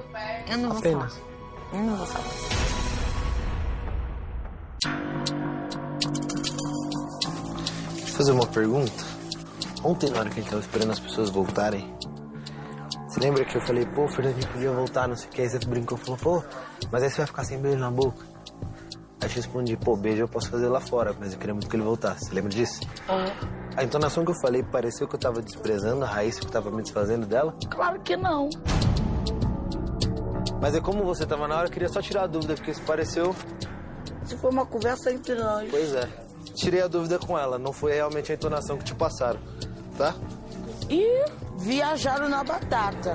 Eu 0.49 0.57
não 0.57 0.69
vou 0.69 0.77
Apenas. 0.79 1.13
falar. 1.15 1.27
Eu 1.73 1.79
não 1.83 1.95
vou 1.97 2.05
falar. 2.07 2.27
Deixa 7.93 8.09
eu 8.11 8.15
fazer 8.17 8.31
uma 8.31 8.45
pergunta. 8.47 9.03
Ontem, 9.83 10.09
na 10.09 10.19
hora 10.19 10.29
que 10.29 10.39
a 10.39 10.41
gente 10.43 10.49
tava 10.49 10.61
esperando 10.61 10.91
as 10.91 10.99
pessoas 10.99 11.29
voltarem, 11.29 11.93
lembra 13.19 13.45
que 13.45 13.55
eu 13.55 13.61
falei, 13.61 13.85
pô, 13.85 14.05
o 14.05 14.09
Fernandinho 14.09 14.47
podia 14.47 14.71
voltar, 14.71 15.07
não 15.07 15.15
sei 15.15 15.27
o 15.27 15.31
que, 15.31 15.41
aí 15.41 15.49
você 15.49 15.59
brincou 15.59 15.97
e 15.97 16.01
falou, 16.01 16.17
pô, 16.17 16.43
mas 16.91 17.03
aí 17.03 17.09
você 17.09 17.17
vai 17.17 17.27
ficar 17.27 17.43
sem 17.43 17.59
beijo 17.59 17.77
na 17.77 17.91
boca. 17.91 18.25
Aí 19.19 19.23
eu 19.23 19.29
te 19.29 19.35
respondi, 19.35 19.75
pô, 19.75 19.95
beijo 19.95 20.21
eu 20.23 20.27
posso 20.27 20.49
fazer 20.49 20.67
lá 20.67 20.79
fora, 20.79 21.15
mas 21.19 21.33
eu 21.33 21.39
queria 21.39 21.53
muito 21.53 21.69
que 21.69 21.75
ele 21.75 21.83
voltasse. 21.83 22.25
Você 22.25 22.35
lembra 22.35 22.51
disso? 22.51 22.81
A 23.75 23.83
entonação 23.83 24.23
que 24.23 24.31
eu 24.31 24.39
falei 24.41 24.63
pareceu 24.63 25.07
que 25.07 25.15
eu 25.15 25.19
tava 25.19 25.41
desprezando 25.41 26.03
a 26.03 26.07
Raíssa, 26.07 26.39
que 26.41 26.47
eu 26.47 26.51
tava 26.51 26.69
me 26.71 26.81
desfazendo 26.81 27.25
dela. 27.25 27.55
Claro 27.69 27.99
que 28.01 28.15
não. 28.15 28.49
Mas 30.61 30.75
é 30.75 30.81
como 30.81 31.03
você 31.03 31.25
tava 31.25 31.47
na 31.47 31.55
hora, 31.55 31.67
eu 31.67 31.71
queria 31.71 31.89
só 31.89 32.01
tirar 32.01 32.23
a 32.23 32.27
dúvida, 32.27 32.55
porque 32.55 32.71
isso 32.71 32.81
pareceu. 32.83 33.35
Se 34.23 34.35
foi 34.37 34.51
uma 34.51 34.65
conversa 34.65 35.11
entre 35.11 35.35
nós. 35.35 35.69
Pois 35.69 35.93
é. 35.93 36.07
Tirei 36.55 36.81
a 36.81 36.87
dúvida 36.87 37.19
com 37.19 37.37
ela, 37.37 37.59
não 37.59 37.71
foi 37.71 37.93
realmente 37.93 38.31
a 38.31 38.35
entonação 38.35 38.77
que 38.77 38.83
te 38.83 38.95
passaram, 38.95 39.39
tá? 39.97 40.15
E 40.89 41.23
viajaram 41.57 42.29
na 42.29 42.43
batata. 42.43 43.13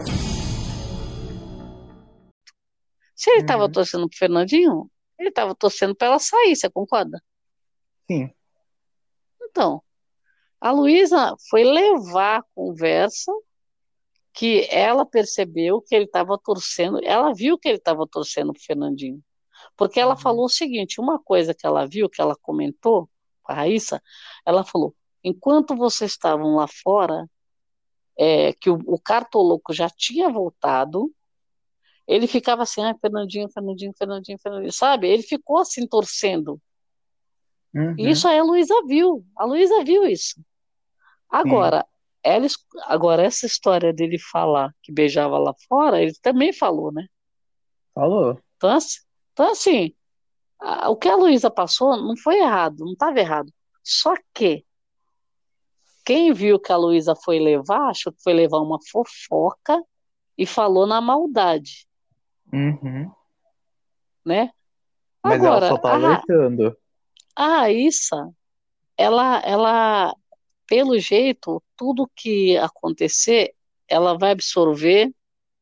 Se 3.14 3.30
ele 3.30 3.43
estava 3.43 3.70
torcendo 3.70 4.09
pro 4.09 4.18
Fernandinho, 4.18 4.90
ele 5.18 5.28
estava 5.28 5.55
torcendo 5.55 5.95
para 5.95 6.09
ela 6.09 6.18
sair, 6.18 6.57
você 6.57 6.68
concorda? 6.68 7.22
Sim. 8.11 8.32
Então, 9.43 9.82
a 10.61 10.72
Luísa 10.72 11.36
foi 11.49 11.62
levar 11.62 12.40
a 12.40 12.45
conversa 12.55 13.32
que 14.32 14.66
ela 14.70 15.05
percebeu 15.05 15.80
que 15.80 15.95
ele 15.95 16.07
estava 16.07 16.38
torcendo, 16.38 16.99
ela 17.05 17.32
viu 17.32 17.59
que 17.59 17.68
ele 17.68 17.78
estava 17.78 18.07
torcendo 18.07 18.53
pro 18.53 18.62
Fernandinho. 18.62 19.22
Porque 19.76 20.01
ela 20.01 20.16
falou 20.16 20.47
o 20.47 20.51
seguinte, 20.51 21.01
uma 21.01 21.18
coisa 21.22 21.55
que 21.55 21.66
ela 21.66 21.86
viu, 21.86 22.09
que 22.09 22.20
ela 22.20 22.34
comentou 22.40 23.09
com 23.43 23.53
a 23.53 23.55
Raíssa, 23.55 24.03
ela 24.45 24.64
falou, 24.64 24.95
enquanto 25.22 25.76
vocês 25.76 26.12
estavam 26.12 26.57
lá 26.57 26.66
fora, 26.66 27.28
é, 28.18 28.52
que 28.52 28.70
o, 28.70 28.78
o 28.86 28.98
cartoloco 28.98 29.72
já 29.72 29.88
tinha 29.88 30.28
voltado, 30.28 31.12
ele 32.06 32.26
ficava 32.26 32.62
assim, 32.62 32.82
ah, 32.82 32.94
Fernandinho, 33.00 33.48
Fernandinho, 33.48 33.92
Fernandinho, 33.96 34.38
Fernandinho, 34.38 34.72
sabe? 34.72 35.08
Ele 35.08 35.22
ficou 35.22 35.58
assim 35.58 35.86
torcendo. 35.86 36.60
Uhum. 37.74 37.94
Isso 37.98 38.28
aí 38.28 38.38
a 38.38 38.44
Luísa 38.44 38.74
viu. 38.86 39.24
A 39.36 39.44
Luísa 39.44 39.82
viu 39.84 40.04
isso. 40.04 40.40
Agora, 41.30 41.86
ela, 42.22 42.46
agora, 42.82 43.22
essa 43.22 43.46
história 43.46 43.92
dele 43.92 44.18
falar 44.18 44.74
que 44.82 44.92
beijava 44.92 45.38
lá 45.38 45.54
fora, 45.68 46.02
ele 46.02 46.12
também 46.20 46.52
falou, 46.52 46.92
né? 46.92 47.06
Falou. 47.94 48.38
Então, 48.56 48.70
assim, 48.70 48.98
então, 49.32 49.50
assim 49.50 49.94
o 50.88 50.96
que 50.96 51.08
a 51.08 51.16
Luísa 51.16 51.50
passou 51.50 51.96
não 51.96 52.16
foi 52.16 52.38
errado, 52.38 52.84
não 52.84 52.92
estava 52.92 53.18
errado. 53.18 53.52
Só 53.82 54.14
que 54.32 54.64
quem 56.05 56.32
viu 56.32 56.59
que 56.59 56.72
a 56.72 56.76
Luísa 56.76 57.14
foi 57.14 57.38
levar, 57.38 57.90
achou 57.90 58.12
que 58.12 58.22
foi 58.22 58.32
levar 58.32 58.59
uma 58.61 58.78
fofoca 58.90 59.80
e 60.36 60.46
falou 60.46 60.86
na 60.86 61.00
maldade, 61.00 61.86
Uhum. 62.53 63.11
né? 64.24 64.50
Mas 65.22 65.42
Agora, 65.44 65.66
ela 65.66 65.68
só 65.68 65.78
tá 65.78 65.90
a- 65.90 65.94
alertando. 65.94 66.76
A 67.36 67.46
Raíssa, 67.61 68.28
ela, 68.96 69.40
ela, 69.44 70.14
pelo 70.66 70.98
jeito, 70.98 71.62
tudo 71.76 72.11
que 72.14 72.57
acontecer, 72.59 73.55
ela 73.88 74.18
vai 74.18 74.32
absorver 74.32 75.11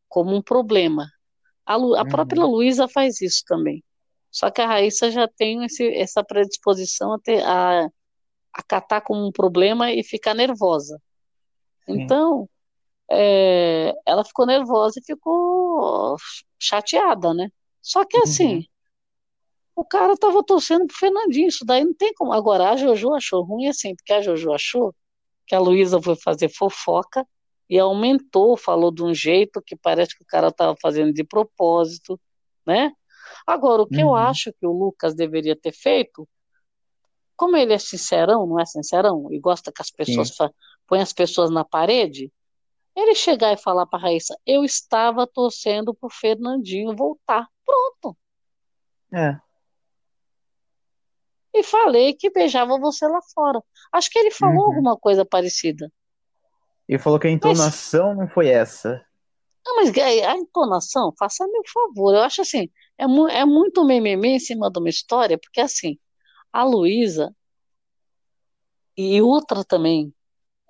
como 0.08 0.34
um 0.34 0.42
problema. 0.42 1.08
A, 1.64 1.76
Lu- 1.76 1.94
a 1.94 2.04
própria 2.04 2.44
Luísa 2.44 2.88
faz 2.88 3.20
isso 3.20 3.44
também. 3.46 3.84
Só 4.30 4.50
que 4.50 4.60
a 4.60 4.66
Raíssa 4.66 5.10
já 5.10 5.28
tem 5.28 5.64
esse, 5.64 5.86
essa 5.94 6.24
predisposição 6.24 7.12
a, 7.12 7.18
ter, 7.20 7.42
a, 7.44 7.88
a 8.52 8.62
catar 8.62 9.00
como 9.02 9.26
um 9.26 9.32
problema 9.32 9.92
e 9.92 10.02
ficar 10.04 10.34
nervosa. 10.34 11.00
Então, 11.88 12.48
é, 13.10 13.94
ela 14.06 14.24
ficou 14.24 14.46
nervosa 14.46 15.00
e 15.00 15.04
ficou 15.04 16.16
chateada, 16.58 17.34
né? 17.34 17.50
Só 17.82 18.04
que 18.04 18.16
assim, 18.18 18.64
o 19.74 19.84
cara 19.84 20.16
tava 20.16 20.42
torcendo 20.44 20.86
pro 20.86 20.96
Fernandinho, 20.96 21.48
isso 21.48 21.64
daí 21.64 21.84
não 21.84 21.94
tem 21.94 22.12
como. 22.14 22.32
Agora, 22.32 22.70
a 22.70 22.76
Jojo 22.76 23.14
achou 23.14 23.42
ruim 23.42 23.68
assim, 23.68 23.94
porque 23.96 24.12
a 24.12 24.20
Jojo 24.20 24.52
achou 24.52 24.94
que 25.46 25.54
a 25.54 25.58
Luísa 25.58 26.00
foi 26.00 26.16
fazer 26.16 26.48
fofoca 26.48 27.26
e 27.68 27.78
aumentou, 27.78 28.56
falou 28.56 28.90
de 28.90 29.02
um 29.02 29.14
jeito 29.14 29.62
que 29.62 29.76
parece 29.76 30.16
que 30.16 30.22
o 30.22 30.26
cara 30.26 30.52
tava 30.52 30.76
fazendo 30.80 31.12
de 31.12 31.24
propósito, 31.24 32.20
né? 32.66 32.92
Agora, 33.46 33.82
o 33.82 33.86
que 33.86 34.00
eu 34.00 34.08
Uhum. 34.08 34.16
acho 34.16 34.52
que 34.52 34.66
o 34.66 34.72
Lucas 34.72 35.14
deveria 35.14 35.56
ter 35.56 35.72
feito, 35.72 36.28
como 37.40 37.56
ele 37.56 37.72
é 37.72 37.78
sincerão, 37.78 38.46
não 38.46 38.60
é 38.60 38.66
sincerão, 38.66 39.32
e 39.32 39.40
gosta 39.40 39.72
que 39.72 39.80
as 39.80 39.90
pessoas 39.90 40.30
põem 40.86 41.00
as 41.00 41.10
pessoas 41.10 41.50
na 41.50 41.64
parede, 41.64 42.30
ele 42.94 43.14
chegar 43.14 43.50
e 43.50 43.56
falar 43.56 43.86
para 43.86 43.98
Raíssa, 43.98 44.36
eu 44.44 44.62
estava 44.62 45.26
torcendo 45.26 45.94
pro 45.94 46.10
Fernandinho 46.10 46.94
voltar. 46.94 47.48
Pronto. 47.64 48.14
É. 49.10 49.40
E 51.54 51.62
falei 51.62 52.12
que 52.12 52.28
beijava 52.28 52.78
você 52.78 53.08
lá 53.08 53.20
fora. 53.34 53.64
Acho 53.90 54.10
que 54.10 54.18
ele 54.18 54.30
falou 54.30 54.58
Uhum. 54.58 54.72
alguma 54.74 54.96
coisa 54.98 55.24
parecida. 55.24 55.90
Ele 56.86 56.98
falou 56.98 57.18
que 57.18 57.26
a 57.26 57.30
entonação 57.30 58.14
não 58.14 58.28
foi 58.28 58.48
essa. 58.48 59.02
Não, 59.64 59.76
mas 59.76 59.96
a 59.96 60.32
a 60.32 60.36
entonação, 60.36 61.10
faça-me 61.18 61.58
o 61.58 61.70
favor. 61.72 62.14
Eu 62.14 62.20
acho 62.20 62.42
assim, 62.42 62.68
é, 62.98 63.06
mu 63.06 63.26
é 63.28 63.46
muito 63.46 63.82
mimimi 63.82 64.28
em 64.28 64.38
cima 64.38 64.70
de 64.70 64.78
uma 64.78 64.90
história, 64.90 65.38
porque 65.38 65.62
assim, 65.62 65.98
a 66.52 66.64
Luísa 66.64 67.34
e 68.96 69.20
outra 69.22 69.64
também, 69.64 70.12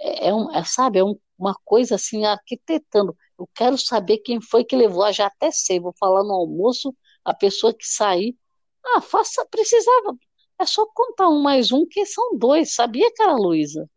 é, 0.01 0.29
é 0.29 0.35
um, 0.35 0.55
é, 0.55 0.65
sabe, 0.65 0.99
é 0.99 1.05
um- 1.05 1.19
uma 1.39 1.55
coisa 1.65 1.95
assim, 1.95 2.25
arquitetando. 2.25 3.17
Eu 3.39 3.49
quero 3.55 3.79
saber 3.79 4.19
quem 4.19 4.41
foi 4.41 4.65
que 4.65 4.77
levou, 4.77 5.03
ah, 5.05 5.13
já 5.13 5.27
até 5.27 5.51
sei, 5.51 5.81
vou 5.81 5.95
falar 5.99 6.23
no 6.23 6.33
almoço, 6.35 6.95
a 7.25 7.35
pessoa 7.35 7.73
que 7.73 7.87
sair. 7.87 8.37
Ah, 8.85 9.01
faça, 9.01 9.45
precisava. 9.47 10.17
É 10.61 10.67
só 10.67 10.87
contar 10.95 11.29
um 11.29 11.41
mais 11.41 11.73
um, 11.73 11.87
que 11.87 12.05
são 12.05 12.37
dois. 12.37 12.75
Sabia 12.75 13.11
que 13.15 13.23
era 13.23 13.33
a 13.33 13.37
Luísa. 13.37 13.89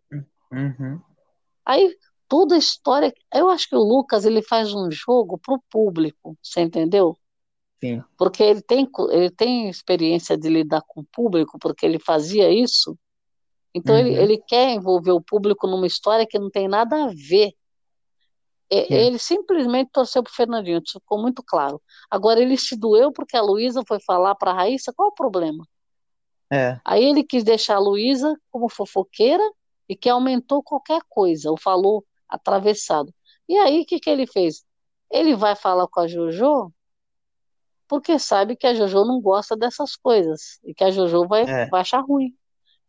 Uhum. 0.51 1.01
Aí 1.65 1.97
toda 2.27 2.55
a 2.55 2.57
história, 2.57 3.13
eu 3.33 3.49
acho 3.49 3.67
que 3.67 3.75
o 3.75 3.83
Lucas 3.83 4.25
ele 4.25 4.41
faz 4.41 4.73
um 4.73 4.89
jogo 4.89 5.37
pro 5.37 5.61
público, 5.69 6.37
você 6.41 6.61
entendeu? 6.61 7.17
Sim. 7.83 8.03
Porque 8.17 8.41
ele 8.41 8.61
tem, 8.61 8.89
ele 9.09 9.29
tem 9.29 9.69
experiência 9.69 10.37
de 10.37 10.47
lidar 10.49 10.81
com 10.87 11.01
o 11.01 11.05
público, 11.05 11.57
porque 11.59 11.85
ele 11.85 11.99
fazia 11.99 12.49
isso. 12.49 12.97
Então 13.75 13.97
ele, 13.97 14.11
Uhum. 14.11 14.23
ele 14.23 14.37
quer 14.47 14.69
envolver 14.69 15.11
o 15.11 15.21
público 15.21 15.67
numa 15.67 15.87
história 15.87 16.25
que 16.25 16.39
não 16.39 16.49
tem 16.49 16.67
nada 16.67 17.05
a 17.05 17.07
ver. 17.07 17.53
E- 18.71 18.87
Ele 18.93 19.19
simplesmente 19.19 19.91
torceu 19.91 20.23
pro 20.23 20.33
Fernandinho, 20.33 20.81
isso 20.83 20.99
ficou 20.99 21.21
muito 21.21 21.43
claro. 21.43 21.81
Agora 22.09 22.39
ele 22.41 22.57
se 22.57 22.75
doeu 22.75 23.11
porque 23.11 23.35
a 23.37 23.41
Luísa 23.41 23.83
foi 23.87 23.99
falar 23.99 24.35
para 24.35 24.51
a 24.51 24.53
Raíssa, 24.55 24.93
qual 24.95 25.09
o 25.09 25.13
problema? 25.13 25.67
É. 26.51 26.79
Aí 26.85 27.03
ele 27.03 27.23
quis 27.23 27.43
deixar 27.43 27.75
a 27.75 27.79
Luísa 27.79 28.35
como 28.51 28.69
fofoqueira 28.69 29.43
e 29.89 29.95
que 29.95 30.09
aumentou 30.09 30.63
qualquer 30.63 31.01
coisa, 31.09 31.51
ou 31.51 31.57
falou 31.57 32.05
atravessado. 32.27 33.13
E 33.47 33.57
aí 33.57 33.81
o 33.81 33.85
que 33.85 33.99
que 33.99 34.09
ele 34.09 34.25
fez? 34.25 34.63
Ele 35.11 35.35
vai 35.35 35.55
falar 35.55 35.87
com 35.87 35.99
a 35.99 36.07
Jojo 36.07 36.71
porque 37.93 38.17
sabe 38.17 38.55
que 38.55 38.65
a 38.65 38.73
Jojo 38.73 39.05
não 39.05 39.21
gosta 39.21 39.55
dessas 39.55 39.95
coisas 39.95 40.59
e 40.63 40.73
que 40.73 40.83
a 40.83 40.89
Jojo 40.89 41.27
vai, 41.27 41.43
É. 41.43 41.67
vai 41.67 41.81
achar 41.81 41.99
ruim. 41.99 42.35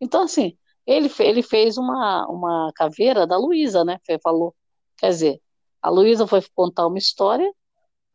Então, 0.01 0.23
assim, 0.23 0.57
ele, 0.87 1.13
ele 1.19 1.43
fez 1.43 1.77
uma, 1.77 2.27
uma 2.27 2.73
caveira 2.75 3.27
da 3.27 3.37
Luísa, 3.37 3.85
né? 3.85 3.99
Falou, 4.23 4.57
quer 4.97 5.11
dizer, 5.11 5.43
a 5.83 5.91
Luísa 5.91 6.27
foi 6.27 6.43
contar 6.55 6.87
uma 6.87 6.97
história, 6.97 7.53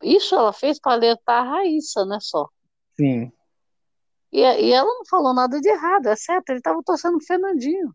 isso 0.02 0.34
ela 0.34 0.52
fez 0.52 0.80
para 0.80 0.94
alertar 0.94 1.46
a 1.46 1.50
Raíssa, 1.58 2.04
né? 2.04 2.18
Só. 2.20 2.48
Sim. 2.96 3.30
E, 4.32 4.40
e 4.40 4.72
ela 4.72 4.88
não 4.92 5.06
falou 5.08 5.32
nada 5.32 5.60
de 5.60 5.68
errado, 5.68 6.06
é 6.08 6.16
certo, 6.16 6.50
ele 6.50 6.58
estava 6.58 6.82
torcendo 6.84 7.18
o 7.18 7.24
Fernandinho. 7.24 7.94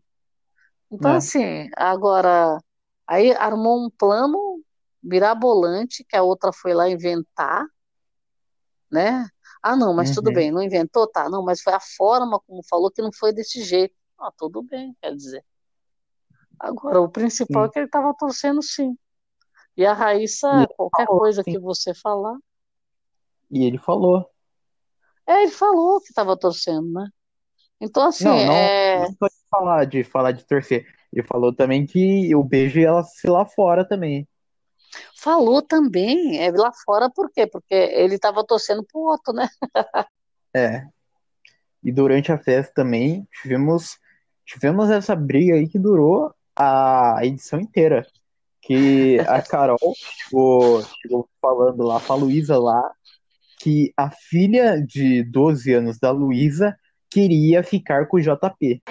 Então, 0.90 1.10
É. 1.12 1.16
assim, 1.18 1.68
agora, 1.76 2.58
aí 3.06 3.30
armou 3.32 3.84
um 3.84 3.90
plano 3.90 4.58
mirabolante 5.02 6.02
que 6.02 6.16
a 6.16 6.22
outra 6.22 6.50
foi 6.50 6.72
lá 6.72 6.88
inventar, 6.88 7.66
né? 8.90 9.26
Ah, 9.62 9.76
não, 9.76 9.94
mas 9.94 10.14
tudo 10.14 10.28
Uhum. 10.28 10.34
bem, 10.34 10.50
não 10.52 10.62
inventou? 10.62 11.06
Tá, 11.08 11.28
não, 11.28 11.42
mas 11.44 11.60
foi 11.60 11.72
a 11.74 11.80
forma 11.80 12.40
como 12.46 12.62
falou 12.68 12.90
que 12.90 13.02
não 13.02 13.10
foi 13.12 13.32
desse 13.32 13.62
jeito. 13.62 13.94
Ah, 14.18 14.30
tudo 14.36 14.62
bem, 14.62 14.96
quer 15.00 15.14
dizer. 15.14 15.44
Agora, 16.58 17.00
o 17.00 17.08
principal 17.08 17.66
é 17.66 17.68
que 17.68 17.78
ele 17.78 17.86
estava 17.86 18.14
torcendo 18.14 18.62
sim. 18.62 18.96
E 19.76 19.84
a 19.84 19.92
Raíssa, 19.92 20.48
E 20.62 20.74
qualquer 20.74 21.06
falou, 21.06 21.20
coisa 21.20 21.42
sim. 21.42 21.52
que 21.52 21.58
você 21.58 21.94
falar. 21.94 22.36
E 23.50 23.64
ele 23.64 23.78
falou. 23.78 24.30
É, 25.26 25.42
ele 25.42 25.52
falou 25.52 26.00
que 26.00 26.08
estava 26.08 26.36
torcendo, 26.36 26.90
né? 26.92 27.08
Então, 27.80 28.04
assim, 28.06 28.24
Não, 28.24 28.36
não, 28.46 28.54
é. 28.54 28.98
não 29.00 29.12
só 29.18 29.26
de 29.28 29.34
falar, 29.50 29.84
de 29.84 30.04
falar 30.04 30.32
de 30.32 30.46
torcer. 30.46 30.86
Ele 31.12 31.26
falou 31.26 31.54
também 31.54 31.84
que 31.86 32.34
o 32.34 32.42
beijo 32.42 32.78
ia 32.80 33.02
se 33.02 33.28
lá 33.28 33.44
fora 33.44 33.86
também. 33.86 34.26
Falou 35.16 35.62
também, 35.62 36.38
é 36.38 36.50
lá 36.50 36.72
fora, 36.84 37.10
por 37.10 37.30
quê? 37.30 37.46
Porque 37.46 37.74
ele 37.74 38.14
estava 38.16 38.44
torcendo 38.44 38.84
pro 38.84 39.00
outro, 39.00 39.32
né? 39.32 39.48
É. 40.54 40.86
E 41.82 41.92
durante 41.92 42.32
a 42.32 42.38
festa 42.38 42.72
também 42.74 43.28
tivemos, 43.42 43.98
tivemos 44.44 44.90
essa 44.90 45.14
briga 45.14 45.54
aí 45.54 45.68
que 45.68 45.78
durou 45.78 46.34
a 46.56 47.18
edição 47.22 47.60
inteira. 47.60 48.06
Que 48.60 49.20
a 49.20 49.40
Carol 49.42 49.78
chegou, 49.94 50.82
chegou 50.82 51.28
falando 51.40 51.82
lá 51.84 52.00
pra 52.00 52.16
Luísa 52.16 52.58
lá 52.58 52.92
que 53.58 53.92
a 53.96 54.10
filha 54.10 54.80
de 54.80 55.22
12 55.24 55.72
anos 55.72 55.98
da 55.98 56.10
Luísa 56.10 56.76
queria 57.10 57.62
ficar 57.62 58.06
com 58.06 58.16
o 58.16 58.20
JP. 58.20 58.82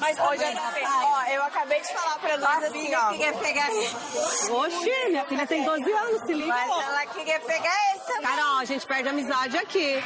Mas 0.00 0.18
hoje 0.18 0.44
ó, 0.84 1.32
eu 1.32 1.42
acabei 1.42 1.80
Luísa 2.40 2.66
assim, 2.66 2.94
ó. 2.94 3.10
queria 3.10 3.32
pegar 3.34 3.70
ele. 3.70 3.88
Oxi, 4.50 5.08
minha 5.10 5.24
filha 5.24 5.46
tem 5.46 5.64
12 5.64 5.92
anos, 5.92 6.20
se 6.26 6.32
liga. 6.34 6.48
Mas 6.48 6.70
ela 6.86 7.06
queria 7.06 7.40
pegar 7.40 7.90
ele 7.90 8.00
também. 8.06 8.22
Carol, 8.22 8.58
a 8.58 8.64
gente 8.64 8.86
perde 8.86 9.08
amizade 9.08 9.56
aqui. 9.56 10.02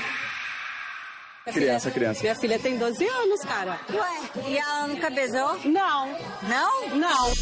Minha 1.46 1.54
Criança, 1.54 1.90
filha- 1.90 1.94
criança. 1.94 2.20
Minha 2.22 2.34
filha 2.36 2.58
tem 2.58 2.78
12 2.78 3.06
anos, 3.06 3.40
cara. 3.42 3.78
Ué, 3.92 4.30
e 4.48 4.56
ela 4.58 4.86
nunca 4.86 5.10
beijou? 5.10 5.58
Não. 5.64 6.06
Não? 6.42 6.88
Não. 6.96 7.32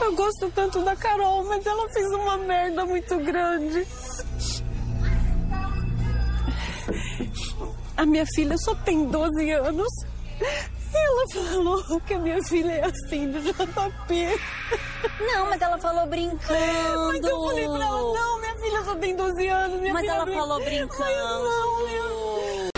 Eu 0.00 0.14
gosto 0.14 0.50
tanto 0.50 0.82
da 0.82 0.96
Carol, 0.96 1.44
mas 1.44 1.64
ela 1.64 1.88
fez 1.90 2.06
uma 2.12 2.36
merda 2.38 2.84
muito 2.84 3.16
grande. 3.18 3.86
A 8.02 8.06
minha 8.06 8.26
filha 8.34 8.56
só 8.58 8.74
tem 8.74 9.04
12 9.06 9.50
anos. 9.52 9.86
E 10.40 10.96
ela 10.96 11.24
falou 11.46 12.00
que 12.00 12.14
a 12.14 12.18
minha 12.18 12.42
filha 12.42 12.72
é 12.72 12.84
assim 12.84 13.30
do 13.30 13.40
JP. 13.40 14.40
Não, 15.20 15.46
mas 15.48 15.62
ela 15.62 15.78
falou 15.78 16.04
brincando. 16.08 17.06
Mas 17.06 17.22
eu 17.22 17.40
falei 17.44 17.64
pra 17.68 17.76
ela, 17.86 18.12
não, 18.12 18.40
minha 18.40 18.56
filha 18.56 18.82
só 18.82 18.94
tem 18.96 19.14
12 19.14 19.46
anos. 19.46 19.80
Minha 19.80 19.94
Mas 19.94 20.04
ela 20.08 20.24
brin- 20.24 20.34
falou 20.34 20.58
Mas 20.58 20.64
brincando. 20.68 21.44
não, 21.44 21.88
eu... 21.88 22.71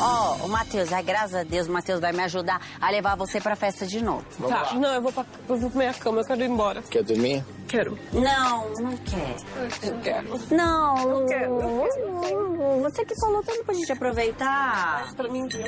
Ó, 0.00 0.34
o 0.44 0.48
Matheus, 0.48 0.92
ai, 0.92 1.02
graças 1.02 1.34
a 1.34 1.42
Deus, 1.42 1.66
o 1.66 1.72
Matheus 1.72 2.00
vai 2.00 2.12
me 2.12 2.22
ajudar 2.22 2.60
a 2.80 2.90
levar 2.90 3.16
você 3.16 3.40
pra 3.40 3.56
festa 3.56 3.86
de 3.86 4.02
novo. 4.02 4.24
Tá, 4.48 4.74
não, 4.74 4.94
eu 4.94 5.02
vou, 5.02 5.12
pra, 5.12 5.24
eu 5.48 5.56
vou 5.56 5.70
pra 5.70 5.78
minha 5.78 5.94
cama, 5.94 6.20
eu 6.20 6.24
quero 6.24 6.40
ir 6.42 6.48
embora. 6.50 6.82
Quer 6.82 7.02
dormir? 7.02 7.44
Quero. 7.68 7.98
Não, 8.12 8.70
não 8.80 8.96
quer. 8.98 9.36
Eu 9.82 9.98
quero. 10.00 10.40
Não, 10.50 10.96
Eu 11.20 11.26
quero. 11.26 11.58
não. 11.58 12.82
Você 12.82 13.04
que 13.04 13.14
falou 13.20 13.42
tanto 13.42 13.64
pra 13.64 13.74
gente 13.74 13.92
aproveitar. 13.92 15.12
Pra 15.14 15.28
mim 15.28 15.46
deu. 15.46 15.66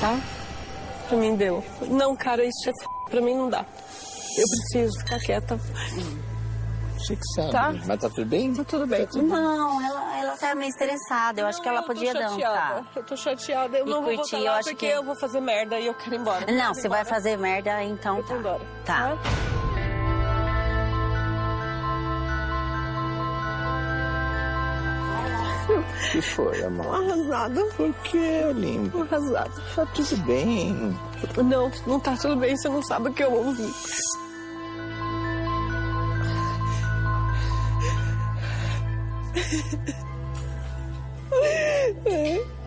Tá? 0.00 0.18
Pra 1.08 1.16
mim 1.16 1.34
deu. 1.36 1.64
Não, 1.88 2.14
cara, 2.16 2.44
isso 2.44 2.68
é 2.68 2.70
f... 2.70 3.10
pra 3.10 3.20
mim 3.20 3.34
não 3.34 3.48
dá. 3.48 3.64
Eu 4.36 4.44
preciso 4.46 4.98
ficar 5.00 5.18
quieta. 5.20 5.58
Você 6.98 7.16
que 7.16 7.22
sabe. 7.34 7.52
Tá. 7.52 7.72
Mas 7.86 8.00
tá 8.00 8.08
tudo 8.10 8.26
bem? 8.26 8.52
Tá 8.54 8.64
tudo 8.64 8.86
bem. 8.86 9.06
Não, 9.14 9.82
ela, 9.82 10.18
ela 10.18 10.36
tá 10.36 10.54
meio 10.54 10.68
estressada. 10.68 11.40
Eu 11.40 11.46
acho 11.46 11.62
que 11.62 11.68
ela 11.68 11.80
Eu 11.80 11.84
podia 11.84 12.12
chateada. 12.12 12.34
dançar. 12.34 12.86
Eu 12.96 13.02
tô 13.04 13.16
chateada. 13.16 13.78
Eu 13.78 13.86
E 13.86 13.90
não 13.90 14.02
vou 14.02 14.14
curtir, 14.16 14.36
voltar 14.36 14.46
eu 14.46 14.52
acho 14.54 14.68
porque 14.70 14.86
que- 14.88 14.92
eu 14.92 15.02
vou 15.04 15.14
fazer 15.18 15.40
merda 15.40 15.78
e 15.78 15.86
eu 15.86 15.94
quero 15.94 16.14
ir 16.16 16.18
embora. 16.18 16.46
Não, 16.52 16.68
Eu 16.68 16.74
você 16.74 16.88
vai 16.88 17.04
fazer 17.04 17.36
merda, 17.38 17.82
então 17.84 18.22
tá. 18.22 18.34
embora. 18.34 18.60
Tá. 18.84 19.16
O 25.68 25.82
que 26.12 26.22
foi, 26.22 26.62
amor? 26.64 26.86
Arrasada. 26.94 27.64
Por 27.76 27.92
que, 28.04 28.52
lindo? 28.54 29.02
Arrasada. 29.02 29.50
Tá 29.74 29.86
tudo 29.86 30.16
bem. 30.24 30.96
Não, 31.44 31.70
não 31.86 32.00
tá 32.00 32.16
tudo 32.16 32.36
bem, 32.36 32.56
você 32.56 32.68
não 32.68 32.82
sabe 32.82 33.08
o 33.10 33.12
que 33.12 33.22
eu 33.22 33.32
ouvi. 33.32 33.70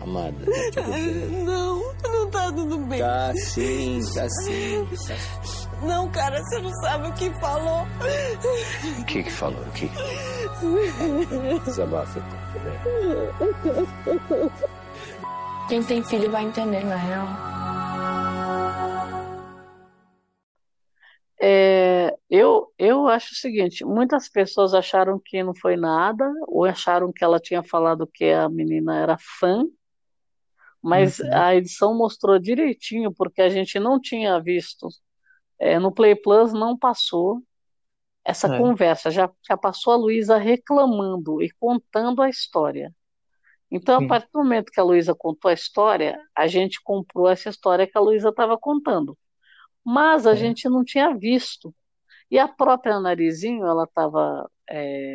Amada, 0.02 0.36
tá 0.74 0.82
tudo 0.82 0.92
bem. 0.92 1.44
Não, 1.44 1.94
não 2.02 2.30
tá 2.30 2.52
tudo 2.52 2.78
bem. 2.78 3.00
Tá 3.00 3.32
sim, 3.34 4.00
tá 4.14 4.28
sim. 4.28 4.88
Não, 5.82 6.08
cara, 6.10 6.42
você 6.42 6.60
não 6.60 6.72
sabe 6.80 7.08
o 7.08 7.12
que 7.12 7.30
falou. 7.40 7.86
O 9.00 9.04
que 9.04 9.22
que 9.22 9.30
falou? 9.30 9.60
O 9.60 9.70
que? 9.72 9.90
Desabafa. 11.64 12.22
Quem 15.68 15.82
tem 15.82 16.02
filho 16.04 16.30
vai 16.30 16.44
entender, 16.44 16.84
na 16.84 16.96
real. 16.96 17.51
É, 21.44 22.16
eu, 22.30 22.72
eu 22.78 23.08
acho 23.08 23.32
o 23.32 23.36
seguinte, 23.36 23.84
muitas 23.84 24.28
pessoas 24.28 24.74
acharam 24.74 25.20
que 25.24 25.42
não 25.42 25.54
foi 25.54 25.76
nada, 25.76 26.24
ou 26.46 26.64
acharam 26.64 27.12
que 27.12 27.24
ela 27.24 27.40
tinha 27.40 27.62
falado 27.64 28.06
que 28.06 28.26
a 28.26 28.48
menina 28.48 28.96
era 29.00 29.16
fã, 29.40 29.64
mas 30.82 31.20
Uhum. 31.20 31.32
a 31.32 31.54
edição 31.54 31.94
mostrou 31.96 32.38
direitinho, 32.38 33.12
porque 33.12 33.40
a 33.42 33.48
gente 33.48 33.78
não 33.78 34.00
tinha 34.00 34.40
visto, 34.40 34.88
é, 35.60 35.78
no 35.78 35.92
Play 35.92 36.16
Plus 36.16 36.52
não 36.52 36.78
passou 36.78 37.42
essa 38.24 38.48
É. 38.48 38.48
conversa, 38.50 39.10
já, 39.10 39.30
já 39.48 39.56
passou 39.56 39.92
a 39.94 39.96
Luísa 39.96 40.38
reclamando 40.38 41.42
e 41.42 41.50
contando 41.60 42.22
a 42.22 42.28
história. 42.30 42.94
Então, 43.70 43.96
Sim. 43.98 44.04
a 44.04 44.06
partir 44.06 44.30
do 44.32 44.40
momento 44.42 44.72
que 44.72 44.80
a 44.80 44.84
Luísa 44.84 45.14
contou 45.14 45.50
a 45.50 45.54
história, 45.54 46.20
a 46.36 46.46
gente 46.48 46.80
comprou 46.82 47.28
essa 47.28 47.50
história 47.50 47.86
que 47.86 47.98
a 47.98 48.00
Luísa 48.00 48.30
estava 48.30 48.58
contando 48.58 49.18
mas 49.84 50.26
a 50.26 50.32
É. 50.32 50.36
gente 50.36 50.68
não 50.68 50.84
tinha 50.84 51.14
visto. 51.16 51.74
E 52.30 52.38
a 52.38 52.48
própria 52.48 52.98
Narizinho, 53.00 53.64
ela 53.66 53.84
estava 53.84 54.50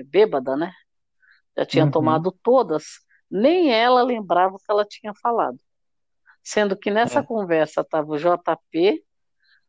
bêbada, 0.06 0.56
né? 0.56 0.72
Já 1.58 1.66
tinha 1.66 1.86
Uhum. 1.86 1.92
tomado 1.92 2.32
todas, 2.44 3.00
nem 3.30 3.72
ela 3.74 4.04
lembrava 4.04 4.56
o 4.56 4.60
que 4.60 4.72
ela 4.72 4.86
tinha 4.86 5.14
falado. 5.22 5.60
Sendo 6.44 6.78
que 6.78 6.92
nessa 6.92 7.20
É. 7.20 7.24
conversa 7.24 7.82
estava 7.82 8.12
o 8.12 8.18
JP, 8.18 9.04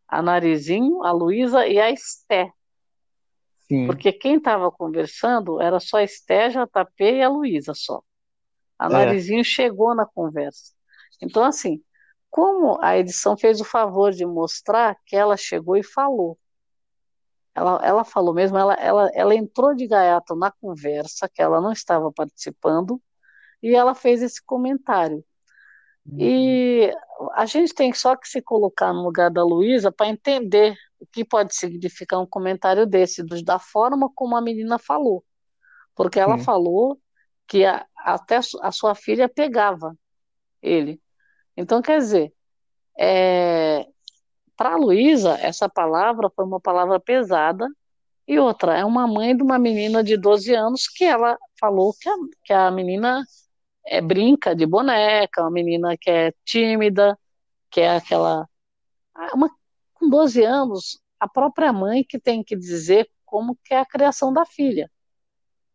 a 0.07 0.21
Narizinho, 0.23 1.03
a 1.05 1.11
Luísa 1.13 1.67
e 1.67 1.81
a 1.81 1.91
Esté. 1.91 2.53
Sim. 3.67 3.87
Porque 3.87 4.13
quem 4.13 4.37
estava 4.37 4.71
conversando 4.71 5.61
era 5.61 5.81
só 5.81 5.99
a 5.99 6.03
Esté, 6.05 6.51
JP 6.51 7.05
e 7.05 7.23
a 7.23 7.29
Luísa 7.29 7.73
só. 7.75 8.03
A 8.79 8.87
É. 8.87 8.89
Narizinho 8.91 9.43
chegou 9.45 9.95
na 9.95 10.07
conversa. 10.07 10.73
Então, 11.21 11.43
assim, 11.45 11.83
como 12.31 12.79
a 12.83 12.99
edição 12.99 13.37
fez 13.37 13.61
o 13.61 13.65
favor 13.65 14.13
de 14.13 14.25
mostrar 14.27 14.97
que 15.07 15.17
ela 15.17 15.37
chegou 15.37 15.77
e 15.77 15.83
falou. 15.83 16.39
Ela, 17.55 17.81
ela 17.85 18.05
falou 18.05 18.33
mesmo, 18.33 18.57
ela, 18.57 18.75
ela, 18.75 19.11
ela 19.15 19.35
entrou 19.35 19.75
de 19.75 19.87
gaiato 19.87 20.37
na 20.37 20.51
conversa, 20.51 21.29
que 21.29 21.43
ela 21.43 21.61
não 21.61 21.73
estava 21.73 22.13
participando, 22.13 23.01
e 23.63 23.75
ela 23.75 23.95
fez 23.95 24.23
esse 24.23 24.43
comentário. 24.45 25.25
E 26.19 26.93
a 27.35 27.47
gente 27.47 27.75
tem 27.75 27.93
só 27.93 28.17
que 28.17 28.29
se 28.29 28.43
colocar 28.43 28.93
no 28.93 29.03
lugar 29.03 29.31
da 29.31 29.45
Luísa 29.45 29.93
para 29.93 30.09
entender 30.09 30.77
o 31.01 31.07
que 31.07 31.25
pode 31.25 31.55
significar 31.55 32.21
um 32.21 32.27
comentário 32.27 32.87
desse, 32.87 33.23
dos- 33.23 33.43
da 33.45 33.59
forma 33.59 34.11
como 34.15 34.37
a 34.37 34.41
menina 34.41 34.79
falou. 34.79 35.25
Porque 35.95 36.21
ela 36.21 36.39
Sim. 36.39 36.45
falou 36.45 37.01
que 37.47 37.65
a- 37.65 37.87
até 37.97 38.41
a 38.63 38.73
sua 38.73 38.95
filha 38.95 39.29
pegava 39.29 39.97
ele. 40.63 41.01
Então, 41.59 41.83
quer 41.83 41.99
dizer, 41.99 42.33
é, 42.97 43.85
para 44.57 44.75
a 44.75 44.77
Luísa, 44.77 45.37
essa 45.41 45.69
palavra 45.69 46.31
foi 46.31 46.45
uma 46.45 46.61
palavra 46.61 47.01
pesada. 47.01 47.69
E 48.29 48.39
outra, 48.39 48.79
é 48.79 48.85
uma 48.85 49.09
mãe 49.09 49.37
de 49.37 49.43
uma 49.43 49.59
menina 49.59 50.05
de 50.05 50.17
12 50.17 50.55
anos 50.55 50.87
que 50.87 51.05
ela 51.05 51.37
falou 51.59 51.93
que 52.01 52.09
a, 52.09 52.15
que 52.45 52.53
a 52.53 52.71
menina 52.71 53.25
é, 53.85 54.01
brinca 54.01 54.55
de 54.55 54.67
boneca, 54.67 55.43
uma 55.43 55.51
menina 55.51 55.97
que 56.01 56.09
é 56.09 56.33
tímida, 56.45 57.19
que 57.73 57.81
é 57.81 57.97
aquela. 57.97 58.49
Uma, 59.35 59.51
com 59.95 60.09
12 60.09 60.45
anos, 60.45 61.01
a 61.19 61.29
própria 61.29 61.73
mãe 61.73 62.05
que 62.09 62.21
tem 62.21 62.45
que 62.45 62.55
dizer 62.55 63.11
como 63.27 63.59
que 63.65 63.75
é 63.75 63.81
a 63.81 63.87
criação 63.87 64.33
da 64.33 64.47
filha. 64.47 64.89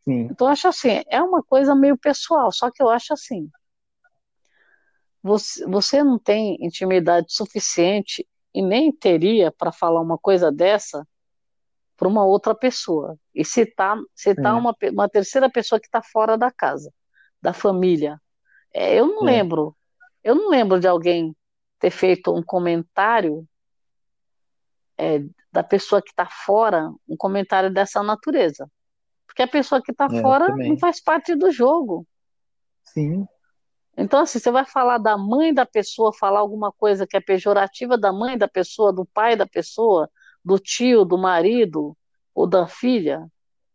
Sim. 0.05 0.29
Então, 0.31 0.47
eu 0.47 0.53
acho 0.53 0.69
assim, 0.69 1.01
é 1.09 1.21
uma 1.21 1.43
coisa 1.43 1.75
meio 1.75 1.97
pessoal, 1.97 2.53
só 2.53 2.71
que 2.71 2.81
eu 2.81 2.89
acho 2.89 3.13
assim, 3.13 3.49
você, 5.23 5.65
você 5.65 6.03
não 6.03 6.19
tem 6.19 6.57
intimidade 6.59 7.27
suficiente 7.33 8.27
e 8.53 8.61
nem 8.61 8.91
teria 8.91 9.51
para 9.51 9.71
falar 9.71 10.01
uma 10.01 10.17
coisa 10.17 10.51
dessa 10.51 11.07
para 11.95 12.07
uma 12.07 12.25
outra 12.25 12.53
pessoa. 12.53 13.17
E 13.33 13.45
citar, 13.45 13.97
citar 14.13 14.53
É. 14.53 14.57
uma, 14.57 14.75
uma 14.91 15.09
terceira 15.09 15.49
pessoa 15.49 15.79
que 15.79 15.87
está 15.87 16.01
fora 16.01 16.37
da 16.37 16.51
casa, 16.51 16.91
da 17.41 17.53
família. 17.53 18.19
É, 18.73 18.99
eu 18.99 19.07
não 19.07 19.23
É. 19.23 19.31
lembro, 19.31 19.75
eu 20.23 20.35
não 20.35 20.49
lembro 20.49 20.79
de 20.79 20.87
alguém 20.87 21.35
ter 21.79 21.91
feito 21.91 22.35
um 22.35 22.43
comentário 22.43 23.47
é, 24.97 25.19
da 25.51 25.63
pessoa 25.63 26.01
que 26.01 26.09
está 26.09 26.25
fora, 26.25 26.89
um 27.07 27.15
comentário 27.17 27.71
dessa 27.73 28.03
natureza. 28.03 28.69
Porque 29.25 29.41
a 29.41 29.47
pessoa 29.47 29.81
que 29.81 29.91
está 29.91 30.05
É, 30.05 30.21
fora 30.21 30.47
também. 30.47 30.69
não 30.69 30.77
faz 30.77 31.01
parte 31.01 31.35
do 31.35 31.51
jogo. 31.51 32.05
Sim. 32.83 33.25
Então, 33.97 34.21
assim, 34.21 34.39
você 34.39 34.51
vai 34.51 34.65
falar 34.65 34.97
da 34.97 35.17
mãe 35.17 35.53
da 35.53 35.65
pessoa, 35.65 36.11
falar 36.13 36.39
alguma 36.39 36.71
coisa 36.71 37.05
que 37.05 37.15
é 37.15 37.21
pejorativa 37.21 37.97
da 37.97 38.11
mãe 38.11 38.37
da 38.37 38.47
pessoa, 38.47 38.91
do 38.91 39.05
pai 39.05 39.35
da 39.35 39.45
pessoa, 39.45 40.09
do 40.43 40.57
tio, 40.59 41.05
do 41.05 41.17
marido 41.17 41.95
ou 42.33 42.47
da 42.47 42.67
filha, 42.67 43.27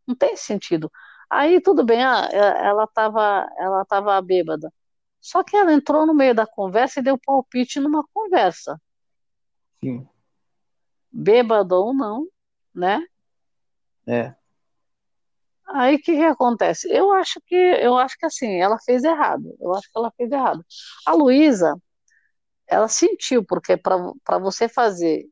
não 0.07 0.15
tem 0.16 0.36
sentido. 0.36 0.90
Aí 1.31 1.61
tudo 1.61 1.85
bem, 1.85 2.03
ah, 2.05 2.28
é- 2.32 2.66
ela 2.69 2.85
estava 2.85 3.49
ela 3.59 3.85
tava 3.85 4.20
bêbada. 4.23 4.73
Só 5.20 5.43
que 5.45 5.57
ela 5.57 5.73
entrou 5.73 6.07
no 6.07 6.15
meio 6.15 6.35
da 6.35 6.47
conversa 6.47 7.01
e 7.01 7.03
deu 7.03 7.19
palpite 7.19 7.81
numa 7.81 8.05
conversa, 8.15 8.81
Sim. 9.81 10.09
bêbada 11.12 11.77
ou 11.77 11.95
não, 11.95 12.27
né? 12.74 13.05
É. 14.07 14.35
Aí 15.70 15.97
o 15.97 15.99
que 16.03 16.16
que 16.16 16.23
acontece? 16.24 16.89
Eu 16.90 17.12
acho 17.12 17.40
que 17.47 17.55
eu 17.55 17.97
acho 17.99 18.16
que 18.19 18.27
assim, 18.27 18.57
ela 18.61 18.78
fez 18.81 19.05
errado. 19.05 19.55
Eu 19.61 19.74
acho 19.74 19.85
que 19.90 19.99
ela 19.99 20.11
fez 20.16 20.31
errado. 20.32 20.65
A 21.07 21.12
Luísa, 21.15 21.74
ela 22.69 22.89
sentiu, 22.89 23.45
porque 23.45 23.77
para 23.77 24.39
você 24.40 24.69
fazer 24.69 25.27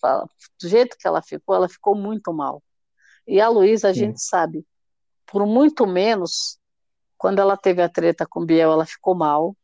fa- 0.00 0.26
do 0.62 0.68
jeito 0.68 0.96
que 0.98 1.06
ela 1.08 1.22
ficou, 1.22 1.54
ela 1.56 1.68
ficou 1.68 1.94
muito 1.96 2.32
mal. 2.32 2.62
E 3.26 3.40
a 3.40 3.48
Luísa, 3.48 3.88
a 3.90 3.92
Sim. 3.92 4.00
gente 4.06 4.20
sabe, 4.22 4.66
por 5.26 5.46
muito 5.46 5.86
menos, 5.86 6.58
quando 7.18 7.40
ela 7.40 7.56
teve 7.56 7.82
a 7.82 7.88
treta 7.90 8.26
com 8.28 8.40
o 8.42 8.46
Biel, 8.46 8.72
ela 8.72 8.86
ficou 8.86 9.14
mal, 9.16 9.56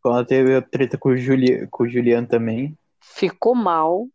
Quando 0.00 0.16
ela 0.16 0.26
teve 0.26 0.56
a 0.56 0.62
treta 0.62 0.96
com 0.96 1.10
o, 1.10 1.16
Juli... 1.18 1.66
com 1.68 1.84
o 1.84 1.88
Juliano 1.88 2.26
também. 2.26 2.74
ficou 3.00 3.54
mal, 3.54 4.08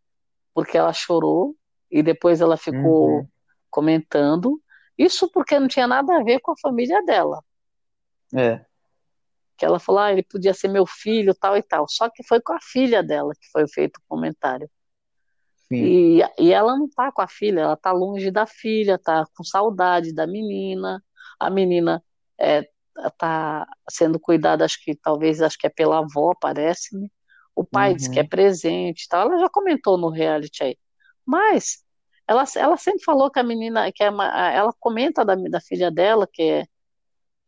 porque 0.54 0.78
ela 0.78 0.92
chorou 0.92 1.56
e 1.90 2.02
depois 2.02 2.40
ela 2.40 2.56
ficou 2.58 3.26
Uhum. 3.26 3.28
Comentando. 3.72 4.60
Isso 4.96 5.28
porque 5.32 5.58
não 5.58 5.66
tinha 5.66 5.88
nada 5.88 6.16
a 6.16 6.22
ver 6.22 6.38
com 6.40 6.52
a 6.52 6.58
família 6.60 7.02
dela. 7.04 7.42
É. 8.34 8.64
que 9.58 9.64
ela 9.64 9.78
falou, 9.78 10.00
ah, 10.00 10.12
ele 10.12 10.22
podia 10.22 10.54
ser 10.54 10.68
meu 10.68 10.86
filho, 10.86 11.34
tal 11.34 11.56
e 11.56 11.62
tal. 11.62 11.86
Só 11.88 12.08
que 12.10 12.22
foi 12.24 12.40
com 12.40 12.52
a 12.52 12.60
filha 12.60 13.02
dela 13.02 13.32
que 13.34 13.50
foi 13.52 13.66
feito 13.68 13.96
o 13.98 14.02
comentário. 14.08 14.68
Sim. 15.68 15.76
E, 15.76 16.20
e 16.38 16.52
ela 16.52 16.76
não 16.76 16.88
tá 16.88 17.10
com 17.12 17.22
a 17.22 17.28
filha, 17.28 17.60
ela 17.60 17.76
tá 17.76 17.92
longe 17.92 18.30
da 18.30 18.46
filha, 18.46 18.98
tá 18.98 19.24
com 19.36 19.44
saudade 19.44 20.12
da 20.14 20.26
menina. 20.26 21.02
A 21.38 21.48
menina 21.50 22.02
é, 22.38 22.68
tá 23.18 23.66
sendo 23.88 24.18
cuidada, 24.20 24.64
acho 24.64 24.82
que 24.84 24.94
talvez 24.96 25.40
acho 25.40 25.58
que 25.58 25.66
é 25.66 25.70
pela 25.70 25.98
avó, 25.98 26.34
parece-me. 26.40 27.10
O 27.54 27.64
pai 27.64 27.94
diz 27.94 28.08
que 28.08 28.18
é 28.18 28.22
Uhum. 28.22 28.28
presente, 28.28 29.04
e 29.04 29.08
tal. 29.08 29.30
Ela 29.30 29.40
já 29.40 29.48
comentou 29.48 29.96
no 29.98 30.08
reality 30.10 30.64
aí. 30.64 30.78
Mas 31.24 31.84
ela, 32.28 32.44
ela 32.56 32.76
sempre 32.76 33.04
falou 33.04 33.30
que 33.30 33.38
a 33.40 33.42
menina, 33.42 33.90
que 33.92 34.02
é 34.04 34.10
uma- 34.10 34.26
ela 34.52 34.72
comenta 34.80 35.24
da, 35.24 35.34
da 35.34 35.60
filha 35.60 35.90
dela, 35.90 36.26
que 36.30 36.42
é 36.42 36.64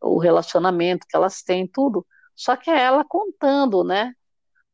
o 0.01 0.17
relacionamento 0.19 1.07
que 1.09 1.15
elas 1.15 1.41
têm, 1.43 1.67
tudo. 1.67 2.05
Só 2.35 2.55
que 2.55 2.69
é 2.69 2.81
ela 2.81 3.03
contando, 3.05 3.83
né? 3.83 4.13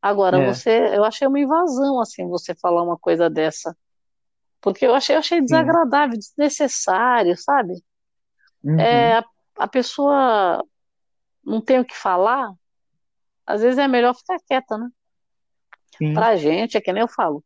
Agora, 0.01 0.39
É. 0.39 0.45
você, 0.47 0.95
eu 0.97 1.03
achei 1.05 1.27
uma 1.27 1.39
invasão, 1.39 2.01
assim, 2.01 2.27
você 2.27 2.55
falar 2.55 2.83
uma 2.83 2.97
coisa 2.97 3.29
dessa. 3.29 3.75
Porque 4.61 4.85
eu 4.87 4.95
achei, 4.95 5.15
eu 5.15 5.19
achei 5.19 5.41
desagradável, 5.41 6.17
desnecessário, 6.17 7.35
sabe? 7.37 7.75
Uhum. 8.63 8.79
É, 8.79 9.13
a, 9.17 9.25
a 9.59 9.67
pessoa 9.67 10.63
não 11.43 11.61
tem 11.61 11.79
o 11.79 11.85
que 11.85 11.95
falar, 11.95 12.51
às 13.45 13.61
vezes 13.61 13.77
é 13.79 13.87
melhor 13.87 14.15
ficar 14.15 14.37
quieta, 14.47 14.77
né? 14.77 14.89
Sim. 15.97 16.13
Pra 16.13 16.35
gente, 16.37 16.77
é 16.77 16.81
que 16.81 16.91
nem 16.93 17.01
eu 17.01 17.07
falo, 17.07 17.43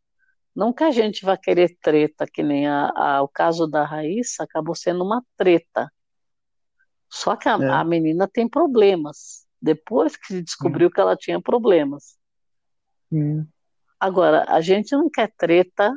não 0.55 0.73
que 0.73 0.83
a 0.83 0.91
gente 0.91 1.25
vá 1.25 1.37
querer 1.37 1.77
treta, 1.81 2.25
que 2.31 2.41
nem 2.43 2.67
a, 2.67 2.89
a- 2.95 3.21
o 3.23 3.27
caso 3.27 3.67
da 3.67 3.83
Raíssa 3.85 4.43
acabou 4.43 4.75
sendo 4.75 5.03
uma 5.03 5.23
treta. 5.37 5.91
Só 7.09 7.35
que 7.35 7.47
a, 7.49 7.53
É. 7.55 7.69
a 7.69 7.83
menina 7.83 8.27
tem 8.27 8.47
problemas. 8.47 9.45
Depois 9.61 10.15
que 10.15 10.27
se 10.27 10.41
descobriu 10.41 10.91
que 10.91 10.99
ela 10.99 11.15
tinha 11.15 11.41
problemas. 11.41 12.17
Sim. 13.09 13.47
Agora, 13.99 14.45
a 14.47 14.61
gente 14.61 14.95
não 14.95 15.09
quer 15.09 15.31
treta 15.37 15.91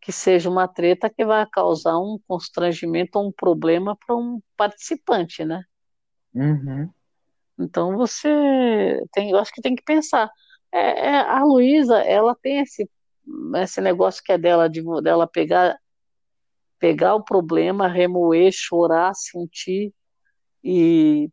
que 0.00 0.12
seja 0.12 0.48
uma 0.48 0.66
treta 0.66 1.10
que 1.10 1.24
vai 1.24 1.46
causar 1.46 1.98
um 1.98 2.18
constrangimento 2.26 3.18
ou 3.18 3.28
um 3.28 3.32
problema 3.32 3.96
para 3.96 4.16
um 4.16 4.40
participante, 4.56 5.44
né? 5.44 5.62
Uhum. 6.34 6.90
Então 7.58 7.96
você 7.96 8.28
tem, 9.12 9.30
eu 9.30 9.38
acho 9.38 9.52
que 9.52 9.60
tem 9.60 9.74
que 9.74 9.82
pensar. 9.82 10.30
É, 10.72 11.08
é, 11.08 11.16
a 11.18 11.42
Luísa, 11.44 11.98
ela 12.02 12.34
tem 12.34 12.60
esse, 12.60 12.88
esse 13.56 13.80
negócio 13.80 14.22
que 14.24 14.32
é 14.32 14.38
dela, 14.38 14.68
de, 14.68 14.82
dela 15.02 15.26
pegar, 15.26 15.78
pegar 16.78 17.14
o 17.14 17.24
problema, 17.24 17.88
remoer, 17.88 18.50
chorar, 18.52 19.14
sentir 19.14 19.92
e 20.62 21.30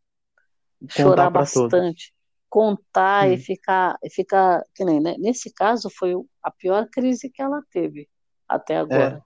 chorar 0.90 1.32
pra 1.32 1.46
todos. 1.46 1.72
bastante, 1.72 2.14
contar 2.50 3.30
e 3.30 3.38
Sim. 3.38 3.44
ficar, 3.44 3.98
e 4.04 4.10
ficar, 4.10 4.64
que 4.76 4.86
nem, 4.86 5.00
né? 5.00 5.16
Nesse 5.18 5.54
caso 5.54 5.90
foi 5.90 6.14
a 6.42 6.52
pior 6.52 6.88
crise 6.90 7.30
que 7.30 7.42
ela 7.42 7.62
teve 7.72 8.10
até 8.48 8.78
agora. 8.78 9.22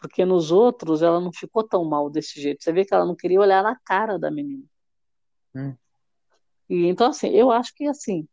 Porque 0.00 0.24
nos 0.24 0.52
outros 0.52 1.02
ela 1.02 1.20
não 1.20 1.32
ficou 1.32 1.66
tão 1.66 1.84
mal 1.84 2.08
desse 2.08 2.40
jeito. 2.40 2.62
Você 2.62 2.72
vê 2.72 2.84
que 2.84 2.94
ela 2.94 3.04
não 3.04 3.16
queria 3.16 3.40
olhar 3.40 3.62
na 3.62 3.76
cara 3.84 4.18
da 4.18 4.30
menina. 4.30 4.64
Hum. 5.54 5.74
E 6.68 6.86
então 6.86 7.08
assim, 7.08 7.28
eu 7.30 7.50
acho 7.50 7.74
que 7.74 7.86
assim, 7.86 8.28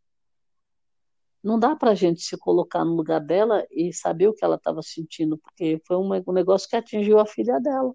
não 1.46 1.58
dá 1.58 1.76
pra 1.76 1.94
gente 1.94 2.22
se 2.22 2.36
colocar 2.38 2.84
no 2.84 2.94
lugar 2.94 3.20
dela 3.20 3.66
e 3.70 3.92
saber 3.92 4.28
o 4.28 4.34
que 4.34 4.44
ela 4.44 4.56
estava 4.56 4.82
sentindo, 4.82 5.38
porque 5.38 5.80
foi 5.86 5.96
um, 5.96 6.10
um 6.28 6.32
negócio 6.34 6.68
que 6.68 6.76
atingiu 6.76 7.18
a 7.20 7.26
filha 7.26 7.60
dela. 7.60 7.94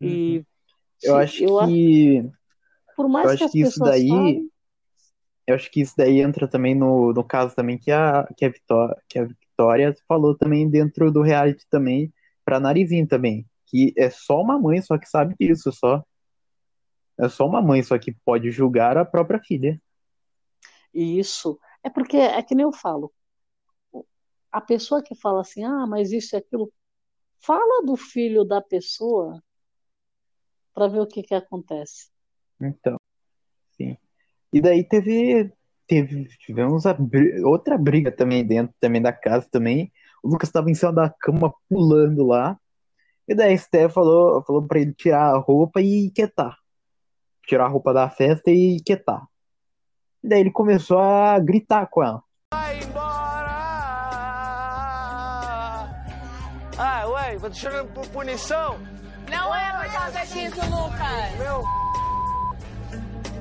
E 0.00 0.38
Uhum. 0.38 0.44
Eu 1.02 1.16
se- 1.16 1.18
acho 1.18 1.44
eu 1.44 1.60
a- 1.60 1.66
que 1.68 2.30
por 2.96 3.08
mais 3.08 3.32
eu 3.32 3.38
que 3.38 3.44
acho 3.44 3.52
que 3.52 3.58
isso 3.60 3.80
daí 3.82 4.08
falem, 4.08 4.50
eu 5.46 5.54
acho 5.54 5.70
que 5.70 5.80
isso 5.80 5.94
daí 5.96 6.20
entra 6.20 6.48
também 6.48 6.74
no, 6.74 7.12
no 7.12 7.24
caso 7.24 7.54
também 7.54 7.78
que 7.78 7.90
a 7.90 8.26
que 8.36 8.44
a 8.44 8.48
Vitória, 8.48 8.96
que 9.08 9.18
a 9.18 9.24
Vitória 9.24 9.94
falou 10.08 10.36
também 10.36 10.68
dentro 10.68 11.10
do 11.12 11.22
reality 11.22 11.66
também 11.70 12.12
pra 12.44 12.60
Narizinho 12.60 13.06
também, 13.06 13.46
que 13.66 13.92
é 13.96 14.10
só 14.10 14.40
uma 14.40 14.58
mãe 14.58 14.80
só 14.82 14.98
que 14.98 15.08
sabe 15.08 15.34
disso 15.38 15.72
só. 15.72 16.02
É 17.18 17.28
só 17.28 17.46
uma 17.46 17.62
mãe 17.62 17.82
só 17.82 17.98
que 17.98 18.12
pode 18.24 18.50
julgar 18.50 18.96
a 18.98 19.04
própria 19.04 19.40
filha. 19.40 19.80
E 20.92 21.18
isso 21.18 21.58
é 21.82 21.90
porque 21.90 22.16
é 22.16 22.42
que 22.42 22.54
nem 22.54 22.64
eu 22.64 22.72
falo. 22.72 23.12
A 24.50 24.60
pessoa 24.60 25.02
que 25.02 25.14
fala 25.14 25.40
assim, 25.40 25.64
ah, 25.64 25.86
mas 25.86 26.12
isso 26.12 26.36
e 26.36 26.38
aquilo, 26.38 26.72
fala 27.40 27.84
do 27.84 27.96
filho 27.96 28.44
da 28.44 28.60
pessoa 28.60 29.42
para 30.74 30.88
ver 30.88 31.00
o 31.00 31.06
que 31.06 31.22
que 31.22 31.34
acontece. 31.34 32.10
Então, 32.60 32.96
sim. 33.76 33.96
E 34.52 34.60
daí 34.60 34.84
teve, 34.84 35.52
teve 35.86 36.28
tivemos 36.38 36.84
outra 37.44 37.76
briga 37.76 38.12
também 38.12 38.46
dentro 38.46 38.74
também 38.78 39.00
da 39.00 39.12
casa 39.12 39.48
também. 39.50 39.92
O 40.22 40.28
Lucas 40.28 40.48
estava 40.48 40.70
em 40.70 40.74
cima 40.74 40.92
da 40.92 41.10
cama 41.10 41.52
pulando 41.68 42.26
lá. 42.26 42.58
E 43.26 43.34
daí 43.34 43.52
a 43.52 43.54
Esté 43.54 43.88
falou, 43.88 44.42
falou 44.44 44.66
para 44.66 44.80
ele 44.80 44.94
tirar 44.94 45.34
a 45.34 45.38
roupa 45.38 45.80
e 45.80 46.10
quietar. 46.10 46.56
Tirar 47.46 47.64
a 47.66 47.68
roupa 47.68 47.92
da 47.92 48.08
festa 48.08 48.50
e 48.50 48.80
quietar. 48.84 49.26
Daí 50.24 50.40
ele 50.40 50.50
começou 50.50 50.98
a 51.00 51.38
gritar 51.38 51.86
com 51.86 52.02
ela. 52.02 52.22
Ah, 56.78 57.04
ué, 57.06 57.36
vou 57.38 57.50
deixar 57.50 57.84
por 57.86 58.06
punição? 58.08 58.78
Não 59.30 59.54
é 59.54 59.72
por 59.84 59.92
causa 59.92 60.20
disso, 60.26 60.60
Lucas. 60.70 61.38
Meu. 61.38 61.62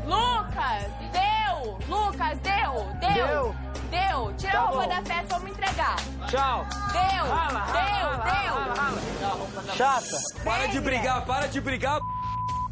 Lucas, 0.05 0.85
deu! 1.11 1.77
Lucas, 1.87 2.37
deu! 2.39 2.85
Deu! 2.99 3.13
Deu. 3.13 3.55
Deu! 3.89 4.33
Tira 4.37 4.51
Tá 4.51 4.59
a 4.59 4.65
roupa 4.65 4.83
bom. 4.83 4.89
da 4.89 5.01
festa, 5.03 5.39
vamos 5.39 5.51
entregar. 5.51 5.95
Tchau. 6.27 6.65
Deu! 6.91 7.25
Rala, 7.25 7.59
rala, 7.59 7.71
deu! 7.73 8.07
rala, 8.07 8.23
deu! 8.23 8.75
rala, 8.75 9.73
Chata. 9.75 10.17
Para 10.43 10.67
de 10.67 10.79
brigar, 10.79 11.25
para 11.25 11.47
de 11.47 11.61
brigar. 11.61 11.99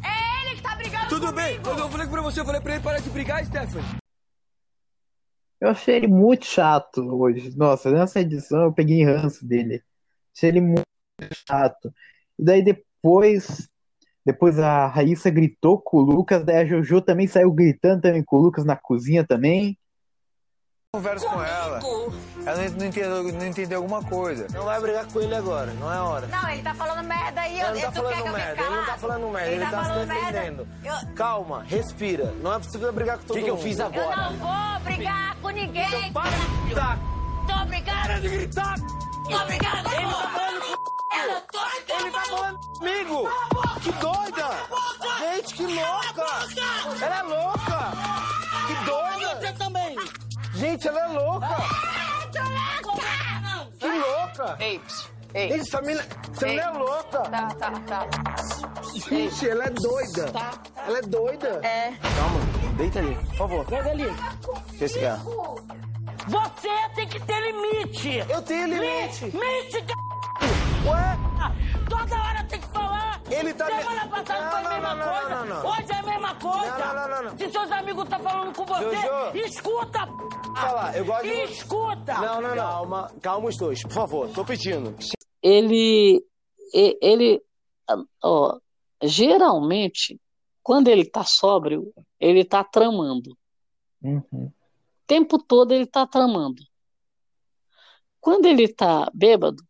É 0.04 0.46
ele 0.46 0.56
que 0.56 0.62
tá 0.62 0.74
brigando 0.76 1.08
Tudo 1.08 1.32
bem, 1.32 1.52
comigo. 1.56 1.64
quando 1.64 1.78
eu 1.80 1.90
falei 1.90 2.06
pra 2.06 2.20
você, 2.22 2.40
eu 2.40 2.44
falei 2.44 2.60
pra 2.60 2.72
ele 2.74 2.82
parar 2.82 3.00
de 3.00 3.10
brigar, 3.10 3.44
Stephanie. 3.44 3.99
Eu 5.60 5.68
achei 5.68 5.96
ele 5.96 6.06
muito 6.06 6.46
chato 6.46 7.02
hoje. 7.02 7.54
Nossa, 7.56 7.90
nessa 7.90 8.20
edição 8.20 8.64
eu 8.64 8.72
peguei 8.72 9.04
ranço 9.04 9.44
dele. 9.46 9.82
Achei 10.34 10.48
ele 10.48 10.60
muito 10.60 10.86
chato. 11.46 11.92
E 12.38 12.42
daí 12.42 12.62
depois, 12.62 13.68
depois 14.24 14.58
a 14.58 14.86
Raíssa 14.86 15.28
gritou 15.28 15.78
com 15.78 15.98
o 15.98 16.00
Lucas, 16.00 16.44
daí 16.44 16.56
a 16.56 16.64
Jojo 16.64 17.02
também 17.02 17.26
saiu 17.26 17.52
gritando 17.52 18.00
também 18.00 18.24
com 18.24 18.36
o 18.36 18.40
Lucas 18.40 18.64
na 18.64 18.76
cozinha 18.76 19.26
também. 19.26 19.78
Converso 20.94 21.26
com 21.26 21.42
ela. 21.42 21.80
Ela 22.46 22.56
não 22.70 22.86
entendeu, 22.86 23.32
não 23.32 23.46
entendeu 23.46 23.78
alguma 23.82 24.02
coisa. 24.02 24.46
Não 24.52 24.64
vai 24.64 24.80
brigar 24.80 25.04
com 25.06 25.20
ele 25.20 25.34
agora, 25.34 25.72
não 25.74 25.92
é 25.92 26.00
hora. 26.00 26.26
Não, 26.26 26.48
ele 26.48 26.62
tá 26.62 26.74
falando 26.74 27.06
merda 27.06 27.40
aí. 27.40 27.60
Ele 27.60 27.68
não 27.68 27.76
eu, 27.76 27.80
tá 27.82 27.90
tu 27.92 27.92
quer 27.92 28.08
que 28.08 28.14
falando 28.14 28.26
eu 28.26 28.32
merda, 28.32 28.62
ele 28.62 28.74
não 28.76 28.84
tá 28.86 28.96
falando 28.98 29.28
merda, 29.30 29.46
Ele 29.50 29.56
ele 29.56 29.64
tá 29.64 29.70
tá 29.70 29.82
se 29.84 29.88
falando 29.90 30.08
merda. 30.08 30.24
defendendo. 30.32 30.68
Calma, 31.14 31.62
respira. 31.64 32.24
Não 32.42 32.52
é 32.54 32.58
possível 32.58 32.92
brigar 32.92 33.18
com 33.18 33.24
todo 33.24 33.34
Que 33.36 33.40
mundo. 33.42 33.44
que 33.44 33.50
eu 33.60 33.62
fiz 33.62 33.78
Eu 33.78 33.90
não 33.90 34.36
vou 34.38 34.80
brigar 34.84 35.36
com 35.36 35.48
ninguém. 35.50 35.84
Então 36.08 36.12
para 36.12 36.30
de 36.30 36.58
gritar. 36.66 36.98
Tô 37.46 37.64
brigando. 37.66 38.02
Para 38.02 38.20
de 38.20 38.28
gritar. 38.28 38.74
Tô 38.78 39.44
brigando. 39.46 39.88
Ele 39.94 40.06
tá 40.10 40.28
falando 40.28 40.60
com... 40.60 40.90
Eu 41.12 41.40
tô 41.52 41.94
Ele 41.94 42.10
tá 42.10 42.20
falando 42.22 42.58
comigo! 42.78 43.28
Que 43.82 43.92
doida! 43.92 44.48
Gente, 45.18 45.54
que 45.54 45.62
louca! 45.66 47.04
Ela 47.04 47.18
é 47.18 47.22
louca! 47.22 47.90
Que 48.66 48.84
doida! 48.84 49.40
Você 49.40 49.52
também. 49.54 49.96
Gente, 50.54 50.88
ela 50.88 51.00
é 51.00 51.06
louca! 51.08 51.46
Que 53.78 53.88
louca! 53.88 54.56
Ei, 54.60 54.78
psh, 54.78 55.10
Ei, 55.34 55.52
essa 55.52 55.80
menina, 55.80 56.04
essa 56.32 56.46
menina 56.46 56.62
é 56.62 56.70
louca! 56.70 57.18
Tá, 57.20 57.48
tá, 57.54 57.70
tá. 57.86 58.06
Gente, 58.94 59.48
ela 59.48 59.64
é 59.64 59.70
doida! 59.70 60.32
Tá. 60.32 60.50
Ela 60.86 60.98
é 60.98 61.02
doida! 61.02 61.60
É. 61.62 61.92
Calma, 61.92 62.40
deita 62.76 62.98
ali, 62.98 63.14
por 63.14 63.36
favor. 63.36 63.64
Pega 63.66 63.90
ali. 63.90 64.06
O 64.06 64.76
que 64.76 64.84
esse 64.84 65.00
cara? 65.00 65.20
Você 66.28 66.68
tem 66.94 67.08
que 67.08 67.20
ter 67.20 67.40
limite. 67.40 68.24
Eu 68.28 68.42
tenho 68.42 68.66
limite. 68.68 69.24
Limite, 69.26 69.72
c... 69.72 69.86
Ué? 70.88 71.18
Toda 71.88 72.16
hora 72.22 72.44
tem 72.44 72.60
que. 72.60 72.69
Ele 73.30 73.54
tá- 73.54 73.66
Semana 73.66 74.08
passada 74.08 74.40
Não, 74.44 74.50
foi 74.50 74.60
a 74.60 74.62
não, 74.62 74.70
mesma 74.70 75.04
coisa. 75.12 75.28
não, 75.28 75.46
não, 75.46 75.62
não. 75.62 75.70
Hoje 75.70 75.92
é 75.92 75.94
a 75.94 76.02
mesma 76.02 76.34
coisa. 76.34 76.78
Não, 76.78 76.94
não, 76.94 77.08
não, 77.08 77.22
não. 77.30 77.38
Se 77.38 77.50
seus 77.52 77.72
amigos 77.72 78.04
estão 78.04 78.20
falando 78.20 78.56
com 78.56 78.64
você, 78.66 78.96
Jojo. 78.96 79.36
escuta. 79.38 80.06
p***. 80.06 80.60
Falar, 80.60 80.96
eu 80.96 81.04
gosto 81.04 81.22
de- 81.22 81.30
Escuta. 81.44 82.14
Não, 82.14 82.40
não, 82.40 82.48
não. 82.50 82.56
Calma, 82.56 83.12
calma 83.22 83.48
os 83.48 83.56
dois, 83.56 83.82
por 83.82 83.92
favor, 83.92 84.28
tô 84.30 84.44
pedindo. 84.44 84.96
ele, 85.42 86.24
ele, 86.74 87.40
ó, 88.22 88.58
geralmente, 89.02 90.20
quando 90.62 90.88
ele 90.88 91.04
tá 91.08 91.24
sóbrio, 91.24 91.92
ele 92.18 92.44
tá 92.44 92.64
tramando. 92.64 93.36
Uhum. 94.02 94.24
O 94.32 94.52
tempo 95.06 95.38
todo 95.38 95.72
ele 95.72 95.86
tá 95.86 96.06
tramando. 96.06 96.62
Quando 98.20 98.46
ele 98.46 98.68
tá 98.68 99.10
bêbado, 99.14 99.62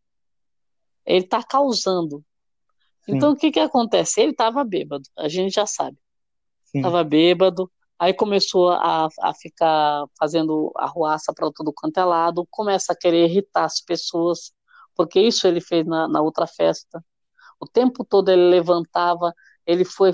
ele 1.06 1.24
tá 1.26 1.42
causando. 1.42 2.24
Então, 3.10 3.32
o 3.32 3.36
que 3.36 3.50
que 3.50 3.60
acontece? 3.60 4.20
Ele 4.20 4.34
tava 4.34 4.64
bêbado, 4.64 5.04
a 5.18 5.28
gente 5.28 5.54
já 5.54 5.66
sabe. 5.66 5.98
Sim. 6.64 6.82
Tava 6.82 7.04
bêbado, 7.04 7.70
aí 7.98 8.14
começou 8.14 8.70
a, 8.70 9.08
a 9.22 9.34
ficar 9.34 10.04
fazendo 10.18 10.72
arruaça 10.76 11.32
para 11.34 11.50
todo 11.52 11.72
quanto 11.72 11.98
é 11.98 12.04
lado, 12.04 12.46
começa 12.50 12.92
a 12.92 12.96
querer 12.96 13.26
irritar 13.26 13.64
as 13.64 13.80
pessoas, 13.80 14.52
porque 14.96 15.20
isso 15.20 15.46
ele 15.46 15.60
fez 15.60 15.86
na, 15.86 16.08
na 16.08 16.20
outra 16.22 16.46
festa. 16.46 17.04
O 17.60 17.66
tempo 17.66 18.04
todo 18.04 18.30
ele 18.30 18.48
levantava, 18.50 19.34
ele 19.66 19.84
foi, 19.84 20.12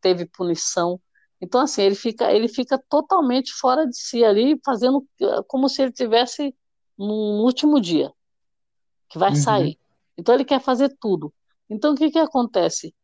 teve 0.00 0.26
punição. 0.26 1.00
Então, 1.40 1.60
assim, 1.60 1.82
ele 1.82 1.94
fica, 1.96 2.32
ele 2.32 2.48
fica 2.48 2.78
totalmente 2.88 3.52
fora 3.54 3.86
de 3.86 3.96
si 3.98 4.24
ali, 4.24 4.58
fazendo 4.64 5.06
eh, 5.20 5.42
como 5.48 5.68
se 5.68 5.82
ele 5.82 5.92
tivesse 5.92 6.54
no 6.98 7.42
último 7.44 7.80
dia, 7.80 8.12
que 9.08 9.18
vai 9.18 9.30
Uhum. 9.30 9.36
sair. 9.36 9.78
Então, 10.16 10.34
ele 10.34 10.44
quer 10.44 10.60
fazer 10.60 10.96
tudo. 11.00 11.32
Então, 11.72 11.92
o 11.94 11.96
que 11.96 12.10
que 12.10 12.18
acontece? 12.18 12.94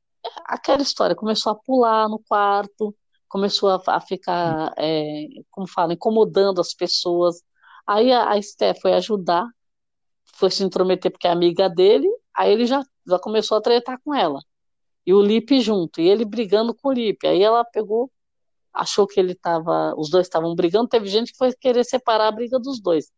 Aquela 0.47 0.83
história 0.83 1.17
começou 1.17 1.53
a 1.53 1.55
pular 1.57 2.09
no 2.09 2.19
quarto, 2.19 2.95
começou 3.29 3.71
a, 3.71 3.83
a 3.89 4.01
ficar, 4.01 4.73
é, 4.79 5.27
como 5.51 5.67
fala, 5.69 5.95
incomodando 5.95 6.61
as 6.61 6.75
pessoas. 6.75 7.43
Aí 7.87 8.13
a, 8.13 8.31
a 8.33 8.39
Esté 8.39 8.75
foi 8.75 8.93
ajudar, 8.95 9.47
foi 10.37 10.51
se 10.51 10.65
intrometer 10.65 11.11
porque 11.13 11.27
é 11.27 11.31
amiga 11.31 11.69
dele, 11.69 12.09
aí 12.35 12.53
ele 12.53 12.67
já, 12.67 12.83
já 13.07 13.19
começou 13.19 13.59
a 13.59 13.61
tretar 13.61 13.99
com 14.05 14.15
ela. 14.15 14.41
E 15.07 15.15
o 15.15 15.23
Lipe 15.23 15.61
junto, 15.61 16.01
e 16.01 16.09
ele 16.09 16.25
brigando 16.25 16.75
com 16.75 16.89
o 16.91 16.93
Lipe. 16.93 17.27
Aí 17.27 17.43
ela 17.43 17.65
pegou, 17.65 18.11
achou 18.73 19.07
que 19.07 19.21
ele 19.21 19.33
estava, 19.33 19.95
os 19.97 20.11
dois 20.11 20.27
estavam 20.27 20.55
brigando, 20.55 20.89
teve 20.89 21.09
gente 21.09 21.33
que 21.33 21.39
foi 21.39 21.53
querer 21.55 21.85
separar 21.85 22.29
a 22.29 22.33
briga 22.33 22.59
dos 22.59 22.81
dois. 22.81 23.11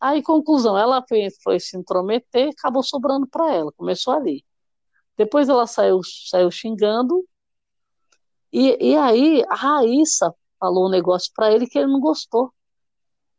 Aí, 0.00 0.22
conclusão, 0.22 0.76
ela 0.76 1.02
foi, 1.08 1.28
foi 1.42 1.58
se 1.58 1.76
intrometer, 1.76 2.50
acabou 2.50 2.82
sobrando 2.82 3.26
para 3.26 3.52
ela, 3.52 3.72
começou 3.72 4.12
ali. 4.14 4.44
Depois 5.16 5.48
ela 5.48 5.66
saiu, 5.66 6.00
saiu 6.30 6.50
xingando, 6.50 7.24
e, 8.52 8.92
e 8.92 8.96
aí 8.96 9.44
a 9.48 9.54
Raíssa 9.54 10.34
falou 10.58 10.86
um 10.86 10.90
negócio 10.90 11.30
para 11.34 11.52
ele 11.52 11.66
que 11.66 11.78
ele 11.78 11.90
não 11.90 12.00
gostou. 12.00 12.52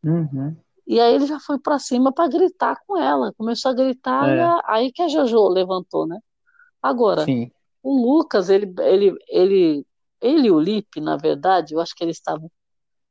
Uhum. 0.03 0.55
E 0.85 0.99
aí 0.99 1.15
ele 1.15 1.25
já 1.25 1.39
foi 1.39 1.59
para 1.59 1.77
cima 1.79 2.13
para 2.13 2.29
gritar 2.29 2.77
com 2.87 2.97
ela, 2.97 3.33
começou 3.33 3.71
a 3.71 3.73
gritar, 3.73 4.27
É. 4.29 4.41
a- 4.41 4.61
aí 4.65 4.91
que 4.91 5.01
a 5.01 5.07
Jojo 5.07 5.47
levantou, 5.49 6.07
né? 6.07 6.19
Agora, 6.81 7.25
Sim. 7.25 7.51
o 7.83 7.95
Lucas, 8.01 8.49
ele, 8.49 8.73
ele, 8.79 9.15
ele, 9.27 9.85
ele 10.21 10.47
e 10.47 10.51
o 10.51 10.59
Lipe, 10.59 11.01
na 11.01 11.17
verdade, 11.17 11.73
eu 11.73 11.81
acho 11.81 11.95
que 11.95 12.03
eles 12.03 12.17
estavam 12.17 12.49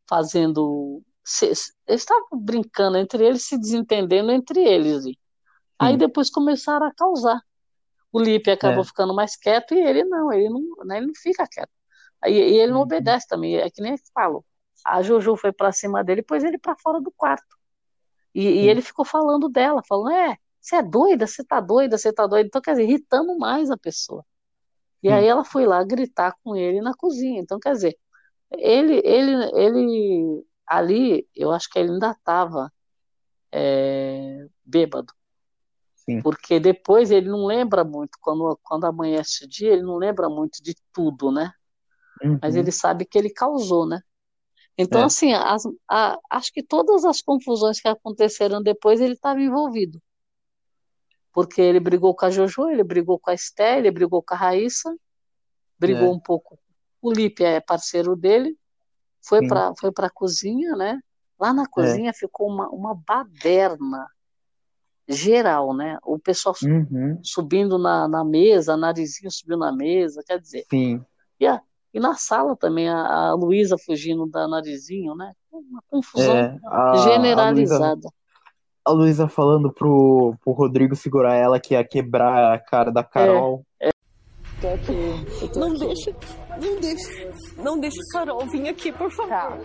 fazendo. 0.09 1.02
Se- 1.27 1.47
Eles 1.47 2.03
estavam 2.03 2.28
brincando 2.40 2.97
entre 2.98 3.24
eles, 3.27 3.44
se 3.47 3.59
desentendendo 3.59 4.31
entre 4.32 4.61
eles. 4.62 5.07
e 5.07 5.19
Aí 5.78 5.97
depois 5.98 6.31
começaram 6.31 6.86
a 6.86 6.94
causar. 6.94 7.40
O 8.12 8.20
Lipe 8.20 8.51
acabou 8.51 8.82
É. 8.82 8.86
ficando 8.86 9.15
mais 9.15 9.36
quieto 9.36 9.74
e 9.74 9.81
ele 9.81 10.05
não, 10.05 10.32
ele 10.32 10.48
não, 10.51 10.62
né, 10.86 10.98
ele 10.98 11.09
não 11.09 11.15
fica 11.16 11.47
quieto. 11.48 11.70
Aí, 12.23 12.35
e 12.35 12.59
ele 12.61 12.73
não 12.73 12.81
obedece 12.82 13.28
também, 13.28 13.57
é 13.59 13.70
que 13.70 13.82
nem 13.82 13.93
eles 13.93 14.11
falam. 14.15 14.44
A 14.85 15.03
Jojo 15.03 15.36
foi 15.36 15.53
pra 15.53 15.73
cima 15.73 16.05
dele, 16.05 16.23
pôs 16.23 16.44
ele 16.44 16.59
pra 16.59 16.77
fora 16.77 17.01
do 17.01 17.12
quarto. 17.12 17.57
E, 18.35 18.43
e 18.65 18.69
ele 18.69 18.82
ficou 18.82 19.05
falando 19.05 19.48
dela, 19.48 19.82
falando: 19.89 20.11
É, 20.12 20.36
você 20.61 20.77
é 20.77 20.82
doida, 20.82 21.27
você 21.27 21.44
tá 21.44 21.61
doida, 21.61 21.98
você 21.98 22.12
tá 22.12 22.27
doida. 22.27 22.47
Então, 22.48 22.61
quer 22.62 22.73
dizer, 22.73 22.85
irritando 22.85 23.39
mais 23.39 23.70
a 23.70 23.77
pessoa. 23.78 24.24
E 25.03 25.11
aí 25.11 25.27
ela 25.27 25.44
foi 25.44 25.66
lá 25.66 25.82
gritar 25.85 26.35
com 26.44 26.57
ele 26.57 26.81
na 26.81 26.94
cozinha. 26.94 27.40
Então, 27.40 27.59
quer 27.61 27.73
dizer, 27.73 27.97
ele, 28.53 29.01
ele, 29.05 29.32
ele 29.55 30.44
ali, 30.66 31.28
eu 31.34 31.52
acho 31.52 31.68
que 31.70 31.78
ele 31.78 31.93
ainda 31.93 32.10
estava 32.12 32.72
bêbado. 34.64 35.12
Sim. 35.94 36.20
Porque 36.22 36.60
depois 36.60 37.10
ele 37.10 37.28
não 37.28 37.47
lembra 37.47 37.84
muito, 37.84 38.18
quando, 38.20 38.59
quando 38.62 38.84
amanhece 38.84 39.44
o 39.44 39.48
dia, 39.48 39.72
ele 39.72 39.82
não 39.82 39.97
lembra 39.97 40.28
muito 40.28 40.62
de 40.62 40.74
tudo, 40.93 41.32
né? 41.32 41.52
Mas 42.40 42.55
Uhum. 42.55 42.60
ele 42.60 42.72
sabe 42.72 43.05
que 43.05 43.18
ele 43.18 43.30
causou, 43.30 43.86
né? 43.86 44.01
Então, 44.78 45.02
É. 45.02 45.05
assim, 45.05 45.32
as- 45.32 45.66
a- 45.88 46.18
acho 46.30 46.52
que 46.52 46.62
todas 46.62 47.05
as 47.05 47.20
confusões 47.22 47.80
que 47.80 47.88
aconteceram 47.88 48.62
depois 48.62 49.01
ele 49.01 49.14
estava 49.14 49.40
envolvido. 49.40 50.01
Porque 51.32 51.60
ele 51.60 51.80
brigou 51.80 52.14
com 52.14 52.24
a 52.26 52.30
Jojo, 52.30 52.68
ele 52.70 52.84
brigou 52.84 53.18
com 53.18 53.30
a 53.30 53.34
Esté, 53.34 53.78
ele 53.78 53.90
brigou 53.90 54.22
com 54.22 54.34
a 54.34 54.36
Raíssa, 54.36 54.94
brigou 55.78 56.09
É. 56.09 56.12
um 56.12 56.20
pouco. 56.20 56.59
O 57.02 57.12
Lipe 57.12 57.44
é 57.44 57.60
parceiro 57.60 58.16
dele, 58.16 58.56
foi 59.27 59.47
para 59.47 59.73
foi 59.78 59.93
para 59.93 60.07
a 60.07 60.11
cozinha, 60.11 60.74
né? 60.77 61.01
Lá 61.39 61.53
na 61.53 61.66
cozinha 61.66 62.12
ficou 62.15 62.48
uma, 62.48 62.69
uma 62.70 62.94
baderna 62.94 64.07
geral, 65.09 65.74
né? 65.74 65.98
O 66.05 66.19
pessoal 66.19 66.55
Uhum. 66.62 67.19
subindo 67.23 67.78
na, 67.78 68.09
na 68.09 68.24
mesa, 68.24 68.77
narizinho 68.77 69.31
subiu 69.31 69.57
na 69.57 69.73
mesa, 69.73 70.23
quer 70.27 70.40
dizer. 70.40 70.65
Sim. 70.70 71.05
E, 71.39 71.47
a- 71.47 71.61
e 71.93 72.01
na 72.01 72.15
sala 72.15 72.57
também, 72.57 72.89
a, 72.89 73.28
a 73.31 73.35
Luísa 73.35 73.77
fugindo 73.78 74.27
da 74.27 74.47
narizinho, 74.48 75.15
né? 75.15 75.32
Uma 75.51 75.82
confusão 75.89 76.35
É, 76.35 76.59
a- 76.66 76.93
a 76.93 76.97
generalizada. 76.98 78.09
A 78.85 78.93
Luísa 78.93 79.28
falando 79.28 79.73
pro, 79.73 80.36
pro 80.44 80.53
Rodrigo 80.53 80.94
segurar 80.94 81.35
ela 81.35 81.59
que 81.59 81.74
ia 81.74 81.85
quebrar 81.85 82.55
a 82.55 82.59
cara 82.59 82.93
da 82.93 83.03
Carol. 83.03 83.65
Tô 84.61 84.69
aqui. 84.69 85.59
Não 85.59 85.74
deixa, 85.74 86.12
não 86.61 86.81
deixa, 86.81 87.31
não 87.59 87.78
deixa 87.81 87.97
o 88.01 88.12
Carol 88.12 88.47
vir 88.47 88.69
aqui, 88.69 88.91
por 88.93 89.11
favor. 89.11 89.59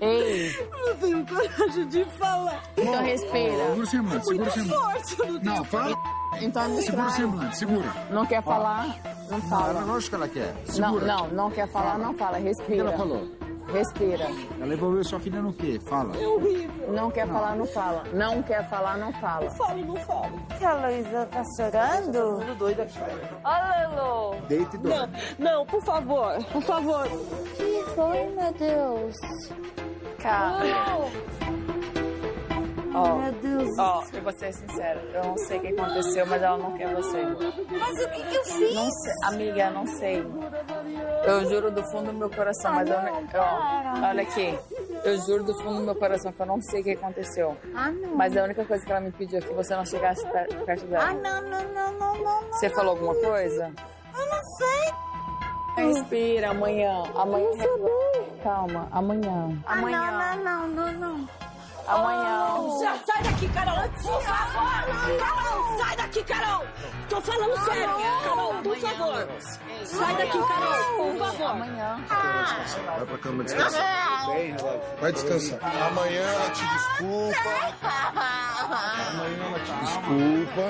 Ei. 0.00 0.52
Não 0.70 0.96
tenho 0.96 1.26
coragem 1.26 1.88
de 1.88 2.04
falar. 2.18 2.62
Então 2.76 3.02
respira. 3.02 3.56
Segura 3.56 3.82
o 3.82 3.86
semblante, 3.86 4.26
segura 4.26 4.48
o 4.48 4.52
semblante. 4.52 4.78
Forte, 4.78 5.16
eu 5.20 5.32
não 5.32 5.42
Não, 5.56 5.64
fala. 5.64 5.96
Então 6.42 6.68
me 6.68 6.82
Segura 6.82 7.06
o 7.06 7.10
semblante, 7.10 7.56
segura. 7.56 7.92
Não 8.10 8.26
quer 8.26 8.42
falar? 8.42 8.98
Não 9.30 9.40
fala. 9.42 9.80
Não, 9.80 9.86
lógico 9.86 10.10
que 10.10 10.14
ela 10.16 10.28
quer. 10.28 10.54
Não, 10.66 10.74
Segura. 10.74 11.06
não, 11.06 11.28
não 11.28 11.50
quer 11.50 11.68
falar, 11.68 11.98
não 11.98 12.12
fala. 12.14 12.36
O 12.38 12.42
que 12.42 12.48
Respira. 12.48 12.80
ela 12.80 12.92
falou? 12.96 13.26
Respira. 13.72 14.26
Ela 14.60 14.74
envolveu 14.74 15.02
sua 15.04 15.18
filha 15.20 15.42
no 15.42 15.52
quê? 15.52 15.78
Fala. 15.88 16.16
É 16.16 16.26
horrível. 16.26 16.92
Não 16.92 17.10
quer 17.10 17.26
falar, 17.26 17.56
não 17.56 17.66
fala. 17.66 18.04
Não 18.12 18.42
quer 18.42 18.68
falar, 18.70 18.96
não 18.96 19.12
fala. 19.14 19.44
Não 19.46 19.50
falo, 19.56 19.84
não 19.84 19.96
falo. 19.96 20.40
Que 20.58 20.64
a 20.64 20.74
Luísa 20.74 21.26
tá 21.26 21.42
chorando? 21.56 22.38
Tudo 22.40 22.54
doido 22.56 22.80
aqui. 22.82 22.98
Olha, 23.44 23.88
Lelo. 23.88 24.36
Deita 24.48 24.76
e 24.76 24.80
Não, 24.80 24.90
dorme. 24.96 25.18
não, 25.38 25.66
por 25.66 25.82
favor, 25.82 26.44
por 26.52 26.62
favor. 26.62 27.04
que 27.56 27.84
foi, 27.94 28.26
meu 28.28 28.52
Deus? 28.52 29.16
Cara. 30.22 31.08
Ó, 32.94 33.14
Meu 33.18 33.32
Deus. 33.32 33.78
ó, 33.78 34.02
eu 34.14 34.22
vou 34.22 34.32
ser 34.32 34.54
sincera. 34.54 34.98
Eu 35.12 35.22
não 35.24 35.36
sei 35.36 35.58
o 35.58 35.60
que 35.60 35.68
aconteceu, 35.68 36.24
mas 36.26 36.42
ela 36.42 36.56
não 36.56 36.72
quer 36.78 36.94
você. 36.94 37.22
Mas 37.26 38.02
o 38.02 38.08
que, 38.08 38.22
que 38.22 38.34
eu 38.36 38.44
fiz? 38.44 38.74
Não 38.74 38.90
sei, 38.90 39.12
amiga, 39.24 39.70
não 39.70 39.86
sei. 39.86 40.24
Eu 41.26 41.44
juro 41.50 41.70
do 41.70 41.82
fundo 41.90 42.06
do 42.12 42.18
meu 42.18 42.30
coração, 42.30 42.72
mas 42.72 42.88
eu, 42.88 42.96
eu 42.96 44.04
olha 44.08 44.22
aqui. 44.22 44.58
Eu 45.04 45.18
juro 45.18 45.44
do 45.44 45.54
fundo 45.62 45.78
do 45.78 45.82
meu 45.84 45.94
coração 45.94 46.32
que 46.32 46.40
eu 46.40 46.46
não 46.46 46.60
sei 46.62 46.80
o 46.80 46.84
que 46.84 46.90
aconteceu. 46.92 47.56
Ah, 47.74 47.90
não. 47.90 48.14
Mas 48.16 48.36
a 48.36 48.42
única 48.44 48.64
coisa 48.64 48.84
que 48.84 48.90
ela 48.90 49.00
me 49.00 49.10
pediu 49.12 49.38
é 49.38 49.42
que 49.42 49.52
você 49.52 49.74
não 49.76 49.84
chegasse 49.84 50.24
per- 50.28 50.48
perto 50.64 50.86
dela. 50.86 51.04
Ah, 51.10 51.14
não, 51.14 51.42
não, 51.42 51.62
não, 51.72 51.92
não, 51.92 52.14
não. 52.22 52.42
Você 52.52 52.68
falou 52.70 52.92
alguma 52.92 53.14
coisa? 53.14 53.72
Eu 54.18 54.26
não 54.26 54.42
sei. 54.56 55.84
Respira, 55.84 56.50
amanhã. 56.50 57.02
Amanhã. 57.14 57.48
Calma, 58.42 58.88
amanhã. 58.90 59.62
Ah, 59.66 59.76
não, 59.76 60.38
não, 60.38 60.68
não, 60.68 60.68
não, 60.68 60.92
não. 61.18 61.28
Amanhã. 61.86 62.56
Já 62.82 62.96
sai 63.06 63.22
daqui, 63.22 63.48
Carol. 63.48 63.88
Por 64.02 64.22
favor. 64.22 65.18
Carol, 65.18 65.78
sai 65.78 65.96
daqui, 65.96 66.24
Carol. 66.24 66.64
Tô 67.08 67.20
falando 67.20 67.64
sério. 67.64 67.96
Carol, 68.24 68.54
por 68.62 68.76
favor. 68.76 69.28
Sai 69.84 70.16
daqui, 70.16 70.38
Carol, 70.38 70.96
por 70.96 71.18
favor. 71.18 71.46
Amanhã. 71.46 72.04
Vai 72.96 73.06
pra 73.06 73.18
cama 73.18 73.44
descansar. 73.44 74.26
Vai 75.00 75.12
descansar. 75.12 75.58
Amanhã 75.86 76.20
ela 76.22 76.50
te 76.50 76.64
desculpa. 76.66 77.50
Amanhã 79.10 79.44
ela 79.46 79.60
te 79.60 79.72
desculpa. 79.84 80.62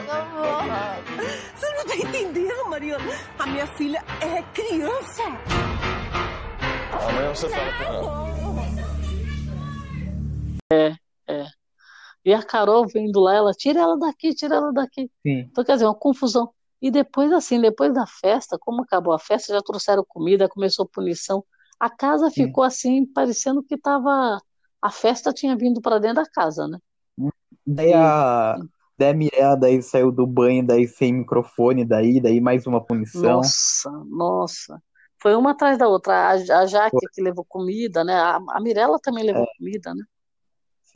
Você 1.54 1.70
não 1.74 1.84
tá 1.86 1.96
entendendo, 1.96 2.68
Mariana? 2.68 3.12
A 3.38 3.46
minha 3.46 3.66
filha 3.68 4.04
é 4.20 4.42
criança. 4.52 5.22
Amanhã 6.92 7.34
você 7.34 7.48
fala 7.48 7.72
com 7.72 7.84
ela. 7.84 8.26
É, 10.72 10.92
é. 11.28 11.46
E 12.24 12.34
a 12.34 12.42
Carol 12.42 12.86
vendo 12.88 13.20
lá, 13.20 13.34
ela 13.34 13.52
tira 13.52 13.80
ela 13.80 13.96
daqui, 13.98 14.34
tira 14.34 14.56
ela 14.56 14.72
daqui. 14.72 15.10
Sim. 15.24 15.40
Então, 15.50 15.64
quer 15.64 15.74
dizer, 15.74 15.84
uma 15.86 15.94
confusão. 15.94 16.50
E 16.82 16.90
depois, 16.90 17.32
assim, 17.32 17.60
depois 17.60 17.94
da 17.94 18.06
festa, 18.06 18.58
como 18.60 18.82
acabou 18.82 19.12
a 19.14 19.18
festa, 19.18 19.54
já 19.54 19.62
trouxeram 19.62 20.04
comida, 20.06 20.48
começou 20.48 20.86
punição. 20.86 21.44
A 21.78 21.88
casa 21.88 22.30
ficou 22.30 22.64
assim, 22.64 23.06
parecendo 23.06 23.62
que 23.62 23.76
tava. 23.76 24.40
A 24.82 24.90
festa 24.90 25.32
tinha 25.32 25.56
vindo 25.56 25.80
para 25.80 25.98
dentro 25.98 26.22
da 26.22 26.28
casa, 26.28 26.66
né? 26.66 26.78
Daí 27.66 27.92
a, 27.92 28.56
daí 28.98 29.10
a 29.10 29.14
Mirella 29.14 29.56
daí 29.56 29.82
saiu 29.82 30.12
do 30.12 30.26
banho, 30.26 30.66
daí 30.66 30.86
sem 30.86 31.12
microfone, 31.12 31.84
daí, 31.84 32.20
daí 32.20 32.40
mais 32.40 32.66
uma 32.66 32.84
punição. 32.84 33.36
Nossa, 33.36 33.90
nossa. 34.08 34.82
Foi 35.20 35.34
uma 35.34 35.52
atrás 35.52 35.78
da 35.78 35.88
outra. 35.88 36.14
A, 36.14 36.30
a 36.32 36.66
Jaque 36.66 36.96
que 37.12 37.22
levou 37.22 37.44
comida, 37.48 38.04
né? 38.04 38.14
A, 38.14 38.36
a 38.50 38.60
Mirella 38.60 38.98
também 39.02 39.24
levou 39.24 39.42
É. 39.42 39.58
comida, 39.58 39.94
né? 39.94 40.04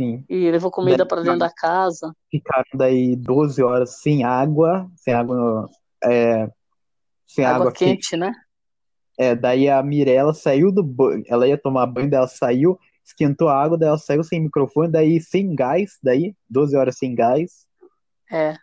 Sim. 0.01 0.25
E 0.31 0.51
levou 0.51 0.71
comida 0.71 1.05
para 1.05 1.21
dentro 1.21 1.39
da 1.39 1.53
casa. 1.53 2.17
Ficaram 2.31 2.71
daí 2.73 3.15
12 3.15 3.63
horas 3.63 4.01
sem 4.01 4.25
água, 4.25 4.91
sem 4.97 5.13
água, 5.13 5.69
é, 6.03 6.51
sem 7.27 7.45
Água 7.45 7.67
água 7.67 7.73
quente, 7.73 8.17
né? 8.17 8.33
É, 9.19 9.35
daí 9.35 9.69
a 9.69 9.83
Mirella 9.83 10.33
saiu 10.33 10.73
do 10.73 10.83
banho, 10.83 11.23
ela 11.29 11.47
ia 11.47 11.59
tomar 11.59 11.87
banho, 11.87 12.09
daí 12.09 12.17
ela 12.17 12.27
saiu, 12.27 12.79
esquentou 13.05 13.51
a 13.51 13.63
água, 13.63 13.77
daí 13.77 13.91
ela 13.91 13.99
saiu 13.99 14.25
sem 14.25 14.41
microfone, 14.41 14.91
daí 14.91 15.21
sem 15.21 15.55
gás, 15.55 15.99
daí 16.03 16.35
12 16.49 16.75
horas 16.75 16.97
sem 16.97 17.15
gás. 17.15 17.67
É. 18.33 18.55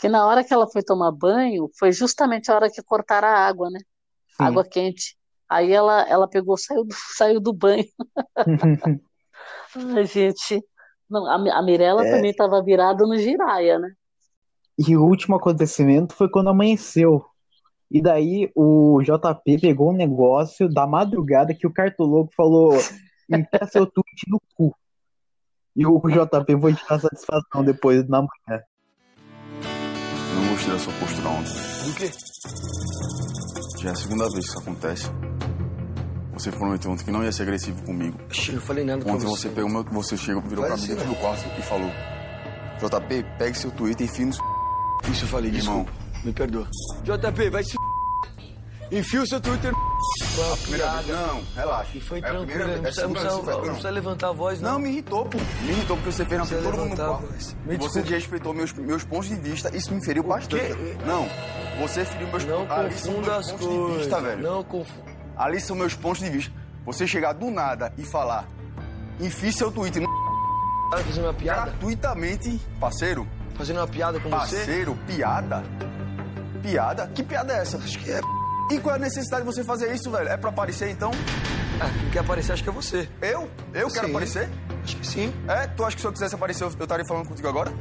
Que 0.00 0.08
na 0.08 0.26
hora 0.26 0.42
que 0.42 0.52
ela 0.52 0.68
foi 0.68 0.82
tomar 0.82 1.12
banho, 1.12 1.70
foi 1.78 1.92
justamente 1.92 2.50
a 2.50 2.56
hora 2.56 2.68
que 2.68 2.82
cortaram 2.82 3.28
a 3.28 3.46
água, 3.46 3.70
né? 3.70 3.78
Sim. 4.36 4.42
Água 4.42 4.64
quente. 4.64 5.16
Aí 5.48 5.70
ela, 5.70 6.08
ela 6.08 6.28
pegou, 6.28 6.56
saiu 6.58 6.82
do, 6.82 6.92
saiu 7.16 7.40
do 7.40 7.52
banho. 7.52 7.86
Ai, 9.76 10.06
gente. 10.06 10.60
Não, 11.12 11.26
a, 11.26 11.58
a 11.58 11.62
Mirella 11.62 12.06
É. 12.06 12.10
também 12.10 12.30
estava 12.30 12.62
virada 12.62 13.06
no 13.06 13.18
giraia, 13.18 13.78
né? 13.78 13.92
E 14.78 14.96
o 14.96 15.04
último 15.04 15.36
acontecimento 15.36 16.14
foi 16.14 16.30
quando 16.30 16.48
amanheceu. 16.48 17.22
E 17.90 18.00
daí 18.00 18.50
o 18.54 19.02
JP 19.02 19.60
pegou 19.60 19.90
um 19.90 19.96
negócio 19.96 20.66
da 20.66 20.86
madrugada 20.86 21.54
que 21.54 21.66
o 21.66 21.72
Cartoloco 21.72 22.32
falou: 22.34 22.72
enfia 23.28 23.66
seu 23.70 23.84
tweet 23.84 24.22
no 24.26 24.40
cu. 24.54 24.74
E 25.76 25.86
o 25.86 26.00
JP 26.00 26.58
foi 26.58 26.74
te 26.74 26.82
dar 26.88 26.98
satisfação 26.98 27.62
depois 27.62 28.08
na 28.08 28.20
manhã. 28.22 28.62
Não 30.34 30.48
gostei 30.50 30.72
da 30.72 30.78
sua 30.78 30.92
postura 30.94 31.28
ontem. 31.28 31.52
Do 31.84 31.94
quê? 31.94 32.10
Já 33.82 33.88
é 33.90 33.92
a 33.92 33.94
segunda 33.94 34.24
vez 34.30 34.44
que 34.44 34.50
isso 34.50 34.58
acontece. 34.58 35.10
Você 36.42 36.50
prometeu 36.50 36.90
ontem 36.90 37.04
que 37.04 37.10
não 37.12 37.22
ia 37.22 37.30
ser 37.30 37.44
agressivo 37.44 37.80
comigo. 37.84 38.18
Eu 38.48 38.54
não 38.54 38.60
falei 38.60 38.84
nada 38.84 39.08
Ontem 39.08 39.26
você. 39.28 39.42
você 39.42 39.48
pegou 39.50 39.70
meu, 39.70 39.84
você 39.84 40.16
chegou, 40.16 40.42
virou 40.42 40.64
pra 40.66 40.76
mim 40.76 40.86
dentro 40.88 41.06
do 41.06 41.14
quarto 41.14 41.44
e 41.56 41.62
falou: 41.62 41.88
JP, 42.80 43.24
pegue 43.38 43.56
seu 43.56 43.70
Twitter 43.70 44.04
e 44.04 44.10
enfia 44.10 44.26
no. 44.26 44.32
Isso 45.08 45.24
eu 45.24 45.28
falei, 45.28 45.52
Irmão. 45.52 45.84
desculpa. 45.84 45.92
Me 46.24 46.32
perdoa. 46.32 46.68
JP, 47.04 47.50
vai 47.50 47.62
se. 47.62 47.76
Enfia 48.90 49.22
o 49.22 49.26
seu 49.26 49.40
Twitter. 49.40 49.72
Foi 50.34 50.44
uma 50.44 50.56
Primeira 50.56 50.90
vez, 50.90 51.06
não, 51.08 51.42
relaxa. 51.54 51.90
E 51.96 52.00
foi 52.00 52.18
É 52.18 52.26
a 52.26 52.30
tranquilo, 52.30 52.58
não 52.58 52.66
vez, 52.66 52.74
é 52.74 52.78
a 52.78 52.82
precisa, 52.82 53.06
não 53.06 53.12
precisa, 53.14 53.52
não 53.52 53.60
precisa 53.62 53.90
levantar 53.90 54.28
a 54.28 54.32
voz, 54.32 54.60
não. 54.60 54.72
Não, 54.72 54.78
me 54.80 54.90
irritou, 54.90 55.24
pô. 55.26 55.38
Me 55.38 55.70
irritou 55.70 55.96
porque 55.96 56.12
você 56.12 56.24
fez 56.26 56.40
na 56.40 56.44
frente 56.46 56.62
todo 56.64 56.76
mundo 56.76 56.96
no 56.96 57.02
a 57.02 57.18
quarto. 57.18 57.56
Você 57.78 58.02
desrespeitou 58.02 58.52
meus, 58.52 58.72
meus 58.72 59.04
pontos 59.04 59.28
de 59.28 59.36
vista, 59.36 59.74
isso 59.74 59.94
me 59.94 60.04
feriu 60.04 60.24
bastante. 60.24 60.74
Não, 61.06 61.26
você 61.80 62.04
feriu 62.04 62.26
meus 62.28 62.44
Não 62.44 62.66
são 62.66 62.84
confunda 62.84 63.30
meus 63.30 63.46
as 63.46 63.52
pontos 63.52 63.68
de 63.68 63.94
vista, 63.98 64.16
coisas. 64.16 64.22
velho. 64.22 64.42
Não 64.42 64.64
confunda. 64.64 65.11
Ali 65.36 65.60
são 65.60 65.74
meus 65.76 65.94
pontos 65.94 66.20
de 66.22 66.30
vista. 66.30 66.52
Você 66.84 67.06
chegar 67.06 67.32
do 67.32 67.50
nada 67.50 67.92
e 67.96 68.04
falar, 68.04 68.46
enfie 69.20 69.52
seu 69.52 69.70
Twitter 69.70 70.02
Tá 70.90 70.98
fazendo 70.98 71.24
uma 71.24 71.34
piada? 71.34 71.70
gratuitamente, 71.70 72.60
parceiro, 72.78 73.26
Fazendo 73.54 73.78
uma 73.78 73.86
piada 73.88 74.18
com 74.20 74.28
você? 74.28 74.56
parceiro, 74.56 74.96
piada? 75.06 75.62
Piada? 76.62 77.06
Que 77.14 77.22
piada 77.22 77.52
é 77.54 77.58
essa? 77.60 77.76
Acho 77.78 77.98
que 77.98 78.10
é. 78.10 78.20
E 78.70 78.78
qual 78.78 78.94
é 78.94 78.98
a 78.98 79.00
necessidade 79.00 79.44
de 79.44 79.52
você 79.52 79.64
fazer 79.64 79.92
isso, 79.94 80.10
velho? 80.10 80.28
É 80.28 80.36
pra 80.36 80.50
aparecer 80.50 80.90
então? 80.90 81.10
Ah, 81.80 81.88
quem 82.00 82.10
quer 82.10 82.18
aparecer 82.20 82.52
acho 82.52 82.62
que 82.62 82.68
é 82.68 82.72
você. 82.72 83.08
Eu? 83.20 83.50
Eu 83.74 83.88
quero 83.90 84.06
Sim. 84.06 84.10
aparecer? 84.12 84.48
Acho 84.84 84.96
que 84.96 85.06
sim. 85.06 85.34
É? 85.48 85.66
Tu 85.66 85.84
acha 85.84 85.96
que 85.96 86.00
se 86.00 86.06
eu 86.06 86.12
quisesse 86.12 86.34
aparecer, 86.34 86.64
eu 86.64 86.68
estaria 86.68 87.04
falando 87.06 87.26
contigo 87.28 87.48
agora? 87.48 87.72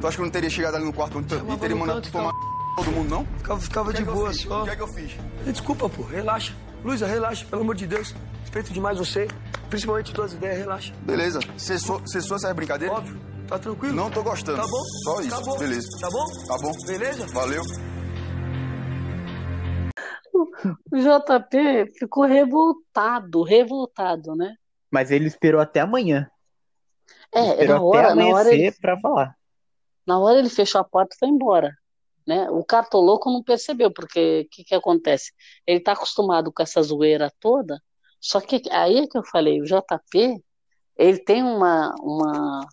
Tu 0.00 0.06
acha 0.06 0.16
que 0.16 0.20
eu 0.20 0.24
não 0.26 0.32
teria 0.32 0.50
chegado 0.50 0.76
ali 0.76 0.84
no 0.84 0.92
quarto 0.92 1.18
onde- 1.18 1.34
e 1.34 1.56
teria 1.58 1.74
no 1.74 1.80
mandado 1.80 1.96
canto, 2.02 2.12
tomar 2.12 2.32
todo 2.76 2.90
mundo, 2.92 3.08
não? 3.10 3.26
Ficava, 3.38 3.60
ficava 3.60 3.92
de 3.92 4.02
é 4.02 4.06
eu 4.06 4.12
boa 4.14 4.32
só. 4.32 4.62
O 4.62 4.64
que 4.64 4.70
é 4.70 4.76
que 4.76 4.82
eu 4.82 4.88
fiz? 4.88 5.12
Desculpa, 5.46 5.88
pô. 5.88 6.02
Relaxa. 6.04 6.52
Luísa, 6.84 7.06
relaxa. 7.06 7.46
Pelo 7.46 7.62
amor 7.62 7.74
de 7.74 7.86
Deus. 7.86 8.14
Respeito 8.40 8.72
demais 8.72 8.98
você. 8.98 9.28
Principalmente 9.70 10.12
tuas 10.12 10.32
ideias. 10.32 10.58
Relaxa. 10.58 10.92
Beleza. 11.02 11.40
Cessou, 11.56 12.04
cessou 12.06 12.36
essa 12.36 12.52
brincadeira? 12.52 12.94
Óbvio. 12.94 13.20
Tá 13.48 13.58
tranquilo? 13.58 13.94
Não 13.94 14.10
tô 14.10 14.22
gostando. 14.22 14.58
Tá 14.60 14.66
bom? 14.66 14.82
Só 15.04 15.20
isso. 15.20 15.30
Tá 15.30 15.40
bom. 15.40 15.58
Beleza. 15.58 15.88
Tá 16.00 16.08
bom? 16.10 16.24
Tá 16.46 16.56
bom. 16.62 16.72
Beleza? 16.86 17.26
Valeu. 17.32 17.62
O 20.34 20.96
JP 20.96 21.92
ficou 21.98 22.24
revoltado, 22.24 23.42
revoltado, 23.42 24.34
né? 24.34 24.54
Mas 24.90 25.10
ele 25.10 25.26
esperou 25.26 25.60
até 25.60 25.80
amanhã. 25.80 26.28
É, 27.34 27.50
Esperou 27.50 27.76
na 27.76 27.82
hora, 27.82 28.06
até 28.08 28.14
na 28.14 28.26
hora 28.28 28.48
ele, 28.48 28.56
amanhecer 28.56 28.80
pra 28.80 29.00
falar. 29.00 29.34
na 30.06 30.18
hora 30.18 30.38
ele 30.38 30.48
fechou 30.50 30.80
a 30.80 30.84
porta 30.84 31.14
e 31.14 31.18
foi 31.18 31.28
embora, 31.28 31.74
né? 32.26 32.50
O 32.50 32.64
cartoloco 32.64 33.30
não 33.30 33.42
percebeu, 33.42 33.92
porque 33.92 34.46
o 34.46 34.48
que 34.50 34.64
que 34.64 34.74
acontece? 34.74 35.32
Ele 35.66 35.80
tá 35.80 35.92
acostumado 35.92 36.52
com 36.52 36.62
essa 36.62 36.82
zoeira 36.82 37.32
toda, 37.40 37.80
só 38.20 38.40
que 38.40 38.62
aí 38.70 38.98
é 38.98 39.06
que 39.06 39.18
eu 39.18 39.24
falei, 39.24 39.60
o 39.60 39.64
JP, 39.64 40.42
ele 40.96 41.18
tem 41.18 41.42
uma, 41.42 41.92
uma, 42.00 42.66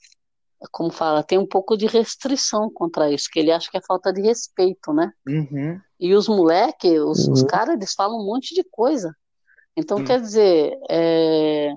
como 0.72 0.92
fala, 0.92 1.24
tem 1.24 1.38
um 1.38 1.48
pouco 1.48 1.76
de 1.76 1.88
restrição 1.88 2.70
contra 2.72 3.12
isso, 3.12 3.28
que 3.32 3.40
ele 3.40 3.52
acha 3.52 3.70
que 3.72 3.78
é 3.78 3.82
falta 3.82 4.14
de 4.14 4.22
respeito, 4.22 4.94
né? 4.94 5.12
Uhum. 5.28 5.80
E 6.00 6.14
os 6.14 6.28
moleques, 6.28 7.00
os, 7.02 7.28
os 7.28 7.42
Uhum. 7.42 7.48
caras, 7.48 7.76
eles 7.76 7.94
falam 7.94 8.20
um 8.20 8.26
monte 8.26 8.54
de 8.54 8.64
coisa. 8.64 9.14
Então, 9.76 9.98
Sim. 9.98 10.04
quer 10.04 10.22
dizer, 10.22 10.78
é, 10.90 11.74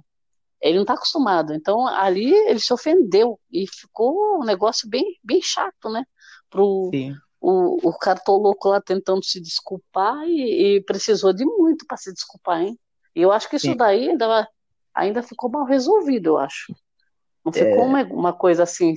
ele 0.61 0.75
não 0.75 0.83
está 0.83 0.95
acostumado. 0.95 1.55
Então, 1.55 1.87
ali 1.87 2.33
ele 2.33 2.59
se 2.59 2.73
ofendeu 2.73 3.39
e 3.51 3.67
ficou 3.69 4.41
um 4.41 4.45
negócio 4.45 4.89
bem, 4.89 5.19
bem 5.23 5.41
chato, 5.43 5.89
né? 5.89 6.05
Pro, 6.51 6.91
Sim. 6.93 7.15
O, 7.43 7.89
o 7.89 7.99
cartoloco 7.99 8.69
lá 8.69 8.81
tentando 8.81 9.25
se 9.25 9.41
desculpar 9.41 10.25
e, 10.29 10.77
e 10.77 10.81
precisou 10.85 11.33
de 11.33 11.45
muito 11.45 11.85
para 11.87 11.97
se 11.97 12.13
desculpar, 12.13 12.63
hein? 12.63 12.79
E 13.15 13.21
eu 13.21 13.33
acho 13.33 13.51
que 13.51 13.57
isso 13.57 13.67
Sim. 13.67 13.77
daí 13.77 14.11
ainda 14.11 14.49
ainda 14.95 15.23
ficou 15.23 15.51
mal 15.51 15.65
resolvido, 15.65 16.29
eu 16.29 16.39
acho. 16.39 16.73
Não 17.45 17.53
É. 17.53 17.59
ficou 17.59 17.85
uma, 17.85 18.03
uma 18.05 18.33
coisa 18.33 18.63
assim, 18.63 18.95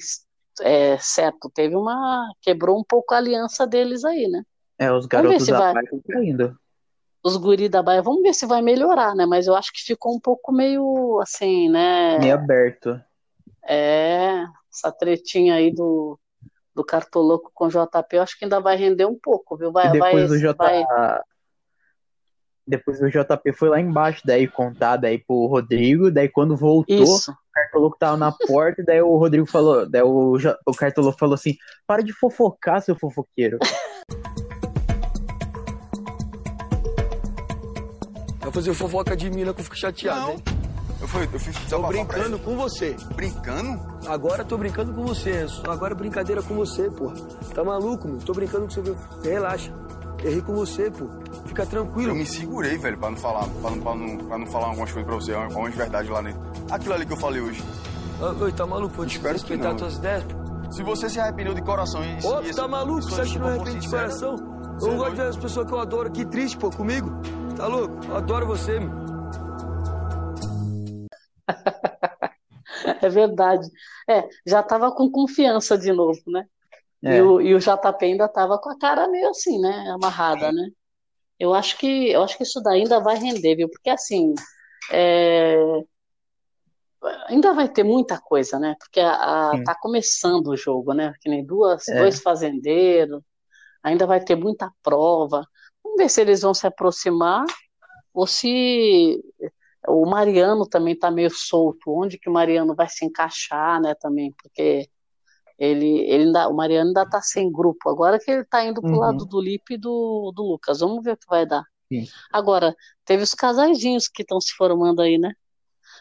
é, 0.61 0.97
certo. 0.99 1.49
Teve 1.49 1.75
uma. 1.75 2.31
Quebrou 2.41 2.79
um 2.79 2.83
pouco 2.83 3.13
a 3.13 3.17
aliança 3.17 3.65
deles 3.65 4.05
aí, 4.05 4.27
né? 4.27 4.43
É, 4.77 4.91
os 4.91 5.07
garotos 5.07 5.47
da 5.47 5.57
vai. 5.57 5.73
Baia 5.73 5.83
estão 5.85 6.01
caindo. 6.07 6.59
Os 7.23 7.37
guri 7.37 7.67
da 7.67 7.81
Baia, 7.81 8.03
vamos 8.03 8.21
ver 8.21 8.35
se 8.35 8.45
vai 8.45 8.61
melhorar, 8.61 9.15
né? 9.15 9.25
Mas 9.25 9.47
eu 9.47 9.55
acho 9.55 9.73
que 9.73 9.81
ficou 9.81 10.15
um 10.15 10.19
pouco 10.19 10.51
meio 10.51 11.19
assim, 11.19 11.67
né? 11.69 12.19
Meio 12.19 12.35
aberto. 12.35 13.01
É, 13.67 14.45
essa 14.71 14.91
tretinha 14.91 15.55
aí 15.55 15.73
do, 15.73 16.19
do 16.75 16.83
Cartoloco 16.83 17.49
com 17.53 17.65
o 17.67 17.69
JP, 17.69 18.17
eu 18.17 18.21
acho 18.21 18.37
que 18.37 18.43
ainda 18.43 18.59
vai 18.59 18.75
render 18.75 19.05
um 19.05 19.17
pouco, 19.17 19.55
viu? 19.55 19.71
Vai, 19.71 19.85
E 19.85 19.97
vai, 19.97 20.11
depois 20.11 20.31
o 20.31 20.37
J... 20.37 20.53
vai. 20.53 20.85
Depois 22.67 22.99
o 23.01 23.07
JP 23.09 23.53
foi 23.53 23.69
lá 23.69 23.79
embaixo, 23.79 24.21
daí 24.25 24.47
contar 24.47 24.97
daí 24.97 25.19
pro 25.19 25.45
Rodrigo, 25.45 26.09
daí 26.11 26.27
quando 26.27 26.57
voltou, 26.57 26.95
Isso. 27.03 27.31
o 27.31 27.35
Cartoloco 27.53 27.95
tava 27.97 28.17
na 28.17 28.31
porta, 28.31 28.83
daí 28.83 29.01
o 29.01 29.15
Rodrigo 29.17 29.45
falou, 29.45 29.87
daí 29.87 30.01
o, 30.01 30.37
J- 30.39 30.57
o 30.65 30.73
Cartoloco 30.73 31.17
falou 31.17 31.35
assim, 31.35 31.55
para 31.87 32.01
de 32.01 32.11
fofocar, 32.11 32.81
seu 32.81 32.95
fofoqueiro. 32.95 33.59
Vai 38.39 38.51
fazer 38.51 38.73
fofoca 38.73 39.15
de 39.15 39.29
mina 39.29 39.53
que 39.53 39.61
eu 39.61 39.63
fico 39.63 39.77
chateado, 39.77 40.31
hein? 40.31 40.43
Eu 41.01 41.07
fui, 41.07 41.29
eu 41.31 41.39
fui 41.39 41.53
Tô 41.69 41.81
brincando 41.87 42.39
com 42.39 42.55
você. 42.55 42.95
Brincando? 43.15 43.79
Agora 44.07 44.43
tô 44.45 44.57
brincando 44.57 44.93
com 44.93 45.05
você. 45.05 45.45
Agora 45.67 45.93
é 45.93 45.95
brincadeira 45.95 46.41
com 46.41 46.55
você, 46.55 46.89
pô. 46.89 47.11
Tá 47.53 47.63
maluco, 47.63 48.07
meu? 48.07 48.17
Tô 48.19 48.33
brincando 48.33 48.67
com 48.67 48.71
você. 48.71 49.29
Relaxa. 49.29 49.71
Errei 50.23 50.41
com 50.41 50.55
você, 50.55 50.89
pô. 50.89 51.07
Fica 51.45 51.65
tranquilo. 51.65 52.11
Eu 52.11 52.15
me 52.15 52.25
segurei, 52.25 52.77
velho, 52.77 52.97
pra 52.97 53.09
não 53.11 53.17
falar, 53.17 53.45
pra 53.61 53.71
não, 53.71 53.79
pra 53.79 53.95
não, 53.95 54.17
pra 54.17 54.37
não 54.37 54.47
falar 54.47 54.67
algumas 54.67 54.91
coisas 54.91 55.05
pra 55.05 55.15
você, 55.15 55.33
algumas 55.33 55.75
verdades 55.75 56.09
lá 56.09 56.21
dentro. 56.21 56.41
Aquilo 56.71 56.93
ali 56.93 57.05
que 57.05 57.13
eu 57.13 57.17
falei 57.17 57.41
hoje. 57.41 57.63
Oi, 58.41 58.51
tá 58.53 58.65
maluco? 58.65 58.95
Vou 58.95 59.05
Espero 59.05 59.33
que 59.35 59.41
respeitar 59.41 59.69
não. 59.69 59.75
tuas 59.75 59.97
ideias, 59.97 60.23
pô. 60.23 60.45
Se 60.71 60.81
você 60.81 61.09
se 61.09 61.19
arrependeu 61.19 61.53
de 61.53 61.61
coração 61.61 62.01
e... 62.03 62.25
Ô, 62.25 62.41
e 62.41 62.53
tá 62.53 62.67
maluco? 62.67 63.03
Você 63.03 63.21
acha 63.21 63.33
que 63.33 63.39
não 63.39 63.47
for 63.47 63.61
arrepende 63.61 63.79
de 63.79 63.89
coração? 63.89 64.35
Eu 64.81 64.87
é 64.87 64.91
não 64.91 64.97
gosto 64.97 65.11
de 65.11 65.15
ver 65.17 65.27
as 65.27 65.37
pessoas 65.37 65.67
que 65.67 65.73
eu 65.73 65.79
adoro 65.79 66.07
aqui 66.07 66.25
triste, 66.25 66.57
pô, 66.57 66.69
comigo. 66.71 67.11
Tá 67.55 67.67
louco? 67.67 67.93
Eu 68.07 68.17
adoro 68.17 68.47
você, 68.47 68.79
meu. 68.79 69.04
É 73.05 73.09
verdade. 73.09 73.69
É, 74.09 74.27
já 74.45 74.63
tava 74.63 74.91
com 74.91 75.11
confiança 75.11 75.77
de 75.77 75.91
novo, 75.93 76.19
né? 76.27 76.45
É. 77.03 77.17
E 77.17 77.21
o, 77.21 77.39
e 77.41 77.53
o 77.53 77.59
JP 77.59 78.03
ainda 78.05 78.27
tava 78.27 78.57
com 78.57 78.69
a 78.69 78.77
cara 78.79 79.07
meio 79.07 79.29
assim, 79.29 79.59
né? 79.59 79.89
Amarrada, 79.91 80.51
né? 80.51 80.69
Eu 81.39 81.53
acho 81.53 81.77
que, 81.77 82.09
eu 82.09 82.23
acho 82.23 82.37
que 82.37 82.43
isso 82.43 82.61
daí 82.61 82.79
ainda 82.81 82.99
vai 82.99 83.17
render, 83.17 83.55
viu? 83.55 83.69
Porque 83.69 83.89
assim, 83.89 84.33
é, 84.91 85.55
ainda 87.27 87.53
vai 87.53 87.67
ter 87.69 87.83
muita 87.83 88.19
coisa, 88.19 88.57
né? 88.59 88.75
Porque 88.79 88.99
a, 88.99 89.51
a- 89.51 89.63
tá 89.63 89.75
começando 89.79 90.47
o 90.47 90.57
jogo, 90.57 90.93
né? 90.93 91.13
Que 91.21 91.29
nem 91.29 91.45
duas, 91.45 91.87
É. 91.87 91.99
dois 91.99 92.21
fazendeiros, 92.21 93.21
ainda 93.83 94.07
vai 94.07 94.19
ter 94.23 94.35
muita 94.35 94.71
prova. 94.81 95.45
Vamos 95.83 95.97
ver 95.99 96.09
se 96.09 96.21
eles 96.21 96.41
vão 96.41 96.53
se 96.53 96.65
aproximar 96.65 97.45
ou 98.13 98.25
se 98.25 99.21
o 99.87 100.05
Mariano 100.09 100.67
também 100.67 100.93
está 100.93 101.11
meio 101.11 101.29
solto. 101.31 101.91
Onde 101.91 102.17
que 102.19 102.29
o 102.29 102.33
Mariano 102.33 102.75
vai 102.75 102.87
se 102.89 103.05
encaixar, 103.05 103.81
né? 103.81 103.95
Também, 103.95 104.33
porque 104.41 104.89
ele, 105.59 105.99
ele 106.09 106.25
ainda, 106.25 106.49
o 106.49 106.55
Mariano 106.55 106.89
ainda 106.89 107.03
está 107.03 107.21
sem 107.21 107.51
grupo. 107.51 107.89
Agora 107.89 108.19
que 108.19 108.31
ele 108.31 108.41
está 108.41 108.63
indo 108.65 108.83
para 108.83 108.95
o 108.97 108.99
Uhum. 108.99 108.99
lado 108.99 109.25
do 109.25 109.41
Lipe 109.41 109.75
e 109.75 109.77
do, 109.77 110.31
do 110.35 110.43
Lucas. 110.43 110.79
Vamos 110.81 111.03
ver 111.03 111.13
o 111.13 111.17
que 111.17 111.27
vai 111.29 111.45
dar. 111.47 111.63
Sim. 111.91 112.13
Agora, 112.33 112.75
teve 113.05 113.23
os 113.23 113.33
casaizinhos 113.33 114.07
que 114.09 114.23
estão 114.23 114.41
se 114.41 114.53
formando 114.55 115.01
aí, 115.01 115.17
né? 115.17 115.33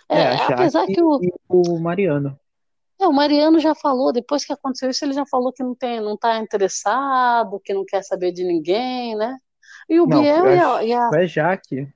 É, 0.09 0.23
É, 0.23 0.35
apesar 0.49 0.87
que 0.89 1.03
o, 1.03 1.21
o 1.49 1.79
Mariano. 1.79 2.39
é, 3.01 3.07
o 3.07 3.13
Mariano 3.13 3.59
já 3.59 3.75
falou, 3.75 4.13
depois 4.13 4.45
que 4.45 4.53
aconteceu 4.53 4.91
isso, 4.91 5.05
ele 5.05 5.13
já 5.13 5.27
falou 5.27 5.53
que 5.53 5.63
não 5.63 5.75
tem, 5.75 6.01
não 6.01 6.17
tá 6.17 6.39
interessado, 6.39 7.61
que 7.61 7.75
não 7.75 7.85
quer 7.85 8.03
saber 8.05 8.33
de 8.33 8.45
ninguém, 8.45 9.17
né? 9.17 9.37
E 9.89 10.01
o 10.01 10.07
Não, 10.07 10.23
Biel 10.23 10.45
eu 10.45 10.51
e 10.51 10.59
a, 10.59 10.69
acho- 10.69 10.83
e 10.83 10.93
a- 10.93 11.11
foi 11.11 11.23
a 11.23 11.27
Jaque. 11.27 11.93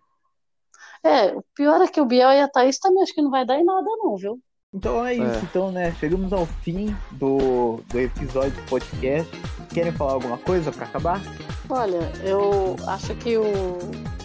É, 1.04 1.26
o 1.36 1.42
pior 1.54 1.80
é 1.80 1.88
que 1.88 2.00
o 2.00 2.04
Biel 2.06 2.30
e 2.30 2.40
a 2.40 2.48
Thaís 2.48 2.78
também 2.78 3.02
acho 3.02 3.14
que 3.14 3.22
não 3.22 3.30
vai 3.30 3.44
dar 3.46 3.58
em 3.58 3.64
nada, 3.64 3.86
não, 4.02 4.16
viu? 4.16 4.38
Então 4.74 5.04
é 5.06 5.14
isso, 5.14 5.22
É. 5.38 5.40
então, 5.44 5.72
né? 5.72 5.94
Chegamos 5.98 6.30
ao 6.32 6.44
fim 6.44 6.94
do, 7.12 7.80
do 7.88 7.98
episódio 7.98 8.50
do 8.52 8.62
podcast. 8.68 9.30
Querem 9.72 9.92
falar 9.92 10.12
alguma 10.12 10.36
coisa 10.38 10.70
pra 10.70 10.84
acabar? 10.84 11.22
Olha, 11.70 12.00
eu 12.22 12.76
acho 12.86 13.14
que 13.14 13.38
o, 13.38 13.78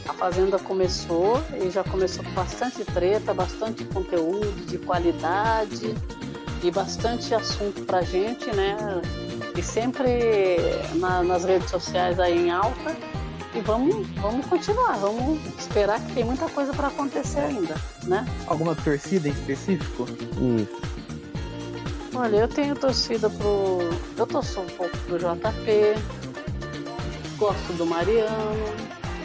a 0.08 0.14
Fazenda 0.14 0.60
começou 0.60 1.42
e 1.62 1.70
já 1.70 1.84
começou 1.84 2.24
com 2.26 2.32
bastante 2.32 2.84
treta, 2.84 3.34
bastante 3.34 3.86
conteúdo 3.86 4.66
de 4.66 4.78
qualidade 4.80 5.96
e 6.62 6.72
bastante 6.72 7.34
assunto 7.34 7.82
pra 7.84 8.02
gente, 8.02 8.54
né? 8.54 8.76
E 9.58 9.62
sempre 9.64 10.10
na- 10.96 11.24
nas 11.24 11.44
redes 11.46 11.70
sociais 11.70 12.20
aí 12.20 12.38
em 12.48 12.52
alta. 12.52 12.96
E 13.56 13.62
vamos, 13.62 14.08
vamos 14.16 14.46
continuar, 14.48 14.98
vamos 14.98 15.40
esperar 15.60 16.00
que 16.00 16.14
tem 16.14 16.24
muita 16.24 16.50
coisa 16.50 16.74
para 16.74 16.88
acontecer 16.88 17.40
ainda, 17.40 17.76
né? 18.04 18.26
Alguma 18.48 18.74
torcida 18.76 19.28
em 19.28 19.32
específico? 19.32 20.08
Olha, 22.16 22.38
eu 22.38 22.48
tenho 22.48 22.76
torcida 22.76 23.30
pro. 23.30 23.80
Eu 24.18 24.26
torço 24.26 24.60
um 24.60 24.66
pouco 24.66 24.98
pro 25.00 25.20
JP, 25.20 25.96
gosto 27.38 27.74
do 27.74 27.86
Mariano, 27.86 28.74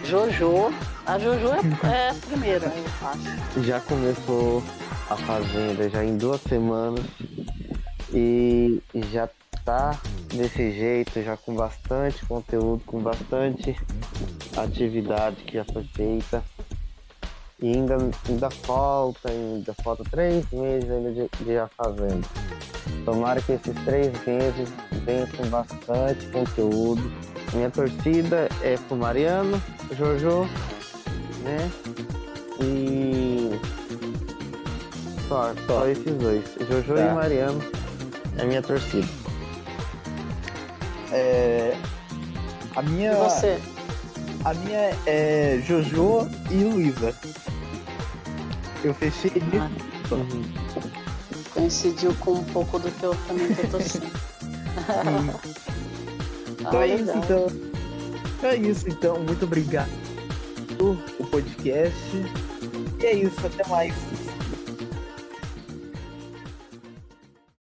Jojo. 0.05 0.73
A 1.07 1.19
Jojo 1.19 1.49
é, 1.49 1.61
é 1.89 2.11
a 2.11 2.15
primeira, 2.15 2.67
eu 2.67 3.09
acho. 3.09 3.63
Já 3.63 3.81
começou 3.81 4.63
a 5.09 5.17
fazenda 5.17 5.89
já 5.89 6.05
em 6.05 6.19
duas 6.19 6.41
semanas 6.43 7.05
e 8.13 8.83
já 9.11 9.29
tá 9.69 10.01
desse 10.35 10.73
jeito, 10.73 11.23
já 11.23 11.37
com 11.37 11.55
bastante 11.55 12.25
conteúdo, 12.25 12.83
com 12.87 13.01
bastante 13.01 13.77
atividade 14.57 15.37
que 15.45 15.55
já 15.55 15.65
foi 15.65 15.85
feita. 15.95 16.43
E 17.61 17.75
ainda, 17.75 17.99
ainda 18.27 18.51
falta, 18.51 19.29
ainda 19.31 19.75
falta 19.83 20.05
três 20.11 20.49
meses 20.51 20.91
ainda 20.91 21.13
de, 21.13 21.45
de 21.45 21.59
a 21.59 21.69
fazenda. 21.69 22.27
Tomara 23.05 23.43
que 23.43 23.53
esses 23.53 23.75
três 23.85 24.11
meses 24.27 24.71
venham 25.05 25.27
com 25.37 25.47
bastante 25.49 26.25
conteúdo. 26.29 27.13
Minha 27.53 27.71
torcida 27.71 28.49
é 28.63 28.77
pro 28.77 28.97
Mariano, 28.97 29.61
Jojo, 29.99 30.45
né? 31.43 31.71
E 32.63 33.51
só, 35.29 35.53
só 35.67 35.87
esses 35.87 36.15
dois. 36.15 36.45
Jojo 36.71 36.95
Tá. 36.95 37.01
e 37.01 37.15
Mariano 37.15 37.61
é 38.39 38.45
minha 38.47 38.63
torcida. 38.63 39.28
É, 41.13 41.77
a 42.77 42.83
minha. 42.83 43.13
E 43.13 43.17
você? 43.17 43.59
A 44.45 44.55
minha 44.55 44.91
é 45.07 45.61
Jojo 45.67 46.29
e 46.51 46.55
Luísa. 46.65 47.15
Eu 48.85 48.95
fechei 48.95 49.31
nisso. 49.33 50.27
Coincidiu 51.53 52.15
com 52.21 52.33
um 52.35 52.45
pouco 52.45 52.79
do 52.79 52.91
que 52.91 53.03
eu 53.05 53.15
também 53.27 53.55
tô 53.55 53.67
torcendo. 53.69 54.07
Então 56.61 56.81
Ah, 56.81 56.87
é 56.87 56.95
isso, 56.95 57.05
legal. 57.07 57.23
então. 57.25 57.47
É 58.51 58.57
isso, 58.57 58.89
então. 58.89 59.19
Muito 59.21 59.45
obrigado. 59.45 59.89
O 60.81 61.27
podcast. 61.27 61.97
E 63.01 63.07
é 63.07 63.13
isso, 63.15 63.35
até 63.47 63.67
mais. 63.69 63.95